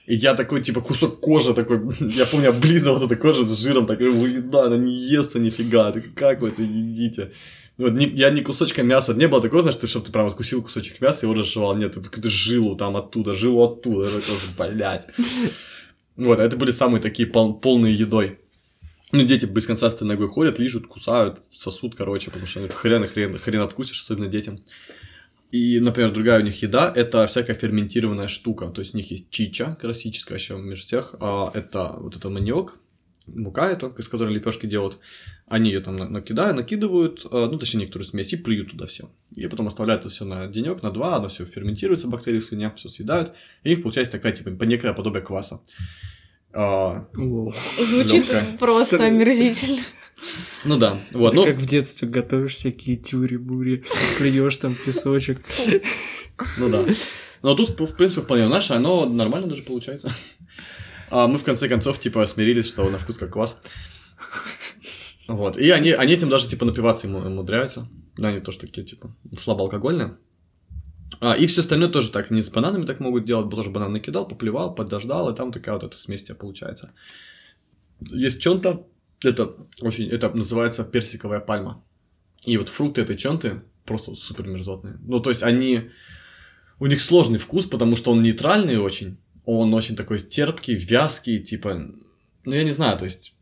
И 0.07 0.15
я 0.15 0.33
такой, 0.33 0.61
типа, 0.61 0.81
кусок 0.81 1.19
кожи 1.19 1.53
такой, 1.53 1.81
я 1.99 2.25
помню, 2.25 2.49
облизывал 2.49 2.97
вот 2.97 3.11
эта 3.11 3.15
кожа 3.15 3.43
с 3.43 3.59
жиром, 3.59 3.85
такой, 3.85 4.41
да, 4.41 4.65
она 4.65 4.77
не 4.77 4.93
естся 4.93 5.39
нифига, 5.39 5.91
так 5.91 6.03
как 6.15 6.41
вы 6.41 6.47
это 6.47 6.63
едите? 6.63 7.31
Вот 7.79 7.93
не, 7.93 8.07
я 8.07 8.29
ни 8.29 8.41
кусочка 8.41 8.83
мяса, 8.83 9.13
не 9.13 9.27
было 9.27 9.41
такого, 9.41 9.61
знаешь, 9.61 9.77
чтобы 9.89 10.05
ты 10.05 10.11
прям 10.11 10.27
откусил 10.27 10.61
кусочек 10.61 10.99
мяса 10.99 11.25
и 11.25 11.29
его 11.29 11.39
разжевал. 11.39 11.77
Нет, 11.77 11.93
ты 11.93 12.01
какую-то 12.01 12.29
жилу 12.29 12.75
там 12.75 12.97
оттуда, 12.97 13.33
жилу 13.35 13.63
оттуда. 13.63 14.09
Это 14.09 14.31
блядь. 14.57 15.07
Вот, 16.17 16.39
это 16.39 16.57
были 16.57 16.71
самые 16.71 17.01
такие 17.01 17.25
пол, 17.25 17.53
полные 17.53 17.93
едой. 17.93 18.39
Ну, 19.11 19.23
дети 19.23 19.45
без 19.45 19.65
конца 19.65 19.89
с 19.89 19.95
этой 19.95 20.03
ногой 20.03 20.27
ходят, 20.27 20.59
лижут, 20.59 20.87
кусают, 20.87 21.41
сосут, 21.49 21.95
короче, 21.95 22.29
потому 22.29 22.45
что 22.45 22.67
хрен 22.67 23.07
хрен, 23.07 23.37
хрен 23.37 23.61
откусишь, 23.61 24.01
особенно 24.01 24.27
детям. 24.27 24.59
И, 25.51 25.79
например, 25.79 26.11
другая 26.11 26.41
у 26.41 26.43
них 26.43 26.61
еда– 26.61 26.93
это 26.95 27.25
всякая 27.25 27.55
ферментированная 27.55 28.27
штука. 28.27 28.67
То 28.67 28.81
есть 28.81 28.93
у 28.93 28.97
них 28.97 29.09
есть 29.09 29.31
чича 29.31 29.75
классическая 29.81 30.35
еще 30.35 30.57
между 30.57 30.85
всех. 30.85 31.15
А 31.19 31.51
это 31.55 31.95
вот 31.97 32.15
это 32.15 32.29
маниок, 32.29 32.77
мука 33.25 33.69
это, 33.71 33.87
из 33.97 34.07
которой 34.07 34.33
лепешки 34.33 34.67
делают. 34.67 34.99
Они 35.47 35.71
ее 35.71 35.79
там 35.79 35.95
накидают, 35.95 36.55
накидывают, 36.55 37.25
а, 37.31 37.47
ну, 37.49 37.57
точнее, 37.57 37.81
некоторую 37.81 38.07
смесь, 38.07 38.31
и 38.33 38.37
плюют 38.37 38.69
туда 38.69 38.85
все. 38.85 39.09
И 39.35 39.47
потом 39.47 39.65
оставляют 39.65 40.01
это 40.01 40.09
все 40.09 40.23
на 40.23 40.45
денек, 40.47 40.83
на 40.83 40.91
два, 40.91 41.15
оно 41.15 41.29
все 41.29 41.45
ферментируется, 41.45 42.07
бактерии 42.07 42.39
в 42.39 42.45
слюне, 42.45 42.71
все 42.75 42.89
съедают. 42.89 43.33
И 43.63 43.69
у 43.69 43.71
них 43.71 43.81
получается 43.81 44.11
такая, 44.11 44.33
типа, 44.33 44.49
некое 44.65 44.93
подобие 44.93 45.23
кваса. 45.23 45.61
А, 46.53 47.07
Звучит 47.13 48.13
легкая. 48.13 48.57
просто 48.57 48.95
Стр... 48.97 49.01
омерзительно. 49.03 49.83
Ну 50.65 50.77
да, 50.77 50.99
вот. 51.11 51.31
Ты 51.31 51.37
ну... 51.37 51.45
как 51.45 51.57
в 51.57 51.65
детстве 51.65 52.07
готовишь 52.07 52.55
всякие 52.55 52.97
тюри-бури, 52.97 53.83
плюешь 54.17 54.57
там 54.57 54.75
песочек. 54.75 55.39
Ну 56.57 56.69
да. 56.69 56.85
Но 57.41 57.55
тут, 57.55 57.79
в 57.79 57.95
принципе, 57.95 58.21
вполне 58.21 58.47
наше, 58.47 58.73
оно 58.73 59.05
нормально 59.05 59.47
даже 59.47 59.63
получается. 59.63 60.11
А 61.09 61.27
мы 61.27 61.37
в 61.37 61.43
конце 61.43 61.67
концов, 61.67 61.99
типа, 61.99 62.25
смирились, 62.27 62.67
что 62.67 62.87
на 62.89 62.99
вкус 62.99 63.17
как 63.17 63.33
квас. 63.33 63.57
Вот. 65.27 65.57
И 65.57 65.69
они, 65.69 65.91
они 65.91 66.13
этим 66.13 66.29
даже, 66.29 66.47
типа, 66.47 66.65
напиваться 66.65 67.07
ему 67.07 67.19
умудряются. 67.19 67.87
Да, 68.17 68.29
они 68.29 68.39
тоже 68.39 68.59
такие, 68.59 68.85
типа, 68.85 69.15
слабоалкогольные. 69.39 70.17
А, 71.19 71.33
и 71.33 71.47
все 71.47 71.61
остальное 71.61 71.89
тоже 71.89 72.11
так, 72.11 72.31
не 72.31 72.41
с 72.41 72.49
бананами 72.49 72.85
так 72.85 72.99
могут 72.99 73.25
делать, 73.25 73.49
тоже 73.49 73.69
банан 73.69 73.93
накидал, 73.93 74.27
поплевал, 74.27 74.73
подождал, 74.75 75.29
и 75.31 75.35
там 75.35 75.51
такая 75.51 75.75
вот 75.75 75.83
эта 75.83 75.97
смесь 75.97 76.29
у 76.29 76.35
получается. 76.35 76.93
Есть 78.01 78.41
чонта, 78.41 78.85
это 79.23 79.55
очень, 79.81 80.07
это 80.07 80.29
называется 80.29 80.83
персиковая 80.83 81.39
пальма. 81.39 81.83
И 82.45 82.57
вот 82.57 82.69
фрукты 82.69 83.01
этой 83.01 83.17
чонты 83.17 83.61
просто 83.85 84.15
супер 84.15 84.47
мерзотные. 84.47 84.97
Ну, 85.01 85.19
то 85.19 85.29
есть 85.29 85.43
они, 85.43 85.89
у 86.79 86.85
них 86.85 87.01
сложный 87.01 87.39
вкус, 87.39 87.65
потому 87.65 87.95
что 87.95 88.11
он 88.11 88.21
нейтральный 88.21 88.77
очень, 88.77 89.17
он 89.45 89.73
очень 89.73 89.95
такой 89.95 90.19
терпкий, 90.19 90.75
вязкий, 90.75 91.39
типа, 91.39 91.91
ну, 92.45 92.53
я 92.53 92.63
не 92.63 92.71
знаю, 92.71 92.97
то 92.97 93.05
есть, 93.05 93.35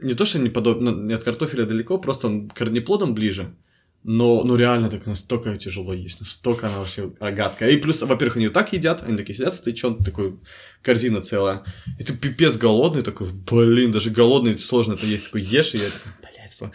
не 0.00 0.14
то, 0.14 0.24
что 0.24 0.38
не 0.38 0.48
подобно, 0.48 0.90
не 0.90 1.12
от 1.12 1.24
картофеля 1.24 1.66
далеко, 1.66 1.98
просто 1.98 2.28
он 2.28 2.48
к 2.48 2.54
корнеплодам 2.54 3.14
ближе, 3.14 3.54
но, 4.04 4.44
ну, 4.44 4.56
реально 4.56 4.88
так 4.88 5.06
настолько 5.06 5.56
тяжело 5.58 5.92
есть, 5.92 6.20
настолько 6.20 6.68
она 6.68 6.78
вообще 6.78 7.12
гадкая. 7.20 7.70
И 7.70 7.76
плюс, 7.76 8.00
во-первых, 8.02 8.36
они 8.36 8.48
так 8.48 8.72
едят, 8.72 9.02
они 9.02 9.16
такие 9.16 9.34
сидят, 9.34 9.60
ты 9.62 9.74
что 9.74 9.94
такой 9.94 10.38
корзина 10.82 11.20
целая. 11.20 11.64
И 11.98 12.04
ты 12.04 12.16
пипец 12.16 12.56
голодный, 12.56 13.02
такой, 13.02 13.28
блин, 13.32 13.92
даже 13.92 14.10
голодный 14.10 14.58
сложно 14.58 14.94
это 14.94 15.04
есть, 15.04 15.24
такой 15.26 15.42
ешь, 15.42 15.74
и 15.74 15.78
я 15.78 15.84
такой, 15.84 16.12
блядь, 16.22 16.72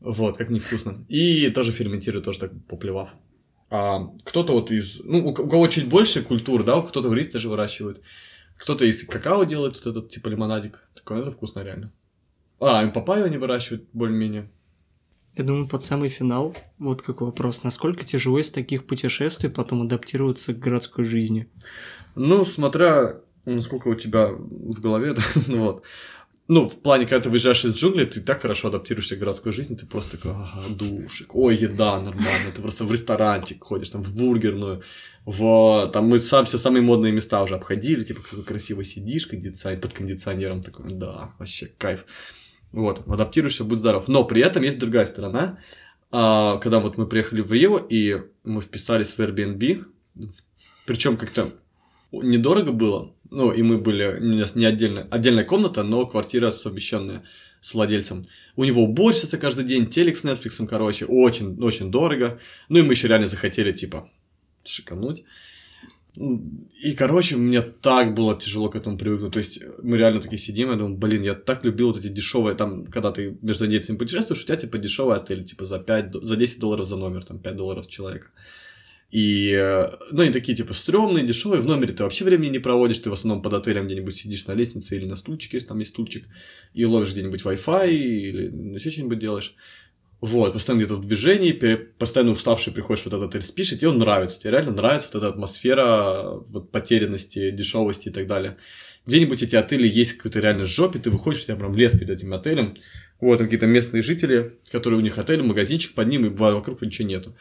вот, 0.00 0.36
как 0.36 0.50
невкусно. 0.50 1.04
И 1.08 1.48
тоже 1.50 1.72
ферментируют, 1.72 2.24
тоже 2.24 2.40
так 2.40 2.52
поплевав. 2.66 3.10
А, 3.70 4.08
кто-то 4.24 4.52
вот 4.52 4.70
из, 4.70 5.00
ну, 5.04 5.28
у, 5.28 5.32
кого 5.32 5.68
чуть 5.68 5.88
больше 5.88 6.22
культур, 6.22 6.62
да, 6.64 6.80
кто-то 6.82 7.08
в 7.08 7.14
рис 7.14 7.28
даже 7.28 7.48
выращивает. 7.48 8.02
Кто-то 8.58 8.84
из 8.84 9.06
какао 9.06 9.44
делает 9.44 9.76
вот 9.76 9.86
этот, 9.86 10.10
типа, 10.10 10.28
лимонадик. 10.28 10.82
Такой, 10.94 11.20
это 11.20 11.30
вкусно 11.30 11.60
реально. 11.60 11.92
А, 12.60 12.84
и 12.84 12.90
папайю 12.90 13.26
они 13.26 13.36
выращивают 13.36 13.84
более-менее. 13.92 14.48
Я 15.36 15.44
думаю, 15.44 15.68
под 15.68 15.84
самый 15.84 16.08
финал, 16.08 16.56
вот 16.78 17.02
какой 17.02 17.26
вопрос. 17.26 17.62
Насколько 17.62 18.04
тяжело 18.04 18.38
из 18.38 18.50
таких 18.50 18.86
путешествий 18.86 19.50
потом 19.50 19.82
адаптироваться 19.82 20.54
к 20.54 20.58
городской 20.58 21.04
жизни? 21.04 21.46
Ну, 22.14 22.44
смотря 22.44 23.20
насколько 23.46 23.88
у 23.88 23.94
тебя 23.94 24.28
в 24.28 24.80
голове, 24.80 25.14
ну 25.46 25.64
вот. 25.64 25.82
ну, 26.48 26.68
в 26.68 26.80
плане, 26.80 27.06
когда 27.06 27.24
ты 27.24 27.30
выезжаешь 27.30 27.64
из 27.64 27.76
джунглей, 27.76 28.06
ты 28.06 28.20
так 28.20 28.42
хорошо 28.42 28.68
адаптируешься 28.68 29.16
к 29.16 29.20
городской 29.20 29.52
жизни, 29.52 29.76
ты 29.76 29.86
просто 29.86 30.16
такой, 30.16 30.32
ага, 30.32 30.62
душик, 30.68 31.34
ой, 31.34 31.56
еда 31.56 31.98
нормально, 32.00 32.52
ты 32.54 32.60
просто 32.60 32.84
в 32.84 32.92
ресторанчик 32.92 33.62
ходишь, 33.62 33.90
там, 33.90 34.02
в 34.02 34.14
бургерную, 34.14 34.82
в, 35.24 35.88
там, 35.92 36.08
мы 36.08 36.18
сам, 36.18 36.44
все 36.44 36.58
самые 36.58 36.82
модные 36.82 37.12
места 37.12 37.42
уже 37.42 37.54
обходили, 37.56 38.04
типа, 38.04 38.20
как 38.28 38.44
красиво 38.44 38.84
сидишь, 38.84 39.26
кондиционер, 39.26 39.80
под 39.80 39.92
кондиционером, 39.92 40.62
такой, 40.62 40.92
да, 40.92 41.32
вообще 41.38 41.66
кайф. 41.78 42.04
Вот, 42.72 43.02
адаптируешься, 43.06 43.64
будь 43.64 43.78
здоров. 43.78 44.08
Но 44.08 44.24
при 44.24 44.42
этом 44.42 44.62
есть 44.62 44.78
другая 44.78 45.06
сторона, 45.06 45.58
а, 46.10 46.58
когда 46.58 46.80
вот 46.80 46.98
мы 46.98 47.06
приехали 47.06 47.40
в 47.40 47.52
Рио, 47.52 47.78
и 47.78 48.22
мы 48.44 48.60
вписались 48.60 49.12
в 49.12 49.18
Airbnb, 49.18 49.84
причем 50.86 51.16
как-то 51.16 51.50
недорого 52.12 52.72
было, 52.72 53.12
ну, 53.30 53.50
и 53.52 53.62
мы 53.62 53.78
были, 53.78 54.18
не 54.20 54.64
отдельно, 54.64 55.06
отдельная 55.10 55.44
комната, 55.44 55.82
но 55.82 56.06
квартира 56.06 56.50
совмещенная 56.50 57.24
с 57.60 57.74
владельцем. 57.74 58.22
У 58.54 58.64
него 58.64 58.84
уборщица 58.84 59.38
каждый 59.38 59.64
день, 59.64 59.88
телек 59.88 60.16
с 60.16 60.24
Netflix, 60.24 60.64
короче, 60.66 61.04
очень, 61.06 61.60
очень 61.60 61.90
дорого. 61.90 62.38
Ну, 62.68 62.78
и 62.78 62.82
мы 62.82 62.92
еще 62.92 63.08
реально 63.08 63.26
захотели, 63.26 63.72
типа, 63.72 64.08
шикануть. 64.64 65.24
И, 66.18 66.92
короче, 66.92 67.36
мне 67.36 67.62
так 67.62 68.14
было 68.14 68.38
тяжело 68.38 68.68
к 68.68 68.76
этому 68.76 68.98
привыкнуть. 68.98 69.32
То 69.32 69.38
есть, 69.38 69.60
мы 69.82 69.96
реально 69.96 70.20
такие 70.20 70.38
сидим, 70.38 70.70
я 70.70 70.76
думаю, 70.76 70.96
блин, 70.96 71.22
я 71.22 71.34
так 71.34 71.64
любил 71.64 71.88
вот 71.88 71.98
эти 71.98 72.08
дешевые, 72.08 72.56
там, 72.56 72.86
когда 72.86 73.12
ты 73.12 73.36
между 73.42 73.66
индейцами 73.66 73.96
путешествуешь, 73.96 74.42
у 74.42 74.46
тебя, 74.46 74.56
типа, 74.56 74.78
дешевый 74.78 75.16
отель, 75.16 75.44
типа, 75.44 75.64
за 75.64 75.78
5, 75.78 76.14
за 76.22 76.36
10 76.36 76.60
долларов 76.60 76.86
за 76.86 76.96
номер, 76.96 77.24
там, 77.24 77.38
5 77.38 77.56
долларов 77.56 77.86
человека. 77.86 78.28
И, 79.10 79.52
э, 79.52 79.88
ну, 80.10 80.22
они 80.22 80.32
такие, 80.32 80.56
типа, 80.56 80.74
стрёмные, 80.74 81.24
дешевые, 81.24 81.60
в 81.60 81.66
номере 81.66 81.92
ты 81.92 82.02
вообще 82.02 82.24
времени 82.24 82.50
не 82.50 82.58
проводишь, 82.58 82.98
ты 82.98 83.08
в 83.08 83.12
основном 83.12 83.40
под 83.40 83.54
отелем 83.54 83.86
где-нибудь 83.86 84.16
сидишь 84.16 84.46
на 84.46 84.52
лестнице 84.52 84.96
или 84.96 85.06
на 85.06 85.16
стульчике, 85.16 85.58
если 85.58 85.68
там 85.68 85.78
есть 85.78 85.92
стульчик, 85.92 86.26
и 86.74 86.84
ловишь 86.84 87.12
где-нибудь 87.12 87.42
Wi-Fi 87.42 87.90
или 87.90 88.74
еще 88.74 88.90
что-нибудь 88.90 89.18
делаешь. 89.18 89.54
Вот, 90.20 90.54
постоянно 90.54 90.80
где-то 90.80 90.96
в 90.96 91.06
движении, 91.06 91.52
постоянно 91.52 92.32
уставший 92.32 92.72
приходишь 92.72 93.04
в 93.04 93.06
этот 93.06 93.22
отель, 93.22 93.42
спишь, 93.42 93.72
и 93.72 93.76
тебе 93.76 93.90
он 93.90 93.98
нравится, 93.98 94.40
тебе 94.40 94.52
реально 94.52 94.72
нравится 94.72 95.10
вот 95.12 95.18
эта 95.18 95.28
атмосфера 95.28 96.38
вот, 96.48 96.70
потерянности, 96.70 97.50
дешевости 97.50 98.08
и 98.08 98.10
так 98.10 98.26
далее. 98.26 98.56
Где-нибудь 99.04 99.42
эти 99.42 99.56
отели 99.56 99.86
есть 99.86 100.14
какой-то 100.14 100.40
реально 100.40 100.64
жопе, 100.64 100.98
ты 100.98 101.10
выходишь, 101.10 101.42
у 101.42 101.46
тебя 101.46 101.56
прям 101.56 101.76
лес 101.76 101.92
перед 101.92 102.10
этим 102.10 102.32
отелем, 102.32 102.78
вот, 103.20 103.40
какие-то 103.40 103.66
местные 103.66 104.02
жители, 104.02 104.58
которые 104.72 104.98
у 104.98 105.02
них 105.02 105.18
отель, 105.18 105.42
магазинчик 105.42 105.94
под 105.94 106.08
ним, 106.08 106.24
и 106.24 106.28
вокруг 106.30 106.80
ничего 106.80 107.06
нету. 107.08 107.36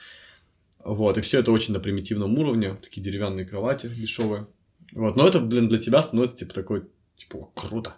Вот, 0.83 1.17
и 1.17 1.21
все 1.21 1.39
это 1.39 1.53
очень 1.53 1.73
на 1.73 1.79
примитивном 1.79 2.37
уровне, 2.37 2.77
такие 2.81 3.01
деревянные 3.01 3.45
кровати 3.45 3.87
дешевые. 3.87 4.47
Вот, 4.91 5.15
но 5.15 5.27
это, 5.27 5.39
блин, 5.39 5.69
для 5.69 5.79
тебя 5.79 6.01
становится, 6.01 6.37
типа, 6.37 6.53
такой, 6.53 6.83
типа, 7.15 7.49
круто. 7.55 7.95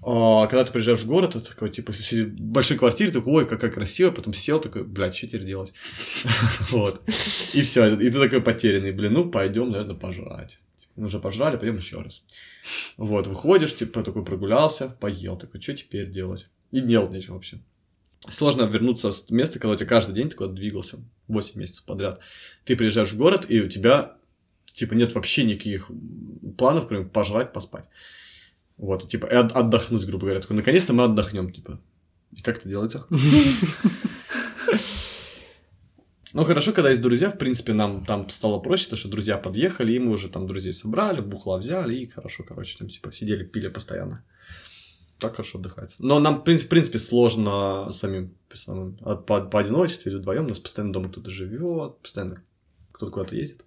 А, 0.00 0.46
когда 0.46 0.64
ты 0.64 0.72
приезжаешь 0.72 1.00
в 1.00 1.06
город, 1.06 1.34
это 1.34 1.48
такой, 1.48 1.70
типа, 1.70 1.92
в 1.92 2.40
большой 2.40 2.78
квартире, 2.78 3.10
такой, 3.10 3.32
ой, 3.32 3.46
какая 3.46 3.70
красивая, 3.70 4.12
потом 4.12 4.32
сел, 4.32 4.60
такой, 4.60 4.84
блядь, 4.84 5.16
что 5.16 5.26
теперь 5.26 5.44
делать? 5.44 5.72
Вот. 6.70 7.02
И 7.52 7.62
все, 7.62 7.94
и 7.94 8.10
ты 8.10 8.18
такой 8.18 8.40
потерянный, 8.40 8.92
блин, 8.92 9.14
ну, 9.14 9.30
пойдем, 9.30 9.70
наверное, 9.70 9.96
пожрать. 9.96 10.60
Типа, 10.76 10.92
мы 10.96 11.06
уже 11.06 11.18
пожрали, 11.18 11.56
пойдем 11.56 11.76
еще 11.76 12.00
раз. 12.00 12.22
Вот, 12.96 13.26
выходишь, 13.26 13.74
типа, 13.74 14.04
такой 14.04 14.24
прогулялся, 14.24 14.88
поел, 15.00 15.36
такой, 15.36 15.60
что 15.60 15.74
теперь 15.74 16.08
делать? 16.08 16.48
И 16.70 16.80
делать 16.80 17.10
нечего 17.10 17.34
вообще. 17.34 17.58
Сложно 18.28 18.62
вернуться 18.62 19.10
с 19.10 19.30
места, 19.30 19.58
когда 19.58 19.74
у 19.74 19.76
тебя 19.76 19.88
каждый 19.88 20.14
день 20.14 20.28
такой 20.28 20.52
двигался, 20.52 20.98
8 21.28 21.58
месяцев 21.58 21.84
подряд. 21.84 22.20
Ты 22.64 22.76
приезжаешь 22.76 23.10
в 23.10 23.16
город, 23.16 23.46
и 23.48 23.60
у 23.60 23.68
тебя, 23.68 24.16
типа, 24.72 24.94
нет 24.94 25.14
вообще 25.14 25.44
никаких 25.44 25.90
планов, 26.56 26.86
кроме 26.86 27.06
пожрать, 27.06 27.52
поспать. 27.52 27.88
Вот, 28.78 29.08
типа, 29.08 29.26
и 29.26 29.34
отдохнуть, 29.34 30.06
грубо 30.06 30.26
говоря. 30.26 30.40
Такой, 30.40 30.56
наконец-то 30.56 30.92
мы 30.92 31.04
отдохнем, 31.04 31.52
типа. 31.52 31.78
И 32.32 32.42
как 32.42 32.58
это 32.58 32.68
делается? 32.68 33.06
Ну, 36.34 36.44
хорошо, 36.44 36.74
когда 36.74 36.90
есть 36.90 37.00
друзья, 37.00 37.30
в 37.30 37.38
принципе, 37.38 37.72
нам 37.72 38.04
там 38.04 38.28
стало 38.28 38.58
проще, 38.58 38.84
потому 38.84 38.98
что 38.98 39.08
друзья 39.08 39.38
подъехали, 39.38 39.94
и 39.94 39.98
мы 39.98 40.12
уже 40.12 40.28
там 40.28 40.46
друзей 40.46 40.74
собрали, 40.74 41.22
бухла 41.22 41.56
взяли, 41.56 41.96
и 41.96 42.06
хорошо, 42.06 42.44
короче, 42.44 42.76
там, 42.78 42.88
типа, 42.88 43.10
сидели, 43.12 43.44
пили 43.44 43.68
постоянно 43.68 44.22
так 45.18 45.36
хорошо 45.36 45.58
отдыхается. 45.58 45.96
Но 46.00 46.20
нам, 46.20 46.40
в 46.40 46.44
принципе, 46.44 46.98
сложно 46.98 47.90
самим, 47.90 48.34
самим 48.52 48.96
по, 48.96 49.40
по 49.40 49.60
одиночеству 49.60 50.10
или 50.10 50.18
вдвоем. 50.18 50.46
У 50.46 50.48
нас 50.48 50.58
постоянно 50.58 50.92
дома 50.92 51.08
кто-то 51.08 51.30
живет, 51.30 51.98
постоянно 51.98 52.36
кто-то 52.92 53.12
куда-то 53.12 53.34
ездит. 53.34 53.64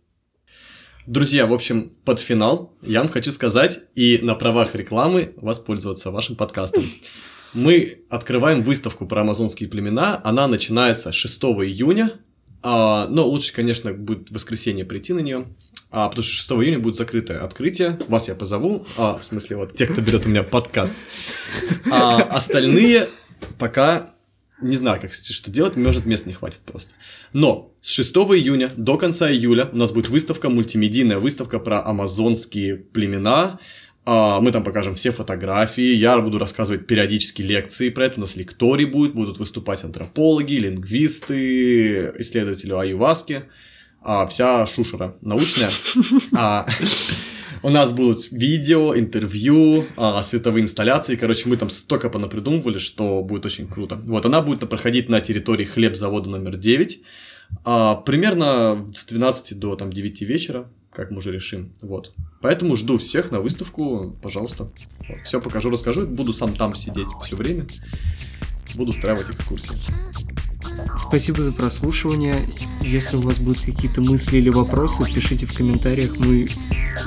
Друзья, 1.08 1.48
в 1.48 1.54
общем, 1.54 1.94
под 2.06 2.20
финал 2.20 2.76
я 2.84 3.00
вам 3.00 3.10
хочу 3.10 3.32
сказать 3.32 3.80
и 3.96 4.20
на 4.22 4.36
правах 4.36 4.76
рекламы 4.76 5.34
воспользоваться 5.38 6.12
вашим 6.12 6.36
подкастом. 6.36 6.84
Мы 7.56 8.04
открываем 8.10 8.62
выставку 8.62 9.08
про 9.08 9.22
амазонские 9.22 9.68
племена. 9.68 10.22
Она 10.24 10.48
начинается 10.48 11.12
6 11.12 11.42
июня. 11.44 12.12
А, 12.62 13.08
но 13.08 13.28
лучше, 13.28 13.52
конечно, 13.52 13.92
будет 13.94 14.30
в 14.30 14.36
воскресенье 14.36 14.86
прийти 14.86 15.14
на 15.14 15.22
нее 15.22 15.48
а, 15.90 16.08
потому 16.08 16.24
что 16.24 16.34
6 16.34 16.52
июня 16.52 16.80
будет 16.80 16.96
закрытое 16.96 17.44
открытие. 17.44 18.00
Вас 18.08 18.28
я 18.28 18.36
позову, 18.36 18.86
а, 18.96 19.18
в 19.18 19.26
смысле, 19.26 19.58
вот 19.58 19.76
те, 19.76 19.88
кто 19.88 20.02
берет 20.02 20.28
у 20.28 20.30
меня 20.30 20.44
подкаст. 20.44 20.96
А 21.92 22.22
остальные 22.22 23.10
пока 23.58 24.12
не 24.62 24.76
знаю, 24.76 25.02
как, 25.02 25.14
что 25.14 25.52
делать, 25.52 25.76
может, 25.76 26.06
мест 26.06 26.26
не 26.26 26.34
хватит 26.34 26.62
просто. 26.62 26.94
Но 27.34 27.74
с 27.82 27.90
6 27.90 28.12
июня 28.16 28.72
до 28.76 28.98
конца 28.98 29.32
июля 29.32 29.70
у 29.72 29.78
нас 29.78 29.92
будет 29.92 30.10
выставка, 30.10 30.50
мультимедийная 30.50 31.20
выставка 31.20 31.60
про 31.60 31.86
амазонские 31.86 32.78
племена. 32.78 33.60
А, 34.06 34.40
мы 34.40 34.52
там 34.52 34.64
покажем 34.64 34.96
все 34.96 35.12
фотографии, 35.12 35.94
я 35.94 36.18
буду 36.20 36.40
рассказывать 36.40 36.88
периодически 36.88 37.42
лекции 37.42 37.90
про 37.90 38.06
это, 38.06 38.18
у 38.18 38.22
нас 38.22 38.36
лекторий 38.36 38.86
будет, 38.86 39.14
будут 39.14 39.38
выступать 39.38 39.84
антропологи, 39.84 40.54
лингвисты, 40.56 42.12
исследователи 42.18 42.74
аюваски 42.74 43.44
а, 44.02 44.26
вся 44.26 44.66
шушера 44.66 45.16
научная. 45.22 45.70
У 47.64 47.70
нас 47.70 47.94
будут 47.94 48.32
видео, 48.32 48.98
интервью, 48.98 49.86
а, 49.96 50.24
световые 50.24 50.64
инсталляции. 50.64 51.16
Короче, 51.16 51.48
мы 51.48 51.58
там 51.58 51.70
столько 51.70 52.10
понапридумывали, 52.10 52.80
что 52.80 53.22
будет 53.22 53.46
очень 53.46 53.68
круто. 53.68 53.98
Вот, 54.04 54.26
она 54.26 54.42
будет 54.42 54.68
проходить 54.68 55.10
на 55.10 55.22
территории 55.22 55.66
хлебзавода 55.66 56.28
номер 56.28 56.58
9. 56.58 57.02
А, 57.64 57.96
примерно 57.96 58.92
с 58.96 59.06
12 59.06 59.60
до 59.60 59.76
там, 59.76 59.94
9 59.94 60.22
вечера, 60.22 60.72
как 60.92 61.12
мы 61.12 61.20
уже 61.20 61.32
решим. 61.32 61.72
Вот. 61.84 62.14
Поэтому 62.42 62.76
жду 62.76 62.98
всех 62.98 63.32
на 63.32 63.42
выставку, 63.42 64.18
пожалуйста. 64.24 64.72
Все 65.24 65.40
покажу, 65.40 65.70
расскажу. 65.70 66.08
Буду 66.08 66.34
сам 66.34 66.56
там 66.56 66.76
сидеть 66.76 67.10
все 67.24 67.36
время. 67.36 67.66
Буду 68.76 68.90
устраивать 68.90 69.30
экскурсии. 69.30 69.78
Спасибо 70.98 71.44
за 71.44 71.52
прослушивание. 71.52 72.36
Если 72.82 73.18
у 73.18 73.22
вас 73.22 73.38
будут 73.38 73.62
какие-то 73.62 74.02
мысли 74.02 74.38
или 74.38 74.50
вопросы, 74.50 75.04
пишите 75.14 75.46
в 75.46 75.56
комментариях, 75.56 76.18
мы 76.18 76.48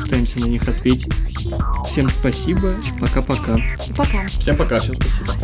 пытаемся 0.02 0.40
на 0.40 0.46
них 0.46 0.68
ответить. 0.68 1.12
Всем 1.86 2.08
спасибо, 2.08 2.74
пока-пока. 3.00 3.58
Пока. 3.96 4.26
Всем 4.26 4.56
пока. 4.56 4.78
Всем 4.78 4.96
спасибо. 5.00 5.34